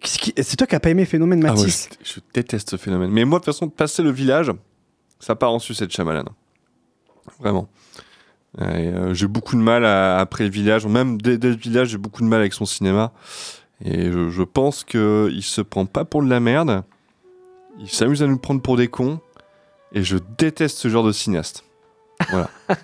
Qu'est-ce 0.00 0.18
qui- 0.18 0.34
C'est 0.42 0.56
toi 0.56 0.66
qui 0.66 0.74
n'as 0.74 0.80
pas 0.80 0.90
aimé 0.90 1.04
Phénomène, 1.04 1.42
Ah 1.46 1.52
ouais, 1.52 1.58
Mathis 1.60 1.88
je, 2.04 2.14
je 2.14 2.20
déteste 2.34 2.70
ce 2.70 2.76
phénomène. 2.76 3.10
Mais 3.10 3.24
moi, 3.24 3.38
de 3.38 3.44
toute 3.44 3.54
façon, 3.54 3.68
passer 3.68 4.02
le 4.02 4.10
village, 4.10 4.50
ça 5.20 5.34
part 5.34 5.52
en 5.52 5.58
sucette 5.58 5.90
Shyamalan. 5.92 6.24
Vraiment. 7.40 7.68
Et, 8.58 8.62
euh, 8.64 9.14
j'ai 9.14 9.28
beaucoup 9.28 9.56
de 9.56 9.62
mal 9.62 9.84
à- 9.84 10.18
après 10.18 10.44
le 10.44 10.50
village, 10.50 10.86
même 10.86 11.20
dès, 11.20 11.38
dès 11.38 11.48
le 11.50 11.56
village, 11.56 11.88
j'ai 11.88 11.98
beaucoup 11.98 12.22
de 12.22 12.28
mal 12.28 12.40
avec 12.40 12.52
son 12.52 12.64
cinéma. 12.66 13.12
Et 13.84 14.10
je, 14.12 14.28
je 14.28 14.42
pense 14.42 14.84
qu'il 14.84 15.42
se 15.42 15.60
prend 15.62 15.86
pas 15.86 16.04
pour 16.04 16.22
de 16.22 16.28
la 16.28 16.38
merde. 16.40 16.82
Il 17.80 17.88
s'amuse 17.88 18.22
à 18.22 18.26
nous 18.26 18.38
prendre 18.38 18.60
pour 18.60 18.76
des 18.76 18.88
cons. 18.88 19.20
Et 19.94 20.02
je 20.02 20.16
déteste 20.38 20.78
ce 20.78 20.88
genre 20.88 21.04
de 21.04 21.12
cinéaste. 21.12 21.64
Voilà. 22.30 22.48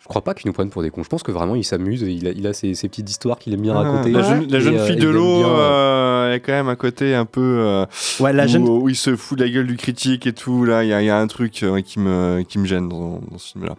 Je 0.00 0.10
crois 0.10 0.22
pas 0.22 0.32
qu'ils 0.32 0.48
nous 0.48 0.54
prennent 0.54 0.70
pour 0.70 0.80
des 0.80 0.88
cons. 0.88 1.02
Je 1.02 1.08
pense 1.10 1.22
que 1.22 1.30
vraiment 1.32 1.54
il 1.54 1.64
s'amuse. 1.64 2.00
Il 2.00 2.26
a, 2.26 2.30
il 2.30 2.46
a 2.46 2.54
ses, 2.54 2.72
ses 2.74 2.88
petites 2.88 3.10
histoires 3.10 3.38
qu'il 3.38 3.52
aime 3.52 3.60
bien 3.60 3.74
Ah, 3.76 3.82
raconter. 3.82 4.10
La 4.10 4.22
jeune, 4.22 4.50
la 4.50 4.58
jeune 4.58 4.76
euh, 4.78 4.86
fille 4.86 4.94
il 4.96 5.02
de 5.02 5.08
l'eau, 5.08 5.44
euh, 5.44 5.58
euh, 5.58 6.26
il 6.30 6.32
y 6.32 6.36
a 6.36 6.38
quand 6.40 6.52
même 6.52 6.68
un 6.70 6.76
côté 6.76 7.14
un 7.14 7.26
peu. 7.26 7.58
euh, 7.60 7.84
Ouais, 8.18 8.32
la 8.32 8.46
où, 8.46 8.48
jeune- 8.48 8.62
où 8.68 8.88
il 8.88 8.96
se 8.96 9.14
fout 9.16 9.38
de 9.38 9.44
la 9.44 9.50
gueule 9.50 9.66
du 9.66 9.76
critique 9.76 10.26
et 10.26 10.32
tout. 10.32 10.64
Là, 10.64 10.82
il 10.82 10.88
y, 10.88 10.94
a- 10.94 11.02
il 11.02 11.04
y 11.04 11.10
a 11.10 11.18
un 11.18 11.26
truc 11.26 11.62
euh, 11.62 11.82
qui, 11.82 11.98
me, 11.98 12.40
qui 12.48 12.58
me 12.58 12.64
gêne 12.64 12.88
dans, 12.88 13.20
dans 13.30 13.36
ce 13.36 13.52
film-là. 13.52 13.74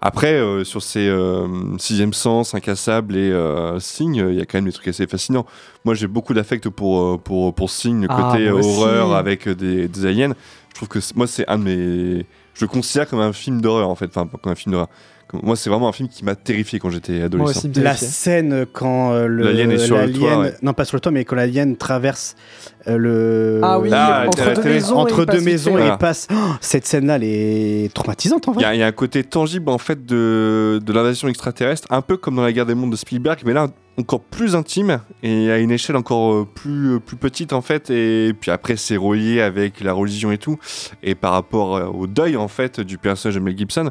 Après, 0.00 0.32
euh, 0.32 0.64
sur 0.64 0.82
ces 0.82 1.06
euh, 1.06 1.46
Sixième 1.78 2.12
Sens, 2.14 2.54
Incassable 2.54 3.14
et 3.16 3.30
euh, 3.30 3.78
Signe, 3.78 4.26
il 4.30 4.34
y 4.34 4.40
a 4.40 4.46
quand 4.46 4.58
même 4.58 4.64
des 4.64 4.72
trucs 4.72 4.88
assez 4.88 5.06
fascinants. 5.06 5.46
Moi, 5.84 5.94
j'ai 5.94 6.08
beaucoup 6.08 6.34
d'affect 6.34 6.68
pour, 6.70 7.20
pour, 7.20 7.54
pour 7.54 7.70
Signe, 7.70 8.02
le 8.02 8.08
Ah, 8.10 8.32
côté 8.32 8.50
aussi. 8.50 8.68
horreur 8.68 9.14
avec 9.14 9.48
des, 9.48 9.86
des 9.86 10.06
aliens. 10.06 10.32
Je 10.80 10.86
trouve 10.86 11.00
que 11.00 11.06
moi, 11.14 11.26
c'est 11.26 11.46
un 11.48 11.58
de 11.58 11.64
mes. 11.64 12.26
Je 12.54 12.64
le 12.64 12.68
considère 12.68 13.06
comme 13.08 13.20
un 13.20 13.32
film 13.34 13.60
d'horreur, 13.60 13.88
en 13.90 13.94
fait. 13.94 14.06
Enfin, 14.06 14.26
pas 14.26 14.38
comme 14.42 14.52
un 14.52 14.56
film 14.56 14.72
d'horreur. 14.72 14.88
Comme- 15.28 15.40
Moi, 15.42 15.54
c'est 15.56 15.68
vraiment 15.70 15.88
un 15.88 15.92
film 15.92 16.08
qui 16.08 16.24
m'a 16.24 16.34
terrifié 16.34 16.78
quand 16.78 16.88
j'étais 16.90 17.20
adolescent. 17.22 17.50
aussi, 17.68 17.72
La 17.80 17.94
scène 17.96 18.64
quand 18.72 19.12
euh, 19.12 19.26
le 19.26 19.44
L'alien 19.44 19.70
est 19.72 19.78
sur 19.78 19.96
le 19.98 20.10
toit, 20.12 20.30
l'alien- 20.30 20.40
ouais. 20.42 20.54
non 20.62 20.72
pas 20.72 20.84
sur 20.86 20.96
le 20.96 21.00
toit 21.00 21.12
mais 21.12 21.24
quand 21.24 21.36
l'alien 21.36 21.76
traverse 21.76 22.34
euh, 22.79 22.79
le 22.86 23.60
Ah 23.62 23.78
oui, 23.78 23.90
Ah, 23.92 24.24
entre 24.26 24.54
deux 24.54 24.62
maisons. 24.68 24.96
entre 24.96 25.20
il 25.20 25.26
passe 25.26 25.36
deux 25.36 25.44
maisons 25.44 25.78
et 25.78 25.98
passe 25.98 26.28
Oh, 26.32 26.36
cette 26.60 26.86
scène 26.86 27.06
là 27.06 27.16
elle 27.16 27.24
est 27.24 27.92
traumatisante 27.94 28.48
en 28.48 28.52
Il 28.52 28.56
y, 28.56 28.62
vrai 28.62 28.64
a- 28.66 28.74
il 28.74 28.78
y 28.80 28.82
a 28.82 28.86
un 28.86 28.92
côté 28.92 29.24
tangible 29.24 29.68
en 29.70 29.78
fait 29.78 30.04
de, 30.06 30.80
de 30.84 30.92
l'invasion 30.92 31.28
extraterrestre, 31.28 31.86
un 31.90 32.02
peu 32.02 32.16
comme 32.16 32.36
dans 32.36 32.42
la 32.42 32.52
guerre 32.52 32.66
des 32.66 32.74
mondes 32.74 32.92
de 32.92 32.96
Spielberg, 32.96 33.40
mais 33.44 33.52
là 33.52 33.68
encore 33.98 34.20
plus 34.20 34.54
intime 34.54 35.00
et 35.22 35.50
à 35.50 35.58
une 35.58 35.70
échelle 35.70 35.96
encore 35.96 36.32
euh, 36.32 36.46
plus, 36.54 36.94
euh, 36.94 36.98
plus 37.00 37.16
petite 37.16 37.52
en 37.52 37.60
fait. 37.60 37.90
Et 37.90 38.32
puis 38.40 38.50
après, 38.50 38.76
c'est 38.76 38.96
relié 38.96 39.42
avec 39.42 39.80
la 39.82 39.92
religion 39.92 40.30
et 40.32 40.38
tout, 40.38 40.56
et 41.02 41.14
par 41.14 41.32
rapport 41.32 41.76
euh, 41.76 41.84
au 41.86 42.06
deuil 42.06 42.36
en 42.38 42.48
fait 42.48 42.80
du 42.80 42.96
personnage 42.96 43.34
de 43.34 43.40
Mel 43.40 43.58
Gibson. 43.58 43.90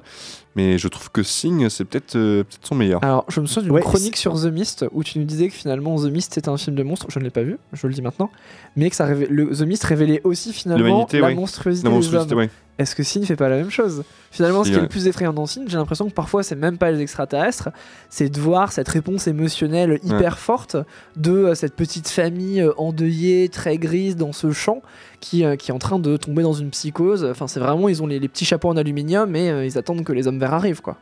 Mais 0.56 0.80
je 0.80 0.88
trouve 0.88 1.12
que 1.12 1.22
Signe, 1.22 1.70
c'est 1.70 1.86
peut-être 1.86 2.16
euh, 2.16 2.44
peut-être 2.44 2.66
son 2.68 2.74
meilleur. 2.76 3.04
Alors, 3.04 3.24
je 3.28 3.40
me 3.40 3.46
souviens 3.46 3.64
d'une 3.64 3.72
Ouais, 3.72 3.82
chronique 3.82 4.18
sur 4.18 4.34
The 4.34 4.46
Mist 4.52 4.84
où 4.92 5.04
tu 5.04 5.20
nous 5.20 5.26
disais 5.26 5.48
que 5.48 5.54
finalement 5.54 5.96
The 5.98 6.06
Mist 6.12 6.34
c'était 6.34 6.50
un 6.50 6.58
film 6.58 6.76
de 6.76 6.82
monstre. 6.84 7.06
Je 7.10 7.20
ne 7.20 7.24
l'ai 7.26 7.30
pas 7.30 7.44
vu, 7.44 7.58
je 7.74 7.86
le 7.86 7.94
dis 7.94 8.02
maintenant. 8.02 8.32
Mais 8.80 8.90
que 8.90 8.96
ça 8.96 9.08
le, 9.14 9.50
The 9.50 9.62
Mist 9.62 9.84
révélait 9.84 10.22
aussi 10.24 10.54
finalement 10.54 11.08
la 11.12 11.28
oui. 11.28 11.36
monstruosité 11.36 11.90
La 11.90 12.00
des 12.00 12.16
hommes. 12.16 12.28
oui. 12.36 12.50
Est-ce 12.78 12.96
que 12.96 13.04
Signe 13.04 13.26
fait 13.26 13.36
pas 13.36 13.50
la 13.50 13.58
même 13.58 13.70
chose? 13.70 14.04
Finalement, 14.32 14.64
ce 14.64 14.70
Si, 14.70 14.72
qui 14.72 14.80
est 14.80 14.82
le 14.84 14.88
plus 14.88 15.06
effrayant 15.08 15.34
dans 15.34 15.46
Signe, 15.46 15.66
j'ai 15.68 15.76
l'impression 15.76 16.08
que 16.08 16.14
parfois 16.14 16.44
c'est 16.44 16.56
même 16.56 16.78
pas 16.78 16.92
les 16.92 17.02
extraterrestres, 17.02 17.70
c'est 18.10 18.30
de 18.30 18.40
voir 18.40 18.72
cette 18.72 18.88
réponse 18.88 19.28
émotionnelle 19.28 20.00
hyper 20.06 20.40
forte 20.40 20.78
de 21.18 21.32
euh, 21.32 21.56
cette 21.56 21.76
petite 21.76 22.08
famille 22.08 22.62
euh, 22.62 22.72
endeuillée, 22.78 23.50
très 23.50 23.78
grise 23.78 24.16
dans 24.16 24.32
ce 24.32 24.52
champ 24.52 24.82
qui, 25.20 25.44
euh, 25.44 25.58
qui 25.58 25.72
est 25.72 25.74
en 25.74 25.80
train 25.80 26.00
de 26.00 26.16
tomber 26.16 26.42
dans 26.42 26.54
une 26.54 26.70
psychose. 26.70 27.26
Enfin, 27.26 27.48
c'est 27.50 27.60
vraiment, 27.60 27.90
ils 27.90 28.02
ont 28.02 28.08
les, 28.08 28.18
les 28.18 28.30
petits 28.30 28.46
chapeaux 28.46 28.70
en 28.70 28.78
aluminium 28.78 29.36
et 29.36 29.66
ils 29.66 29.78
attendent 29.78 30.06
que 30.06 30.14
les 30.14 30.28
hommes 30.28 30.40
verts 30.40 30.54
arrivent 30.54 30.82
quoi. 30.82 30.96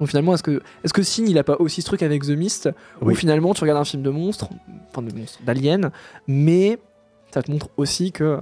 Donc 0.00 0.08
finalement, 0.08 0.34
est-ce 0.34 0.42
que, 0.42 0.60
est-ce 0.84 0.92
que 0.92 1.02
Signe, 1.02 1.28
il 1.28 1.38
a 1.38 1.44
pas 1.44 1.56
aussi 1.58 1.82
ce 1.82 1.86
truc 1.86 2.02
avec 2.02 2.22
The 2.22 2.30
Mist, 2.30 2.68
où 3.00 3.14
finalement 3.14 3.54
tu 3.54 3.62
regardes 3.62 3.80
un 3.80 3.84
film 3.84 4.02
de 4.02 4.10
monstres, 4.10 4.48
enfin 4.90 5.02
de 5.02 5.14
monstres, 5.14 5.38
d'aliens, 5.44 5.90
mais 6.26 6.78
ça 7.36 7.42
te 7.42 7.50
montre 7.50 7.68
aussi 7.76 8.12
que 8.12 8.38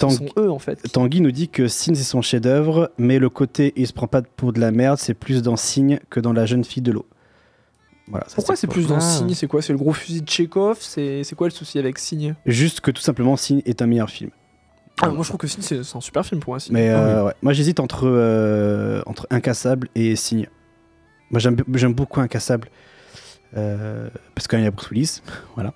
ce 0.00 0.08
sont 0.08 0.26
eux 0.38 0.50
en 0.50 0.58
fait. 0.60 0.80
Tanguy 0.92 1.20
nous 1.20 1.32
dit 1.32 1.48
que 1.48 1.66
Signe 1.68 1.94
c'est 1.96 2.02
son 2.04 2.22
chef-d'œuvre, 2.22 2.90
mais 2.98 3.18
le 3.18 3.28
côté 3.28 3.72
il 3.76 3.86
se 3.86 3.92
prend 3.92 4.06
pas 4.06 4.22
pour 4.22 4.52
de 4.52 4.60
la 4.60 4.70
merde, 4.70 4.98
c'est 4.98 5.14
plus 5.14 5.42
dans 5.42 5.56
Signe 5.56 5.98
que 6.08 6.20
dans 6.20 6.32
La 6.32 6.46
jeune 6.46 6.64
fille 6.64 6.82
de 6.82 6.92
l'eau. 6.92 7.06
Voilà, 8.08 8.26
ça, 8.28 8.36
Pourquoi 8.36 8.56
c'est 8.56 8.66
plus 8.68 8.86
dans 8.86 8.96
Ah. 8.96 9.00
Signe 9.00 9.34
C'est 9.34 9.46
quoi? 9.46 9.60
C'est 9.62 9.72
le 9.72 9.78
gros 9.78 9.92
fusil 9.92 10.22
de 10.22 10.28
Chekhov 10.28 10.78
C'est 10.80 11.24
quoi 11.36 11.46
le 11.48 11.52
souci 11.52 11.78
avec 11.78 11.98
Signe 11.98 12.34
Juste 12.46 12.80
que 12.80 12.90
tout 12.90 13.02
simplement 13.02 13.36
Signe 13.36 13.62
est 13.64 13.82
un 13.82 13.86
meilleur 13.86 14.08
film. 14.10 14.30
Ah, 15.00 15.08
Moi 15.08 15.22
je 15.24 15.28
trouve 15.28 15.38
que 15.38 15.46
Signe 15.48 15.62
c'est 15.62 15.96
un 15.96 16.00
super 16.00 16.24
film 16.24 16.40
pour 16.40 16.52
moi. 16.52 16.60
Signe. 16.60 16.74
Mais 16.74 16.90
Ah 16.90 16.98
oui. 16.98 17.10
euh, 17.10 17.24
ouais. 17.24 17.32
moi 17.42 17.52
j'hésite 17.52 17.80
entre, 17.80 18.04
euh, 18.06 19.02
entre 19.06 19.26
Incassable 19.30 19.88
et 19.94 20.14
Signe. 20.16 20.46
Moi 21.30 21.40
j'aime 21.40 21.94
beaucoup 21.94 22.20
Incassable. 22.20 22.68
Euh, 23.56 24.08
parce 24.34 24.48
qu'il 24.48 24.60
y 24.60 24.66
a 24.66 24.70
Bruce 24.70 24.90
Willis, 24.90 25.22
voilà. 25.54 25.72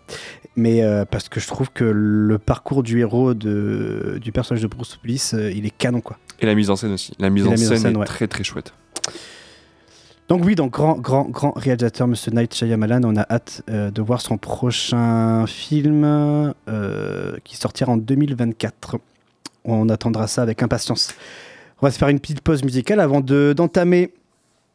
Mais 0.56 0.82
euh, 0.82 1.04
parce 1.04 1.28
que 1.28 1.38
je 1.40 1.46
trouve 1.46 1.70
que 1.70 1.84
le 1.84 2.38
parcours 2.38 2.82
du 2.82 3.00
héros 3.00 3.34
de, 3.34 4.18
du 4.22 4.32
personnage 4.32 4.62
de 4.62 4.66
Bruce 4.68 4.98
Willis, 5.04 5.30
euh, 5.34 5.50
il 5.52 5.66
est 5.66 5.76
canon 5.76 6.00
quoi. 6.00 6.18
Et 6.40 6.46
la 6.46 6.54
mise 6.54 6.70
en 6.70 6.76
scène 6.76 6.92
aussi. 6.92 7.12
La 7.18 7.30
mise, 7.30 7.46
en, 7.46 7.50
la 7.50 7.56
mise 7.56 7.72
en 7.72 7.76
scène 7.76 7.94
est 7.94 7.98
ouais. 7.98 8.06
très 8.06 8.26
très 8.26 8.44
chouette. 8.44 8.72
Donc 10.28 10.44
oui, 10.44 10.54
donc 10.56 10.72
grand, 10.72 10.94
grand, 10.98 11.28
grand 11.28 11.52
réalisateur, 11.52 12.08
Monsieur 12.08 12.32
Night 12.32 12.52
Shyamalan, 12.52 13.02
on 13.04 13.16
a 13.16 13.24
hâte 13.30 13.62
de 13.68 14.02
voir 14.02 14.20
son 14.20 14.38
prochain 14.38 15.46
film 15.46 16.52
qui 17.44 17.56
sortira 17.56 17.92
en 17.92 17.96
2024. 17.96 18.96
On 19.64 19.88
attendra 19.88 20.26
ça 20.26 20.42
avec 20.42 20.62
impatience. 20.64 21.14
On 21.80 21.86
va 21.86 21.92
se 21.92 21.98
faire 21.98 22.08
une 22.08 22.18
petite 22.18 22.40
pause 22.40 22.64
musicale 22.64 22.98
avant 23.00 23.20
de- 23.20 23.52
d'entamer 23.56 24.12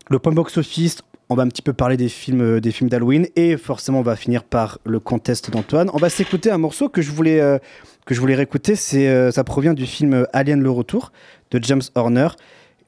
le 0.09 0.19
point 0.19 0.31
box-office. 0.31 0.99
On 1.31 1.35
va 1.35 1.43
un 1.43 1.47
petit 1.47 1.61
peu 1.61 1.71
parler 1.71 1.95
des 1.95 2.09
films, 2.09 2.41
euh, 2.41 2.59
des 2.59 2.71
films 2.71 2.89
d'Halloween 2.89 3.25
et 3.37 3.55
forcément 3.55 3.99
on 3.99 4.03
va 4.03 4.17
finir 4.17 4.43
par 4.43 4.79
le 4.83 4.99
contest 4.99 5.49
d'Antoine. 5.49 5.89
On 5.93 5.97
va 5.97 6.09
s'écouter 6.09 6.51
un 6.51 6.57
morceau 6.57 6.89
que 6.89 7.01
je 7.01 7.09
voulais, 7.09 7.39
euh, 7.39 7.57
que 8.05 8.13
je 8.13 8.19
voulais 8.19 8.35
réécouter. 8.35 8.75
C'est, 8.75 9.07
euh, 9.07 9.31
ça 9.31 9.45
provient 9.45 9.73
du 9.73 9.85
film 9.85 10.27
Alien 10.33 10.61
le 10.61 10.69
Retour 10.69 11.13
de 11.51 11.63
James 11.63 11.83
Horner. 11.95 12.27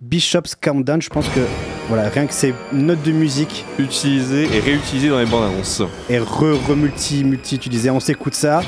Bishop's 0.02 0.56
Countdown, 0.56 1.02
je 1.02 1.08
pense 1.10 1.30
que 1.30 1.40
voilà, 1.88 2.10
rien 2.10 2.26
que 2.26 2.34
ces 2.34 2.54
notes 2.74 3.02
de 3.04 3.14
musique 3.14 3.64
Utilisé 3.80 4.44
et 4.54 4.60
réutilisé 4.60 5.08
dans 5.08 5.20
les 5.20 5.26
bandes 5.26 5.46
annonces. 5.50 5.82
et 6.10 6.20
re, 6.20 6.58
re 6.68 6.76
multi, 6.76 7.24
multi 7.24 7.56
utilisé. 7.56 7.92
On 7.92 8.02
s'écoute 8.02 8.36
ça, 8.36 8.62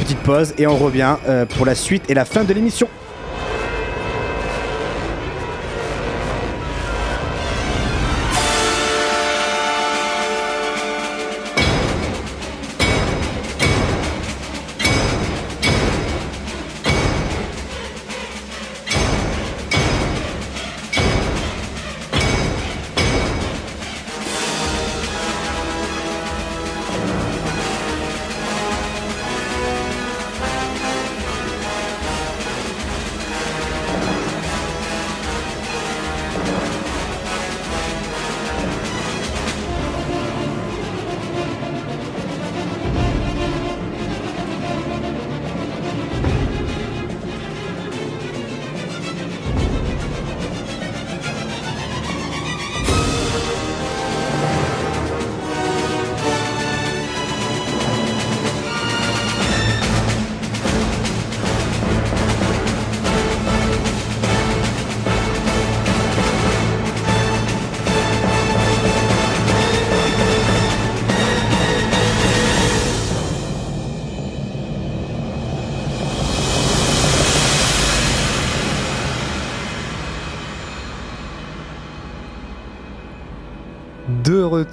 petite 0.00 0.18
pause 0.18 0.54
et 0.58 0.66
on 0.66 0.76
revient 0.76 1.14
euh, 1.28 1.46
pour 1.46 1.66
la 1.66 1.76
suite 1.76 2.10
et 2.10 2.14
la 2.14 2.24
fin 2.24 2.42
de 2.42 2.52
l'émission. 2.52 2.88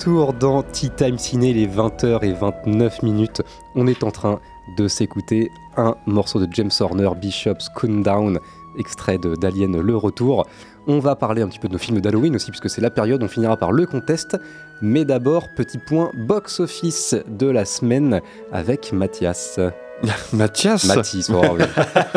Retour 0.07 0.31
dans 0.31 0.63
Tea 0.63 0.89
Time 0.89 1.17
Ciné, 1.17 1.53
les 1.53 1.67
20h 1.67 2.23
et 2.23 2.31
29 2.31 3.03
minutes. 3.03 3.41
On 3.75 3.87
est 3.87 4.03
en 4.03 4.11
train 4.11 4.39
de 4.77 4.87
s'écouter 4.87 5.51
un 5.75 5.95
morceau 6.05 6.39
de 6.39 6.47
James 6.53 6.71
Horner, 6.79 7.09
Bishop's 7.19 7.67
Countdown, 7.75 8.39
extrait 8.79 9.17
d'Alien 9.17 9.81
Le 9.81 9.97
Retour. 9.97 10.47
On 10.87 10.99
va 10.99 11.17
parler 11.17 11.41
un 11.41 11.49
petit 11.49 11.59
peu 11.59 11.67
de 11.67 11.73
nos 11.73 11.79
films 11.79 11.99
d'Halloween 11.99 12.35
aussi, 12.35 12.51
puisque 12.51 12.69
c'est 12.69 12.79
la 12.79 12.89
période, 12.89 13.21
on 13.21 13.27
finira 13.27 13.57
par 13.57 13.73
le 13.73 13.85
contest. 13.85 14.37
Mais 14.81 15.03
d'abord, 15.03 15.49
petit 15.57 15.77
point 15.77 16.09
box-office 16.13 17.15
de 17.27 17.47
la 17.47 17.65
semaine 17.65 18.21
avec 18.53 18.93
Mathias. 18.93 19.59
Mathias 20.33 20.85
Mathis, 20.85 21.29
oh, 21.33 21.41
oui. 21.57 21.63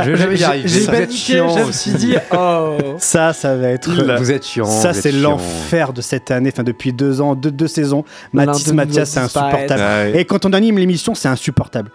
Je- 0.05 0.11
vais 0.13 0.37
y 0.37 0.45
arriver. 0.45 0.69
J'ai 0.69 0.87
paniqué, 0.87 1.37
je 1.39 1.67
me 1.67 1.73
suis 1.73 1.93
dit, 1.93 2.15
oh. 2.37 2.77
Ça, 2.99 3.33
ça 3.33 3.57
va 3.57 3.69
être. 3.69 3.89
Il- 3.89 4.15
Vous 4.19 4.31
êtes 4.31 4.45
chiant, 4.45 4.67
Ça, 4.67 4.93
c'est 4.93 5.13
l'enfer 5.13 5.93
de 5.93 6.03
cette 6.03 6.31
année, 6.31 6.51
enfin 6.53 6.63
depuis 6.63 6.93
deux 6.93 7.21
ans, 7.21 7.35
deux, 7.35 7.51
deux 7.51 7.69
saisons. 7.69 8.05
Mathis, 8.33 8.73
Mathias, 8.73 9.11
c'est 9.11 9.21
insupportable. 9.21 9.81
Ouais. 9.81 10.21
Et 10.21 10.25
quand 10.25 10.45
on 10.45 10.53
anime 10.53 10.79
l'émission, 10.79 11.15
c'est 11.15 11.29
insupportable. 11.29 11.91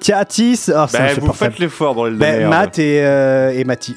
Tiatis, 0.00 0.66
oh, 0.68 0.84
c'est 0.88 0.98
Bah, 0.98 1.06
vous 1.20 1.32
faites 1.32 1.58
l'effort 1.58 1.94
dans 1.96 2.04
les 2.04 2.12
Ben, 2.16 2.48
Matt 2.48 2.78
et, 2.78 3.00
euh, 3.02 3.50
et 3.52 3.64
Mathis. 3.64 3.96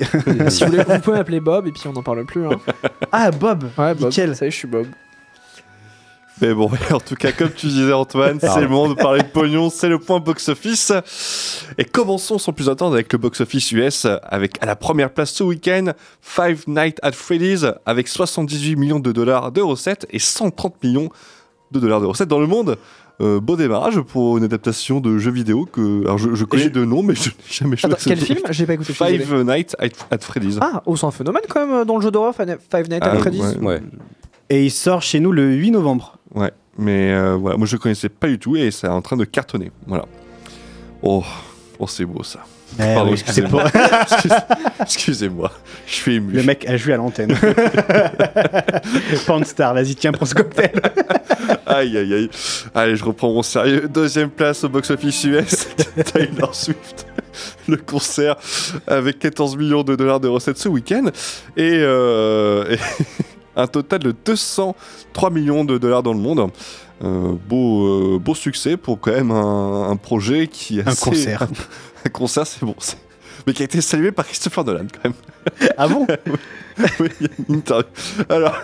si 0.49 0.64
vous 0.64 0.72
voulez, 0.72 0.84
vous 0.84 0.99
pouvez 0.99 1.18
m'appeler 1.18 1.39
Bob 1.39 1.68
et 1.68 1.72
puis 1.72 1.84
on 1.85 1.93
n'en 1.93 2.02
parle 2.02 2.26
plus. 2.26 2.48
hein. 2.48 2.60
ah, 3.11 3.30
Bob 3.30 3.65
Ouais, 3.77 3.93
Bob. 3.93 4.06
Nickel. 4.10 4.35
Ça 4.35 4.45
y 4.45 4.48
est, 4.48 4.52
je 4.52 4.56
suis 4.57 4.68
Bob. 4.68 4.88
Mais 6.41 6.53
bon, 6.53 6.69
en 6.91 6.99
tout 6.99 7.15
cas, 7.15 7.31
comme 7.31 7.51
tu 7.51 7.68
disais 7.68 7.93
Antoine, 7.93 8.39
c'est 8.39 8.61
le 8.61 8.68
moment 8.68 8.89
de 8.89 8.95
parler 8.95 9.22
de 9.22 9.27
pognon, 9.27 9.69
c'est 9.69 9.89
le 9.89 9.99
point 9.99 10.19
box-office. 10.19 10.91
Et 11.77 11.85
commençons 11.85 12.38
sans 12.39 12.51
plus 12.53 12.69
attendre 12.69 12.93
avec 12.93 13.11
le 13.13 13.19
box-office 13.19 13.72
US, 13.73 14.07
avec 14.23 14.57
à 14.61 14.65
la 14.65 14.76
première 14.76 15.11
place 15.13 15.31
ce 15.31 15.43
week-end, 15.43 15.91
Five 16.22 16.63
Nights 16.68 16.97
at 17.03 17.11
Freddy's, 17.11 17.65
avec 17.85 18.07
78 18.07 18.76
millions 18.76 18.99
de 18.99 19.11
dollars 19.11 19.51
de 19.51 19.61
recettes 19.61 20.05
et 20.09 20.19
130 20.19 20.84
millions 20.84 21.09
de 21.72 21.80
dollars 21.80 22.01
de 22.01 22.05
recettes 22.07 22.27
dans 22.30 22.39
le 22.39 22.47
monde. 22.47 22.77
Euh, 23.22 23.39
beau 23.39 23.55
démarrage 23.55 23.99
pour 24.01 24.39
une 24.39 24.43
adaptation 24.43 24.99
de 24.99 25.19
jeux 25.19 25.30
vidéo 25.30 25.68
que 25.72 26.01
alors 26.05 26.18
je, 26.18 26.34
je 26.34 26.43
connais 26.43 26.63
je- 26.63 26.69
de 26.69 26.84
nom 26.85 27.03
mais 27.03 27.13
je 27.13 27.30
n'ai 27.30 27.35
jamais 27.51 27.77
joué 27.77 27.91
Attends, 27.91 28.01
quel 28.03 28.18
jeu. 28.19 28.26
film? 28.26 28.39
J'ai 28.49 28.65
pas 28.65 28.73
écouté. 28.73 28.93
Five. 28.93 29.43
Nights 29.43 29.76
at, 29.77 29.89
at 30.09 30.18
Freddy's. 30.22 30.57
Ah, 30.59 30.81
oh, 30.88 30.95
c'est 30.95 31.05
un 31.05 31.11
phénomène 31.11 31.43
quand 31.47 31.68
même 31.68 31.76
euh, 31.81 31.85
dans 31.85 31.97
le 31.97 32.01
jeu 32.01 32.09
d'horreur 32.09 32.34
Five 32.34 32.47
Nights 32.47 33.03
at 33.03 33.11
Ah, 33.11 33.18
Freddy's. 33.19 33.41
ouais. 33.41 33.57
Ouais. 33.59 33.81
Et 34.51 34.65
il 34.65 34.69
sort 34.69 35.01
chez 35.01 35.21
nous 35.21 35.31
le 35.31 35.53
8 35.53 35.71
novembre. 35.71 36.17
Ouais, 36.35 36.51
mais 36.77 37.13
euh, 37.13 37.37
voilà, 37.37 37.55
moi 37.55 37.65
je 37.65 37.77
connaissais 37.77 38.09
pas 38.09 38.27
du 38.27 38.37
tout 38.37 38.57
et 38.57 38.69
c'est 38.69 38.85
en 38.85 39.01
train 39.01 39.15
de 39.15 39.23
cartonner. 39.23 39.71
Voilà. 39.87 40.03
Oh, 41.01 41.23
oh 41.79 41.87
c'est 41.87 42.03
beau 42.03 42.21
ça. 42.21 42.41
Eh 42.75 42.93
Pardon, 42.93 43.11
oui, 43.11 43.13
excusez-moi. 43.13 43.63
Excusez-moi, 44.81 45.51
je 45.87 45.93
suis 45.93 46.15
ému. 46.15 46.33
Le 46.33 46.43
mec 46.43 46.65
a 46.67 46.75
joué 46.75 46.93
à 46.93 46.97
l'antenne. 46.97 47.33
Panstar, 49.25 49.73
vas-y, 49.73 49.95
tiens, 49.95 50.11
prends 50.11 50.25
ce 50.25 50.35
cocktail. 50.35 50.81
Aïe 51.65 51.97
aïe 51.97 52.13
aïe. 52.13 52.29
Allez, 52.75 52.97
je 52.97 53.05
reprends 53.05 53.31
mon 53.31 53.43
sérieux. 53.43 53.87
Deuxième 53.87 54.29
place 54.29 54.65
au 54.65 54.69
box-office 54.69 55.23
US, 55.25 55.69
Taylor 56.13 56.53
Swift. 56.53 57.07
Le 57.69 57.77
concert 57.77 58.35
avec 58.85 59.19
14 59.19 59.55
millions 59.55 59.83
de 59.83 59.95
dollars 59.95 60.19
de 60.19 60.27
recettes 60.27 60.57
ce 60.57 60.67
week-end 60.67 61.05
et, 61.55 61.71
euh, 61.77 62.65
et 62.69 62.77
un 63.55 63.67
total 63.67 63.99
de 63.99 64.13
203 64.25 65.29
millions 65.29 65.63
de 65.65 65.77
dollars 65.77 66.03
dans 66.03 66.13
le 66.13 66.19
monde. 66.19 66.49
Euh, 67.03 67.33
beau, 67.49 68.15
euh, 68.15 68.19
beau 68.19 68.35
succès 68.35 68.77
pour 68.77 68.99
quand 68.99 69.11
même 69.11 69.31
un, 69.31 69.89
un 69.89 69.95
projet 69.95 70.47
qui 70.47 70.79
est 70.79 70.83
Un 70.87 70.91
assez- 70.91 71.09
concert. 71.09 71.47
un 72.05 72.09
concert, 72.09 72.45
c'est 72.45 72.63
bon. 72.63 72.75
Mais 73.47 73.53
qui 73.53 73.63
a 73.63 73.65
été 73.65 73.81
salué 73.81 74.11
par 74.11 74.25
Christopher 74.27 74.63
Nolan 74.63 74.85
quand 74.93 75.09
même. 75.09 75.13
Ah 75.77 75.87
bon? 75.87 76.05
Oui, 76.99 77.09
il 77.19 77.27
y 77.27 77.29
a 77.29 77.33
une 77.49 77.55
interview. 77.55 77.87
Alors, 78.29 78.55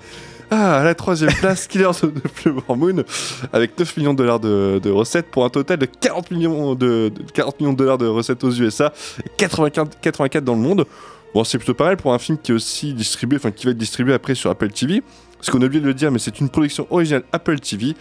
ah, 0.50 0.78
à 0.80 0.84
la 0.84 0.94
troisième 0.94 1.32
place, 1.32 1.66
Killers 1.68 1.86
of 1.86 2.00
the 2.00 2.28
Flower 2.32 2.62
Moon, 2.76 3.04
avec 3.52 3.78
9 3.78 3.96
millions 3.96 4.12
de 4.14 4.18
dollars 4.18 4.40
de, 4.40 4.80
de 4.82 4.90
recettes 4.90 5.30
pour 5.30 5.44
un 5.44 5.50
total 5.50 5.78
de 5.78 5.86
40 5.86 6.30
millions 6.30 6.74
de, 6.74 7.10
de- 7.14 7.30
40 7.32 7.60
millions 7.60 7.72
de 7.72 7.78
dollars 7.78 7.98
de 7.98 8.06
recettes 8.06 8.42
aux 8.44 8.50
USA, 8.52 8.92
et 9.24 9.28
84, 9.36 10.00
84 10.00 10.44
dans 10.44 10.54
le 10.54 10.60
monde. 10.60 10.86
Bon, 11.34 11.44
c'est 11.44 11.58
plutôt 11.58 11.74
pas 11.74 11.84
mal 11.84 11.96
pour 11.96 12.12
un 12.12 12.18
film 12.18 12.38
qui 12.38 12.50
est 12.52 12.54
aussi 12.54 12.92
distribué, 12.92 13.36
enfin 13.36 13.50
qui 13.52 13.64
va 13.66 13.70
être 13.72 13.78
distribué 13.78 14.12
après 14.14 14.34
sur 14.34 14.50
Apple 14.50 14.70
TV. 14.70 15.02
Parce 15.38 15.48
qu'on 15.48 15.62
a 15.62 15.64
oublié 15.64 15.80
de 15.80 15.86
le 15.86 15.94
dire, 15.94 16.10
mais 16.10 16.18
c'est 16.18 16.38
une 16.40 16.50
production 16.50 16.86
originale 16.90 17.22
Apple 17.32 17.60
TV. 17.60 17.94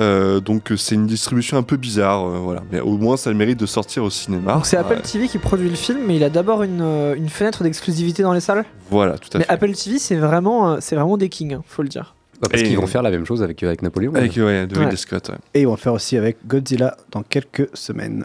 Euh, 0.00 0.40
donc 0.40 0.72
c'est 0.78 0.94
une 0.94 1.06
distribution 1.06 1.58
un 1.58 1.62
peu 1.62 1.76
bizarre, 1.76 2.24
euh, 2.26 2.38
voilà. 2.38 2.62
Mais 2.72 2.80
au 2.80 2.96
moins 2.96 3.18
ça 3.18 3.28
le 3.28 3.36
mérite 3.36 3.58
de 3.60 3.66
sortir 3.66 4.04
au 4.04 4.10
cinéma. 4.10 4.54
Donc 4.54 4.64
c'est 4.64 4.78
Apple 4.78 4.94
Ouais. 4.94 5.02
TV 5.02 5.28
qui 5.28 5.36
produit 5.36 5.68
le 5.68 5.76
film, 5.76 6.00
mais 6.06 6.16
il 6.16 6.24
a 6.24 6.30
d'abord 6.30 6.62
une, 6.62 6.80
euh, 6.80 7.14
une 7.14 7.28
fenêtre 7.28 7.62
d'exclusivité 7.62 8.22
dans 8.22 8.32
les 8.32 8.40
salles. 8.40 8.64
Voilà, 8.90 9.18
tout 9.18 9.28
à 9.34 9.38
Mais 9.38 9.44
fait. 9.44 9.52
Apple 9.52 9.72
TV, 9.72 9.98
c'est 9.98 10.16
vraiment, 10.16 10.70
euh, 10.72 10.76
c'est 10.80 10.96
vraiment 10.96 11.18
des 11.18 11.28
kings, 11.28 11.52
hein, 11.54 11.62
faut 11.66 11.82
le 11.82 11.88
dire. 11.90 12.14
Bah, 12.40 12.48
parce 12.50 12.62
qu'ils 12.62 12.78
vont 12.78 12.86
faire 12.86 13.02
la 13.02 13.10
même 13.10 13.26
chose 13.26 13.42
avec, 13.42 13.62
avec 13.64 13.82
Napoléon. 13.82 14.14
Avec 14.14 14.36
ouais, 14.36 14.66
de 14.66 14.78
Ouais. 14.78 14.96
Scott. 14.96 15.28
ouais. 15.28 15.34
Et 15.54 15.66
on 15.66 15.72
va 15.72 15.76
faire 15.76 15.92
aussi 15.92 16.16
avec 16.16 16.38
Godzilla 16.46 16.96
dans 17.10 17.22
quelques 17.22 17.68
semaines. 17.74 18.24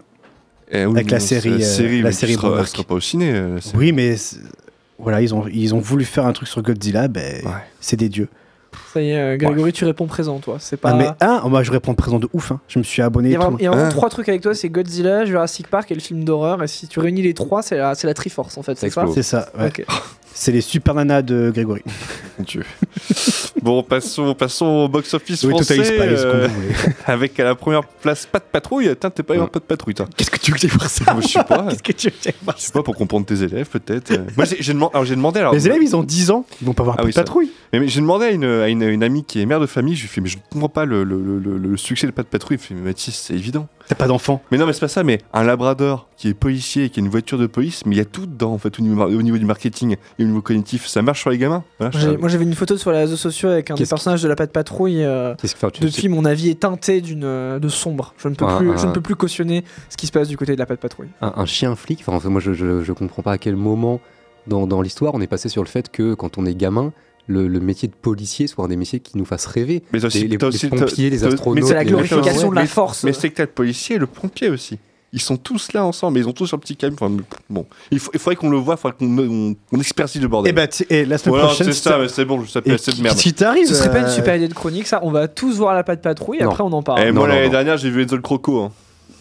Eh 0.75 0.85
oui, 0.85 0.95
Avec 0.95 1.11
la 1.11 1.19
non, 1.19 1.23
c'est 1.25 1.39
série, 1.39 1.53
euh, 1.53 1.65
série, 1.65 2.01
la 2.01 2.11
série 2.11 2.33
sera, 2.33 2.49
Monarch. 2.49 2.65
elle 2.67 2.71
sera 2.71 2.83
pas 2.83 2.95
au 2.95 2.99
ciné. 2.99 3.31
euh, 3.31 3.55
la 3.55 3.61
série. 3.61 3.77
Oui, 3.77 3.91
mais 3.91 4.15
voilà, 4.97 5.21
ils 5.21 5.33
ont, 5.35 5.45
ils 5.51 5.73
ont 5.75 5.79
voulu 5.79 6.03
faire 6.03 6.25
un 6.25 6.33
truc 6.33 6.47
sur 6.47 6.61
Godzilla, 6.61 7.07
ben, 7.07 7.41
c'est 7.79 7.95
des 7.97 8.09
dieux. 8.09 8.27
Ça 8.91 9.01
y 9.01 9.09
est, 9.11 9.19
euh, 9.19 9.37
Grégory, 9.37 9.71
tu 9.71 9.85
réponds 9.85 10.07
présent, 10.07 10.39
toi. 10.39 10.57
C'est 10.59 10.77
pas. 10.77 10.89
Ah, 10.91 10.95
mais 10.95 11.07
un, 11.21 11.47
moi 11.47 11.61
je 11.61 11.71
réponds 11.71 11.93
présent 11.93 12.17
de 12.17 12.27
ouf. 12.33 12.51
hein. 12.51 12.59
Je 12.67 12.79
me 12.79 12.83
suis 12.83 13.03
abonné. 13.03 13.29
Il 13.29 13.31
y 13.33 13.35
a 13.35 13.39
vraiment, 13.39 13.51
tout. 13.57 13.61
il 13.61 13.65
y 13.65 13.67
a 13.67 13.71
vraiment 13.71 13.87
Ah. 13.87 13.91
trois 13.91 14.09
trucs 14.09 14.27
avec 14.29 14.41
toi, 14.41 14.55
c'est 14.55 14.69
Godzilla, 14.69 15.25
Jurassic 15.25 15.67
Park 15.67 15.91
et 15.91 15.95
le 15.95 16.01
film 16.01 16.23
d'horreur. 16.23 16.63
Et 16.63 16.67
si 16.67 16.87
tu 16.87 16.99
réunis 16.99 17.21
les 17.21 17.35
trois, 17.35 17.61
c'est 17.61 17.77
la, 17.77 17.93
c'est 17.93 18.07
la 18.07 18.15
Triforce 18.15 18.57
en 18.57 18.63
fait, 18.63 18.75
c'est 18.77 18.89
ça 18.89 19.05
C'est 19.13 19.21
ça, 19.23 19.49
ouais. 19.59 19.71
C'est 20.35 20.51
les 20.51 20.61
super 20.61 20.93
nanas 20.95 21.21
de 21.21 21.51
Grégory. 21.53 21.81
Mon 22.39 22.43
Dieu. 22.47 22.63
bon, 23.61 23.83
passons, 23.83 24.33
passons 24.33 24.65
au 24.65 24.87
box-office 24.87 25.43
Oui, 25.43 25.51
français. 25.51 25.77
Total 25.77 26.15
voulez. 26.49 26.73
avec 27.05 27.39
à 27.39 27.43
la 27.43 27.55
première 27.55 27.83
place 27.85 28.25
pas 28.25 28.39
de 28.39 28.45
patrouille. 28.51 28.89
Attends, 28.89 29.11
t'es 29.11 29.21
pas 29.23 29.35
pas 29.47 29.59
de 29.59 29.63
patrouille, 29.65 29.93
toi. 29.93 30.07
Qu'est-ce 30.17 30.31
que 30.31 30.37
tu 30.39 30.51
veux 30.51 30.55
que 30.55 30.61
j'aille 30.61 30.71
voir 30.71 30.89
ça 30.89 31.15
Je 31.21 31.27
sais 31.27 31.43
pas. 31.43 31.67
Qu'est-ce 31.69 31.83
que 31.83 31.91
tu 31.91 32.07
veux 32.07 32.11
que 32.11 32.17
j'aille 32.23 32.33
voir 32.43 32.55
Je 32.57 32.63
sais 32.63 32.71
pas 32.71 32.81
pour 32.83 32.95
comprendre 32.95 33.25
tes 33.25 33.43
élèves, 33.43 33.67
peut-être. 33.69 34.11
Euh, 34.11 34.25
Moi, 34.35 34.45
j'ai 34.59 34.73
demandé. 34.73 34.91
Alors, 34.95 35.05
j'ai 35.05 35.15
demandé. 35.15 35.39
Alors, 35.39 35.53
Les 35.53 35.67
élèves, 35.67 35.83
ils 35.83 35.95
ont 35.95 36.03
10 36.03 36.31
ans, 36.31 36.45
ils 36.61 36.65
vont 36.65 36.73
pas 36.73 36.83
voir 36.83 36.95
Ah 36.97 37.01
de 37.03 37.07
oui, 37.07 37.13
ça. 37.13 37.21
patrouille. 37.21 37.51
Mais, 37.71 37.79
mais 37.79 37.87
j'ai 37.87 38.01
demandé 38.01 38.25
à, 38.25 38.31
une, 38.31 38.43
à 38.45 38.67
une, 38.69 38.81
une 38.83 39.03
amie 39.03 39.23
qui 39.23 39.39
est 39.39 39.45
mère 39.45 39.59
de 39.59 39.67
famille, 39.67 39.95
je 39.95 40.01
lui 40.01 40.07
ai 40.07 40.09
fait, 40.09 40.21
mais 40.21 40.29
je 40.29 40.37
ne 40.37 40.41
comprends 40.49 40.69
pas 40.69 40.85
le, 40.85 41.03
le, 41.03 41.21
le- 41.21 41.39
le- 41.39 41.57
le 41.57 41.77
succès 41.77 42.07
de 42.07 42.11
Pas 42.11 42.23
de 42.23 42.27
Patrouille. 42.27 42.57
Il 42.57 42.61
me 42.61 42.65
fait, 42.67 42.73
mais 42.73 42.89
Mathis, 42.89 43.15
c'est 43.15 43.33
évident. 43.35 43.67
T'as 43.87 43.95
pas 43.95 44.07
d'enfant. 44.07 44.41
Mais 44.51 44.57
non, 44.57 44.65
mais 44.65 44.73
c'est 44.73 44.79
pas 44.79 44.87
ça, 44.87 45.03
mais 45.03 45.19
un 45.33 45.43
Labrador 45.43 46.07
qui 46.17 46.29
est 46.29 46.33
policier 46.33 46.85
et 46.85 46.89
qui 46.89 46.99
a 46.99 47.03
une 47.03 47.09
voiture 47.09 47.37
de 47.37 47.47
police, 47.47 47.85
mais 47.85 47.95
il 47.95 47.97
y 47.97 48.01
a 48.01 48.05
tout 48.05 48.25
dedans, 48.25 48.53
en 48.53 48.57
fait, 48.57 48.79
au 48.79 48.81
niveau, 48.81 48.95
mar- 48.95 49.07
au 49.09 49.21
niveau 49.21 49.37
du 49.37 49.45
marketing 49.45 49.97
et 50.17 50.23
au 50.23 50.27
niveau 50.27 50.41
cognitif. 50.41 50.87
Ça 50.87 51.01
marche 51.01 51.19
sur 51.21 51.29
les 51.29 51.37
gamins 51.37 51.63
Voilà. 51.79 52.17
Moi 52.17 52.29
j'avais 52.29 52.45
une 52.45 52.53
photo 52.55 52.77
sur 52.77 52.91
les 52.91 52.99
réseaux 52.99 53.17
sociaux 53.17 53.49
avec 53.49 53.71
un 53.71 53.75
des 53.75 53.85
personnages 53.85 54.23
de 54.23 54.27
la 54.29 54.35
patte 54.35 54.51
patrouille. 54.51 55.03
euh, 55.03 55.35
depuis, 55.81 56.07
mon 56.09 56.25
avis 56.25 56.49
est 56.49 56.61
teinté 56.61 57.01
d'une 57.01 57.23
euh, 57.25 57.59
de 57.59 57.67
sombre. 57.67 58.13
Je 58.17 58.27
ne 58.29 58.35
peux 58.35 58.45
plus, 58.57 58.77
je 58.77 58.87
ne 58.87 58.91
peux 58.93 59.01
plus 59.01 59.15
cautionner 59.15 59.63
ce 59.89 59.97
qui 59.97 60.07
se 60.07 60.11
passe 60.11 60.27
du 60.29 60.37
côté 60.37 60.53
de 60.53 60.59
la 60.59 60.65
patte 60.65 60.79
patrouille. 60.79 61.09
un, 61.21 61.33
un 61.35 61.45
chien 61.45 61.75
flic, 61.75 62.03
enfin, 62.07 62.29
moi 62.29 62.39
je, 62.41 62.53
je, 62.53 62.81
je 62.83 62.93
comprends 62.93 63.21
pas 63.21 63.33
à 63.33 63.37
quel 63.37 63.55
moment 63.55 63.99
dans, 64.47 64.67
dans 64.67 64.81
l'histoire 64.81 65.13
on 65.15 65.21
est 65.21 65.27
passé 65.27 65.49
sur 65.49 65.61
le 65.63 65.67
fait 65.67 65.89
que 65.89 66.13
quand 66.13 66.37
on 66.37 66.45
est 66.45 66.55
gamin, 66.55 66.91
le, 67.27 67.47
le 67.47 67.59
métier 67.59 67.87
de 67.87 67.93
policier 67.93 68.47
soit 68.47 68.65
un 68.65 68.67
des 68.67 68.75
métiers 68.75 68.99
qui 68.99 69.17
nous 69.17 69.25
fasse 69.25 69.45
rêver. 69.45 69.83
Mais 69.93 70.03
aussi- 70.03 70.21
les, 70.23 70.27
les- 70.27 70.37
t'as 70.37 70.49
les 70.49 70.55
aussi- 70.55 70.67
pompiers, 70.67 71.09
les 71.09 71.19
t'as- 71.19 71.27
mais 71.27 71.33
astronautes. 71.33 71.63
c'est 71.67 71.73
la 71.73 71.85
glorification 71.85 72.49
de 72.49 72.55
la 72.55 72.65
force. 72.65 73.03
Mais 73.03 73.13
c'est 73.13 73.29
que 73.29 73.35
t'as 73.35 73.43
le 73.43 73.49
policier 73.49 73.95
et 73.95 73.99
le 73.99 74.07
pompier 74.07 74.49
aussi. 74.49 74.77
Ils 75.15 75.21
sont 75.21 75.37
tous 75.37 75.73
là 75.73 75.85
ensemble, 75.85 76.15
mais 76.15 76.21
ils 76.21 76.27
ont 76.27 76.33
tous 76.33 76.51
un 76.55 76.57
petit 76.57 76.75
camion. 76.75 76.95
Enfin, 76.99 77.15
bon, 77.47 77.67
il, 77.91 77.99
faut- 77.99 78.09
il 78.15 78.19
faudrait 78.19 78.35
qu'on 78.35 78.49
le 78.49 78.57
voit, 78.57 78.73
il 78.73 78.81
faudrait 78.81 78.97
qu'on 78.97 79.17
on, 79.19 79.55
on 79.71 79.79
expertise 79.79 80.19
le 80.21 80.27
bordel. 80.27 80.49
Et 80.49 80.53
bah, 80.53 80.65
tu- 80.67 80.85
et 80.89 81.05
la 81.05 81.19
semaine 81.19 81.33
Voilà, 81.35 81.45
prochaine, 81.49 81.67
c'est 81.67 81.73
ça, 81.73 81.99
c'est 82.09 82.25
bon, 82.25 82.41
je 82.43 82.57
assez 82.73 82.91
de 82.97 83.01
merde. 83.03 83.15
Si 83.17 83.31
t'arrives. 83.31 83.67
Ce 83.67 83.75
serait 83.75 83.91
pas 83.91 83.99
une 83.99 84.05
euh, 84.05 84.09
super 84.09 84.35
idée 84.35 84.47
de 84.47 84.53
chronique, 84.55 84.87
ça. 84.87 85.01
On 85.03 85.11
va 85.11 85.27
tous 85.27 85.57
voir 85.57 85.75
la 85.75 85.83
patte 85.83 86.01
patrouille 86.01 86.39
et 86.39 86.41
après 86.43 86.63
on 86.63 86.73
en 86.73 86.81
parle. 86.81 87.01
Et 87.01 87.11
Non, 87.11 87.19
moi, 87.21 87.27
l'année 87.27 87.49
dernière, 87.49 87.77
j'ai 87.77 87.91
vu 87.91 88.01
Enzo 88.01 88.15
le 88.15 88.23
Croco. 88.23 88.59
hein. 88.63 88.71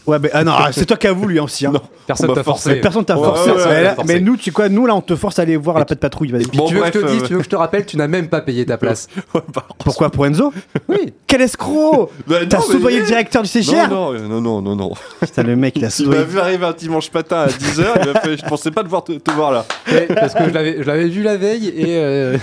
Ouais, 0.07 0.19
mais 0.21 0.31
ah 0.33 0.43
non, 0.43 0.53
c'est 0.73 0.85
toi 0.85 0.97
qui 0.97 1.07
as 1.07 1.13
voulu 1.13 1.39
hein, 1.39 1.45
aussi. 1.45 1.65
Hein. 1.65 1.73
Personne 2.09 2.27
On 2.31 2.33
m'a 2.33 2.37
t'a 2.37 2.43
forcé. 2.43 2.69
forcé. 2.71 2.81
Personne 2.81 3.05
t'a 3.05 3.17
Ouais, 3.17 3.25
forcé. 3.25 3.51
ouais, 3.51 3.57
ouais, 3.57 3.63
mais, 3.67 3.71
ouais, 3.73 3.83
là- 3.85 3.95
forcé. 3.95 4.15
mais 4.15 4.21
nous, 4.21 4.37
tu 4.37 4.51
quoi, 4.51 4.69
nous 4.69 4.85
là, 4.87 4.97
on 4.97 5.01
te 5.01 5.15
force 5.15 5.39
à 5.39 5.43
aller 5.43 5.57
voir 5.57 5.79
la 5.79 5.85
patte 5.85 6.01
patrouille. 6.01 6.33
Vas-y. 6.33 6.47
Bon, 6.47 6.67
tu, 6.67 6.75
veux 6.75 6.81
bref, 6.81 6.93
que 6.93 7.01
je 7.01 7.07
te 7.07 7.11
dise, 7.13 7.23
euh, 7.23 7.27
tu 7.27 7.33
veux 7.35 7.39
que 7.39 7.45
je 7.45 7.49
te 7.51 7.55
rappelle, 7.57 7.87
tu 7.87 7.97
n'as 7.97 8.09
même 8.09 8.29
pas 8.29 8.41
payé 8.41 8.67
ta 8.67 8.77
place. 8.79 9.07
Pourquoi 9.79 10.11
pour 10.11 10.27
Enzo 10.27 10.53
Oui. 10.89 11.13
Quel 11.29 11.43
escroc 11.43 12.11
Bah, 12.27 12.37
T'as 12.49 12.59
non, 12.59 12.65
mais- 12.69 12.73
soudoyé 12.75 12.99
le 13.01 13.07
directeur 13.07 13.43
du 13.43 13.49
CGR 13.49 13.89
Non, 13.89 14.13
non, 14.13 14.29
non, 14.29 14.41
non, 14.41 14.63
non, 14.63 14.77
non. 14.77 14.93
Putain, 15.21 15.43
le 15.45 15.55
mec, 15.57 15.75
il 15.77 15.85
a 15.85 15.87
Il 15.87 15.87
m'a 15.87 15.91
soudoyé. 15.91 16.25
vu 16.25 16.39
arriver 16.41 16.67
un 16.67 16.73
dimanche 16.73 17.13
matin 17.13 17.37
à 17.37 17.47
10h, 17.47 17.85
il 18.03 18.13
m'a 18.13 18.21
fait, 18.21 18.37
je 18.37 18.45
pensais 18.45 18.71
pas 18.73 18.83
devoir 18.83 19.05
te, 19.05 19.13
te 19.13 19.31
voir 19.31 19.53
là. 19.53 19.65
Ouais, 19.91 20.09
parce 20.13 20.35
que 20.35 20.45
je 20.45 20.51
l'avais 20.51 20.79
je 20.83 20.87
l'avais 20.87 21.09
vu 21.09 21.23
la 21.23 21.37
veille 21.37 21.69
et 21.69 21.97
euh, 21.99 22.37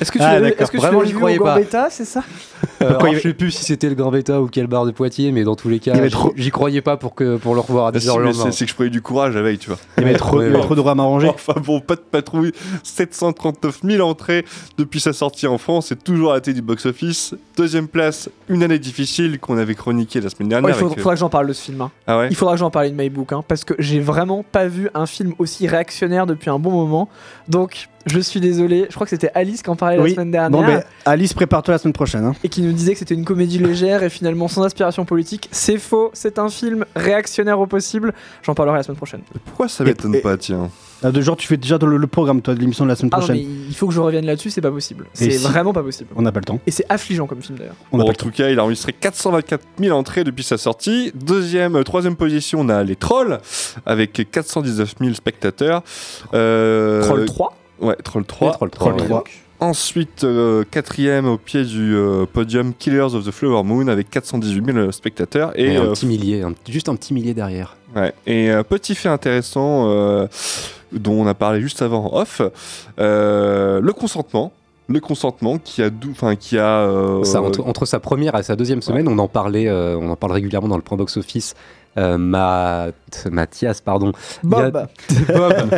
Est-ce 0.00 0.12
que 0.12 0.18
tu 0.18 0.24
Ah, 0.24 0.34
l'as 0.34 0.38
vu- 0.38 0.44
d'accord. 0.44 0.60
est-ce 0.62 0.70
que 0.70 0.76
tu 0.76 0.82
Vraiment, 0.82 1.00
l'as 1.00 1.06
j'y 1.06 1.10
vu 1.12 1.16
au 1.16 1.20
croyais 1.20 1.38
pas. 1.38 1.54
Gambetta, 1.54 1.88
c'est 1.90 2.04
ça 2.04 2.22
je 2.80 3.18
sais 3.20 3.34
plus 3.34 3.50
si 3.50 3.64
c'était 3.64 3.88
le 3.88 3.94
Grand 3.94 4.10
Beta 4.10 4.40
ou 4.40 4.48
quel 4.48 4.66
bar 4.66 4.84
de 4.86 4.90
Poitiers, 4.90 5.32
mais 5.32 5.44
dans 5.44 5.54
tous 5.56 5.68
les 5.68 5.78
cas, 5.78 5.92
j'y 6.36 6.50
croyais 6.50 6.82
pas 6.84 6.96
pour, 6.96 7.14
que, 7.14 7.36
pour 7.36 7.54
le 7.54 7.60
revoir 7.60 7.86
à 7.86 7.88
Ah, 7.88 7.98
10h 7.98 8.00
si, 8.00 8.06
le 8.18 8.24
lendemain. 8.24 8.50
c'est 8.52 8.64
que 8.64 8.70
je 8.70 8.74
prenais 8.76 8.90
du 8.90 9.02
courage 9.02 9.34
la 9.34 9.42
veille, 9.42 9.58
tu 9.58 9.68
vois. 9.70 9.78
Il 9.98 10.04
y 10.04 10.06
avait 10.06 10.16
trop, 10.16 10.40
de 10.40 10.74
drames 10.76 11.00
à 11.00 11.02
ranger. 11.02 11.28
Enfin 11.34 11.54
bon, 11.64 11.80
pas 11.80 11.96
de 11.96 12.00
patrouille, 12.00 12.52
739 12.82 13.80
000 13.82 14.08
entrées 14.08 14.44
depuis 14.78 15.00
sa 15.00 15.12
sortie 15.12 15.46
en 15.46 15.58
France, 15.58 15.86
c'est 15.88 16.02
toujours 16.04 16.32
à 16.32 16.34
la 16.36 16.40
tête 16.40 16.54
du 16.54 16.62
box-office. 16.62 17.34
Deuxième 17.56 17.88
place, 17.88 18.28
une 18.48 18.62
année 18.62 18.78
difficile 18.78 19.38
qu'on 19.40 19.58
avait 19.58 19.74
chroniqué 19.74 20.20
la 20.20 20.28
semaine 20.30 20.46
Ouais, 20.48 20.60
dernière. 20.60 20.70
Il 20.78 20.84
avec, 20.84 20.98
euh, 20.98 21.00
faudra 21.00 21.14
que 21.14 21.20
j'en 21.20 21.28
parle 21.30 21.46
de 21.48 21.52
ce 21.52 21.62
film. 21.62 21.80
hein. 21.80 21.90
Ah 22.06 22.18
ouais 22.18 22.28
Il 22.30 22.36
faudra 22.36 22.54
que 22.54 22.60
j'en 22.60 22.70
parle 22.70 22.90
de 22.90 22.94
My 22.94 23.08
Book, 23.10 23.32
hein, 23.32 23.42
parce 23.46 23.64
que 23.64 23.74
j'ai 23.78 24.00
vraiment 24.00 24.44
pas 24.44 24.66
vu 24.68 24.88
un 24.94 25.06
film 25.06 25.34
aussi 25.38 25.66
réactionnaire 25.66 26.26
depuis 26.26 26.50
un 26.50 26.58
bon 26.58 26.70
moment. 26.70 27.08
Donc, 27.48 27.88
je 28.06 28.20
suis 28.20 28.40
désolé. 28.40 28.86
Je 28.88 28.94
crois 28.94 29.06
que 29.06 29.10
c'était 29.10 29.30
Alice 29.34 29.62
qui 29.62 29.70
en 29.70 29.76
parlait 29.76 29.96
la 29.96 30.08
semaine 30.08 30.30
dernière. 30.30 30.50
Bon, 30.50 30.62
mais 30.66 30.84
Alice, 31.04 31.32
prépare-toi 31.34 31.72
la 31.74 31.78
semaine 31.78 31.92
prochaine. 31.92 32.24
hein. 32.24 32.34
et 32.44 32.48
qui 32.48 32.62
nous 32.62 32.72
disait 32.72 32.92
que 32.92 32.98
c'était 32.98 33.14
une 33.14 33.24
comédie 33.24 33.58
légère 33.58 34.02
et 34.02 34.10
finalement 34.10 34.48
sans 34.48 34.62
aspiration 34.62 35.04
politique. 35.04 35.48
C'est 35.52 35.78
faux, 35.78 36.10
c'est 36.14 36.38
un 36.38 36.48
film 36.48 36.84
réactionnaire 36.96 37.58
au 37.60 37.66
possible. 37.66 38.12
J'en 38.42 38.54
parlerai 38.54 38.76
la 38.78 38.82
semaine 38.82 38.96
prochaine. 38.96 39.20
Pourquoi 39.44 39.68
ça 39.68 39.84
m'étonne 39.84 40.20
pas, 40.20 40.36
tiens 40.36 40.70
Ah, 41.02 41.10
de 41.12 41.20
genre, 41.20 41.36
tu 41.36 41.46
fais 41.46 41.56
déjà 41.56 41.78
le, 41.80 41.96
le 41.96 42.06
programme, 42.06 42.40
toi, 42.42 42.54
de 42.54 42.60
l'émission 42.60 42.84
de 42.84 42.90
la 42.90 42.96
semaine 42.96 43.10
Ah 43.12 43.16
non, 43.20 43.26
prochaine. 43.26 43.42
mais 43.46 43.54
il 43.68 43.74
faut 43.74 43.86
que 43.88 43.92
je 43.94 44.00
revienne 44.00 44.26
là-dessus, 44.26 44.50
c'est 44.50 44.60
pas 44.60 44.70
possible. 44.70 45.06
C'est 45.12 45.30
si- 45.30 45.42
vraiment 45.44 45.72
pas 45.72 45.82
possible. 45.82 46.10
On 46.16 46.22
n'a 46.22 46.32
pas 46.32 46.40
le 46.40 46.44
temps. 46.46 46.60
Et 46.66 46.70
c'est 46.70 46.86
affligeant 46.88 47.26
comme 47.26 47.42
film 47.42 47.58
d'ailleurs. 47.58 47.74
Bon, 47.92 48.00
en 48.00 48.04
temps. 48.06 48.12
tout 48.12 48.30
cas, 48.30 48.48
il 48.50 48.58
a 48.58 48.64
enregistré 48.64 48.92
424 48.92 49.62
000 49.78 49.96
entrées 49.96 50.24
depuis 50.24 50.44
sa 50.44 50.56
sortie. 50.58 51.12
Deuxième, 51.14 51.76
euh, 51.76 51.82
troisième 51.82 52.16
position, 52.16 52.60
on 52.60 52.68
a 52.68 52.82
Les 52.84 52.96
Trolls, 52.96 53.38
avec 53.86 54.26
419 54.30 54.94
000 55.00 55.14
spectateurs. 55.14 55.82
Euh, 56.32 57.02
Troll 57.02 57.24
3 57.26 57.54
Ouais, 57.80 57.96
Troll 58.04 58.24
3. 58.24 58.52
Troll 58.52 58.70
3, 58.70 58.88
Troll 58.92 59.00
ouais. 59.02 59.08
3. 59.08 59.24
Ensuite, 59.60 60.24
euh, 60.24 60.64
quatrième 60.70 61.26
au 61.26 61.38
pied 61.38 61.64
du 61.64 61.94
euh, 61.94 62.26
podium, 62.30 62.74
Killers 62.78 63.14
of 63.14 63.24
the 63.24 63.30
Flower 63.30 63.62
Moon, 63.62 63.88
avec 63.88 64.10
418 64.10 64.64
000 64.72 64.92
spectateurs. 64.92 65.52
Et 65.58 65.72
Et, 65.72 65.76
un 65.76 65.84
euh, 65.86 65.92
petit 65.92 66.06
millier, 66.06 66.42
un- 66.42 66.54
juste 66.68 66.88
un 66.88 66.96
petit 66.96 67.14
millier 67.14 67.34
derrière. 67.34 67.76
Ouais. 67.96 68.12
Et 68.26 68.50
un 68.50 68.64
petit 68.64 68.94
fait 68.94 69.08
intéressant 69.08 69.86
dont 70.92 71.12
on 71.12 71.26
a 71.26 71.34
parlé 71.34 71.60
juste 71.60 71.80
avant 71.82 72.12
en 72.12 72.20
off, 72.20 72.42
le 72.98 73.90
consentement. 73.92 74.52
Le 74.86 75.00
consentement 75.00 75.56
qui 75.56 75.82
a, 75.82 75.88
dou- 75.88 76.10
enfin 76.10 76.36
qui 76.36 76.58
a. 76.58 76.86
Ça, 77.22 77.40
entre, 77.40 77.66
entre 77.66 77.86
sa 77.86 78.00
première 78.00 78.36
et 78.36 78.42
sa 78.42 78.54
deuxième 78.54 78.82
semaine, 78.82 79.08
on 79.08 79.18
en 79.18 79.28
parlait, 79.28 79.70
on 79.70 80.10
en 80.10 80.16
parle 80.16 80.32
régulièrement 80.34 80.68
dans 80.68 80.76
le 80.76 80.82
point 80.82 80.98
box 80.98 81.16
office. 81.16 81.54
Euh, 81.96 82.18
Ma- 82.18 82.88
Mathias, 83.30 83.80
pardon. 83.80 84.12
Bob 84.42 84.76
a- 84.76 84.88
Bob, 85.32 85.70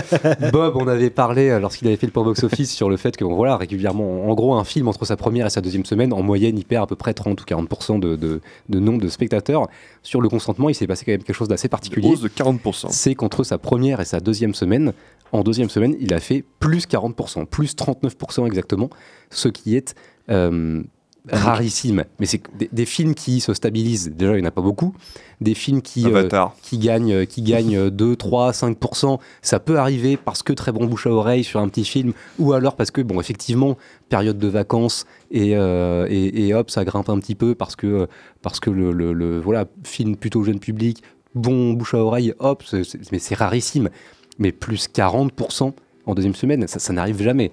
Bob, 0.53 0.77
on 0.77 0.89
avait 0.89 1.11
parlé 1.11 1.51
euh, 1.51 1.61
lorsqu'il 1.61 1.87
avait 1.89 1.97
fait 1.97 2.07
le 2.07 2.13
point 2.13 2.25
box 2.25 2.43
office 2.45 2.73
sur 2.75 2.89
le 2.89 2.97
fait 2.97 3.17
que 3.17 3.25
bon, 3.25 3.35
voilà 3.35 3.57
régulièrement, 3.57 4.29
en 4.29 4.35
gros, 4.35 4.55
un 4.55 4.65
film 4.65 4.89
entre 4.89 5.05
sa 5.05 5.17
première 5.17 5.47
et 5.47 5.51
sa 5.51 5.61
deuxième 5.61 5.85
semaine, 5.85 6.13
en 6.13 6.23
moyenne, 6.23 6.57
il 6.59 6.65
perd 6.65 6.85
à 6.85 6.87
peu 6.87 6.97
près 6.97 7.13
30 7.15 7.41
ou 7.41 7.45
40 7.45 8.01
de, 8.01 8.17
de, 8.17 8.41
de 8.69 8.79
nombre 8.81 9.01
de 9.03 9.09
spectateurs. 9.09 9.69
Sur 10.03 10.21
le 10.21 10.29
consentement, 10.29 10.69
il 10.69 10.75
s'est 10.75 10.87
passé 10.87 11.05
quand 11.05 11.13
même 11.13 11.23
quelque 11.23 11.37
chose 11.37 11.49
d'assez 11.49 11.69
particulier. 11.69 12.09
hausse 12.09 12.21
de 12.23 12.29
40%. 12.29 12.87
C'est 12.91 13.15
qu'entre 13.15 13.45
sa 13.45 13.59
première 13.59 14.01
et 14.01 14.05
sa 14.05 14.21
deuxième 14.21 14.55
semaine, 14.55 14.93
en 15.33 15.43
deuxième 15.43 15.69
semaine, 15.69 15.95
il 16.01 16.15
a 16.15 16.21
fait 16.21 16.45
plus 16.61 16.87
40%, 16.87 17.47
plus 17.47 17.75
39% 17.75 18.47
exactement, 18.47 18.89
ce 19.31 19.49
qui 19.49 19.77
est 19.77 19.95
euh, 20.31 20.83
rarissime. 21.31 22.05
Mais 22.21 22.27
c'est 22.27 22.41
des, 22.59 22.69
des 22.73 22.87
films 22.87 23.15
qui 23.15 23.41
se 23.41 23.53
stabilisent, 23.55 24.13
déjà 24.15 24.33
il 24.37 24.41
n'y 24.41 24.47
en 24.47 24.49
a 24.49 24.53
pas 24.53 24.63
beaucoup, 24.63 24.95
des 25.41 25.55
films 25.55 25.83
qui, 25.83 26.05
euh, 26.07 26.09
Avatar. 26.09 26.55
qui 26.63 26.79
gagnent, 26.79 27.27
qui 27.27 27.43
gagnent 27.43 27.91
2, 27.91 28.17
3, 28.17 28.53
5%, 28.53 29.19
ça 29.43 29.61
peut 29.61 29.79
arriver 29.79 30.17
parce 30.17 30.43
que 30.43 30.53
très 30.53 30.73
bon 30.73 30.87
bouche 30.87 31.07
à 31.07 31.11
oreille 31.11 31.45
sur 31.45 31.61
un 31.61 31.69
petit 31.69 31.85
film, 31.85 32.13
ou 32.39 32.53
alors 32.53 32.77
parce 32.77 32.91
que, 32.91 33.01
bon, 33.03 33.21
effectivement, 33.21 33.77
période 34.09 34.39
de 34.39 34.49
vacances, 34.49 35.05
et, 35.31 35.57
euh, 35.57 36.07
et, 36.09 36.47
et 36.47 36.55
hop, 36.55 36.71
ça 36.71 36.85
grimpe 36.85 37.09
un 37.11 37.19
petit 37.19 37.35
peu 37.35 37.55
parce 37.55 37.77
que, 37.77 38.07
parce 38.43 38.61
que 38.61 38.71
le, 38.71 38.93
le- 38.93 39.13
le- 39.13 39.41
voilà, 39.41 39.67
film 39.85 40.17
plutôt 40.17 40.43
jeune 40.45 40.61
public, 40.61 41.03
bon 41.35 41.73
bouche 41.75 41.95
à 41.95 41.99
oreille, 41.99 42.33
hop, 42.39 42.63
c'est- 42.67 42.85
c'est- 42.85 43.13
mais 43.13 43.19
c'est 43.19 43.35
rarissime. 43.35 43.91
Mais 44.39 44.53
plus 44.53 44.87
40% 44.89 45.73
en 46.07 46.15
deuxième 46.15 46.35
semaine, 46.35 46.67
ça, 46.69 46.79
ça 46.79 46.93
n'arrive 46.93 47.21
jamais. 47.23 47.53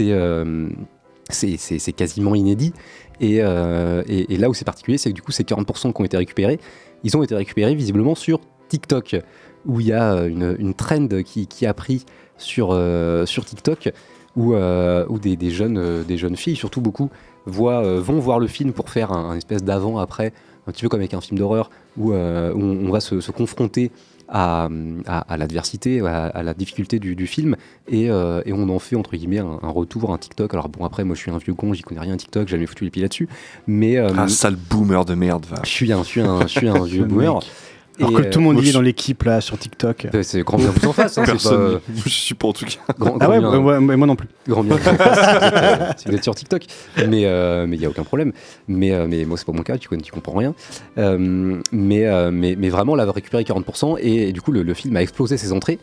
Euh, 0.00 0.68
c'est 1.30 1.56
c'est 1.56 1.92
quasiment 1.92 2.34
inédit. 2.34 2.72
Et, 3.20 3.38
euh, 3.40 4.02
et, 4.06 4.36
là 4.36 4.48
où 4.48 4.54
c'est 4.54 4.64
particulier, 4.64 4.98
c'est 4.98 5.10
que 5.10 5.14
du 5.14 5.22
coup, 5.22 5.32
ces 5.32 5.44
40% 5.44 5.92
qui 5.92 6.00
ont 6.00 6.04
été 6.04 6.16
récupérés, 6.16 6.58
ils 7.04 7.16
ont 7.16 7.22
été 7.22 7.34
récupérés 7.34 7.74
visiblement 7.74 8.14
sur 8.14 8.40
TikTok, 8.68 9.16
où 9.66 9.80
il 9.80 9.86
y 9.86 9.92
a 9.92 10.14
euh, 10.14 10.56
une, 10.58 10.74
trend 10.74 11.08
qui, 11.24 11.66
a 11.66 11.74
pris 11.74 12.04
sur, 12.36 12.70
euh, 12.72 13.24
TikTok, 13.24 13.92
où, 14.36 14.54
des, 15.18 15.50
jeunes, 15.50 16.02
des 16.04 16.16
jeunes 16.16 16.36
filles, 16.36 16.56
surtout 16.56 16.80
beaucoup, 16.80 17.10
vont 17.46 18.18
voir 18.18 18.38
le 18.38 18.46
film 18.46 18.72
pour 18.72 18.88
faire 18.88 19.12
un, 19.12 19.36
espèce 19.36 19.62
d'avant-après, 19.62 20.32
un 20.66 20.72
petit 20.72 20.82
peu 20.82 20.88
comme 20.88 21.00
avec 21.00 21.14
un 21.14 21.20
film 21.20 21.38
d'horreur, 21.38 21.70
où, 21.96 22.12
on, 22.12 22.90
va 22.90 23.00
se 23.00 23.30
confronter 23.30 23.92
à, 24.32 24.68
à, 25.06 25.18
à 25.20 25.36
l'adversité, 25.36 26.00
à, 26.00 26.24
à 26.26 26.42
la 26.42 26.54
difficulté 26.54 26.98
du, 26.98 27.14
du 27.14 27.26
film, 27.26 27.54
et, 27.86 28.10
euh, 28.10 28.40
et 28.46 28.52
on 28.52 28.68
en 28.70 28.78
fait 28.78 28.96
entre 28.96 29.14
guillemets 29.14 29.38
un, 29.38 29.58
un 29.62 29.68
retour, 29.68 30.12
un 30.12 30.18
TikTok. 30.18 30.52
Alors 30.54 30.68
bon, 30.68 30.84
après, 30.84 31.04
moi 31.04 31.14
je 31.14 31.20
suis 31.20 31.30
un 31.30 31.38
vieux 31.38 31.54
con, 31.54 31.74
j'y 31.74 31.82
connais 31.82 32.00
rien 32.00 32.16
TikTok, 32.16 32.48
j'ai 32.48 32.56
jamais 32.56 32.66
foutu 32.66 32.84
les 32.84 32.90
pieds 32.90 33.02
là-dessus, 33.02 33.28
mais 33.66 33.98
euh, 33.98 34.08
Un 34.16 34.28
sale 34.28 34.56
boomer 34.56 35.04
de 35.04 35.14
merde, 35.14 35.46
va. 35.48 35.60
je 35.62 35.70
suis 35.70 35.92
un, 35.92 36.02
je 36.02 36.08
suis 36.08 36.20
un, 36.22 36.40
je 36.42 36.46
suis 36.46 36.68
un 36.68 36.82
vieux 36.84 37.04
boomer. 37.04 37.40
Alors 37.98 38.12
que 38.14 38.22
euh, 38.22 38.30
tout 38.30 38.38
le 38.38 38.44
monde 38.46 38.64
y 38.64 38.68
est 38.70 38.72
dans 38.72 38.80
l'équipe 38.80 39.22
là 39.24 39.40
sur 39.40 39.58
TikTok. 39.58 40.06
C'est 40.22 40.42
grand 40.42 40.56
bien 40.58 40.70
vous 40.70 40.88
en 40.88 40.92
fasse. 40.92 41.18
hein, 41.18 41.24
Personne. 41.26 41.74
pas- 41.78 41.80
Je 42.04 42.08
suis 42.08 42.34
pas 42.34 42.48
en 42.48 42.52
tout 42.52 42.64
cas. 42.64 42.78
grand- 42.98 43.16
Ah 43.20 43.28
ouais, 43.28 43.38
bien- 43.38 43.58
ouais, 43.58 43.76
ouais, 43.78 43.96
moi 43.96 44.06
non 44.06 44.16
plus. 44.16 44.28
grand 44.48 44.64
bien 44.64 44.76
vous 44.76 44.88
en 44.88 44.94
fasse 44.94 45.98
si 45.98 46.08
vous 46.08 46.14
êtes, 46.14 46.20
euh, 46.20 46.22
sur 46.22 46.34
TikTok. 46.34 46.64
Mais 47.08 47.26
euh, 47.26 47.66
mais 47.66 47.76
il 47.76 47.82
y 47.82 47.86
a 47.86 47.90
aucun 47.90 48.02
problème. 48.04 48.32
Mais 48.68 48.92
euh, 48.92 49.06
mais 49.08 49.24
moi 49.24 49.36
c'est 49.36 49.44
pas 49.46 49.52
mon 49.52 49.62
cas. 49.62 49.76
Tu 49.78 49.88
connais, 49.88 50.02
tu 50.02 50.10
comprends 50.12 50.36
rien. 50.38 50.54
Euh, 50.98 51.60
mais 51.70 52.06
euh, 52.06 52.30
mais 52.32 52.56
mais 52.58 52.70
vraiment 52.70 52.94
là, 52.94 53.10
récupérer 53.10 53.42
40% 53.44 53.98
et, 54.00 54.28
et 54.28 54.32
du 54.32 54.40
coup 54.40 54.52
le, 54.52 54.62
le 54.62 54.74
film 54.74 54.96
a 54.96 55.02
explosé 55.02 55.36
ses 55.36 55.52
entrées. 55.52 55.78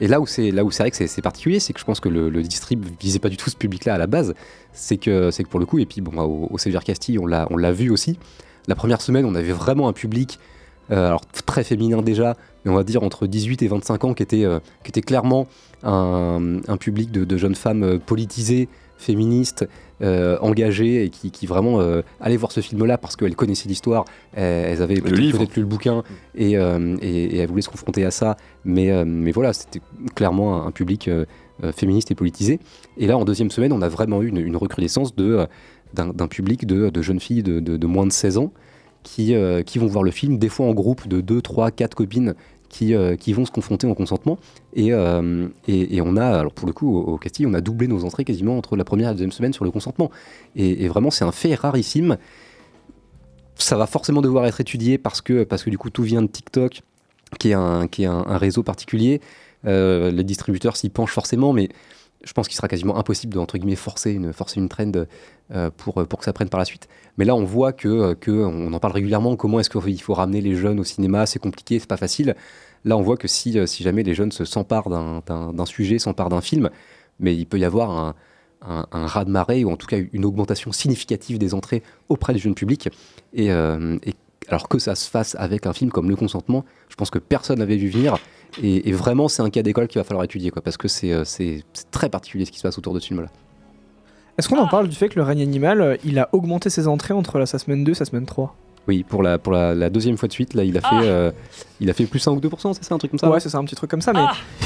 Et 0.00 0.08
là 0.08 0.20
où 0.22 0.26
c'est 0.26 0.50
là 0.52 0.64
où 0.64 0.70
c'est 0.70 0.82
vrai 0.84 0.90
que 0.90 0.96
c'est- 1.06 1.20
particulier, 1.22 1.60
c'est 1.60 1.74
que 1.74 1.80
je 1.80 1.84
pense 1.84 2.00
que 2.00 2.08
le, 2.08 2.30
le 2.30 2.42
distrib 2.42 2.82
visait 2.98 3.18
pas 3.18 3.28
du 3.28 3.36
tout 3.36 3.50
ce 3.50 3.56
public-là 3.56 3.94
à 3.94 3.98
la 3.98 4.06
base. 4.06 4.32
C'est 4.72 4.96
que 4.96 5.30
c'est 5.30 5.44
que 5.44 5.50
pour 5.50 5.60
le 5.60 5.66
coup 5.66 5.78
et 5.80 5.84
puis 5.86 6.00
bon 6.00 6.18
au, 6.18 6.48
au 6.50 6.56
Sévère 6.56 6.82
Castille 6.82 7.18
on 7.18 7.26
l'a 7.26 7.46
on 7.50 7.58
l'a 7.58 7.72
vu 7.72 7.90
aussi. 7.90 8.18
La 8.68 8.74
première 8.74 9.02
semaine 9.02 9.26
on 9.26 9.34
avait 9.34 9.52
vraiment 9.52 9.88
un 9.88 9.92
public 9.92 10.38
alors 10.90 11.22
très 11.46 11.64
féminin 11.64 12.02
déjà, 12.02 12.36
mais 12.64 12.70
on 12.70 12.74
va 12.74 12.84
dire 12.84 13.02
entre 13.02 13.26
18 13.26 13.62
et 13.62 13.68
25 13.68 14.04
ans 14.04 14.14
qui 14.14 14.22
était 14.22 14.44
euh, 14.44 14.58
qui 14.84 14.90
était 14.90 15.00
clairement 15.02 15.46
un, 15.82 16.58
un 16.68 16.76
public 16.76 17.10
de, 17.10 17.24
de 17.24 17.36
jeunes 17.36 17.54
femmes 17.54 17.82
euh, 17.82 17.98
politisées, 17.98 18.68
féministes, 18.98 19.66
euh, 20.02 20.38
engagées 20.40 21.04
et 21.04 21.10
qui, 21.10 21.30
qui 21.30 21.46
vraiment 21.46 21.80
euh, 21.80 22.02
allaient 22.20 22.36
voir 22.36 22.52
ce 22.52 22.60
film-là 22.60 22.98
parce 22.98 23.16
qu'elles 23.16 23.34
connaissaient 23.36 23.68
l'histoire, 23.68 24.04
elles, 24.34 24.80
avaient 24.82 25.00
peut-être 25.34 25.56
lu 25.56 25.62
le 25.62 25.68
bouquin 25.68 26.02
et, 26.36 26.56
euh, 26.56 26.96
et, 27.02 27.24
et 27.24 27.38
elles 27.38 27.48
voulaient 27.48 27.62
se 27.62 27.68
confronter 27.68 28.04
à 28.04 28.10
ça, 28.10 28.36
mais, 28.64 28.90
euh, 28.90 29.04
mais 29.06 29.32
voilà, 29.32 29.52
c'était 29.52 29.80
clairement 30.14 30.62
un, 30.62 30.66
un 30.66 30.70
public 30.70 31.08
euh, 31.08 31.24
euh, 31.64 31.72
féministe 31.72 32.10
et 32.10 32.14
politisé. 32.14 32.60
Et 32.96 33.06
là, 33.06 33.16
en 33.18 33.24
deuxième 33.24 33.50
semaine, 33.50 33.72
on 33.72 33.82
a 33.82 33.88
vraiment 33.88 34.22
eu 34.22 34.28
une, 34.28 34.38
une 34.38 34.56
recrudescence 34.56 35.14
de, 35.16 35.24
euh, 35.34 35.46
d'un, 35.94 36.08
d'un 36.08 36.28
public 36.28 36.66
de, 36.66 36.88
de 36.90 37.02
jeunes 37.02 37.20
filles 37.20 37.42
de, 37.42 37.60
de- 37.60 37.76
de 37.76 37.86
moins 37.86 38.06
de 38.06 38.12
16 38.12 38.38
ans 38.38 38.52
qui, 39.02 39.34
euh, 39.34 39.62
qui 39.62 39.78
vont 39.78 39.86
voir 39.86 40.04
le 40.04 40.10
film, 40.10 40.38
des 40.38 40.48
fois 40.48 40.66
en 40.66 40.74
groupe 40.74 41.08
de 41.08 41.20
2, 41.20 41.42
3, 41.42 41.70
4 41.70 41.94
copines 41.94 42.34
qui, 42.68 42.94
euh, 42.94 43.16
qui 43.16 43.32
vont 43.32 43.44
se 43.44 43.50
confronter 43.50 43.86
en 43.86 43.94
consentement. 43.94 44.38
Et, 44.74 44.92
euh, 44.92 45.48
et, 45.68 45.96
et 45.96 46.00
on 46.00 46.16
a, 46.16 46.26
alors 46.26 46.52
pour 46.52 46.66
le 46.66 46.72
coup, 46.72 46.96
au, 46.96 47.18
Castille, 47.18 47.46
on 47.46 47.54
a 47.54 47.60
doublé 47.60 47.86
nos 47.86 48.04
entrées 48.04 48.24
quasiment 48.24 48.56
entre 48.56 48.76
la 48.76 48.84
première 48.84 49.08
et 49.08 49.10
la 49.10 49.14
deuxième 49.14 49.32
semaine 49.32 49.52
sur 49.52 49.64
le 49.64 49.70
consentement. 49.70 50.10
Et, 50.56 50.88
vraiment, 50.88 51.10
c'est 51.10 51.24
un 51.24 51.32
fait 51.32 51.54
rarissime. 51.54 52.16
Ça 53.56 53.76
va 53.76 53.86
forcément 53.86 54.22
devoir 54.22 54.46
être 54.46 54.60
étudié 54.60 54.98
parce 54.98 55.20
que, 55.20 55.44
parce 55.44 55.62
que 55.62 55.70
du 55.70 55.78
coup, 55.78 55.90
tout 55.90 56.02
vient 56.02 56.22
de 56.22 56.28
TikTok, 56.28 56.82
qui 57.38 57.50
est 57.50 57.54
un, 57.54 57.86
qui 57.88 58.04
est 58.04 58.06
un, 58.06 58.38
réseau 58.38 58.62
particulier. 58.62 59.20
Les 59.64 60.24
distributeurs 60.24 60.76
s'y 60.76 60.88
penchent 60.88 61.12
forcément, 61.12 61.52
mais 61.52 61.68
je 62.24 62.32
pense 62.32 62.48
qu'il 62.48 62.56
sera 62.56 62.68
quasiment 62.68 62.96
impossible 62.98 63.34
de 63.34 63.38
entre 63.38 63.58
guillemets 63.58 63.76
forcer 63.76 64.12
une 64.12 64.32
forcer 64.32 64.60
une 64.60 64.68
trend 64.68 64.92
euh, 65.52 65.70
pour 65.76 66.06
pour 66.06 66.18
que 66.18 66.24
ça 66.24 66.32
prenne 66.32 66.48
par 66.48 66.58
la 66.58 66.64
suite. 66.64 66.88
Mais 67.18 67.24
là, 67.24 67.34
on 67.34 67.44
voit 67.44 67.72
que 67.72 68.14
que 68.14 68.30
on 68.30 68.72
en 68.72 68.78
parle 68.78 68.94
régulièrement. 68.94 69.36
Comment 69.36 69.60
est-ce 69.60 69.70
qu'il 69.70 70.00
faut 70.00 70.14
ramener 70.14 70.40
les 70.40 70.54
jeunes 70.54 70.80
au 70.80 70.84
cinéma 70.84 71.26
C'est 71.26 71.38
compliqué, 71.38 71.78
c'est 71.78 71.88
pas 71.88 71.96
facile. 71.96 72.36
Là, 72.84 72.96
on 72.96 73.02
voit 73.02 73.16
que 73.16 73.28
si 73.28 73.58
euh, 73.58 73.66
si 73.66 73.82
jamais 73.82 74.02
les 74.02 74.14
jeunes 74.14 74.32
se 74.32 74.44
s'emparent 74.44 74.88
d'un 74.88 75.66
sujet, 75.66 75.98
s'emparent 75.98 76.30
d'un 76.30 76.40
film, 76.40 76.70
mais 77.20 77.36
il 77.36 77.46
peut 77.46 77.58
y 77.58 77.64
avoir 77.64 77.90
un 77.90 78.14
un, 78.66 78.86
un 78.92 79.06
raz-de-marée 79.06 79.64
ou 79.64 79.70
en 79.70 79.76
tout 79.76 79.86
cas 79.86 79.98
une 80.12 80.24
augmentation 80.24 80.72
significative 80.72 81.38
des 81.38 81.54
entrées 81.54 81.82
auprès 82.08 82.32
du 82.32 82.38
jeune 82.38 82.54
public. 82.54 82.88
Euh, 83.38 83.98
et 84.04 84.14
alors 84.48 84.68
que 84.68 84.78
ça 84.78 84.94
se 84.94 85.08
fasse 85.08 85.36
avec 85.38 85.66
un 85.66 85.72
film 85.72 85.90
comme 85.90 86.08
Le 86.08 86.16
Consentement, 86.16 86.64
je 86.88 86.96
pense 86.96 87.10
que 87.10 87.18
personne 87.18 87.58
n'avait 87.58 87.76
vu 87.76 87.88
venir. 87.88 88.18
Et, 88.62 88.88
et 88.88 88.92
vraiment, 88.92 89.28
c'est 89.28 89.42
un 89.42 89.50
cas 89.50 89.62
d'école 89.62 89.88
qu'il 89.88 89.98
va 90.00 90.04
falloir 90.04 90.24
étudier, 90.24 90.50
quoi, 90.50 90.62
parce 90.62 90.76
que 90.76 90.88
c'est 90.88 91.12
euh, 91.12 91.24
très 91.90 92.08
particulier 92.08 92.44
ce 92.44 92.50
qui 92.50 92.58
se 92.58 92.62
passe 92.62 92.76
autour 92.78 92.92
de 92.94 93.00
ce 93.00 93.06
film-là. 93.06 93.28
Est-ce 94.38 94.48
qu'on 94.48 94.58
en 94.58 94.66
parle 94.68 94.88
du 94.88 94.96
fait 94.96 95.08
que 95.08 95.16
le 95.16 95.22
règne 95.22 95.42
animal, 95.42 95.80
euh, 95.80 95.96
il 96.04 96.18
a 96.18 96.28
augmenté 96.32 96.70
ses 96.70 96.88
entrées 96.88 97.14
entre 97.14 97.38
la, 97.38 97.46
sa 97.46 97.58
semaine 97.58 97.84
2 97.84 97.92
et 97.92 97.94
sa 97.94 98.04
semaine 98.04 98.24
3 98.26 98.54
Oui, 98.88 99.04
pour 99.06 99.22
la, 99.22 99.38
pour 99.38 99.52
la, 99.52 99.74
la 99.74 99.90
deuxième 99.90 100.16
fois 100.16 100.26
de 100.26 100.32
suite, 100.32 100.54
là, 100.54 100.64
il 100.64 100.76
a 100.76 100.80
fait, 100.80 100.88
euh, 101.06 101.30
il 101.80 101.90
a 101.90 101.92
fait 101.92 102.06
plus 102.06 102.26
1 102.26 102.32
ou 102.32 102.40
2%, 102.40 102.72
c'est 102.74 102.84
ça, 102.84 102.94
un 102.94 102.98
truc 102.98 103.10
comme 103.10 103.18
ça 103.20 103.30
Ouais, 103.30 103.40
c'est 103.40 103.50
ça, 103.50 103.58
un 103.58 103.64
petit 103.64 103.74
truc 103.74 103.90
comme 103.90 104.00
ça, 104.00 104.12
mais, 104.14 104.24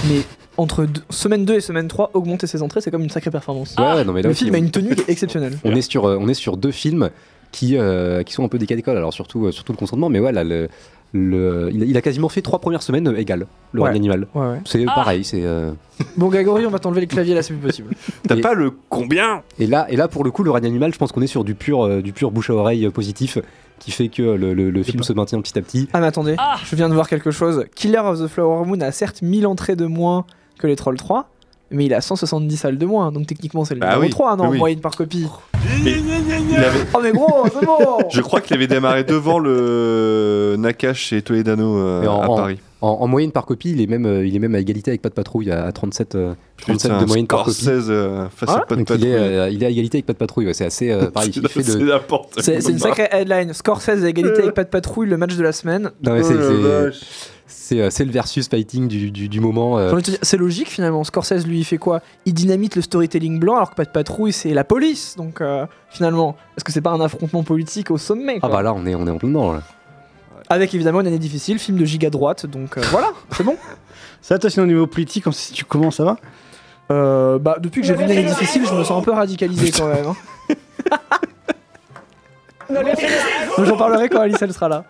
mais 0.08 0.20
entre 0.56 0.84
deux- 0.84 1.02
semaine 1.10 1.44
2 1.44 1.54
et 1.54 1.60
semaine 1.60 1.88
3, 1.88 2.10
augmenter 2.14 2.46
ses 2.46 2.62
entrées, 2.62 2.80
c'est 2.80 2.90
comme 2.92 3.02
une 3.02 3.10
sacrée 3.10 3.30
performance. 3.32 3.74
Ouais, 3.76 3.84
ouais, 3.92 4.04
non, 4.04 4.12
mais 4.12 4.22
là 4.22 4.28
le 4.28 4.34
film 4.34 4.54
a 4.54 4.58
une 4.58 4.70
tenue 4.70 4.94
exceptionnelle. 5.08 5.58
On 5.64 5.74
est 5.74 5.82
sur, 5.82 6.04
on 6.04 6.28
est 6.28 6.34
sur 6.34 6.56
deux 6.56 6.70
films 6.72 7.10
qui, 7.52 7.76
euh, 7.76 8.22
qui 8.22 8.34
sont 8.34 8.44
un 8.44 8.48
peu 8.48 8.58
des 8.58 8.66
cas 8.66 8.76
d'école, 8.76 8.96
alors 8.96 9.12
surtout, 9.12 9.46
euh, 9.46 9.52
surtout 9.52 9.72
le 9.72 9.78
consentement, 9.78 10.08
mais 10.08 10.20
ouais, 10.20 10.32
là, 10.32 10.44
le, 10.44 10.68
le- 11.12 11.70
il, 11.72 11.82
a, 11.82 11.86
il 11.86 11.96
a 11.96 12.02
quasiment 12.02 12.28
fait 12.28 12.42
trois 12.42 12.58
premières 12.58 12.82
semaines 12.82 13.08
euh, 13.08 13.16
égales, 13.18 13.46
le 13.72 13.80
Ouais. 13.80 13.88
règne 13.88 13.96
animal. 13.96 14.26
Ouais, 14.34 14.46
ouais. 14.46 14.60
C'est 14.64 14.84
pareil, 14.84 15.24
c'est. 15.24 15.42
euh, 15.44 15.72
Bon, 16.16 16.28
Grégory, 16.28 16.66
on 16.66 16.70
va 16.70 16.78
t'enlever 16.78 17.00
les 17.00 17.06
claviers 17.06 17.34
là, 17.34 17.42
c'est 17.42 17.54
plus 17.54 17.66
possible. 17.66 17.90
T'as 18.28 18.36
pas 18.40 18.54
le 18.54 18.72
combien? 18.88 19.42
Et 19.58 19.66
là, 19.66 19.86
et 19.88 19.96
là, 19.96 20.08
pour 20.08 20.24
le 20.24 20.30
coup, 20.30 20.42
le 20.42 20.50
règne 20.50 20.66
animal, 20.66 20.92
je 20.92 20.98
pense 20.98 21.12
qu'on 21.12 21.22
est 21.22 21.26
sur 21.26 21.44
du 21.44 21.54
pur, 21.54 21.84
euh, 21.84 22.02
du 22.02 22.12
pur 22.12 22.30
bouche 22.30 22.50
à 22.50 22.54
oreille 22.54 22.88
positif 22.90 23.38
qui 23.78 23.90
fait 23.90 24.08
que 24.08 24.22
le, 24.22 24.54
le- 24.54 24.70
le 24.70 24.82
film 24.82 25.02
se 25.02 25.12
maintient 25.12 25.40
petit 25.40 25.58
à 25.58 25.62
petit. 25.62 25.88
Ah, 25.92 26.00
mais 26.00 26.06
attendez, 26.06 26.36
je 26.64 26.76
viens 26.76 26.88
de 26.88 26.94
voir 26.94 27.08
quelque 27.08 27.30
chose. 27.30 27.64
Killer 27.74 27.98
of 27.98 28.18
the 28.20 28.26
Flower 28.26 28.64
Moon 28.66 28.80
a 28.80 28.90
certes 28.90 29.22
1000 29.22 29.46
entrées 29.46 29.76
de 29.76 29.86
moins 29.86 30.24
que 30.58 30.66
les 30.66 30.76
Trolls 30.76 30.96
3, 30.96 31.28
mais 31.70 31.86
il 31.86 31.94
a 31.94 32.00
170 32.00 32.56
salles 32.56 32.78
de 32.78 32.86
moins, 32.86 33.10
donc 33.12 33.26
techniquement 33.26 33.64
c'est 33.64 33.74
le 33.74 33.80
Bah 33.80 33.86
numéro 33.88 34.02
oui, 34.02 34.10
3, 34.10 34.36
non, 34.36 34.42
oui, 34.44 34.48
en 34.48 34.52
oui. 34.52 34.58
moyenne 34.58 34.80
par 34.80 34.94
copie. 34.96 35.26
Il 35.84 36.56
avait- 36.56 36.78
Oh, 36.94 36.98
mais 37.02 37.12
gros, 37.12 37.44
c'est 37.52 37.64
bon 37.66 37.98
Je 38.10 38.20
crois 38.20 38.40
qu'il 38.40 38.54
avait 38.56 38.66
démarré 38.66 39.04
devant 39.04 39.38
le 39.38 40.56
Nakash 40.58 41.12
et 41.12 41.22
Toledano 41.22 41.78
euh, 41.78 42.06
en, 42.06 42.22
à 42.22 42.26
en- 42.28 42.36
Paris. 42.36 42.58
en- 42.80 42.88
en 43.00 43.06
moyenne 43.08 43.32
par 43.32 43.46
copie, 43.46 43.70
il 43.72 43.80
est 43.80 43.86
même, 43.86 44.06
euh, 44.06 44.24
il 44.26 44.34
est 44.36 44.38
même 44.38 44.54
à 44.54 44.60
égalité 44.60 44.90
avec 44.92 45.02
Pas 45.02 45.08
de 45.08 45.14
Patrouille 45.14 45.50
à 45.50 45.70
37, 45.72 46.14
euh, 46.14 46.34
37 46.58 46.90
Putain, 46.92 47.02
de 47.02 47.06
moyenne 47.08 47.26
par 47.26 47.44
copie. 47.44 47.66
Euh, 47.68 48.26
face 48.34 48.50
à 48.50 48.60
Pas 48.60 48.74
de 48.76 48.80
Donc 48.80 48.90
il 48.90 49.06
est, 49.06 49.12
Patrouille. 49.12 49.12
euh, 49.14 49.48
il 49.50 49.62
est 49.62 49.66
à 49.66 49.70
égalité 49.70 49.98
avec 49.98 50.06
Pas 50.06 50.12
de 50.12 50.18
Patrouille. 50.18 50.46
ouais, 50.46 50.54
c'est 50.54 50.66
assez 50.66 50.90
euh, 50.90 51.10
pareil. 51.10 51.32
C'est 51.32 51.78
de- 51.78 51.84
n'importe 51.84 52.40
C'est 52.40 52.60
c'est 52.60 52.72
une 52.72 52.78
sacrée 52.78 53.08
headline. 53.10 53.52
Scorsese 53.52 54.04
à 54.04 54.08
égalité 54.08 54.42
avec 54.42 54.54
Pas 54.54 54.64
de 54.64 54.68
Patrouille, 54.70 55.08
le 55.08 55.16
match 55.16 55.34
de 55.36 55.42
la 55.42 55.52
semaine. 55.52 55.90
Non, 56.02 56.12
mais 56.14 56.22
Oh 56.24 56.90
c'est- 57.46 57.80
euh, 57.80 57.90
c'est 57.90 58.04
le 58.04 58.10
versus 58.10 58.48
fighting 58.48 58.88
du, 58.88 59.10
du- 59.10 59.28
du 59.28 59.40
moment. 59.40 59.78
euh. 59.78 59.98
C'est 60.22 60.36
logique 60.36 60.68
finalement. 60.68 61.04
Scorsese 61.04 61.46
lui 61.46 61.58
il 61.60 61.64
fait 61.64 61.78
quoi? 61.78 62.00
Il 62.24 62.34
dynamite 62.34 62.76
le 62.76 62.82
storytelling 62.82 63.38
blanc 63.38 63.56
alors 63.56 63.70
que 63.70 63.74
Pas 63.76 63.84
de 63.84 63.90
Patrouille 63.90 64.32
c'est 64.32 64.52
la 64.54 64.64
police. 64.64 65.14
Donc 65.16 65.40
euh, 65.40 65.66
finalement, 65.90 66.36
est-ce 66.56 66.64
que 66.64 66.72
c'est 66.72 66.80
pas 66.80 66.90
un 66.90 67.00
affrontement 67.00 67.42
politique 67.42 67.90
au 67.90 67.98
sommet 67.98 68.38
Ah 68.42 68.48
bah 68.48 68.62
là, 68.62 68.72
on 68.74 68.84
est, 68.86 68.94
on 68.94 69.06
est 69.06 69.10
en 69.10 69.18
plein 69.18 69.28
dedans. 69.28 69.52
là. 69.52 69.62
Avec 70.48 70.72
évidemment 70.74 71.00
une 71.00 71.08
année 71.08 71.18
difficile, 71.18 71.58
film 71.58 71.76
de 71.78 71.84
giga 71.84 72.08
droite. 72.10 72.46
Donc 72.46 72.78
euh, 72.78 72.82
voilà, 72.90 73.08
c'est 73.32 73.42
bon. 73.44 73.56
Ça, 74.22 74.38
toi, 74.38 74.50
au 74.58 74.66
niveau 74.66 74.86
politique, 74.86 75.24
si 75.32 75.52
tu 75.52 75.64
commences, 75.64 75.96
ça 75.96 76.04
va? 76.04 76.16
Euh, 76.92 77.38
bah 77.40 77.56
depuis 77.60 77.80
que 77.80 77.86
j'ai 77.86 77.94
vu 77.94 78.04
une 78.04 78.10
année 78.10 78.22
difficile, 78.24 78.64
je 78.64 78.72
me 78.74 78.84
sens 78.84 79.00
un 79.00 79.04
peu 79.04 79.10
radicalisé 79.12 79.70
quand 79.72 79.88
même. 79.88 80.06
hein. 80.06 80.16
J'en 83.58 83.76
parlerai 83.76 84.08
quand 84.08 84.20
Alice 84.20 84.38
elle 84.40 84.52
sera 84.52 84.68
là. 84.68 84.84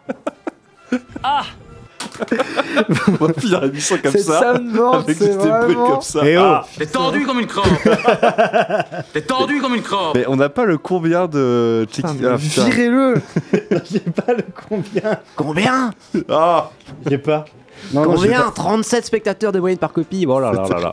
On 3.20 3.24
va 3.26 3.32
finir 3.34 3.60
l'émission 3.62 3.96
comme 4.02 4.12
Cette 4.12 4.22
ça. 4.22 4.40
soundboard, 4.54 5.04
avec 5.04 5.16
c'est 5.18 5.28
des 5.28 5.34
bruits 5.36 5.48
vraiment- 5.48 5.90
comme 5.90 6.00
ça. 6.02 6.20
Eh 6.24 6.36
oh 6.38 6.42
Ah. 6.42 6.66
T'es 6.78 6.86
tendu 6.86 7.24
comme 7.26 7.40
une 7.40 7.46
crampe 7.46 7.66
T'es 9.12 9.20
tendu 9.22 9.60
comme 9.60 9.74
une 9.74 9.82
crampe 9.82 10.14
Mais 10.14 10.24
on 10.28 10.36
n'a 10.36 10.48
pas 10.48 10.64
le 10.64 10.78
combien 10.78 11.26
de 11.26 11.86
mais 12.02 12.02
ah, 12.26 12.36
putain. 12.36 12.64
Virez-le 12.64 13.14
J'ai 13.90 14.00
pas 14.00 14.32
le 14.34 14.44
combien. 14.68 15.18
Combien 15.36 15.90
Ah 16.30 16.70
J'ai 17.08 17.18
pas. 17.18 17.44
Non, 17.92 18.02
non, 18.04 18.16
j'ai 18.16 18.28
Combien 18.28 18.42
pas. 18.42 18.50
37 18.54 19.04
spectateurs 19.06 19.52
de 19.52 19.60
moyenne 19.60 19.78
par 19.78 19.92
copie. 19.92 20.24
Oh 20.28 20.40
là 20.40 20.52
là 20.52 20.66
là 20.68 20.78
là. 20.80 20.90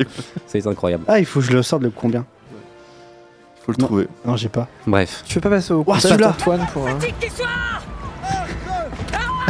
C'est 0.48 0.66
incroyable. 0.68 1.04
Ah, 1.08 1.20
il 1.20 1.26
faut 1.26 1.40
que 1.40 1.46
je 1.46 1.52
le 1.54 1.64
sorte 1.64 1.82
le 1.84 1.90
combien. 1.90 2.26
Faut 3.66 3.72
le 3.72 3.78
trouver. 3.78 4.08
Non, 4.26 4.36
j'ai 4.36 4.50
pas. 4.50 4.68
Bref. 4.86 5.24
Tu 5.26 5.36
veux 5.36 5.42
pas 5.42 5.50
passer 5.50 5.72
au 5.74 5.84
Ouah, 5.88 5.98
celui-là. 6.00 6.32
Antoine 6.32 6.68
pour. 6.74 6.86
euh, 6.86 6.92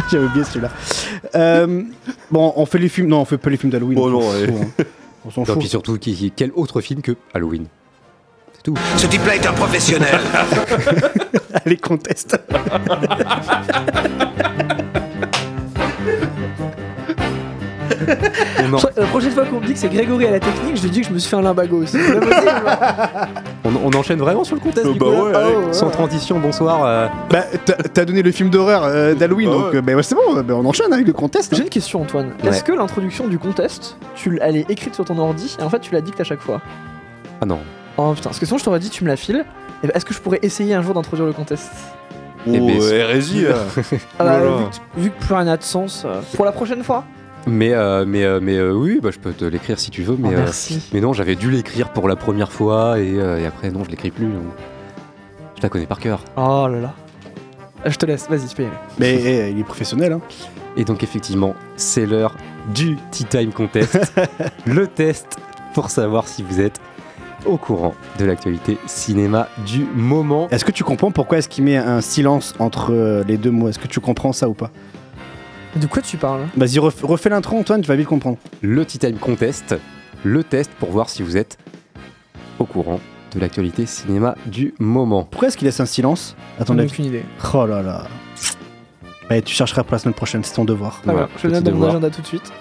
J'avais 0.10 0.26
oublié 0.26 0.44
celui-là. 0.44 0.70
Euh, 1.34 1.82
bon, 2.30 2.52
on 2.56 2.66
fait 2.66 2.78
les 2.78 2.88
films. 2.88 3.08
Non, 3.08 3.20
on 3.20 3.24
fait 3.24 3.38
pas 3.38 3.50
les 3.50 3.56
films 3.56 3.72
d'Halloween. 3.72 3.98
Oh 3.98 4.08
on 4.08 4.20
s'en 4.20 4.30
ouais. 4.38 4.46
fout, 4.46 4.56
hein. 4.80 4.84
Non, 5.36 5.44
fout. 5.44 5.58
puis 5.58 5.68
surtout, 5.68 5.98
qui- 5.98 6.14
qui- 6.14 6.30
quel 6.34 6.50
autre 6.54 6.80
film 6.80 7.02
que 7.02 7.12
Halloween? 7.32 7.66
C'est 8.54 8.62
tout. 8.62 8.74
Ce 8.96 9.06
type-là 9.06 9.36
est 9.36 9.46
un 9.46 9.52
professionnel 9.52 10.20
Allez, 11.64 11.76
conteste. 11.76 12.38
La 18.96 19.06
prochaine 19.06 19.30
fois 19.32 19.44
qu'on 19.44 19.60
me 19.60 19.66
dit 19.66 19.72
que 19.74 19.78
c'est 19.78 19.88
Grégory 19.88 20.26
à 20.26 20.30
la 20.32 20.40
technique, 20.40 20.76
je 20.76 20.82
lui 20.82 20.90
dis 20.90 21.00
que 21.02 21.06
je 21.08 21.12
me 21.12 21.18
suis 21.18 21.30
fait 21.30 21.36
un 21.36 21.42
limbago 21.42 21.82
aussi. 21.82 21.96
On- 23.64 23.70
on 23.86 23.92
enchaîne 23.98 24.18
vraiment 24.18 24.44
sur 24.44 24.54
le 24.56 24.60
contest 24.60 24.86
Euh, 24.86 24.92
du 24.92 24.98
bah 24.98 25.06
ouais, 25.06 25.32
Ah 25.34 25.48
ouais, 25.48 25.72
Sans 25.72 25.88
transition, 25.90 26.38
bonsoir. 26.38 26.84
euh, 26.84 27.06
Bah, 27.30 27.44
t'as- 27.64 27.74
t'as 27.74 28.04
donné 28.04 28.22
le 28.22 28.30
film 28.30 28.50
d'horreur 28.50 28.84
euh, 28.84 29.14
d'Halloween, 29.14 29.48
Bah 29.48 29.54
donc 29.56 29.72
ouais. 29.72 29.76
euh, 29.78 29.82
bah, 29.82 30.02
c'est 30.02 30.14
bon, 30.14 30.42
bah, 30.42 30.54
on 30.56 30.64
enchaîne 30.66 30.92
avec 30.92 31.06
le 31.06 31.12
contest. 31.12 31.52
hein. 31.52 31.56
J'ai 31.56 31.62
une 31.64 31.68
question, 31.70 32.02
Antoine. 32.02 32.32
Ouais. 32.42 32.50
Est-ce 32.50 32.62
que 32.62 32.72
l'introduction 32.72 33.26
du 33.26 33.38
contest, 33.38 33.96
tu 34.14 34.30
l- 34.30 34.38
elle 34.42 34.56
est 34.56 34.70
écrite 34.70 34.94
sur 34.94 35.04
ton 35.04 35.18
ordi 35.18 35.56
et 35.58 35.62
en 35.62 35.70
fait 35.70 35.80
tu 35.80 35.92
la 35.94 36.00
dictes 36.02 36.20
à 36.20 36.24
chaque 36.24 36.40
fois? 36.40 36.60
Ah 37.40 37.46
non. 37.46 37.58
Oh 37.96 38.12
putain, 38.14 38.24
parce 38.30 38.38
que 38.38 38.46
sinon 38.46 38.58
je 38.58 38.64
t'aurais 38.64 38.80
dit 38.80 38.90
tu 38.90 39.02
me 39.04 39.08
la 39.08 39.16
files. 39.16 39.44
Et 39.82 39.86
ben, 39.86 39.92
Est-ce 39.94 40.04
que 40.04 40.12
je 40.14 40.20
pourrais 40.20 40.40
essayer 40.42 40.74
un 40.74 40.82
jour 40.82 40.94
d'introduire 40.94 41.26
le 41.26 41.32
contest? 41.32 41.70
Oh, 42.46 42.50
Eh 42.52 42.58
ben, 42.60 42.82
hérésie 42.92 43.42
là. 43.44 43.54
Ah 44.18 44.24
bah, 44.24 44.38
Oh 44.44 44.56
vu, 44.58 44.64
que, 44.64 45.00
vu 45.00 45.10
que 45.10 45.24
plus 45.24 45.34
rien 45.34 45.44
n'a 45.44 45.56
de 45.56 45.62
sens, 45.62 46.04
euh, 46.04 46.20
pour 46.36 46.44
la 46.44 46.52
prochaine 46.52 46.82
fois 46.84 47.04
Mais, 47.46 47.72
euh, 47.74 48.04
mais, 48.06 48.24
euh, 48.24 48.40
mais 48.42 48.56
euh, 48.56 48.72
oui, 48.72 49.00
bah, 49.02 49.10
je 49.12 49.18
peux 49.18 49.32
te 49.32 49.44
l'écrire 49.44 49.78
si 49.78 49.90
tu 49.90 50.02
veux. 50.02 50.16
Mais, 50.18 50.28
Oh, 50.28 50.32
euh, 50.32 50.36
merci. 50.44 50.80
mais 50.92 51.00
non, 51.00 51.12
j'avais 51.12 51.34
dû 51.34 51.50
l'écrire 51.50 51.90
pour 51.90 52.08
la 52.08 52.16
première 52.16 52.50
fois 52.50 52.98
et, 52.98 53.18
euh, 53.18 53.38
et 53.38 53.46
après, 53.46 53.70
non, 53.70 53.84
je 53.84 53.90
l'écris 53.90 54.10
plus. 54.10 54.26
donc. 54.26 54.42
Je 55.56 55.62
la 55.62 55.68
connais 55.68 55.86
par 55.86 56.00
cœur. 56.00 56.20
Oh 56.36 56.66
là 56.70 56.80
là. 56.80 56.94
Je 57.86 57.96
te 57.96 58.06
laisse, 58.06 58.28
vas-y, 58.30 58.46
tu 58.48 58.56
peux 58.56 58.62
y 58.62 58.66
aller. 58.66 58.74
Mais 58.98 59.14
eh, 59.14 59.50
il 59.50 59.58
est 59.60 59.64
professionnel. 59.64 60.12
Hein. 60.12 60.20
Et 60.76 60.84
donc, 60.84 61.02
effectivement, 61.02 61.54
c'est 61.76 62.06
l'heure 62.06 62.34
du 62.74 62.96
Tea 63.10 63.24
Time 63.24 63.52
Contest. 63.52 63.98
le 64.66 64.86
test 64.86 65.36
pour 65.74 65.90
savoir 65.90 66.26
si 66.26 66.42
vous 66.42 66.60
êtes 66.60 66.80
au 67.44 67.58
courant 67.58 67.94
de 68.18 68.24
l'actualité 68.24 68.78
cinéma 68.86 69.48
du 69.66 69.84
moment. 69.94 70.48
Est-ce 70.50 70.64
que 70.64 70.72
tu 70.72 70.82
comprends 70.82 71.10
pourquoi 71.10 71.36
est-ce 71.38 71.48
qu'il 71.50 71.64
met 71.64 71.76
un 71.76 72.00
silence 72.00 72.54
entre 72.58 73.22
les 73.28 73.36
deux 73.36 73.50
mots? 73.50 73.68
Est-ce 73.68 73.78
que 73.78 73.86
tu 73.86 74.00
comprends 74.00 74.32
ça 74.32 74.48
ou 74.48 74.54
pas? 74.54 74.70
De 75.76 75.86
quoi 75.86 76.02
tu 76.02 76.16
parles? 76.16 76.46
Vas-y, 76.56 76.78
ref- 76.78 77.02
refais 77.04 77.28
l'intro, 77.30 77.56
Antoine, 77.58 77.80
tu 77.80 77.88
vas 77.88 77.96
vite 77.96 78.06
comprendre. 78.06 78.38
Le 78.62 78.84
Tea 78.84 78.98
Time 78.98 79.16
Contest, 79.18 79.74
le 80.22 80.44
test 80.44 80.70
pour 80.78 80.90
voir 80.90 81.08
si 81.08 81.22
vous 81.22 81.36
êtes 81.36 81.58
au 82.58 82.64
courant 82.64 83.00
de 83.34 83.40
l'actualité 83.40 83.84
cinéma 83.86 84.36
du 84.46 84.74
moment. 84.78 85.24
Pourquoi 85.24 85.48
est-ce 85.48 85.56
qu'il 85.56 85.66
laisse 85.66 85.80
un 85.80 85.86
silence 85.86 86.36
avis? 86.60 86.84
aucune 86.86 87.06
idée. 87.06 87.24
Oh 87.52 87.66
là 87.66 87.82
là. 87.82 88.04
Ouais, 89.30 89.42
tu 89.42 89.54
chercheras 89.54 89.82
pour 89.82 89.92
la 89.94 89.98
semaine 89.98 90.14
prochaine, 90.14 90.44
c'est 90.44 90.54
ton 90.54 90.64
devoir. 90.64 91.00
Très 91.02 91.10
Voilà, 91.12 91.28
je 91.42 91.46
le 91.48 91.54
note 91.54 91.64
dans 91.64 91.70
mon 91.72 91.76
devoir. 91.78 91.90
agenda 91.90 92.10
tout 92.10 92.20
de 92.22 92.26
suite. 92.26 92.52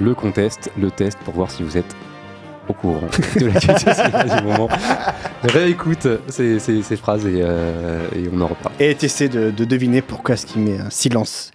Le 0.00 0.14
contest, 0.14 0.70
le 0.78 0.90
test 0.90 1.18
pour 1.24 1.34
voir 1.34 1.50
si 1.50 1.62
vous 1.62 1.76
êtes 1.76 1.94
au 2.68 2.72
courant 2.72 3.06
de 3.38 3.46
l'actualité 3.46 3.94
cinéma 3.94 4.24
du 4.24 4.42
moment. 4.44 4.68
Réécoute 5.44 6.08
ces, 6.28 6.58
ces- 6.58 6.82
ces 6.82 6.96
phrases 6.96 7.24
et, 7.26 7.40
euh, 7.42 8.08
et 8.16 8.28
on 8.32 8.40
en 8.40 8.48
reparle. 8.48 8.74
Et 8.80 8.94
t'essaies 8.96 9.28
de, 9.28 9.50
de 9.52 9.64
deviner 9.64 10.02
pourquoi 10.02 10.34
est-ce 10.34 10.46
qu'il 10.46 10.62
met 10.62 10.78
un 10.80 10.90
silence. 10.90 11.52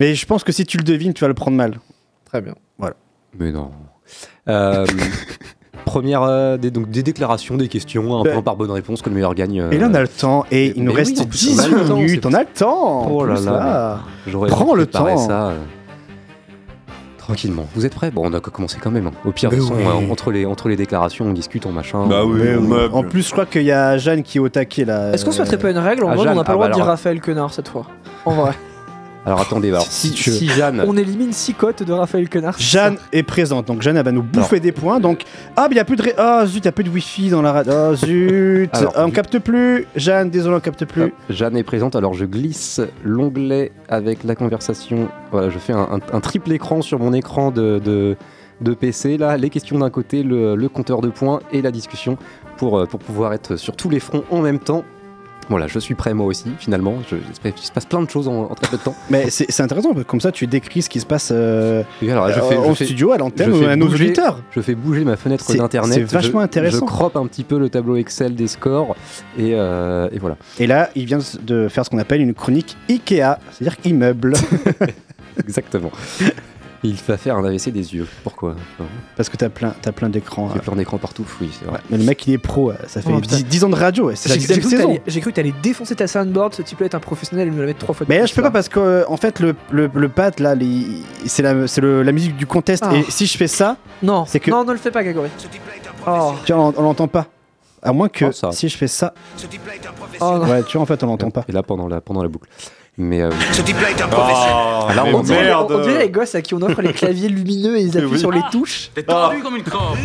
Mais 0.00 0.14
je 0.14 0.26
pense 0.26 0.42
que 0.44 0.52
si 0.52 0.64
tu 0.66 0.78
le 0.78 0.82
devines, 0.82 1.12
tu 1.14 1.20
vas 1.22 1.28
le 1.28 1.34
prendre 1.34 1.56
mal. 1.56 1.78
Très 2.24 2.40
bien. 2.40 2.54
Voilà. 2.78 2.94
Mais 3.38 3.52
non. 3.52 3.70
Euh, 4.48 4.86
première, 5.84 6.22
euh, 6.22 6.56
des, 6.56 6.70
donc 6.70 6.90
des 6.90 7.02
déclarations, 7.02 7.56
des 7.56 7.68
questions, 7.68 8.16
un 8.18 8.22
Bah, 8.24 8.30
point 8.32 8.42
par 8.42 8.56
bonne 8.56 8.70
réponse, 8.70 9.02
que 9.02 9.08
le 9.08 9.14
meilleur 9.14 9.34
gagne. 9.34 9.60
euh, 9.60 9.70
Et 9.70 9.78
là, 9.78 9.88
on 9.90 9.94
a 9.94 10.00
le 10.00 10.08
temps, 10.08 10.46
et 10.50 10.72
il 10.76 10.82
nous 10.84 10.92
mais 10.92 10.98
reste 10.98 11.18
oui, 11.18 11.22
en 11.24 11.26
plus, 11.26 11.48
on 11.54 11.58
a 11.58 11.62
18 11.62 11.74
le 11.74 11.84
temps, 11.88 11.96
minutes. 11.96 12.20
c'est- 12.22 12.26
On 12.26 12.32
a 12.34 12.40
le 12.40 12.46
temps. 12.46 13.00
en 13.02 13.10
Oh 13.10 13.24
là 13.26 13.34
plus, 13.34 13.44
là, 13.46 14.00
J'aurais 14.26 14.48
Prends 14.48 14.74
le 14.74 14.86
temps. 14.86 15.16
ça. 15.18 15.48
euh, 15.50 15.58
Tranquillement. 17.18 17.66
Vous 17.74 17.86
êtes 17.86 17.94
prêts? 17.94 18.10
Bon, 18.10 18.22
on 18.28 18.32
a 18.34 18.40
commencé 18.40 18.78
quand 18.82 18.90
même. 18.90 19.06
hein. 19.06 19.12
Au 19.24 19.30
pire, 19.30 19.50
de 19.50 19.56
toute 19.56 19.68
façon, 19.68 19.78
euh, 19.80 20.10
entre, 20.10 20.32
les, 20.32 20.46
entre 20.46 20.68
les 20.68 20.74
déclarations, 20.76 21.26
on 21.26 21.32
discute, 21.32 21.64
on 21.66 21.70
machin. 21.72 22.06
Bah 22.06 22.24
oui, 22.24 22.40
Mais 22.42 22.56
on 22.56 22.60
oui. 22.62 22.66
meuble. 22.68 22.94
En 22.94 23.02
plus, 23.04 23.22
je 23.28 23.30
crois 23.32 23.46
qu'il 23.46 23.62
y 23.62 23.70
a 23.70 23.98
Jeanne 23.98 24.22
qui 24.24 24.38
est 24.38 24.40
au 24.40 24.48
taquet 24.48 24.84
là. 24.84 25.12
Est-ce 25.12 25.24
qu'on 25.24 25.30
se 25.30 25.38
Euh, 25.40 25.44
mettrait 25.44 25.58
pas 25.58 25.70
une 25.70 25.78
règle 25.78 26.04
en 26.04 26.08
ah, 26.08 26.14
mode 26.16 26.24
Jeanne, 26.24 26.32
on 26.34 26.38
n'a 26.38 26.44
pas 26.44 26.52
ah 26.52 26.54
le 26.54 26.56
droit 26.56 26.66
bah 26.66 26.70
de 26.70 26.74
dire 26.74 26.82
alors- 26.84 26.96
Raphaël 26.96 27.20
Quenard 27.20 27.52
cette 27.54 27.68
fois? 27.68 27.86
En 28.24 28.32
vrai. 28.32 28.52
Alors 29.26 29.40
attendez, 29.42 29.68
alors, 29.68 29.82
si, 29.86 30.08
si 30.16 30.48
Jeanne. 30.48 30.82
On 30.86 30.96
élimine 30.96 31.32
6 31.32 31.52
cotes 31.54 31.82
de 31.82 31.92
Raphaël 31.92 32.28
Quenard. 32.28 32.58
Jeanne 32.58 32.96
est 33.12 33.22
présente, 33.22 33.66
donc 33.66 33.82
Jeanne 33.82 33.98
elle 33.98 34.04
va 34.04 34.12
nous 34.12 34.22
bouffer 34.22 34.60
des 34.60 34.72
points. 34.72 34.98
Donc 34.98 35.24
ah 35.56 35.66
mais 35.68 35.74
il 35.74 35.76
y 35.76 35.80
a 35.80 35.84
plus 35.84 35.96
de 35.96 36.02
ré- 36.02 36.14
ah 36.16 36.44
zut, 36.46 36.62
il 36.62 36.64
y 36.64 36.68
a 36.68 36.72
plus 36.72 36.84
de 36.84 36.88
wifi 36.90 37.28
dans 37.28 37.42
la 37.42 37.52
radio. 37.52 37.72
Oh 37.90 37.94
zut, 37.94 38.70
Alors, 38.72 38.92
Ah, 38.96 39.02
on 39.04 39.06
vu- 39.08 39.12
capte 39.12 39.38
plus. 39.38 39.86
Jeanne, 39.94 40.30
désolé, 40.30 40.56
on 40.56 40.60
capte 40.60 40.84
plus. 40.86 41.02
Hop, 41.04 41.10
Jeanne 41.28 41.56
est 41.56 41.62
présente, 41.62 41.96
alors 41.96 42.14
je 42.14 42.24
glisse 42.24 42.80
l'onglet 43.04 43.72
avec 43.90 44.24
la 44.24 44.34
conversation. 44.34 45.08
Voilà, 45.32 45.50
je 45.50 45.58
fais 45.58 45.74
un, 45.74 45.88
un- 45.92 46.16
un 46.16 46.20
triple 46.20 46.50
écran 46.52 46.80
sur 46.80 46.98
mon 46.98 47.12
écran 47.12 47.50
de, 47.50 47.78
de, 47.84 48.16
de 48.62 48.74
PC. 48.74 49.18
Là, 49.18 49.36
les 49.36 49.50
questions 49.50 49.78
d'un 49.78 49.90
côté, 49.90 50.22
le, 50.22 50.54
le 50.56 50.68
compteur 50.70 51.02
de 51.02 51.08
points 51.08 51.40
et 51.52 51.60
la 51.60 51.70
discussion 51.70 52.16
pour, 52.56 52.78
euh, 52.78 52.86
pour 52.86 53.00
pouvoir 53.00 53.34
être 53.34 53.56
sur 53.56 53.76
tous 53.76 53.90
les 53.90 54.00
fronts 54.00 54.24
en 54.30 54.40
même 54.40 54.58
temps. 54.60 54.82
Voilà, 55.50 55.66
je 55.66 55.78
suis 55.78 55.94
prêt 55.94 56.14
moi 56.14 56.24
aussi, 56.26 56.46
finalement. 56.58 56.94
Je- 57.10 57.16
J'espère 57.28 57.52
qu'il 57.54 57.66
se 57.66 57.72
passe 57.72 57.84
plein 57.84 58.00
de 58.00 58.08
choses 58.08 58.26
en, 58.28 58.44
en 58.44 58.54
très 58.54 58.70
peu 58.70 58.78
de 58.78 58.82
temps. 58.82 58.94
Mais 59.10 59.28
c'est 59.30 59.50
c'est 59.50 59.62
intéressant, 59.62 59.90
parce 59.92 60.04
que 60.04 60.08
comme 60.10 60.20
ça 60.20 60.32
tu 60.32 60.46
décris 60.46 60.80
ce 60.82 60.88
qui 60.88 61.00
se 61.00 61.06
passe 61.06 61.30
euh, 61.32 61.82
alors, 62.02 62.28
je 62.30 62.38
euh, 62.38 62.42
fais- 62.42 62.56
en 62.56 62.70
je 62.70 62.74
fais- 62.74 62.84
studio, 62.86 63.12
à 63.12 63.18
l'antenne 63.18 63.52
ou 63.52 63.64
à 63.66 63.76
nos 63.76 63.86
bouger- 63.88 64.04
auditeurs. 64.06 64.40
Je 64.52 64.60
fais 64.60 64.74
bouger 64.74 65.04
ma 65.04 65.16
fenêtre 65.16 65.44
C'est- 65.46 65.58
d'internet. 65.58 65.92
c'est 65.92 66.04
vachement 66.04 66.40
Je- 66.40 66.44
intéressant. 66.44 66.78
Je 66.78 66.84
croppe 66.84 67.16
un 67.16 67.26
petit 67.26 67.44
peu 67.44 67.58
le 67.58 67.68
tableau 67.68 67.96
Excel 67.96 68.34
des 68.34 68.46
scores 68.46 68.94
et, 69.38 69.54
euh, 69.54 70.08
et 70.12 70.18
voilà. 70.18 70.36
Et 70.58 70.66
là, 70.66 70.88
il 70.94 71.04
vient 71.04 71.18
de 71.42 71.68
faire 71.68 71.84
ce 71.84 71.90
qu'on 71.90 71.98
appelle 71.98 72.20
une 72.20 72.32
chronique 72.34 72.76
Ikea, 72.88 73.36
c'est-à-dire 73.50 73.76
immeuble. 73.84 74.34
Exactement. 75.38 75.90
Il 76.82 76.94
va 76.94 77.18
faire 77.18 77.36
un 77.36 77.44
AVC 77.44 77.68
des 77.70 77.94
yeux. 77.94 78.06
Pourquoi? 78.24 78.56
Parce 79.16 79.28
que 79.28 79.36
t'as 79.36 79.50
plein, 79.50 79.74
t'as 79.82 79.92
plein 79.92 80.08
d'écrans. 80.08 80.48
J'ai 80.54 80.60
euh. 80.60 80.62
plein 80.62 80.76
d'écrans 80.76 80.96
partout, 80.96 81.26
oui, 81.40 81.50
c'est 81.58 81.66
vrai. 81.66 81.78
Mais 81.90 81.98
le 81.98 82.04
mec 82.04 82.26
il 82.26 82.32
est 82.32 82.38
pro, 82.38 82.70
euh, 82.70 82.74
ça 82.86 83.02
fait 83.02 83.10
Oh, 83.14 83.20
putain. 83.20 83.36
10, 83.36 83.44
10 83.44 83.64
ans 83.64 83.68
de 83.68 83.74
radio, 83.76 84.06
ouais, 84.06 84.16
c'est 84.16 84.30
la 84.30 84.38
J'ai 84.38 84.46
cru 84.46 84.60
que 84.62 84.68
saison. 84.68 84.86
t'allais- 84.88 85.02
j'ai 85.06 85.20
cru 85.20 85.30
que 85.30 85.36
t'allais 85.36 85.52
défoncer 85.62 85.94
ta 85.94 86.06
soundboard, 86.06 86.54
ce 86.54 86.62
type-là 86.62 86.86
est 86.86 86.94
un 86.94 87.00
professionnel 87.00 87.48
et 87.48 87.50
me 87.50 87.60
la 87.60 87.66
mettre 87.66 87.80
trois 87.80 87.94
fois 87.94 88.06
de 88.06 88.08
Mais 88.10 88.16
là, 88.16 88.22
plus, 88.24 88.30
je 88.30 88.34
peux 88.34 88.42
pas 88.42 88.50
parce 88.50 88.70
que 88.70 88.80
euh, 88.80 89.04
en 89.08 89.18
fait 89.18 89.40
le, 89.40 89.54
le, 89.70 89.90
le 89.92 90.08
pad 90.08 90.40
là, 90.40 90.54
c'est 91.26 91.42
la, 91.42 91.52
la 91.52 92.12
musique 92.12 92.36
du 92.36 92.46
contest 92.46 92.82
Ah. 92.86 92.96
et 92.96 93.04
si 93.10 93.26
je 93.26 93.36
fais 93.36 93.46
ça, 93.48 93.76
Non, 94.02 94.24
c'est 94.26 94.40
que 94.40 94.50
non, 94.50 94.64
ne 94.64 94.72
le 94.72 94.78
fais 94.78 94.90
pas, 94.90 95.02
Grégory. 95.02 95.28
Oh, 96.06 96.32
tu 96.46 96.52
vois, 96.54 96.62
on, 96.64 96.74
on 96.78 96.82
l'entend 96.82 97.08
pas. 97.08 97.26
À 97.82 97.92
moins 97.92 98.08
que 98.08 98.26
Oh, 98.26 98.32
ça. 98.32 98.52
si 98.52 98.68
je 98.70 98.76
fais 98.76 98.88
ça, 98.88 99.12
oh 100.20 100.38
ouais, 100.46 100.62
tu 100.64 100.76
vois 100.76 100.82
en 100.82 100.86
fait 100.86 101.02
on 101.02 101.06
l'entend 101.06 101.30
pas. 101.30 101.44
Et 101.48 101.52
là, 101.52 101.62
pendant 101.62 101.88
la, 101.88 102.00
pendant 102.00 102.22
la 102.22 102.28
boucle. 102.28 102.48
Mais 102.98 103.22
euh, 103.22 103.30
Ce 103.52 103.62
type-là 103.62 103.90
est 103.90 104.02
un 104.02 104.08
Ah, 104.12 104.86
Ah, 104.90 104.94
là, 104.94 105.02
mais 105.06 105.14
on 105.14 105.22
dirait, 105.22 105.44
merde. 105.44 105.72
on 105.72 105.78
dirait 105.80 106.00
les 106.00 106.10
gosses 106.10 106.34
à 106.34 106.42
qui 106.42 106.54
on 106.54 106.60
offre 106.62 106.82
les 106.82 106.92
claviers 106.92 107.28
lumineux 107.28 107.76
et 107.78 107.82
ils 107.82 107.96
appuient 107.96 108.10
Oui. 108.12 108.18
sur 108.18 108.30
les 108.30 108.42
touches. 108.52 108.90
T'es 108.94 109.02
tendu 109.02 109.40
comme 109.42 109.56
une 109.56 109.62
crampe. 109.62 109.96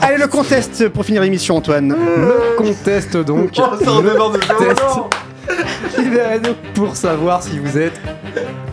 Allez 0.00 0.16
le 0.18 0.26
contest 0.28 0.88
pour 0.88 1.04
finir 1.04 1.20
l'émission 1.22 1.56
Antoine. 1.56 1.88
le 1.90 2.56
contest 2.56 3.16
donc. 3.16 3.50
Oh, 3.58 3.62
ça 3.84 3.90
le. 4.00 4.16
Libérez-nous 6.02 6.54
pour 6.74 6.94
savoir 6.94 7.42
si 7.42 7.58
vous 7.58 7.76
êtes 7.78 7.98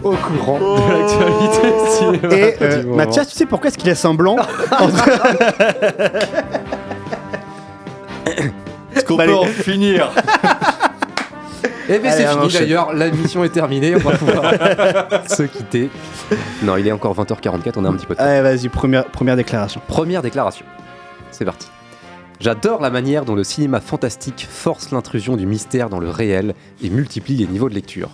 au 0.04 0.12
courant 0.12 0.60
de 0.60 0.92
l'actualité 0.92 1.74
cinéma 1.90 2.36
Et 2.36 2.56
euh. 2.62 2.84
Mathias, 2.84 3.30
tu 3.30 3.36
sais 3.36 3.46
pourquoi 3.46 3.70
est-ce 3.70 3.78
qu'il 3.78 3.88
laisse 3.88 4.04
un 4.06 4.14
blanc 4.14 4.36
Est-ce 4.38 5.04
qu'on 9.06 9.18
peut 9.18 9.34
en 9.34 9.46
finir 9.46 10.12
Eh 11.88 12.00
bien, 12.00 12.12
c'est 12.12 12.28
fini 12.28 12.52
d'ailleurs. 12.52 12.94
La 12.94 13.10
mission 13.10 13.44
est 13.44 13.50
terminée. 13.50 13.96
On 13.96 14.00
va 14.00 14.18
pouvoir 14.18 14.54
se 15.30 15.44
quitter. 15.44 15.90
Non, 16.64 16.78
il 16.78 16.88
est 16.88 16.92
encore 16.92 17.16
20h44. 17.16 17.74
On 17.78 17.86
a 17.86 17.90
un 17.90 17.94
petit 17.94 18.06
peu 18.06 18.16
de 18.16 18.20
temps. 18.20 18.26
Allez 18.26 18.42
vas-y, 18.42 18.70
première, 18.70 19.06
première 19.06 19.36
déclaration. 19.36 19.82
Première 19.88 20.22
déclaration. 20.22 20.66
C'est 21.32 21.46
parti. 21.46 21.68
J'adore 22.40 22.82
la 22.82 22.90
manière 22.90 23.24
dont 23.24 23.36
le 23.36 23.44
cinéma 23.44 23.80
fantastique 23.80 24.46
force 24.50 24.92
l'intrusion 24.92 25.38
du 25.38 25.46
mystère 25.46 25.90
dans 25.90 26.00
le 26.00 26.10
réel 26.10 26.54
et 26.84 26.90
multiplie 26.90 27.36
les 27.36 27.48
niveaux 27.48 27.70
de 27.70 27.76
lecture. 27.76 28.10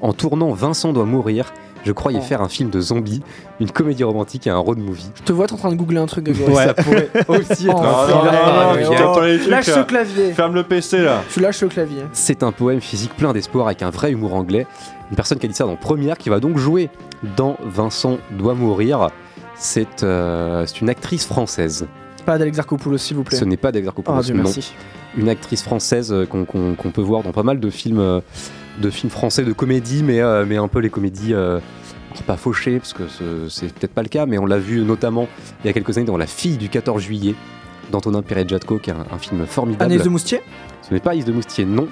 En 0.00 0.12
tournant 0.12 0.52
Vincent 0.52 0.92
doit 0.92 1.04
mourir, 1.04 1.52
je 1.84 1.92
croyais 1.92 2.18
Oh. 2.20 2.24
faire 2.24 2.42
un 2.42 2.48
film 2.48 2.70
de 2.70 2.80
zombies, 2.80 3.22
une 3.60 3.70
comédie 3.70 4.04
romantique 4.04 4.46
et 4.46 4.50
un 4.50 4.58
road 4.58 4.78
movie. 4.78 5.10
Je 5.16 5.22
te 5.22 5.32
vois, 5.32 5.46
t'es 5.46 5.54
en 5.54 5.56
train 5.56 5.70
de 5.70 5.76
googler 5.76 5.98
un 5.98 6.06
truc, 6.06 6.24
Grégory. 6.24 6.52
Ouais. 6.52 6.64
Ça 6.66 6.74
pourrait 6.74 7.08
aussi 7.28 7.68
être 7.68 7.74
Oh, 7.76 7.82
un 7.82 8.06
film 8.06 8.18
non, 9.00 9.14
non, 9.14 9.50
Lâche 9.50 9.64
ce 9.66 9.76
là. 9.78 9.84
clavier. 9.84 10.32
Ferme 10.32 10.54
le 10.54 10.62
PC 10.64 10.98
là. 11.02 11.22
Tu 11.32 11.40
lâches 11.40 11.62
le 11.62 11.68
clavier. 11.68 12.02
C'est 12.12 12.42
un 12.42 12.52
poème 12.52 12.80
physique 12.80 13.14
plein 13.16 13.32
d'espoir 13.32 13.66
avec 13.66 13.82
un 13.82 13.90
vrai 13.90 14.12
humour 14.12 14.34
anglais. 14.34 14.66
Une 15.10 15.16
personne 15.16 15.38
qui 15.38 15.46
a 15.46 15.48
dit 15.48 15.54
ça 15.54 15.64
dans 15.64 15.76
Première, 15.76 16.18
qui 16.18 16.28
va 16.28 16.38
donc 16.40 16.58
jouer 16.58 16.90
dans 17.36 17.56
Vincent 17.64 18.18
doit 18.32 18.54
mourir. 18.54 19.08
C'est 19.56 20.02
euh, 20.04 20.64
c'est 20.66 20.80
une 20.82 20.90
actrice 20.90 21.26
française. 21.26 21.86
Pas 22.26 22.36
d'Alex 22.38 22.58
Arcopoulos, 22.58 22.98
s'il 22.98 23.16
vous 23.16 23.24
plaît. 23.24 23.38
Ce 23.38 23.44
n'est 23.44 23.56
pas 23.56 23.72
d'Exarchopoulos, 23.72 24.18
Oh, 24.18 24.22
Dieu 24.22 24.34
non. 24.34 24.42
merci. 24.42 24.74
Une 25.16 25.28
actrice 25.30 25.62
française 25.62 26.12
euh, 26.12 26.26
qu'on 26.26 26.44
peut 26.90 27.00
voir 27.00 27.22
dans 27.22 27.32
pas 27.32 27.42
mal 27.42 27.58
de 27.58 27.70
films, 27.70 27.98
euh, 28.00 28.20
de 28.80 28.90
films 28.90 29.10
français 29.10 29.44
de 29.44 29.52
comédie, 29.52 30.02
mais, 30.02 30.20
euh, 30.20 30.44
mais 30.46 30.56
un 30.56 30.68
peu 30.68 30.78
les 30.80 30.90
comédies 30.90 31.34
euh, 31.34 31.58
pas 32.26 32.36
fauchées, 32.36 32.78
parce 32.78 32.92
que 32.94 33.06
ce- 33.06 33.48
c'est 33.48 33.72
peut-être 33.72 33.92
pas 33.94 34.02
le 34.02 34.08
cas, 34.08 34.26
mais 34.26 34.38
on 34.38 34.46
l'a 34.46 34.58
vu 34.58 34.80
notamment 34.80 35.28
il 35.62 35.66
y 35.68 35.70
a 35.70 35.72
quelques 35.72 35.96
années 35.98 36.06
dans 36.06 36.16
La 36.16 36.26
fille 36.26 36.56
du 36.56 36.68
14 36.68 37.00
juillet 37.02 37.34
d'Antonin 37.92 38.22
Perret-Jadko, 38.22 38.78
qui 38.78 38.90
est 38.90 38.92
un, 38.92 39.06
un 39.12 39.18
film 39.18 39.46
formidable. 39.46 39.84
Agnès 39.92 40.02
de 40.04 40.08
Moustier? 40.08 40.40
Ce 40.82 40.92
n'est 40.92 41.00
pas 41.00 41.14
Is 41.14 41.24
de 41.24 41.32
Moustier, 41.32 41.64
non. 41.64 41.88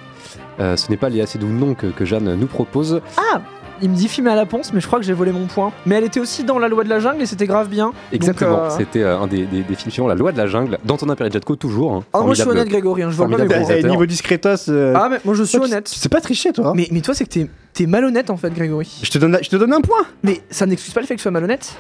Euh, 0.61 0.77
ce 0.77 0.91
n'est 0.91 0.97
pas 0.97 1.09
Léa 1.11 1.27
Seydoux, 1.27 1.49
non, 1.49 1.75
que, 1.75 1.87
que 1.87 2.05
Jeanne 2.05 2.35
nous 2.35 2.47
propose. 2.47 3.01
Ah 3.17 3.41
Il 3.83 3.91
me 3.91 3.95
dit 3.95 4.09
film 4.09 4.27
à 4.29 4.35
la 4.35 4.47
ponce, 4.47 4.73
mais 4.73 4.81
je 4.81 4.87
crois 4.87 4.99
que 4.99 5.05
j'ai 5.05 5.13
volé 5.13 5.33
mon 5.33 5.47
point. 5.47 5.73
Mais 5.85 5.97
elle 5.97 6.05
était 6.05 6.21
aussi 6.21 6.45
dans 6.45 6.59
La 6.59 6.69
loi 6.69 6.83
de 6.85 6.89
la 6.89 6.99
jungle 7.01 7.21
et 7.23 7.27
c'était 7.27 7.47
grave 7.47 7.69
bien. 7.69 7.93
Exactement, 8.13 8.65
euh, 8.65 8.71
c'était 8.71 9.03
euh, 9.03 9.19
un 9.19 9.27
des, 9.27 9.45
des- 9.47 9.63
des 9.63 9.75
films 9.75 9.91
suivants, 9.91 10.09
La 10.09 10.15
loi 10.15 10.33
de 10.33 10.39
la 10.39 10.47
jungle, 10.47 10.79
d'Antonin 10.85 11.15
Perret-Jadko, 11.15 11.57
toujours. 11.57 11.93
hein. 11.93 12.05
Ah, 12.13 12.21
moi 12.21 12.35
je 12.35 12.41
suis 12.43 12.51
honnête, 12.51 12.69
Grégory, 12.69 13.03
hein, 13.03 13.11
je 13.11 13.17
vole 13.17 13.31
pas 13.37 13.45
mes. 13.45 13.79
Eh, 13.79 13.83
niveau 13.85 14.07
discretos, 14.07 14.69
euh, 14.71 14.95
Ah, 14.97 15.09
mais 15.11 15.19
moi 15.25 15.35
je 15.35 15.43
suis 15.45 15.59
honnête. 15.59 15.91
Tu 15.93 15.99
sais 15.99 16.09
pas 16.09 16.21
tricher 16.21 16.53
toi. 16.53 16.69
hein. 16.69 16.73
Mais, 16.75 16.89
mais 16.91 17.01
toi, 17.03 17.15
c'est 17.15 17.25
que 17.25 17.31
t'es- 17.31 17.51
t'es 17.75 17.87
malhonnête 17.87 18.31
en 18.31 18.37
fait, 18.37 18.51
Grégory. 18.55 19.01
Je 19.03 19.11
te 19.11 19.19
donne, 19.19 19.39
je 19.43 19.49
te 19.51 19.57
donne 19.57 19.73
un 19.73 19.81
point. 19.81 20.07
Mais 20.23 20.41
ça 20.51 20.65
n'excuse 20.67 20.95
pas 20.95 21.01
le 21.01 21.07
fait 21.07 21.15
que 21.15 21.19
tu 21.19 21.23
sois 21.23 21.31
malhonnête. 21.31 21.77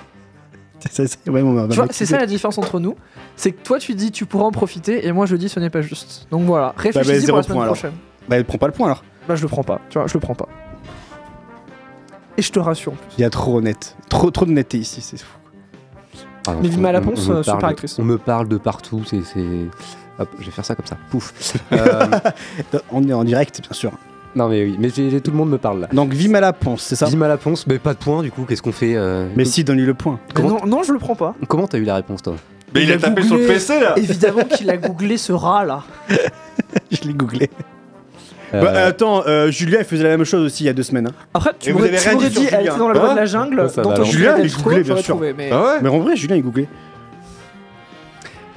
C'est- 0.90 1.18
ouais, 1.28 1.42
bon, 1.42 1.54
bah, 1.54 1.66
vois, 1.68 1.86
bah, 1.86 1.92
c'est 1.92 2.06
ça 2.06 2.18
la 2.18 2.26
différence 2.26 2.58
entre 2.58 2.78
nous. 2.78 2.94
C'est 3.34 3.52
que 3.52 3.62
toi 3.64 3.78
tu 3.78 3.94
dis 3.94 4.12
tu 4.12 4.24
pourras 4.26 4.44
en 4.44 4.52
profiter 4.52 5.06
et 5.06 5.12
moi 5.12 5.26
je 5.26 5.34
dis 5.36 5.48
ce 5.48 5.58
n'est 5.58 5.70
pas 5.70 5.80
juste. 5.80 6.28
Donc 6.30 6.42
voilà, 6.44 6.68
bah, 6.68 6.74
réfléchis 6.76 7.08
pour 7.10 7.20
zéro 7.20 7.36
la 7.38 7.42
semaine 7.42 7.54
point, 7.56 7.62
alors. 7.64 7.74
prochaine. 7.74 7.92
Bah, 8.28 8.36
elle 8.36 8.44
prend 8.44 8.58
pas 8.58 8.66
le 8.66 8.72
point 8.72 8.86
alors. 8.86 9.02
Bah 9.26 9.34
je 9.34 9.42
le 9.42 9.48
prends 9.48 9.64
pas, 9.64 9.80
tu 9.90 9.98
vois, 9.98 10.06
je 10.06 10.14
le 10.14 10.20
prends 10.20 10.34
pas. 10.36 10.46
Et 12.38 12.42
je 12.42 12.52
te 12.52 12.58
rassure 12.58 12.92
en 12.92 12.96
plus. 12.96 13.06
Il 13.18 13.22
y 13.22 13.24
a 13.24 13.30
trop 13.30 13.56
honnête. 13.58 13.96
Trop, 14.08 14.30
trop 14.30 14.44
d'honnêteté 14.44 14.78
ici, 14.78 15.00
c'est 15.00 15.18
fou. 15.18 15.26
Ah, 16.46 16.52
non, 16.52 16.60
Mais 16.62 16.68
Vima 16.68 16.88
on- 16.90 16.92
Laponce, 16.92 17.28
euh, 17.28 17.42
super 17.42 17.64
actrice. 17.64 17.98
On 17.98 18.04
me 18.04 18.18
parle 18.18 18.48
de 18.48 18.56
partout, 18.58 19.02
c'est. 19.06 19.22
c'est- 19.24 19.66
Hop, 20.18 20.28
je 20.38 20.46
vais 20.46 20.50
faire 20.50 20.64
ça 20.64 20.74
comme 20.74 20.86
ça. 20.86 20.96
Pouf. 21.10 21.32
Euh, 21.72 22.06
On 22.90 23.06
est 23.06 23.12
en 23.12 23.24
direct, 23.24 23.60
bien 23.60 23.72
sûr. 23.72 23.92
Non 24.34 24.48
mais 24.48 24.64
oui, 24.64 24.76
mais 24.78 24.90
tout 24.90 25.30
le 25.30 25.36
monde 25.36 25.48
me 25.48 25.56
parle 25.56 25.80
là. 25.80 25.88
Donc 25.92 26.12
Vim 26.12 26.34
à 26.34 26.40
la 26.40 26.52
ponce, 26.52 26.82
c'est 26.82 26.94
ça? 26.96 27.06
Dim 27.06 27.22
à 27.22 27.28
la 27.28 27.38
ponce, 27.38 27.66
mais 27.66 27.78
pas 27.78 27.94
de 27.94 27.98
point 27.98 28.22
du 28.22 28.30
coup, 28.30 28.44
qu'est-ce 28.46 28.60
qu'on 28.60 28.70
fait 28.72 28.94
euh, 28.94 29.28
Mais 29.34 29.46
si, 29.46 29.64
donne-lui 29.64 29.86
le 29.86 29.94
point. 29.94 30.20
Non, 30.38 30.66
non, 30.66 30.82
je 30.82 30.92
le 30.92 30.98
prends 30.98 31.14
pas. 31.14 31.34
Comment 31.48 31.66
t'as 31.66 31.78
eu 31.78 31.84
la 31.84 31.94
réponse 31.94 32.20
toi? 32.22 32.36
Mais 32.74 32.82
il 32.82 32.92
a 32.92 32.98
tapé 32.98 33.22
sur 33.22 33.36
le 33.36 33.46
PC 33.46 33.80
là 33.80 33.94
Évidemment 33.96 34.44
qu'il 34.44 34.68
a 34.68 34.76
googlé 34.76 35.16
ce 35.16 35.32
rat 35.32 35.64
là. 35.64 35.84
Je 36.90 37.02
l'ai 37.08 37.14
googlé. 37.14 37.48
Euh, 38.56 38.62
Bah, 38.62 38.84
attends, 38.86 39.22
euh, 39.26 39.50
Julia, 39.50 39.78
elle 39.80 39.84
faisait 39.84 40.04
la 40.04 40.10
même 40.16 40.24
chose 40.24 40.44
aussi 40.44 40.64
il 40.64 40.66
y 40.66 40.70
a 40.70 40.72
deux 40.72 40.82
semaines. 40.82 41.08
hein. 41.08 41.12
Après, 41.34 41.52
tu 41.58 41.68
Et 41.68 41.72
vous 41.72 41.78
m'aurais 41.78 41.90
avez 41.90 41.98
tu 41.98 42.04
rien 42.08 42.14
m'aurais 42.16 42.28
dit 42.28 42.32
sur 42.34 42.42
dit, 42.42 42.48
elle 42.50 42.58
Julien. 42.60 42.70
était 42.72 42.78
dans 42.78 42.88
la 42.88 42.94
loi 42.94 43.08
Ah 43.10 43.14
de 43.14 43.18
la 43.20 43.26
jungle. 43.26 43.70
Ça 43.70 43.82
dans 43.82 43.90
va, 43.90 43.94
ton 43.96 44.02
alors. 44.02 44.12
Julien, 44.12 44.36
il 44.42 44.52
googlait, 44.56 44.82
bien 44.82 44.96
sûr. 44.96 45.14
trouvé, 45.14 45.34
mais- 45.36 45.50
Ah 45.52 45.62
ouais 45.62 45.78
Mais 45.82 45.88
en 45.88 45.98
vrai, 45.98 46.16
Julien, 46.16 46.36
il 46.36 46.42
googlait. 46.42 46.68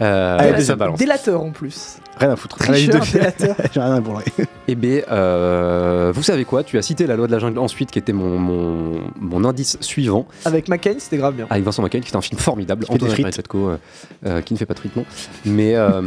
euh, 0.01 0.37
Allez, 0.39 0.51
ça 0.51 0.55
deuxième. 0.57 0.77
balance. 0.77 0.99
Délateur 0.99 1.41
en 1.41 1.51
plus. 1.51 1.97
Rien 2.17 2.31
à 2.31 2.35
foutre. 2.35 2.57
Tricheur, 2.57 3.03
J'ai 3.03 3.19
délateur. 3.19 3.55
rien 3.73 3.95
à 3.95 3.99
branler. 4.01 4.25
Eh 4.67 4.75
bien, 4.75 5.01
euh, 5.11 6.11
vous 6.13 6.23
savez 6.23 6.43
quoi 6.45 6.63
Tu 6.63 6.77
as 6.77 6.81
cité 6.81 7.07
la 7.07 7.15
loi 7.15 7.27
de 7.27 7.31
la 7.31 7.39
jungle 7.39 7.59
ensuite, 7.59 7.91
qui 7.91 7.99
était 7.99 8.13
mon, 8.13 8.37
mon, 8.37 8.99
mon 9.19 9.45
indice 9.45 9.77
suivant, 9.81 10.25
Avec 10.45 10.67
McCain, 10.69 10.95
c'était 10.99 11.17
grave 11.17 11.35
bien. 11.35 11.47
avec 11.49 11.63
Vincent 11.63 11.81
McCain, 11.81 11.99
qui 12.01 12.11
est 12.11 12.15
un 12.15 12.21
film 12.21 12.39
formidable, 12.39 12.83
Qui 12.85 12.91
fait 12.91 12.97
des 12.97 13.03
Antoine 13.05 13.11
frites. 13.13 13.23
Parizetko, 13.25 13.69
euh, 13.69 13.77
euh, 14.25 14.41
qui 14.41 14.53
ne 14.53 14.59
fait 14.59 14.65
pas 14.65 14.73
de 14.73 14.79
frites, 14.79 14.95
non. 14.95 15.05
Mais, 15.45 15.75
euh, 15.75 16.01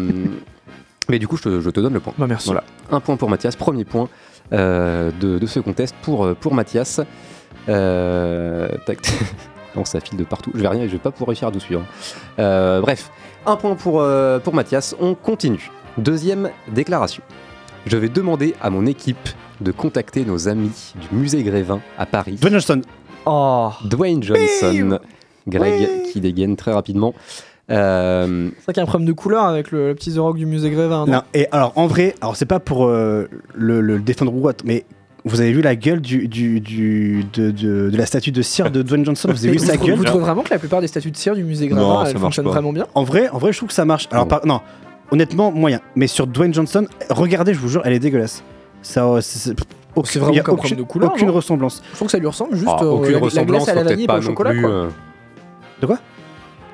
mais 1.08 1.18
du 1.18 1.28
coup, 1.28 1.36
je 1.36 1.42
te, 1.42 1.60
je 1.60 1.70
te 1.70 1.80
donne 1.80 1.94
le 1.94 2.00
point. 2.00 2.14
Bah, 2.18 2.26
merci. 2.26 2.46
Voilà, 2.46 2.64
un 2.90 3.00
point 3.00 3.16
pour 3.16 3.28
Mathias, 3.28 3.56
premier 3.56 3.84
point 3.84 4.08
euh, 4.52 5.10
de, 5.20 5.38
de 5.38 5.46
ce 5.46 5.60
contest 5.60 5.94
pour, 6.02 6.24
euh, 6.24 6.34
pour 6.34 6.54
Mathias. 6.54 7.00
Euh, 7.68 8.68
tac. 8.86 8.98
non, 9.76 9.84
ça 9.84 10.00
file 10.00 10.18
de 10.18 10.24
partout. 10.24 10.50
Je 10.54 10.60
vais 10.60 10.68
rien, 10.68 10.86
je 10.86 10.92
vais 10.92 10.98
pas 10.98 11.10
pouvoir 11.10 11.28
réussir 11.28 11.48
à 11.48 11.52
tout 11.52 11.60
suivre. 11.60 11.84
Euh, 12.38 12.80
bref, 12.80 13.10
un 13.46 13.56
point 13.56 13.74
pour, 13.74 14.00
euh, 14.00 14.38
pour 14.38 14.54
Mathias. 14.54 14.94
On 15.00 15.14
continue. 15.14 15.70
Deuxième 15.98 16.50
déclaration. 16.68 17.22
Je 17.86 17.96
vais 17.96 18.08
demander 18.08 18.54
à 18.60 18.70
mon 18.70 18.86
équipe 18.86 19.28
de 19.60 19.72
contacter 19.72 20.24
nos 20.24 20.48
amis 20.48 20.94
du 21.00 21.16
musée 21.16 21.42
Grévin 21.42 21.80
à 21.98 22.06
Paris. 22.06 22.38
Dwayne 22.40 22.54
Johnston. 22.54 22.82
Oh. 23.26 23.70
Dwayne 23.84 24.22
Johnson. 24.22 24.98
Greg 25.48 25.88
qui 26.12 26.20
dégaine 26.20 26.56
très 26.56 26.72
rapidement. 26.72 27.14
Euh, 27.70 28.48
C'est 28.58 28.64
vrai 28.64 28.72
qu'il 28.72 28.76
y 28.78 28.80
a 28.80 28.82
un 28.82 28.86
problème 28.86 29.06
de 29.08 29.12
couleur 29.12 29.44
avec 29.44 29.70
le, 29.70 29.88
le 29.88 29.94
petit 29.94 30.12
The 30.14 30.18
Rock 30.18 30.36
du 30.36 30.46
musée 30.46 30.70
Grévin. 30.70 31.06
non 31.06 31.12
Non, 31.12 31.22
et 31.34 31.46
alors 31.52 31.72
en 31.76 31.86
vrai, 31.86 32.14
alors 32.20 32.36
c'est 32.36 32.44
pas 32.46 32.60
pour 32.60 32.86
euh, 32.86 33.28
le, 33.54 33.80
le 33.80 33.98
défendre 33.98 34.34
ou 34.34 34.46
autre, 34.48 34.64
mais 34.66 34.84
vous 35.24 35.40
avez 35.40 35.52
vu 35.52 35.62
la 35.62 35.76
gueule 35.76 36.00
du, 36.00 36.26
du, 36.26 36.60
du- 36.60 37.24
de, 37.32 37.50
de, 37.52 37.88
de 37.90 37.96
la 37.96 38.06
statue 38.06 38.32
de 38.32 38.42
cire 38.42 38.70
de 38.70 38.82
Dwayne 38.82 39.04
Johnson? 39.04 39.28
Vous 39.30 39.44
avez 39.46 39.52
vu 39.52 39.58
sa 39.60 39.76
gueule? 39.76 39.94
vous 39.94 40.04
trouvez 40.04 40.24
vraiment 40.24 40.42
que 40.42 40.50
la 40.50 40.58
plupart 40.58 40.80
des 40.80 40.88
statues 40.88 41.12
de 41.12 41.16
cire 41.16 41.34
du 41.36 41.44
musée 41.44 41.68
Grévin, 41.68 42.04
elles 42.04 42.18
fonctionnent 42.18 42.46
vraiment 42.46 42.72
bien? 42.72 42.86
En 42.94 43.04
vrai, 43.04 43.28
en 43.30 43.38
vrai, 43.38 43.52
je 43.52 43.58
trouve 43.58 43.68
que 43.68 43.74
ça 43.74 43.84
marche. 43.84 44.08
Alors 44.10 44.24
Non. 44.24 44.28
par- 44.28 44.46
non, 44.46 44.60
honnêtement 45.12 45.52
moyen. 45.52 45.80
Mais 45.94 46.08
sur 46.08 46.26
Dwayne 46.26 46.52
Johnson, 46.52 46.86
regardez, 47.10 47.54
je 47.54 47.60
vous 47.60 47.68
jure, 47.68 47.82
elle 47.84 47.92
est 47.92 47.98
dégueulasse. 48.00 48.42
Ça, 48.82 49.06
euh, 49.06 49.20
c'est 49.20 49.38
c'est- 49.38 49.56
aucun- 49.94 50.10
C'est 50.10 50.18
vraiment 50.18 50.34
y 50.34 50.38
a 50.40 50.42
aucune, 50.42 50.56
problème 50.56 50.78
de 50.78 50.82
couleur, 50.82 51.12
aucune 51.12 51.30
ressemblance. 51.30 51.82
Je 51.90 51.94
trouve 51.96 52.08
que 52.08 52.12
ça 52.12 52.18
lui 52.18 52.26
ressemble 52.26 52.56
juste 52.56 52.66
ah, 52.68 52.82
euh, 52.82 52.86
aucune 52.88 53.12
la, 53.12 53.18
la 53.20 53.24
ressemblance, 53.24 53.64
glace 53.64 53.68
à 53.68 53.74
la 53.76 53.84
vanille 53.84 54.04
et 54.04 54.06
pas 54.08 54.14
pas 54.14 54.18
au 54.18 54.22
chocolat 54.22 54.50
plus. 54.50 54.60
quoi. 54.62 54.70
euh, 54.70 54.88
De 55.82 55.86
quoi? 55.86 55.98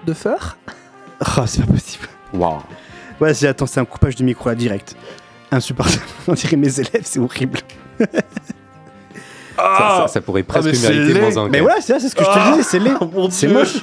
De 0.09 0.15
Ah, 1.21 1.45
c'est 1.47 1.65
pas 1.67 1.73
possible. 1.73 2.07
Waouh. 2.33 2.61
Ouais, 3.21 3.35
c'est 3.35 3.47
attends, 3.49 3.67
c'est 3.67 3.81
un 3.81 3.85
coupage 3.85 4.15
de 4.17 4.25
micro 4.25 4.49
là 4.49 4.55
direct. 4.55 4.97
Insupportable. 5.51 6.03
On 6.29 6.33
dirait 6.35 6.57
mes 6.57 6.81
élèves, 6.81 7.03
c'est 7.03 7.19
horrible. 7.19 7.59
Ça, 7.99 8.07
ça- 9.57 10.07
ça 10.09 10.21
pourrait 10.21 10.45
presque 10.45 10.67
mais 10.69 10.75
c'est 10.75 10.89
mériter 10.91 11.15
laid. 11.15 11.21
moins 11.21 11.37
un. 11.45 11.49
Mais 11.49 11.61
ouais, 11.61 11.81
c'est 11.81 11.99
c'est 11.99 12.09
ce 12.09 12.15
que 12.15 12.23
je 12.25 12.29
te 12.29 12.35
Ah, 12.39 12.51
disais, 12.53 12.63
c'est 12.63 12.79
laid. 12.79 12.95
mon 13.13 13.29
C'est 13.29 13.49
Dieu. 13.49 13.57
moche. 13.59 13.83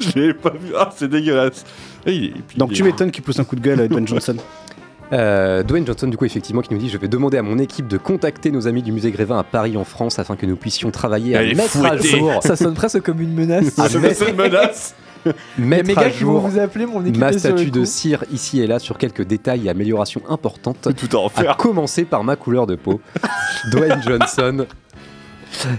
Je 0.00 0.18
l'ai 0.18 0.32
pas 0.34 0.50
vu. 0.50 0.72
Ah, 0.78 0.88
c'est 0.96 1.08
dégueulasse. 1.08 1.64
Et 2.06 2.12
il 2.14 2.24
est- 2.24 2.28
et 2.28 2.42
puis 2.48 2.56
Donc 2.56 2.70
il 2.70 2.76
tu 2.76 2.82
est- 2.82 2.86
m'étonnes 2.86 3.10
qu'il 3.10 3.22
pousse 3.22 3.38
un 3.38 3.44
coup 3.44 3.56
de 3.56 3.60
gueule, 3.60 3.86
Dwayne 3.88 4.08
Johnson. 4.08 4.36
Euh, 5.12 5.62
Dwayne 5.62 5.86
Johnson, 5.86 6.06
du 6.06 6.16
coup, 6.16 6.24
effectivement, 6.24 6.60
qui 6.62 6.72
nous 6.72 6.78
dit 6.78 6.88
Je 6.88 6.96
vais 6.98 7.08
demander 7.08 7.36
à 7.38 7.42
mon 7.42 7.58
équipe 7.58 7.88
de 7.88 7.96
contacter 7.98 8.50
nos 8.50 8.68
amis 8.68 8.82
du 8.82 8.92
musée 8.92 9.10
Grévin 9.10 9.38
à 9.38 9.42
Paris, 9.44 9.76
en 9.76 9.84
France, 9.84 10.18
afin 10.18 10.36
que 10.36 10.46
nous 10.46 10.56
puissions 10.56 10.90
travailler 10.90 11.36
à 11.36 11.42
mettre 11.42 11.62
à 11.84 11.90
fouettée. 11.96 12.08
jour, 12.18 12.40
Ça 12.42 12.54
sonne 12.56 12.74
presque 12.74 13.00
comme 13.00 13.20
une 13.20 13.34
menace. 13.34 13.74
Ah, 13.78 13.88
Ça 13.88 13.98
mais- 13.98 14.14
c'est 14.14 14.30
une 14.30 14.36
menace. 14.36 14.94
Mettre 15.58 15.98
à 15.98 16.04
gars 16.04 16.10
qui 16.10 16.24
vont 16.24 16.40
jour 16.40 16.48
vous 16.48 16.58
appeler, 16.58 16.86
mon 16.86 17.04
équipe 17.04 17.18
ma 17.18 17.30
statue 17.32 17.70
de 17.70 17.84
cire 17.84 18.24
ici 18.32 18.60
et 18.62 18.66
là 18.66 18.78
sur 18.78 18.96
quelques 18.96 19.20
détails 19.22 19.66
et 19.66 19.68
améliorations 19.68 20.22
importantes. 20.30 20.88
Tout 20.96 21.14
à 21.14 21.20
en 21.20 21.26
À 21.26 21.28
faire. 21.28 21.56
commencer 21.58 22.04
par 22.06 22.24
ma 22.24 22.36
couleur 22.36 22.66
de 22.66 22.74
peau. 22.74 23.02
Dwayne 23.70 24.00
Johnson. 24.02 24.64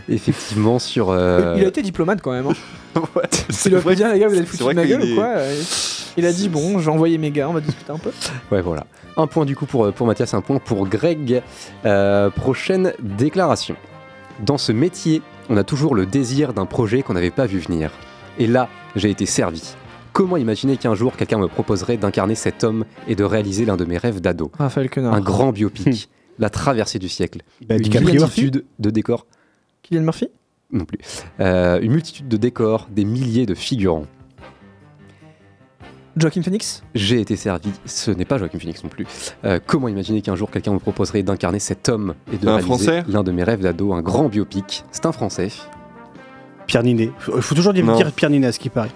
Effectivement, 0.09 0.77
sur. 0.77 1.09
euh, 1.09 1.55
Il 1.57 1.63
a 1.63 1.67
été 1.69 1.81
diplomate 1.81 2.21
quand 2.21 2.31
même. 2.33 2.45
Hein. 2.47 2.53
Ouais, 3.15 3.23
Il 3.49 3.55
c'est 3.55 3.73
a 3.73 3.79
vrai. 3.79 3.95
dire, 3.95 4.11
les 4.11 4.19
gars, 4.19 4.27
vous 4.27 4.35
foutus 4.45 4.61
vrai 4.61 4.73
de 4.73 4.79
ma 4.81 4.85
gueule 4.85 5.03
est- 5.03 5.11
ou 5.13 5.15
quoi 5.15 5.25
Euh, 5.27 5.61
Il 6.17 6.25
a 6.25 6.31
dit, 6.33 6.49
bon, 6.49 6.79
j'ai 6.79 6.89
envoyé 6.89 7.17
mes 7.17 7.31
gars, 7.31 7.49
on 7.49 7.53
va 7.53 7.61
discuter 7.61 7.91
un 7.91 7.97
peu. 7.97 8.11
Ouais, 8.51 8.61
voilà. 8.61 8.85
Un 9.17 9.27
point 9.27 9.45
du 9.45 9.55
coup 9.55 9.65
pour, 9.65 9.91
pour 9.93 10.07
Mathias, 10.07 10.33
un 10.33 10.41
point 10.41 10.59
pour 10.59 10.87
Greg. 10.87 11.41
Euh, 11.85 12.29
prochaine 12.29 12.93
déclaration. 12.99 13.75
Dans 14.45 14.57
ce 14.57 14.71
métier, 14.71 15.21
on 15.49 15.57
a 15.57 15.63
toujours 15.63 15.95
le 15.95 16.05
désir 16.05 16.53
d'un 16.53 16.65
projet 16.65 17.01
qu'on 17.01 17.13
n'avait 17.13 17.31
pas 17.31 17.45
vu 17.45 17.59
venir. 17.59 17.91
Et 18.39 18.47
là, 18.47 18.69
j'ai 18.95 19.09
été 19.09 19.25
servi. 19.25 19.75
Comment 20.13 20.35
imaginer 20.37 20.75
qu'un 20.77 20.95
jour 20.95 21.15
quelqu'un 21.15 21.37
me 21.37 21.47
proposerait 21.47 21.97
d'incarner 21.97 22.35
cet 22.35 22.63
homme 22.65 22.83
et 23.07 23.15
de 23.15 23.23
réaliser 23.23 23.63
l'un 23.65 23.77
de 23.77 23.85
mes 23.85 23.97
rêves 23.97 24.19
d'ado? 24.19 24.51
Raphaël 24.57 24.89
Quenard. 24.89 25.13
Un 25.13 25.21
grand 25.21 25.51
biopic, 25.53 26.09
la 26.39 26.49
traversée 26.49 26.99
du 26.99 27.07
siècle, 27.07 27.39
Bah, 27.67 27.75
une 27.77 27.99
multitude 28.03 28.65
de 28.79 28.89
décors, 28.89 29.25
Kylian 29.83 30.01
Murphy? 30.01 30.27
Non 30.71 30.85
plus, 30.85 30.99
Euh, 31.39 31.79
une 31.81 31.91
multitude 31.91 32.27
de 32.27 32.37
décors, 32.37 32.87
des 32.91 33.05
milliers 33.05 33.45
de 33.45 33.53
figurants. 33.55 34.05
Joaquin 36.17 36.41
Phoenix 36.41 36.83
J'ai 36.93 37.21
été 37.21 37.37
servi, 37.37 37.69
ce 37.85 38.11
n'est 38.11 38.25
pas 38.25 38.37
Joaquin 38.37 38.59
Phoenix 38.59 38.83
non 38.83 38.89
plus. 38.89 39.05
Euh, 39.45 39.59
comment 39.65 39.87
imaginer 39.87 40.21
qu'un 40.21 40.35
jour 40.35 40.51
quelqu'un 40.51 40.73
me 40.73 40.79
proposerait 40.79 41.23
d'incarner 41.23 41.59
cet 41.59 41.87
homme 41.87 42.15
et 42.33 42.37
de 42.37 42.45
Un 42.47 42.51
réaliser 42.57 42.65
Français 42.67 43.03
l'un 43.07 43.23
de 43.23 43.31
mes 43.31 43.43
rêves 43.43 43.61
d'ado, 43.61 43.93
un 43.93 44.01
grand 44.01 44.27
biopic 44.27 44.83
C'est 44.91 45.05
un 45.05 45.13
Français. 45.13 45.47
Pierre 46.67 46.83
Ninet. 46.83 47.11
Faut, 47.17 47.39
faut 47.41 47.55
toujours 47.55 47.71
dire, 47.73 47.85
Non. 47.85 47.95
dire 47.95 48.11
Pierre 48.11 48.29
Ninet 48.29 48.47
à 48.47 48.51
ce 48.51 48.59
qui 48.59 48.69
paraît. 48.69 48.91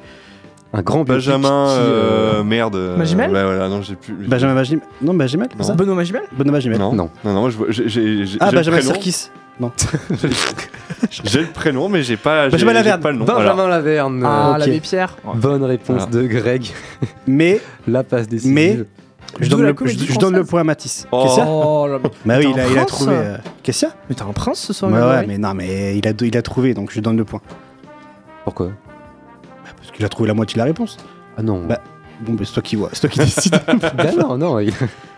Un 0.74 0.82
grand 0.82 1.06
biopic 1.06 1.26
Benjamin, 1.26 1.68
qui, 1.68 1.74
euh, 1.80 2.40
euh, 2.40 2.44
merde. 2.44 2.76
Magimel 2.98 3.32
Ouais, 3.32 3.44
voilà, 3.44 3.70
non, 3.70 3.82
j'ai 3.82 3.96
plus. 3.96 4.14
Benjamin 4.14 4.54
Magimel. 4.54 4.84
Non, 5.02 5.14
Magimel, 5.14 5.48
c'est 5.52 5.58
Non. 5.60 5.64
ça 5.64 5.74
Benoît 5.74 5.96
Magimel 5.96 6.24
Benoît 6.38 6.52
Magimel. 6.52 6.80
Non, 6.80 6.92
Non. 6.94 7.10
non, 7.24 7.34
non, 7.34 7.50
je 7.50 7.58
j'ai 7.70 8.26
Ah, 8.42 8.52
Benjamin. 8.52 8.82
Serkis. 8.82 9.30
Non. 9.60 9.72
J'ai 11.24 11.40
le 11.42 11.48
prénom, 11.48 11.88
mais 11.90 12.04
j'ai 12.04 12.18
pas. 12.18 12.46
j'ai- 12.46 12.52
Benjamin 12.52 12.72
j'ai 12.72 12.78
Laverne. 12.80 13.02
pas 13.02 13.12
le 13.12 13.18
nom. 13.18 13.26
Benjamin 13.26 13.54
voilà. 13.54 13.70
Laverne. 13.78 14.24
Ah, 14.26 14.52
ok. 14.54 14.60
l'abbé 14.60 14.80
Pierre. 14.82 15.16
Bonne 15.36 15.64
réponse 15.64 16.04
Voilà. 16.10 16.12
de 16.12 16.28
Greg. 16.28 16.72
Mais 17.28 17.62
La 17.88 18.04
passe 18.04 18.28
décisive. 18.28 18.54
Mais- 18.54 18.80
je 19.40 19.50
donne, 19.50 19.62
la 19.64 19.68
le, 19.70 19.74
comédie 19.74 20.06
je, 20.08 20.14
je 20.14 20.20
donne 20.20 20.32
le 20.34 20.38
française. 20.40 20.50
point 20.50 20.62
à 20.62 20.64
Matisse. 20.64 21.08
Oh. 21.12 21.24
Qu'est-ce 21.24 21.36
qu'il 21.36 21.44
y 21.44 21.48
a 21.48 21.50
Oh 21.52 21.88
là, 21.88 22.00
mais 22.02 22.10
Bah 22.26 22.36
oui, 22.40 22.54
T'es 22.54 22.62
il 22.72 22.78
a, 22.78 22.82
il 22.82 22.86
trouvé. 22.86 23.14
euh, 23.16 23.38
Qu'est-ce 23.64 23.80
qu'il 23.80 23.88
y 23.88 23.92
a 23.92 23.96
mais 24.10 24.16
t'es 24.16 24.22
un 24.22 24.32
prince 24.34 24.60
ce 24.60 24.72
soir, 24.74 24.90
Bah 24.92 24.98
Grégory 24.98 25.18
ouais, 25.20 25.26
mais 25.28 25.38
non, 25.38 25.54
mais 25.54 25.98
il 25.98 26.08
a, 26.08 26.12
il 26.22 26.38
a 26.38 26.42
trouvé, 26.42 26.74
donc 26.74 26.92
je 26.94 27.02
donne 27.02 27.18
le 27.18 27.26
point. 27.26 27.42
Pourquoi? 28.46 28.70
Parce 29.78 29.92
qu'il 29.92 30.06
a 30.06 30.10
trouvé 30.10 30.28
la 30.28 30.34
moitié 30.36 30.54
de 30.56 30.60
la 30.60 30.66
réponse. 30.66 30.98
Ah 31.38 31.42
non. 31.44 31.66
Bah, 31.66 31.80
Bon, 32.22 32.34
bah, 32.34 32.44
c'est 32.46 32.54
toi 32.54 32.64
qui 32.64 32.76
vois, 32.78 32.90
c'est 32.94 33.02
toi 33.02 33.10
qui 33.10 33.20
décides. 33.20 33.60
Bah 33.98 34.12
non, 34.18 34.38
non. 34.38 34.60
il- 34.60 34.72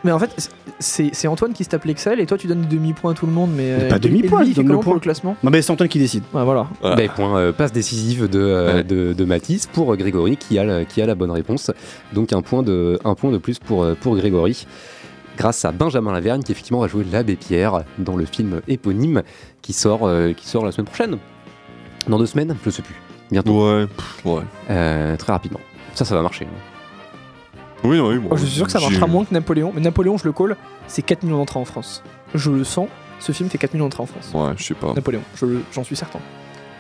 Mais 0.04 0.12
en 0.12 0.20
fait, 0.20 0.50
c'est 0.80 1.10
c'est 1.14 1.28
Antoine 1.28 1.54
qui 1.54 1.64
se 1.64 1.70
tape 1.70 1.86
l'Excel 1.86 2.20
et 2.20 2.26
toi 2.26 2.38
tu 2.38 2.48
donnes 2.48 2.62
des 2.62 2.76
demi-points 2.76 3.12
à 3.12 3.14
tout 3.14 3.26
le 3.28 3.32
monde. 3.32 3.52
Mais, 3.56 3.76
Mais 3.78 3.84
euh, 3.86 3.90
pas 3.90 3.98
et- 3.98 4.00
demi-point, 4.00 4.42
et 4.42 4.46
lui, 4.46 4.48
je 4.48 4.52
il 4.52 4.56
fait 4.56 4.62
donne 4.62 4.68
le 4.68 4.70
comment 4.70 4.80
point. 4.80 4.84
pour 4.86 4.94
le 4.96 5.00
classement? 5.00 5.36
Non, 5.44 5.52
mais 5.52 5.62
c'est 5.62 5.72
Antoine 5.72 5.90
qui 5.90 6.00
décide. 6.00 6.24
Ouais, 6.34 6.44
voilà. 6.44 6.68
Voilà. 6.82 6.96
Bah, 6.96 7.14
point, 7.16 7.38
euh, 7.38 7.52
passe 7.52 7.72
décisive 7.72 8.28
de, 8.30 8.40
euh, 8.40 8.74
Ouais. 8.78 8.84
de, 8.84 9.14
de 9.14 9.26
Mathis 9.26 9.68
pour 9.68 9.94
euh, 9.94 9.96
Grégory 9.96 10.38
qui 10.38 10.58
a, 10.58 10.64
la- 10.64 10.86
qui 10.86 11.02
a 11.02 11.06
la 11.06 11.14
bonne 11.16 11.32
réponse. 11.32 11.72
Donc 12.14 12.34
un 12.34 12.42
point 12.42 12.64
de, 12.64 13.00
un 13.06 13.14
point 13.16 13.32
de 13.32 13.38
plus 13.38 13.60
pour, 13.60 13.84
euh, 13.84 13.96
pour 14.00 14.16
Grégory. 14.16 14.66
Grâce 15.38 15.66
à 15.66 15.72
Benjamin 15.72 16.12
Laverne 16.14 16.44
qui 16.44 16.52
effectivement 16.52 16.80
va 16.80 16.88
jouer 16.88 17.06
l'abbé 17.12 17.36
Pierre 17.36 17.84
dans 18.00 18.16
le 18.16 18.26
film 18.26 18.62
éponyme 18.68 19.22
qui 19.62 19.72
sort, 19.74 20.08
euh, 20.08 20.34
qui 20.34 20.48
sort 20.48 20.66
la 20.66 20.72
semaine 20.72 20.88
prochaine. 20.88 21.18
Dans 22.08 22.18
deux 22.18 22.26
semaines 22.26 22.56
Je 22.66 22.72
sais 22.72 22.82
plus. 22.82 22.96
Bientôt. 23.30 23.68
Ouais, 23.72 23.86
pff, 23.86 24.26
ouais. 24.26 24.42
Euh, 24.72 25.16
très 25.16 25.34
rapidement. 25.34 25.60
Ça, 25.94 26.06
ça 26.06 26.16
va 26.16 26.22
marcher. 26.24 26.46
hein. 26.46 26.77
Oui, 27.84 27.98
non, 27.98 28.10
oui, 28.10 28.18
bon, 28.18 28.30
Oh, 28.32 28.38
je 28.38 28.46
suis 28.46 28.56
sûr 28.56 28.66
que 28.66 28.72
ça 28.72 28.80
marchera 28.80 29.08
moins 29.08 29.24
que 29.26 29.34
Napoléon. 29.34 29.72
Mais 29.74 29.82
Napoléon, 29.82 30.18
je 30.18 30.26
le 30.26 30.32
call, 30.34 30.56
c'est 30.88 31.02
4 31.04 31.24
millions 31.24 31.38
d'entrées 31.38 31.60
en 31.60 31.66
France. 31.66 32.04
Je 32.36 32.52
le 32.52 32.64
sens, 32.64 32.88
ce 33.20 33.32
film 33.32 33.50
fait 33.50 33.58
4 33.58 33.74
millions 33.74 33.86
d'entrées 33.86 34.04
en 34.04 34.08
France. 34.08 34.32
Ouais, 34.34 34.54
je 34.58 34.64
sais 34.64 34.74
pas. 34.74 34.94
Napoléon, 34.94 35.22
j'en 35.74 35.84
suis 35.84 35.96
certain. 35.96 36.20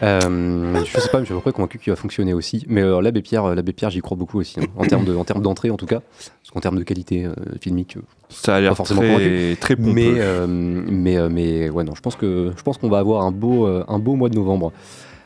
Euh, 0.04 0.84
je 0.86 1.00
sais 1.00 1.10
pas, 1.10 1.18
mais 1.18 1.24
je 1.24 1.30
suis 1.30 1.34
à 1.34 1.38
peu 1.38 1.42
près 1.42 1.52
convaincu 1.54 1.80
qu'il 1.80 1.92
va 1.92 1.96
fonctionner 1.98 2.34
aussi. 2.34 2.64
Mais 2.70 2.82
euh, 2.82 3.02
l'abbé 3.02 3.24
Pierre, 3.24 3.46
euh, 3.46 3.56
l'abbé 3.56 3.74
Pierre, 3.74 3.90
j'y 3.90 4.02
crois 4.02 4.16
beaucoup 4.16 4.40
aussi. 4.40 4.60
hein, 4.60 4.66
en 4.78 4.86
termes 4.86 5.06
de, 5.06 5.16
en 5.16 5.24
termes 5.24 5.42
d'entrée, 5.42 5.72
en 5.72 5.78
tout 5.78 5.88
cas. 5.88 6.02
Parce 6.20 6.52
qu'en 6.54 6.60
termes 6.60 6.78
de 6.78 6.84
qualité 6.84 7.26
euh, 7.26 7.34
filmique, 7.62 7.98
euh, 7.98 8.02
Ça 8.30 8.56
a 8.56 8.60
l'air 8.60 8.76
forcément 8.78 9.02
très, 9.02 9.10
convaincu. 9.14 9.58
très 9.60 9.76
pompeux. 9.76 9.94
mais, 9.94 10.14
euh, 10.18 10.46
mais, 10.48 11.18
euh, 11.18 11.30
mais 11.30 11.70
ouais, 11.72 11.84
non, 11.84 11.96
je 11.96 12.02
pense 12.02 12.16
que 12.16 12.52
je 12.56 12.62
pense 12.62 12.78
qu'on 12.78 12.90
va 12.90 13.00
avoir 13.00 13.24
un 13.24 13.32
beau, 13.32 13.66
euh, 13.66 13.84
un 13.88 13.98
beau 13.98 14.14
mois 14.16 14.30
de 14.30 14.36
novembre. 14.36 14.72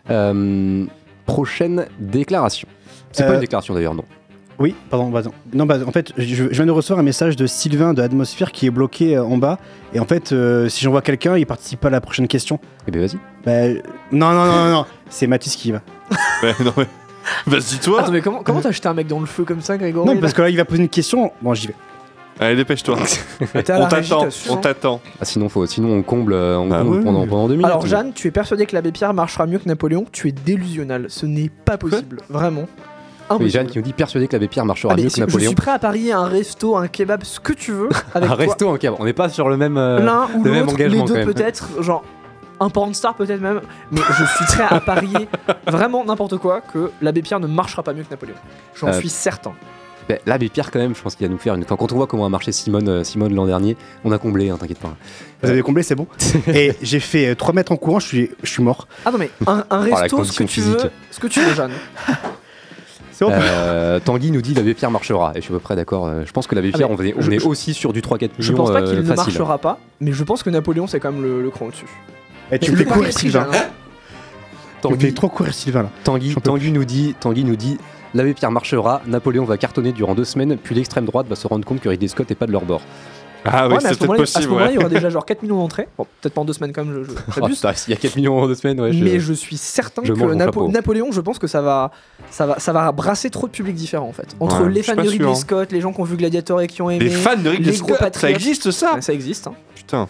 Euh, 0.10 0.86
prochaine 1.26 1.88
déclaration. 2.00 2.68
C'est 3.12 3.26
pas 3.26 3.34
une 3.34 3.42
déclaration 3.42 3.74
d'ailleurs, 3.74 3.94
non. 3.94 4.06
Oui, 4.60 4.76
pardon, 4.90 5.10
bah, 5.10 5.22
non. 5.24 5.32
Non, 5.54 5.66
bah, 5.66 5.78
en 5.88 5.92
fait, 5.92 6.14
je, 6.18 6.24
je 6.36 6.44
viens 6.50 6.66
de 6.66 6.72
recevoir 6.72 7.00
un 7.00 7.04
message 7.04 7.36
de 7.36 7.48
Sylvain 7.48 7.94
de 7.94 8.02
Atmosphère 8.02 8.52
qui 8.52 8.68
est 8.68 8.70
bloqué 8.70 9.16
euh, 9.18 9.24
en 9.24 9.38
bas. 9.38 9.58
Et 9.94 10.00
en 10.00 10.06
fait, 10.06 10.32
euh, 10.32 10.70
si 10.70 10.84
j'envoie 10.84 11.02
quelqu'un, 11.02 11.38
il 11.38 11.46
participe 11.46 11.80
pas 11.80 11.88
à 11.88 11.92
la 11.92 12.02
prochaine 12.02 12.28
question. 12.28 12.60
Eh 12.88 12.92
ben 12.92 13.02
vas-y. 13.02 13.18
Bah, 13.46 13.52
euh, 13.52 13.82
non, 14.12 14.32
non, 14.32 14.46
non, 14.46 14.56
non, 14.66 14.72
non. 14.72 14.86
c'est 15.10 15.28
Mathis 15.28 15.56
qui 15.56 15.70
y 15.70 15.72
va. 15.72 15.82
Ouais, 16.44 16.54
non, 16.64 16.74
mais. 16.78 16.88
Vas-y, 17.48 17.80
toi. 17.80 18.02
Attends, 18.02 18.12
mais 18.12 18.22
comment 18.22 18.42
comment 18.44 18.62
t'as 18.62 18.72
jeté 18.72 18.88
un 18.88 18.96
mec 18.96 19.08
dans 19.08 19.20
le 19.20 19.28
feu 19.28 19.44
comme 19.44 19.62
ça, 19.62 19.78
Grégory 19.78 20.08
Non, 20.08 20.16
là 20.16 20.22
parce 20.22 20.34
que 20.34 20.42
là, 20.42 20.50
il 20.50 20.58
va 20.58 20.66
poser 20.66 20.82
une 20.82 20.90
question. 20.90 21.32
Bon, 21.42 21.54
j'y 21.54 21.68
vais. 21.68 21.76
Allez, 22.40 22.56
dépêche-toi. 22.56 22.98
On 22.98 23.62
t'attend, 23.62 23.88
t'assures, 23.88 24.28
on 24.50 24.56
t'attend. 24.58 25.02
Ah, 25.20 25.26
sinon, 25.26 25.48
faut, 25.48 25.64
sinon 25.68 25.90
on 25.90 26.02
comble, 26.02 26.34
euh, 26.34 26.58
on 26.58 26.68
Bah 26.68 26.80
comble 26.80 26.98
oui. 26.98 27.04
pendant, 27.04 27.28
pendant 27.28 27.48
deux 27.48 27.54
minutes. 27.54 27.68
Alors 27.68 27.86
Jeanne, 27.86 28.14
tu 28.14 28.28
es 28.28 28.32
persuadé 28.32 28.66
que 28.66 28.74
l'abbé 28.74 28.92
Pierre 28.92 29.14
marchera 29.14 29.46
mieux 29.46 29.60
que 29.60 29.68
Napoléon 29.68 30.06
Tu 30.12 30.30
es 30.30 30.32
délusionnal. 30.32 31.06
Ce 31.10 31.28
n'est 31.28 31.50
pas 31.50 31.78
possible. 31.78 32.18
Vraiment. 32.30 32.66
Impossible. 33.36 33.50
Jeanne 33.50 33.68
qui 33.68 33.78
nous 33.78 33.84
dit 33.84 33.94
persuadé 33.94 34.28
que 34.28 34.34
l'abbé 34.34 34.48
Pierre 34.48 34.66
marchera 34.66 34.94
Allez, 34.94 35.04
mieux 35.04 35.10
que 35.10 35.16
je 35.16 35.22
Napoléon. 35.22 35.50
suis 35.50 35.56
prêt 35.56 35.72
à 35.72 35.80
parier 35.80 36.12
un 36.14 36.26
resto, 36.26 36.76
un 36.78 36.88
kebab, 36.88 37.24
ce 37.24 37.40
que 37.40 37.54
tu 37.54 37.72
veux. 37.72 37.90
Avec 38.14 38.30
Un 38.30 38.36
toi. 38.36 38.46
resto, 38.46 38.74
ok, 38.76 38.88
on 39.00 39.06
n'est 39.06 39.14
pas 39.14 39.30
sur 39.30 39.50
le 39.50 39.58
même, 39.58 39.78
euh, 39.78 40.00
L'un 40.00 40.28
ou 40.36 40.44
le 40.44 40.52
même 40.52 40.66
l'autre, 40.66 40.78
les 40.78 40.86
engagement 40.86 41.06
deux 41.06 41.26
peut-être, 41.26 41.82
genre 41.82 42.04
un 42.60 42.70
pornstar 42.70 43.16
peut-être 43.16 43.42
même, 43.42 43.62
mais 43.92 44.02
je 44.08 44.24
suis 44.26 44.46
prêt 44.46 44.66
à 44.70 44.80
parier 44.80 45.28
vraiment 45.68 46.06
n'importe 46.06 46.38
quoi 46.38 46.62
que 46.62 46.92
l'abbé 47.02 47.22
Pierre 47.24 47.40
ne 47.40 47.48
marchera 47.48 47.82
pas 47.82 47.94
mieux 47.94 48.04
que 48.04 48.12
Napoléon. 48.12 48.36
J'en 48.76 48.90
Euh, 48.90 48.94
suis 48.94 49.10
certain. 49.10 49.54
Ben, 50.10 50.18
L'abbé 50.26 50.50
Pierre 50.50 50.72
quand 50.72 50.80
même, 50.80 50.96
je 50.96 51.02
pense 51.02 51.16
qu'il 51.16 51.26
va 51.28 51.32
nous 51.32 51.38
faire 51.40 51.54
une. 51.56 51.64
Enfin, 51.64 51.76
quand 51.76 51.92
on 51.92 51.96
voit 51.96 52.08
comment 52.08 52.26
a 52.26 52.30
marché 52.30 52.52
Simone, 52.52 52.90
euh, 52.90 53.04
Simone 53.04 53.34
l'an 53.36 53.46
dernier, 53.46 53.78
on 54.04 54.12
a 54.12 54.18
comblé, 54.18 54.50
hein, 54.50 54.58
t'inquiète 54.60 54.80
pas. 54.80 54.96
Vous 55.44 55.50
avez 55.50 55.62
comblé, 55.62 55.84
c'est 55.84 55.94
bon. 55.96 56.08
Et 56.48 56.74
j'ai 56.82 57.00
fait 57.00 57.34
3 57.36 57.54
mètres 57.54 57.72
en 57.72 57.78
courant, 57.78 58.00
je 58.00 58.08
suis, 58.08 58.32
je 58.44 58.50
suis 58.50 58.64
mort. 58.64 58.88
Ah 59.06 59.12
non 59.12 59.18
mais 59.20 59.30
un, 59.48 59.64
un 59.70 59.88
Oh, 59.92 59.96
resto, 59.96 60.24
ce 60.24 60.32
que 60.34 60.44
tu 60.44 60.48
physique. 60.50 60.80
veux, 60.82 60.92
ce 61.12 61.20
que 61.20 61.28
tu 61.28 61.40
veux 61.40 61.54
Jeanne. 61.56 61.72
Euh, 63.30 64.00
Tanguy 64.00 64.32
nous 64.32 64.42
dit 64.42 64.54
l'abbé 64.54 64.74
Pierre 64.74 64.90
marchera, 64.92 65.32
et 65.36 65.38
je 65.38 65.42
suis 65.42 65.54
à 65.54 65.58
peu 65.58 65.60
près 65.62 65.76
d'accord. 65.76 66.08
euh, 66.08 66.24
Je 66.26 66.32
pense 66.32 66.48
que 66.48 66.56
l'abbé 66.56 66.72
Ah, 66.74 66.78
Pierre, 66.78 66.90
on 66.90 66.98
est, 66.98 67.14
on 67.18 67.22
je- 67.22 67.32
est 67.32 67.40
je- 67.40 67.48
aussi 67.48 67.74
sur 67.74 67.94
du 67.94 68.02
3-4 68.02 68.22
millions 68.22 68.34
Je 68.40 68.54
pense 68.54 68.72
pas 68.72 68.82
euh, 68.82 68.88
qu'il 68.88 68.98
ne 69.00 69.04
facile. 69.04 69.34
marchera 69.34 69.58
pas, 69.58 69.78
mais 70.00 70.12
je 70.14 70.24
pense 70.24 70.42
que 70.44 70.50
Napoléon 70.50 70.88
c'est 70.88 71.00
quand 71.00 71.12
même 71.12 71.22
le, 71.22 71.42
le 71.44 71.50
cran 71.50 71.68
au-dessus. 71.68 71.86
Et 72.52 72.60
tu 72.60 72.76
fais 72.76 72.86
courir, 72.86 73.12
Sylvain. 73.14 73.48
Hein. 73.52 73.58
Tu 74.82 74.88
me 74.88 74.94
Tanguy, 74.94 75.06
fais 75.08 75.12
trop 75.14 75.30
courir, 75.30 75.54
Sylvain 75.54 75.84
là. 75.84 75.90
Tanguy, 76.04 76.36
Tanguy 76.44 76.72
nous 76.72 76.86
dit, 76.86 77.16
Tanguy 77.20 77.44
nous 77.44 77.56
dit 77.56 77.78
l'abbé 78.16 78.34
Pierre 78.34 78.52
marchera, 78.52 79.02
Napoléon 79.06 79.46
va 79.46 79.58
cartonner 79.58 79.92
durant 79.92 80.16
deux 80.16 80.26
semaines, 80.26 80.58
puis 80.58 80.74
l'extrême 80.76 81.06
droite 81.06 81.28
va 81.30 81.36
se 81.36 81.48
rendre 81.48 81.64
compte 81.66 81.80
que 81.82 81.90
Ridley 81.90 82.08
Scott 82.08 82.30
est 82.32 82.36
pas 82.36 82.48
de 82.48 82.52
leur 82.52 82.64
bord. 82.66 82.82
Ah 83.44 83.68
oui, 83.68 83.74
Ouais, 83.74 83.78
à 83.78 83.80
c'est 83.82 83.88
ce 83.88 84.00
peut-être 84.00 84.02
moment-là, 84.02 84.24
à 84.24 84.26
ce 84.26 84.34
possible. 84.34 84.50
moment-là, 84.50 84.66
ouais. 84.68 84.74
il 84.74 84.76
y 84.76 84.80
aura 84.80 84.90
déjà 84.90 85.10
genre 85.10 85.26
4 85.26 85.42
millions 85.44 85.58
d'entrées. 85.58 85.88
Bon, 85.98 86.06
peut-être 86.22 86.34
pas 86.34 86.42
en 86.42 86.46
deux 86.46 86.54
semaines 86.54 86.74
comme 86.74 86.94
je, 86.94 87.04
je 87.04 87.12
Oh, 87.42 87.48
S'il 87.76 87.92
y 87.94 87.98
a 87.98 88.00
4 88.00 88.16
millions 88.16 88.38
en 88.40 88.48
deux 88.48 88.56
semaines, 88.56 88.80
ouais, 88.80 88.92
mais 88.94 89.20
je 89.20 89.34
suis 89.34 89.58
certain 89.58 90.02
je 90.06 90.14
que 90.14 90.34
Napo-. 90.34 90.70
Napoléon, 90.72 91.12
je 91.12 91.22
pense 91.22 91.40
que 91.40 91.48
ça 91.48 91.62
va, 91.62 91.92
ça 92.30 92.46
va, 92.46 92.60
ça 92.60 92.72
va 92.74 92.92
brasser 92.92 93.30
trop 93.30 93.48
de 93.48 93.52
publics 93.52 93.76
différents 93.76 94.08
en 94.10 94.14
fait. 94.14 94.36
Entre 94.40 94.66
les 94.66 94.84
fans 94.84 94.96
de 94.96 95.02
Ridley 95.02 95.18
sûr, 95.18 95.30
hein. 95.32 95.36
Scott, 95.36 95.72
les 95.72 95.82
gens 95.82 95.92
qui 95.92 96.02
ont 96.02 96.06
vu 96.06 96.18
Gladiator 96.18 96.62
et 96.62 96.68
qui 96.68 96.82
ont 96.82 96.90
aimé, 96.90 97.06
Les 97.06 97.10
fans 97.10 97.36
de 97.38 97.50
Ridley 97.50 97.74
Scott, 97.74 97.90
ça 97.98 97.98
patriotes. 97.98 98.36
existe 98.36 98.72
ça 98.72 98.98
ça 99.02 99.14
existe. 99.14 99.48
hein. 99.48 99.54
Putain. 99.76 100.08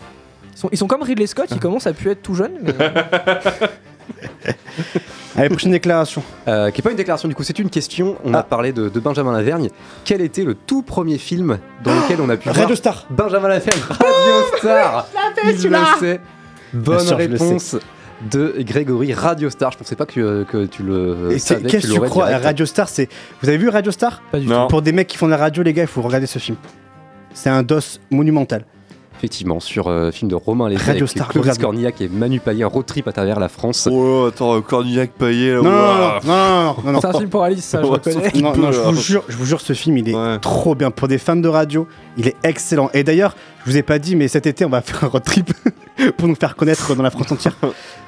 Ils, 0.53 0.58
sont, 0.60 0.70
ils 0.74 0.78
sont 0.78 0.88
comme 0.88 1.02
Ridley 1.03 1.28
Scott, 1.28 1.48
ils 1.52 1.60
commencent 1.62 1.88
à 1.88 1.94
pu 1.94 2.10
être 2.10 2.22
tout 2.22 2.36
jeunes. 2.36 2.58
Mais... 2.62 2.74
Allez, 5.38 5.50
prochaine 5.50 5.72
déclaration. 5.72 6.22
Euh, 6.48 6.72
qui 6.72 6.82
est 6.82 6.84
pas 6.84 6.92
une 6.92 6.98
déclaration 6.98 7.28
du 7.30 7.36
coup, 7.36 7.44
c'est 7.44 7.58
une 7.60 7.70
question. 7.70 8.18
On 8.26 8.34
a 8.34 8.40
Ah. 8.40 8.44
parlé 8.44 8.74
de, 8.74 8.90
de 8.90 9.00
Benjamin 9.00 9.32
Lavergne. 9.32 9.70
Quel 10.04 10.22
était 10.22 10.44
le 10.44 10.56
tout 10.56 10.82
premier 10.82 11.18
film 11.18 11.58
dans 11.84 11.94
lequel 11.96 12.20
on 12.22 12.30
a 12.30 12.36
pu 12.38 12.46
voir 12.50 12.56
Radio 12.58 12.76
Star. 12.76 13.06
Benjamin 13.10 13.48
Lavergne, 13.48 13.80
Radio 13.90 14.58
Star 14.58 15.08
Il 15.44 15.70
le 15.70 15.86
sait. 16.00 16.20
Bonne 16.74 17.00
sûr, 17.00 17.10
je 17.10 17.16
réponse 17.16 17.76
de 18.30 18.56
Grégory 18.60 19.14
Radio 19.14 19.50
Star. 19.50 19.72
Je 19.72 19.78
pensais 19.78 19.96
pas 19.96 20.06
que, 20.06 20.44
que 20.44 20.66
tu 20.66 20.84
le 20.84 21.30
Et 21.32 21.40
c'est- 21.40 21.56
savais. 21.56 21.70
Qu'est-ce 21.70 21.88
que 21.88 21.94
tu 21.94 22.00
crois 22.02 22.28
direct. 22.28 22.46
Radio 22.46 22.66
Star, 22.66 22.90
c'est. 22.90 23.08
Vous 23.42 23.48
avez 23.50 23.58
vu 23.58 23.70
Radio 23.70 23.92
Star? 23.92 24.22
Pas 24.32 24.40
du 24.40 24.48
Non. 24.48 24.68
Pour 24.68 24.82
des 24.82 24.92
mecs 24.92 25.08
qui 25.08 25.18
font 25.18 25.26
de 25.28 25.32
la 25.32 25.38
radio, 25.38 25.64
les 25.64 25.74
gars, 25.74 25.84
il 25.84 25.88
faut 25.88 26.02
regarder 26.02 26.28
ce 26.28 26.40
film. 26.40 26.58
C'est 27.34 27.50
un 27.50 27.64
dos 27.64 27.80
monumental. 28.10 28.66
Effectivement, 29.22 29.60
sur 29.60 29.88
euh, 29.88 30.10
film 30.10 30.31
de 30.31 30.35
Romain 30.35 30.68
Lévy 30.68 30.81
Radio 30.81 31.03
avec 31.03 31.10
Star, 31.10 31.27
Clovis 31.27 31.52
regarde. 31.52 31.61
Cornillac 31.61 32.02
et 32.02 32.10
Manu 32.10 32.39
Payet, 32.39 32.64
road 32.64 32.88
trip 32.88 33.07
à 33.07 33.11
travers 33.11 33.39
la 33.39 33.49
France. 33.49 33.88
Oh, 33.91 34.26
attends, 34.30 34.60
Cornillac 34.64 35.11
Payet 35.11 35.52
là. 35.53 35.61
Non, 35.61 35.64
non, 35.64 35.69
ouah. 35.69 36.19
non, 36.26 36.34
non, 36.34 36.65
non, 36.65 36.76
non, 36.85 36.91
non. 36.93 37.02
C'est 37.02 37.07
un 37.07 37.14
film 37.14 37.30
pour 37.30 37.43
Alice, 37.43 37.64
ça, 37.64 37.80
je 37.84 37.85
reconnais. 37.85 38.31
Non, 38.41 38.72
je 38.72 38.80
vous 38.80 38.95
jure, 38.99 39.23
je 39.27 39.38
vous 39.38 39.45
jure, 39.45 39.61
ce 39.61 39.73
film, 39.73 39.95
il 39.98 40.10
est 40.10 40.15
Ouais. 40.15 40.39
trop 40.39 40.73
bien. 40.73 40.89
Pour 40.89 41.07
des 41.07 41.19
fans 41.19 41.35
de 41.35 41.48
radio, 41.48 41.88
il 42.18 42.27
est 42.27 42.35
excellent. 42.43 42.89
Et 42.95 43.03
d'ailleurs, 43.03 43.35
je 43.64 43.69
vous 43.69 43.77
ai 43.77 43.84
pas 43.84 43.99
dit, 43.99 44.15
mais 44.15 44.27
cet 44.27 44.48
été, 44.48 44.65
on 44.65 44.69
va 44.69 44.81
faire 44.81 45.03
un 45.03 45.07
road 45.07 45.23
trip 45.23 45.53
pour 46.18 46.27
nous 46.27 46.34
faire 46.34 46.56
connaître 46.56 46.95
dans 46.95 47.03
la 47.03 47.11
France 47.11 47.31
entière. 47.31 47.56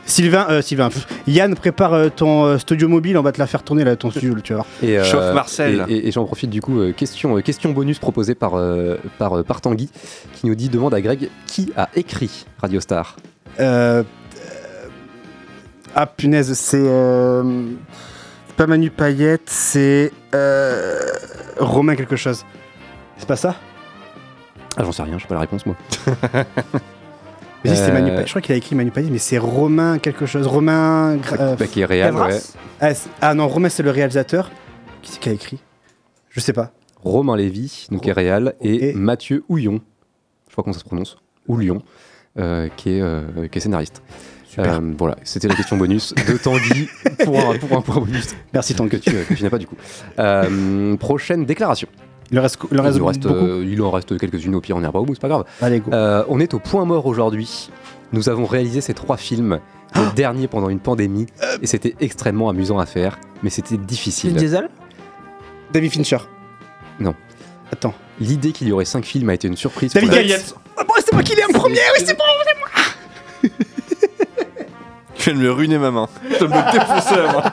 Sylvain, 0.06 0.46
euh, 0.50 0.62
Sylvain, 0.62 0.90
pff, 0.90 1.08
Yann, 1.28 1.56
prépare 1.56 1.94
euh, 1.94 2.10
ton 2.10 2.44
euh, 2.46 2.58
studio 2.58 2.88
mobile, 2.90 3.18
on 3.18 3.22
va 3.22 3.32
te 3.32 3.40
la 3.40 3.48
faire 3.48 3.64
tourner 3.64 3.84
là, 3.86 3.96
ton 3.96 4.12
studio, 4.12 4.36
tu 4.44 4.54
vas 4.54 4.58
voir. 4.60 4.68
Et, 4.82 4.98
euh, 5.00 5.04
Chauffe 5.06 5.34
Marcel. 5.34 5.86
Et, 5.88 5.94
et- 5.94 6.08
et 6.08 6.12
j'en 6.12 6.26
profite 6.26 6.50
du 6.50 6.62
coup, 6.62 6.80
euh, 6.82 6.92
question, 6.92 7.38
euh, 7.38 7.42
question 7.42 7.72
bonus 7.72 8.00
proposée 8.00 8.36
par, 8.36 8.56
euh, 8.56 8.98
par, 9.18 9.38
euh, 9.38 9.44
par 9.44 9.62
Tanguy, 9.62 9.90
qui 10.34 10.46
nous 10.48 10.56
dit 10.56 10.68
demande 10.70 10.94
à 10.94 11.00
Greg 11.02 11.30
qui 11.48 11.72
a 11.78 11.88
écrit 11.96 12.46
Radio 12.62 12.80
Star? 12.82 13.16
Euh, 13.60 14.04
euh, 14.04 14.04
ah 15.96 16.06
punaise, 16.06 16.54
c'est 16.54 16.78
euh, 16.84 17.44
c'est 18.48 18.56
pas 18.58 18.68
Manu 18.68 18.90
Payette, 18.90 19.44
c'est 19.50 20.12
euh, 20.36 21.00
Romain 21.60 21.96
quelque 21.96 22.16
chose. 22.18 22.44
C'est 23.18 23.28
pas 23.28 23.36
ça? 23.38 23.56
Ah, 24.76 24.84
j'en 24.84 24.92
sais 24.92 25.04
rien, 25.04 25.18
je 25.18 25.22
sais 25.22 25.28
pas 25.28 25.36
la 25.36 25.42
réponse 25.42 25.66
moi. 25.66 25.76
Mais 27.64 27.70
si, 27.72 27.78
c'est 27.78 27.90
Euh, 27.90 27.94
Manu. 27.94 28.12
Je 28.26 28.30
crois 28.30 28.42
qu'il 28.42 28.54
a 28.54 28.58
écrit 28.58 28.76
Manu 28.76 28.92
Payette, 28.92 29.12
mais 29.12 29.18
c'est 29.20 29.38
Romain 29.38 29.98
quelque 30.00 30.26
chose. 30.26 30.46
Romain. 30.48 31.18
Gra- 31.18 31.40
euh, 31.40 31.56
Bah, 31.56 31.68
qui 31.68 31.82
est 31.82 31.86
réel, 31.86 32.14
ouais. 32.16 32.40
ah, 32.82 32.90
ah 33.22 33.34
non, 33.34 33.48
Romain 33.48 33.70
c'est 33.70 33.84
le 33.84 33.92
réalisateur. 33.92 34.52
Qui 35.02 35.12
c'est 35.14 35.20
qui 35.20 35.30
a 35.30 35.32
écrit? 35.34 35.60
Je 36.30 36.40
sais 36.40 36.54
pas. 36.54 36.72
Romain 37.04 37.36
Lévy, 37.38 37.88
donc 37.92 38.02
qui 38.04 38.10
est 38.10 38.14
réel, 38.14 38.54
et, 38.62 38.90
Et- 38.90 38.94
Mathieu 38.94 39.44
Houillon, 39.50 39.82
je 40.50 40.56
pas 40.56 40.64
comment 40.64 40.74
ça 40.74 40.80
se 40.80 40.86
prononce, 40.86 41.18
Houillon, 41.48 41.82
euh, 42.40 42.70
qui, 42.78 42.92
est, 42.98 43.02
euh, 43.02 43.48
qui 43.52 43.58
est 43.58 43.62
scénariste. 43.62 44.02
Euh, 44.60 44.80
voilà, 44.98 45.16
c'était 45.24 45.48
la 45.48 45.56
question 45.56 45.78
bonus 45.78 46.14
de 46.28 46.38
Tanguy 46.38 46.88
pour 47.26 47.40
un, 47.40 47.58
pour 47.58 47.76
un 47.78 47.82
point 47.82 47.96
bonus 47.96 48.36
Merci 48.54 48.76
Tanguy. 48.76 48.92
que 48.92 48.98
tu, 48.98 49.12
que 49.12 49.34
tu 49.34 49.44
n'as 49.44 49.50
pas 49.50 49.58
du 49.58 49.66
coup. 49.68 49.76
Prochaine 50.98 51.46
déclaration. 51.46 51.88
Il 52.34 52.40
en 52.40 52.42
reste, 52.42 52.58
il 52.72 52.80
en 52.80 52.84
reste, 52.84 52.98
il, 52.98 53.02
en 53.04 53.06
reste, 53.06 53.20
beaucoup. 53.22 53.36
euh, 53.46 53.64
il 53.66 53.80
en 53.84 53.92
reste 53.92 54.18
quelques-unes 54.18 54.56
au 54.56 54.60
pire, 54.60 54.76
on 54.76 54.80
n'ira 54.80 54.92
pas 54.92 54.98
au 55.00 55.06
bout, 55.06 55.14
c'est 55.14 55.22
pas 55.22 55.28
grave. 55.28 55.44
Allez, 55.62 55.80
go. 55.82 55.92
Euh, 55.94 56.24
on 56.30 56.40
est 56.40 56.56
au 56.56 56.60
point 56.60 56.84
mort 56.84 57.06
aujourd'hui. 57.06 57.70
Nous 58.12 58.28
avons 58.28 58.46
réalisé 58.48 58.82
ces 58.82 58.96
trois 58.96 59.18
films, 59.18 59.60
le 59.96 60.12
dernier 60.16 60.48
pendant 60.48 60.70
une 60.70 60.80
pandémie, 60.80 61.28
et 61.62 61.68
c'était 61.68 61.96
extrêmement 62.02 62.50
amusant 62.50 62.80
à 62.80 62.88
faire, 62.88 63.20
mais 63.44 63.52
c'était 63.52 63.76
Vin 63.78 63.84
difficile. 63.84 64.34
Diesel? 64.34 64.70
David 65.72 65.92
Fincher. 65.94 66.18
Non. 67.00 67.14
Attends. 67.72 67.94
L'idée 68.20 68.52
qu'il 68.52 68.68
y 68.68 68.72
aurait 68.72 68.86
cinq 68.86 69.06
films 69.06 69.30
a 69.30 69.36
été 69.36 69.48
une 69.48 69.56
surprise. 69.58 69.94
David 69.94 70.10
pour 70.10 70.18
la- 70.18 70.24
Yates. 70.24 70.56
Ah 70.76 70.84
bon, 70.88 70.94
c'est 70.98 71.14
moi 71.14 71.22
qui 71.22 71.36
l'ai 71.36 71.44
en 71.44 71.50
premier, 71.60 71.76
oui, 71.96 72.04
c'est 72.04 72.18
bon. 72.18 72.24
Tu 75.16 75.30
viens 75.30 75.40
de 75.40 75.46
me 75.46 75.52
ruiner 75.52 75.78
ma 75.78 75.92
main. 75.92 76.08
Tu 76.24 76.30
viens 76.30 76.48
de 76.48 76.54
me 76.54 76.72
défoncer 76.72 77.16
la 77.16 77.32
main. 77.32 77.44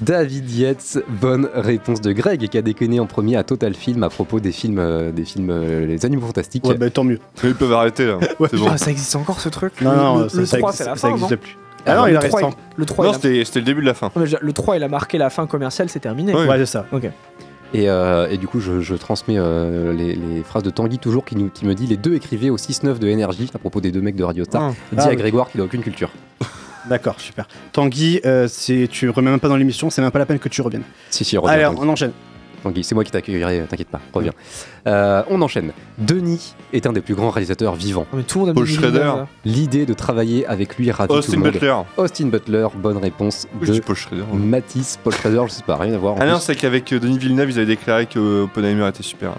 David 0.00 0.50
Yates, 0.50 0.98
bonne 1.08 1.48
réponse 1.54 2.00
de 2.00 2.12
Greg, 2.12 2.48
qui 2.48 2.56
a 2.58 2.62
déconné 2.62 3.00
en 3.00 3.06
premier 3.06 3.36
à 3.36 3.42
Total 3.42 3.74
Film 3.74 4.02
à 4.04 4.08
propos 4.08 4.38
des 4.38 4.52
films, 4.52 4.78
euh, 4.78 5.10
des 5.10 5.24
films 5.24 5.50
euh, 5.50 5.86
Les 5.86 6.06
Animaux 6.06 6.26
Fantastiques. 6.26 6.64
Ouais, 6.66 6.76
bah 6.76 6.88
tant 6.90 7.02
mieux. 7.04 7.18
Ils 7.42 7.54
peuvent 7.54 7.72
arrêter 7.72 8.06
là. 8.06 8.18
C'est 8.22 8.56
bon. 8.56 8.66
Ah, 8.70 8.78
ça 8.78 8.90
existe 8.92 9.16
encore 9.16 9.40
ce 9.40 9.48
truc? 9.48 9.72
Non, 9.80 9.96
non, 9.96 10.18
le, 10.22 10.28
ça, 10.28 10.38
le 10.38 10.46
ça 10.46 10.58
3, 10.58 10.70
existe- 10.70 10.84
c'est 10.84 10.90
la 10.90 10.96
ça 10.96 11.08
fin, 11.08 11.14
existe 11.14 11.30
non? 11.32 11.36
plus. 11.36 11.56
Ah 11.86 11.96
non, 11.96 12.06
il 12.06 12.10
le 12.12 12.18
en 12.18 12.20
reste 12.20 12.36
3, 12.36 12.48
un. 12.48 12.54
Le 12.76 12.84
3, 12.86 13.04
Non, 13.06 13.10
il 13.10 13.14
a... 13.14 13.18
c'était 13.18 13.44
c'était 13.44 13.58
le 13.60 13.64
début 13.64 13.80
de 13.80 13.86
la 13.86 13.94
fin. 13.94 14.10
Non, 14.14 14.22
mais 14.22 14.28
le 14.40 14.52
3, 14.52 14.76
il 14.76 14.82
a 14.84 14.88
marqué 14.88 15.18
la 15.18 15.30
fin 15.30 15.46
commerciale, 15.46 15.88
c'est 15.88 16.00
terminé. 16.00 16.32
Ouais. 16.34 16.46
Ouais, 16.46 16.58
c'est 16.58 16.66
ça. 16.66 16.86
Ok. 16.92 17.04
Et, 17.74 17.90
euh, 17.90 18.28
et 18.30 18.38
du 18.38 18.46
coup, 18.46 18.60
je, 18.60 18.80
je 18.80 18.94
transmets 18.94 19.36
euh, 19.36 19.92
les, 19.92 20.14
les 20.14 20.42
phrases 20.42 20.62
de 20.62 20.70
Tanguy 20.70 20.98
toujours 20.98 21.24
qui, 21.24 21.36
nous, 21.36 21.48
qui 21.50 21.66
me 21.66 21.74
dit 21.74 21.86
les 21.86 21.96
deux 21.98 22.14
écrivaient 22.14 22.48
au 22.50 22.56
6-9 22.56 22.98
de 22.98 23.08
énergie 23.08 23.50
à 23.54 23.58
propos 23.58 23.80
des 23.80 23.90
deux 23.90 24.00
mecs 24.00 24.16
de 24.16 24.24
Radio 24.24 24.44
Star. 24.44 24.62
Ah. 24.62 24.70
Dit 24.92 24.98
Ah, 24.98 25.04
à 25.04 25.08
oui. 25.10 25.16
Grégoire 25.16 25.50
qu'il 25.50 25.60
a 25.60 25.64
aucune 25.64 25.82
culture. 25.82 26.10
D'accord, 26.88 27.20
super. 27.20 27.46
Tanguy, 27.72 28.20
euh, 28.24 28.46
c'est- 28.48 28.88
tu 28.90 29.08
remets 29.10 29.30
même 29.30 29.40
pas 29.40 29.48
dans 29.48 29.56
l'émission, 29.56 29.90
c'est 29.90 30.02
même 30.02 30.10
pas 30.10 30.18
la 30.18 30.26
peine 30.26 30.38
que 30.38 30.48
tu 30.48 30.62
reviennes. 30.62 30.84
Si, 31.10 31.24
si, 31.24 31.36
reviens. 31.36 31.52
Allez, 31.54 31.64
Tanguy. 31.64 31.78
on 31.82 31.88
enchaîne. 31.88 32.12
Tanguy, 32.64 32.82
c'est 32.82 32.96
moi 32.96 33.04
qui 33.04 33.12
t'accueillerai, 33.12 33.66
t'inquiète 33.68 33.86
pas, 33.88 34.00
reviens. 34.12 34.32
Euh, 34.88 35.22
on 35.30 35.40
enchaîne. 35.42 35.70
Denis 35.96 36.54
est 36.72 36.86
un 36.86 36.92
des 36.92 37.00
plus 37.00 37.14
grands 37.14 37.30
réalisateurs 37.30 37.76
vivants. 37.76 38.04
Non, 38.12 38.18
mais 38.18 38.24
tout 38.24 38.38
le 38.40 38.46
monde 38.46 38.50
a 38.50 38.54
Paul 38.54 38.66
mis 38.66 38.74
Schrader. 38.74 38.98
Là. 38.98 39.28
L'idée 39.44 39.86
de 39.86 39.94
travailler 39.94 40.44
avec 40.46 40.76
lui 40.76 40.90
ravit 40.90 41.08
tout 41.08 41.14
Austin 41.14 41.32
le 41.34 41.38
monde. 41.38 41.52
Butler. 41.52 41.74
Austin 41.96 42.26
Butler, 42.26 42.66
bonne 42.74 42.96
réponse 42.96 43.46
Oui, 43.54 43.60
je 43.62 43.72
dis 43.72 43.78
de 43.78 43.84
Paul 43.84 43.94
Schrader. 43.94 44.24
Matisse, 44.34 44.98
Paul 45.04 45.12
Schrader, 45.12 45.42
je 45.46 45.52
sais 45.52 45.62
pas, 45.62 45.76
rien 45.76 45.94
à 45.94 45.98
voir. 45.98 46.14
en 46.14 46.18
Ah 46.20 46.26
non, 46.26 46.34
plus. 46.34 46.42
c'est 46.42 46.56
qu'avec 46.56 46.92
euh, 46.92 46.98
Denis 46.98 47.18
Villeneuve, 47.18 47.50
ils 47.50 47.58
avaient 47.58 47.66
déclaré 47.66 48.06
que 48.06 48.18
euh, 48.18 48.42
Oppenheimer 48.44 48.88
était 48.88 49.04
super. 49.04 49.34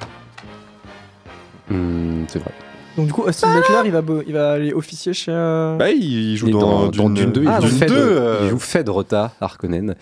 Hmm, 1.70 2.24
c'est 2.30 2.40
vrai. 2.40 2.52
Donc, 3.00 3.08
du 3.08 3.14
coup, 3.14 3.24
Austin 3.24 3.54
Butler, 3.56 3.82
il 3.86 3.92
va, 3.92 4.02
il 4.28 4.34
va 4.34 4.52
aller 4.52 4.74
officier 4.74 5.14
chez. 5.14 5.32
euh, 5.34 5.78
Bah, 5.78 5.90
il, 5.90 6.32
il 6.32 6.38
joue 6.38 6.50
dans, 6.50 6.88
dans 6.90 7.10
Dune 7.10 7.32
2, 7.32 7.42
il 7.44 7.48
Ah, 7.48 7.60
joue 7.62 7.68
Dune 7.68 7.78
Fed, 7.78 7.90
2, 7.90 7.96
euh. 7.98 8.40
il 8.44 8.50
joue 8.50 8.60
Fedrota 8.60 9.32
Harkonnen. 9.40 9.96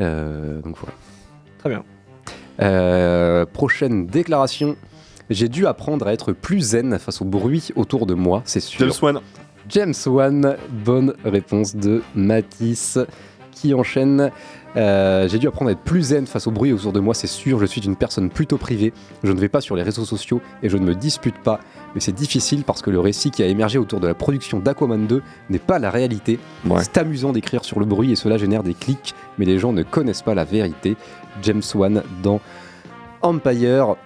Euh, 0.00 0.60
donc 0.62 0.76
voilà. 0.78 0.94
Très 1.58 1.70
bien. 1.70 1.84
Euh, 2.60 3.46
prochaine 3.46 4.06
déclaration. 4.06 4.76
J'ai 5.30 5.48
dû 5.48 5.66
apprendre 5.66 6.06
à 6.08 6.12
être 6.12 6.32
plus 6.32 6.60
zen 6.60 6.98
face 6.98 7.22
au 7.22 7.24
bruit 7.24 7.68
autour 7.76 8.06
de 8.06 8.14
moi, 8.14 8.42
c'est 8.44 8.60
sûr. 8.60 8.80
James 8.80 8.92
Wan. 9.00 9.20
James 9.68 9.94
Wan, 10.06 10.56
bonne 10.84 11.14
réponse 11.24 11.76
de 11.76 12.02
Matisse 12.16 12.98
qui 13.52 13.72
enchaîne. 13.74 14.30
Euh, 14.76 15.26
J'ai 15.28 15.38
dû 15.38 15.48
apprendre 15.48 15.68
à 15.70 15.72
être 15.72 15.80
plus 15.80 16.02
zen 16.02 16.26
face 16.26 16.46
au 16.46 16.50
bruit 16.52 16.72
autour 16.72 16.92
de 16.92 17.00
moi, 17.00 17.12
c'est 17.14 17.26
sûr. 17.26 17.58
Je 17.58 17.66
suis 17.66 17.80
une 17.80 17.96
personne 17.96 18.30
plutôt 18.30 18.56
privée. 18.56 18.92
Je 19.24 19.32
ne 19.32 19.40
vais 19.40 19.48
pas 19.48 19.60
sur 19.60 19.74
les 19.76 19.82
réseaux 19.82 20.04
sociaux 20.04 20.40
et 20.62 20.68
je 20.68 20.76
ne 20.76 20.84
me 20.84 20.94
dispute 20.94 21.38
pas. 21.38 21.58
Mais 21.94 22.00
c'est 22.00 22.12
difficile 22.14 22.62
parce 22.64 22.80
que 22.82 22.90
le 22.90 23.00
récit 23.00 23.30
qui 23.32 23.42
a 23.42 23.46
émergé 23.46 23.78
autour 23.78 23.98
de 24.00 24.06
la 24.06 24.14
production 24.14 24.60
d'Aquaman 24.60 25.06
2 25.08 25.22
n'est 25.50 25.58
pas 25.58 25.78
la 25.80 25.90
réalité. 25.90 26.38
Ouais. 26.64 26.82
C'est 26.82 26.98
amusant 26.98 27.32
d'écrire 27.32 27.64
sur 27.64 27.80
le 27.80 27.86
bruit 27.86 28.12
et 28.12 28.16
cela 28.16 28.38
génère 28.38 28.62
des 28.62 28.74
clics, 28.74 29.14
mais 29.38 29.44
les 29.44 29.58
gens 29.58 29.72
ne 29.72 29.82
connaissent 29.82 30.22
pas 30.22 30.34
la 30.34 30.44
vérité. 30.44 30.96
James 31.42 31.62
Wan 31.74 32.02
dans 32.22 32.40
Empire. 33.22 33.96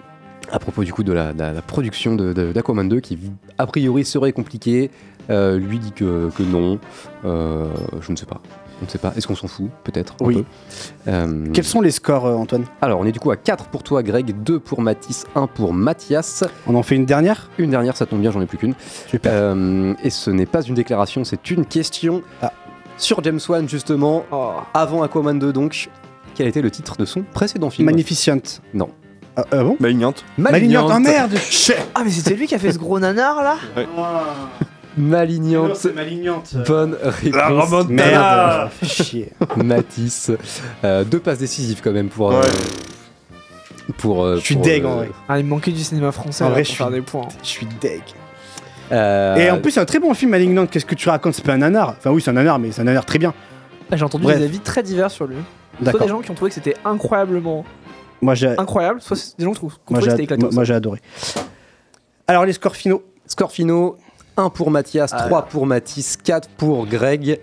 À 0.51 0.59
propos 0.59 0.83
du 0.83 0.93
coup 0.93 1.03
de 1.03 1.11
la, 1.13 1.33
de 1.33 1.39
la- 1.39 1.53
la 1.53 1.61
production 1.61 2.15
d'Aquaman 2.15 2.87
2 2.87 2.99
qui 2.99 3.17
a 3.57 3.65
priori 3.65 4.03
serait 4.05 4.31
compliquée. 4.31 4.91
Euh, 5.31 5.57
lui 5.57 5.79
dit 5.79 5.91
que, 5.91 6.29
que 6.37 6.43
non. 6.43 6.77
Euh, 7.25 7.65
je 8.01 8.11
ne 8.11 8.15
sais 8.17 8.27
pas. 8.27 8.41
On 8.81 8.85
ne 8.85 8.89
sait 8.89 8.97
pas. 8.97 9.13
Est-ce 9.15 9.25
qu'on 9.27 9.35
s'en 9.35 9.47
fout 9.47 9.69
Peut-être. 9.83 10.15
un 10.21 10.25
Oui. 10.25 10.35
peu. 10.35 10.43
Euh, 11.11 11.45
Quels 11.53 11.63
sont 11.65 11.81
les 11.81 11.91
scores, 11.91 12.25
euh, 12.25 12.35
Antoine? 12.35 12.65
Alors, 12.81 12.99
on 12.99 13.05
est 13.05 13.11
du 13.13 13.19
coup 13.19 13.31
à 13.31 13.37
4 13.37 13.65
pour 13.67 13.83
toi, 13.83 14.03
Greg, 14.03 14.35
2 14.43 14.59
pour 14.59 14.81
Mathis, 14.81 15.25
1 15.35 15.47
pour 15.47 15.73
Mathias. 15.73 16.43
On 16.67 16.75
en 16.75 16.83
fait 16.83 16.95
une 16.95 17.05
dernière? 17.05 17.49
Une 17.57 17.69
dernière, 17.71 17.95
ça 17.95 18.05
tombe 18.05 18.19
bien, 18.19 18.31
j'en 18.31 18.41
ai 18.41 18.45
plus 18.45 18.57
qu'une. 18.57 18.73
Super. 19.07 19.31
Euh, 19.33 19.93
et 20.03 20.09
ce 20.09 20.29
n'est 20.29 20.45
pas 20.45 20.61
une 20.61 20.75
déclaration, 20.75 21.23
c'est 21.23 21.49
une 21.51 21.65
question. 21.65 22.21
Ah. 22.41 22.51
Sur 22.97 23.23
James 23.23 23.39
Wan, 23.47 23.67
justement, 23.67 24.25
Oh. 24.31 24.51
avant 24.73 25.03
Aquaman 25.03 25.37
2, 25.39 25.53
donc, 25.53 25.89
quel 26.33 26.47
était 26.47 26.61
le 26.61 26.71
titre 26.71 26.97
de 26.97 27.05
son 27.05 27.23
précédent 27.23 27.69
film? 27.69 27.85
Magnificent. 27.85 28.61
Non. 28.73 28.89
Ah, 29.37 29.43
ah 29.51 29.63
bon? 29.63 29.75
Malignante. 29.81 30.23
Malignante, 30.37 30.91
oh 30.95 30.99
merde 30.99 31.33
Ah, 31.93 32.01
mais 32.05 32.09
c'était 32.09 32.35
lui 32.35 32.47
qui 32.47 32.55
a 32.55 32.59
fait 32.59 32.71
ce 32.71 32.77
gros 32.77 32.99
nanar 32.99 33.43
là? 33.43 33.55
Malignante. 34.97 35.75
C'est 35.75 35.93
malignante. 35.93 36.55
Bonne 36.67 36.95
réponse. 37.01 37.87
Merde, 37.89 38.69
fais 38.71 38.85
chier. 39.03 39.29
Matisse. 39.57 40.31
Euh, 40.83 41.03
deux 41.03 41.19
passes 41.19 41.39
décisives 41.39 41.81
quand 41.83 41.91
même 41.91 42.09
pour. 42.09 42.31
euh, 42.31 42.41
pour 43.97 44.23
euh, 44.23 44.37
Je 44.37 44.41
suis 44.41 44.55
deg, 44.55 44.83
euh, 44.83 44.87
en 44.87 44.95
vrai. 44.97 45.09
Ah, 45.27 45.37
il 45.39 45.45
me 45.45 45.49
manquait 45.49 45.71
du 45.71 45.83
cinéma 45.83 46.11
français 46.11 46.43
En 46.43 46.49
vrai, 46.49 46.61
pour 46.63 46.71
je 46.71 46.75
faire 46.75 46.87
suis- 46.87 46.95
des 46.95 47.01
points. 47.01 47.27
Je 47.43 47.47
suis 47.47 47.67
deg. 47.81 48.01
euh, 48.91 49.35
Et 49.35 49.51
en 49.51 49.59
plus, 49.59 49.71
c'est 49.71 49.79
un 49.79 49.85
très 49.85 49.99
bon 49.99 50.13
film, 50.13 50.31
Malignante. 50.31 50.69
Qu'est-ce 50.71 50.85
que 50.85 50.95
tu 50.95 51.09
racontes? 51.09 51.33
C'est 51.35 51.45
pas 51.45 51.53
un 51.53 51.57
nanar. 51.57 51.95
Enfin, 51.97 52.11
oui, 52.11 52.21
c'est 52.21 52.29
un 52.31 52.33
nanar, 52.33 52.57
mais 52.59 52.71
c'est 52.71 52.81
un 52.81 52.85
nanar 52.85 53.05
très 53.05 53.19
bien. 53.19 53.33
Ah, 53.91 53.97
J'ai 53.97 54.03
entendu 54.03 54.23
Bref. 54.23 54.39
des 54.39 54.45
avis 54.45 54.59
très 54.59 54.81
divers 54.81 55.11
sur 55.11 55.27
lui. 55.27 55.35
Soit 55.83 55.99
des 55.99 56.07
gens 56.07 56.21
qui 56.21 56.31
ont 56.31 56.35
trouvé 56.35 56.49
que 56.49 56.55
c'était 56.55 56.75
incroyablement 56.85 57.65
Moi, 58.21 58.33
incroyable, 58.57 59.01
soit 59.01 59.35
des 59.37 59.43
gens 59.43 59.51
qui 59.51 59.63
ont 59.65 59.67
moi, 59.67 59.77
trouvé 59.85 59.99
que 59.99 60.05
j'ai 60.05 60.11
c'était 60.11 60.23
éclatant. 60.23 60.45
moi, 60.45 60.51
moi, 60.55 60.63
j'ai 60.63 60.73
adoré. 60.73 61.01
Alors, 62.27 62.45
les 62.45 62.53
scores 62.53 62.75
finaux. 62.75 63.03
Score 63.27 63.51
finaux 63.51 63.97
1 64.37 64.49
pour 64.49 64.71
Mathias, 64.71 65.11
Ah 65.13 65.23
3 65.27 65.39
là. 65.39 65.47
pour 65.49 65.65
Mathis, 65.65 66.17
4 66.17 66.49
pour 66.49 66.85
Greg. 66.87 67.39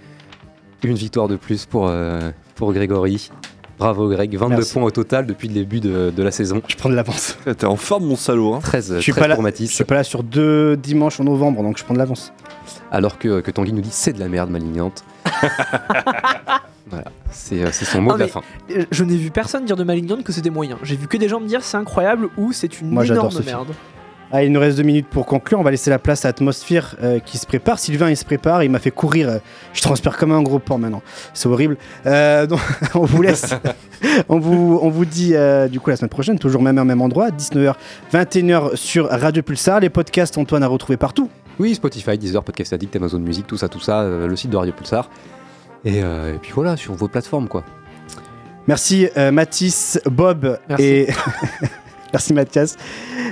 Une 0.82 0.94
victoire 0.94 1.28
de 1.28 1.36
plus 1.36 1.64
pour, 1.66 1.88
euh, 1.88 2.30
pour 2.54 2.72
Grégory. 2.72 3.30
Bravo 3.78 4.08
Greg, 4.08 4.36
22 4.36 4.56
Merci. 4.56 4.72
points 4.74 4.82
au 4.84 4.90
total 4.90 5.26
depuis 5.26 5.48
le 5.48 5.54
début 5.54 5.80
de, 5.80 6.12
de 6.14 6.22
la 6.22 6.30
saison. 6.30 6.60
Je 6.68 6.76
prends 6.76 6.88
de 6.90 6.94
l'avance. 6.94 7.36
T'es 7.44 7.64
en 7.64 7.76
forme, 7.76 8.04
mon 8.04 8.16
salaud. 8.16 8.54
Hein. 8.54 8.60
13, 8.62 8.94
Je 8.96 9.00
suis 9.00 9.12
13 9.12 9.22
pas 9.22 9.28
là. 9.28 9.34
pour 9.34 9.42
Je 9.42 9.46
Mathis. 9.48 9.72
suis 9.74 9.84
pas 9.84 9.94
là 9.94 10.04
sur 10.04 10.22
deux 10.22 10.76
dimanches 10.76 11.18
en 11.18 11.24
novembre, 11.24 11.62
donc 11.62 11.78
je 11.78 11.84
prends 11.84 11.94
de 11.94 11.98
l'avance. 11.98 12.32
Alors 12.92 13.18
que, 13.18 13.40
que 13.40 13.50
Tanguy 13.50 13.72
nous 13.72 13.80
dit 13.80 13.88
c'est 13.90 14.12
de 14.12 14.20
la 14.20 14.28
merde 14.28 14.50
malignante. 14.50 15.02
voilà, 16.90 17.04
c'est 17.30 17.62
euh, 17.62 17.68
c'est 17.72 17.84
son 17.84 18.02
mot 18.02 18.10
Ah, 18.12 18.14
de 18.14 18.18
la 18.20 18.24
mais- 18.26 18.30
fin. 18.30 18.42
Je 18.90 19.04
n'ai 19.04 19.16
vu 19.16 19.30
personne 19.30 19.64
dire 19.64 19.76
de 19.76 19.84
Malignante 19.84 20.22
que 20.24 20.32
c'était 20.32 20.50
moyen. 20.50 20.78
J'ai 20.82 20.96
vu 20.96 21.06
que 21.08 21.16
des 21.16 21.28
gens 21.28 21.40
me 21.40 21.46
dire 21.46 21.62
c'est 21.62 21.76
incroyable 21.76 22.28
ou 22.36 22.52
c'est 22.52 22.80
une 22.80 22.90
Moi, 22.90 23.04
j'adore 23.04 23.24
énorme 23.24 23.36
ce 23.36 23.42
film. 23.42 23.56
merde. 23.56 23.68
Ah, 24.34 24.42
il 24.42 24.50
nous 24.50 24.60
reste 24.60 24.78
deux 24.78 24.82
minutes 24.82 25.08
pour 25.08 25.26
conclure. 25.26 25.60
On 25.60 25.62
va 25.62 25.70
laisser 25.70 25.90
la 25.90 25.98
place 25.98 26.24
à 26.24 26.28
Atmosphere 26.28 26.96
euh, 27.02 27.18
qui 27.18 27.36
se 27.36 27.46
prépare. 27.46 27.78
Sylvain, 27.78 28.08
il 28.08 28.16
se 28.16 28.24
prépare. 28.24 28.62
Il 28.64 28.70
m'a 28.70 28.78
fait 28.78 28.90
courir. 28.90 29.28
euh, 29.28 29.38
je 29.74 29.82
transpire 29.82 30.16
comme 30.16 30.32
un 30.32 30.42
gros 30.42 30.58
porc 30.58 30.78
maintenant. 30.78 31.02
C'est 31.34 31.48
horrible. 31.48 31.76
Euh, 32.06 32.46
donc, 32.46 32.60
on 32.94 33.04
vous 33.04 33.20
laisse. 33.20 33.54
on, 34.30 34.38
vous, 34.38 34.78
on 34.82 34.88
vous 34.88 35.04
dit 35.04 35.34
euh, 35.34 35.68
du 35.68 35.80
coup 35.80 35.90
la 35.90 35.96
semaine 35.96 36.08
prochaine, 36.08 36.38
toujours 36.38 36.62
même 36.62 36.78
heure, 36.78 36.84
même 36.86 37.02
endroit, 37.02 37.28
19h, 37.28 37.74
21h 38.12 38.74
sur 38.76 39.08
Radio 39.10 39.42
Pulsar. 39.42 39.80
Les 39.80 39.90
podcasts, 39.90 40.38
Antoine 40.38 40.62
a 40.62 40.68
retrouvé 40.68 40.96
partout. 40.96 41.28
Oui, 41.58 41.74
Spotify, 41.74 42.16
Deezer, 42.16 42.42
Podcast 42.42 42.72
Addict, 42.72 42.96
Amazon 42.96 43.18
Music, 43.18 43.46
tout 43.46 43.58
ça, 43.58 43.68
tout 43.68 43.80
ça, 43.80 44.00
euh, 44.00 44.26
le 44.26 44.34
site 44.36 44.50
de 44.50 44.56
Radio 44.56 44.72
Pulsar. 44.72 45.10
Et, 45.84 46.02
euh, 46.02 46.34
et 46.34 46.38
puis 46.38 46.52
voilà, 46.54 46.78
sur 46.78 46.94
vos 46.94 47.08
plateformes 47.08 47.48
quoi. 47.48 47.64
Merci 48.66 49.08
euh, 49.16 49.30
Mathis, 49.30 50.00
Bob 50.06 50.58
Merci. 50.68 50.84
et. 50.84 51.08
Merci 52.12 52.32
Mathias. 52.34 52.76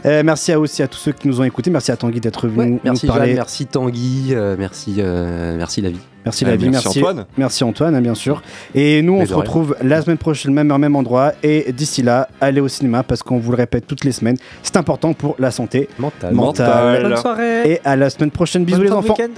Euh, 0.06 0.22
merci 0.24 0.52
à 0.52 0.58
aussi 0.60 0.82
à 0.82 0.88
tous 0.88 0.98
ceux 0.98 1.12
qui 1.12 1.28
nous 1.28 1.40
ont 1.40 1.44
écoutés. 1.44 1.70
Merci 1.70 1.92
à 1.92 1.96
Tanguy 1.96 2.20
d'être 2.20 2.48
venu 2.48 2.58
Ouais, 2.58 2.66
nous 2.66 2.80
merci 2.84 3.06
parler. 3.06 3.26
Jeanne, 3.28 3.36
merci 3.36 3.66
Tanguy, 3.66 4.28
euh, 4.32 4.56
merci, 4.58 4.96
euh, 4.98 5.56
merci 5.58 5.80
la 5.82 5.90
vie. 5.90 5.98
Merci 6.22 6.44
la 6.44 6.54
vie, 6.54 6.68
merci 6.68 6.86
merci 6.86 6.98
Antoine. 6.98 7.24
Merci 7.38 7.64
Antoine, 7.64 7.94
hein, 7.94 8.00
bien 8.02 8.14
sûr. 8.14 8.42
Et 8.74 9.00
nous, 9.00 9.14
on 9.14 9.18
Mais 9.20 9.24
se 9.26 9.30
rien. 9.32 9.38
retrouve 9.40 9.74
la 9.82 10.02
semaine 10.02 10.18
prochaine, 10.18 10.52
même 10.52 10.70
heure, 10.70 10.78
même 10.78 10.94
endroit. 10.94 11.32
Et 11.42 11.72
d'ici 11.72 12.02
là, 12.02 12.28
allez 12.42 12.60
au 12.60 12.68
cinéma 12.68 13.02
parce 13.02 13.22
qu'on 13.22 13.38
vous 13.38 13.50
le 13.52 13.56
répète 13.56 13.86
toutes 13.86 14.04
les 14.04 14.12
semaines. 14.12 14.36
C'est 14.62 14.76
important 14.76 15.14
pour 15.14 15.34
la 15.38 15.50
santé 15.50 15.88
Mental. 15.98 16.34
mentale. 16.34 16.66
Mental. 16.68 17.02
Bonne 17.02 17.16
soirée. 17.16 17.70
Et 17.72 17.80
à 17.86 17.96
la 17.96 18.10
semaine 18.10 18.30
prochaine. 18.30 18.64
Bisous 18.64 18.78
Bonne 18.78 18.86
les 18.88 18.92
enfants. 18.92 19.14
week-end. 19.14 19.30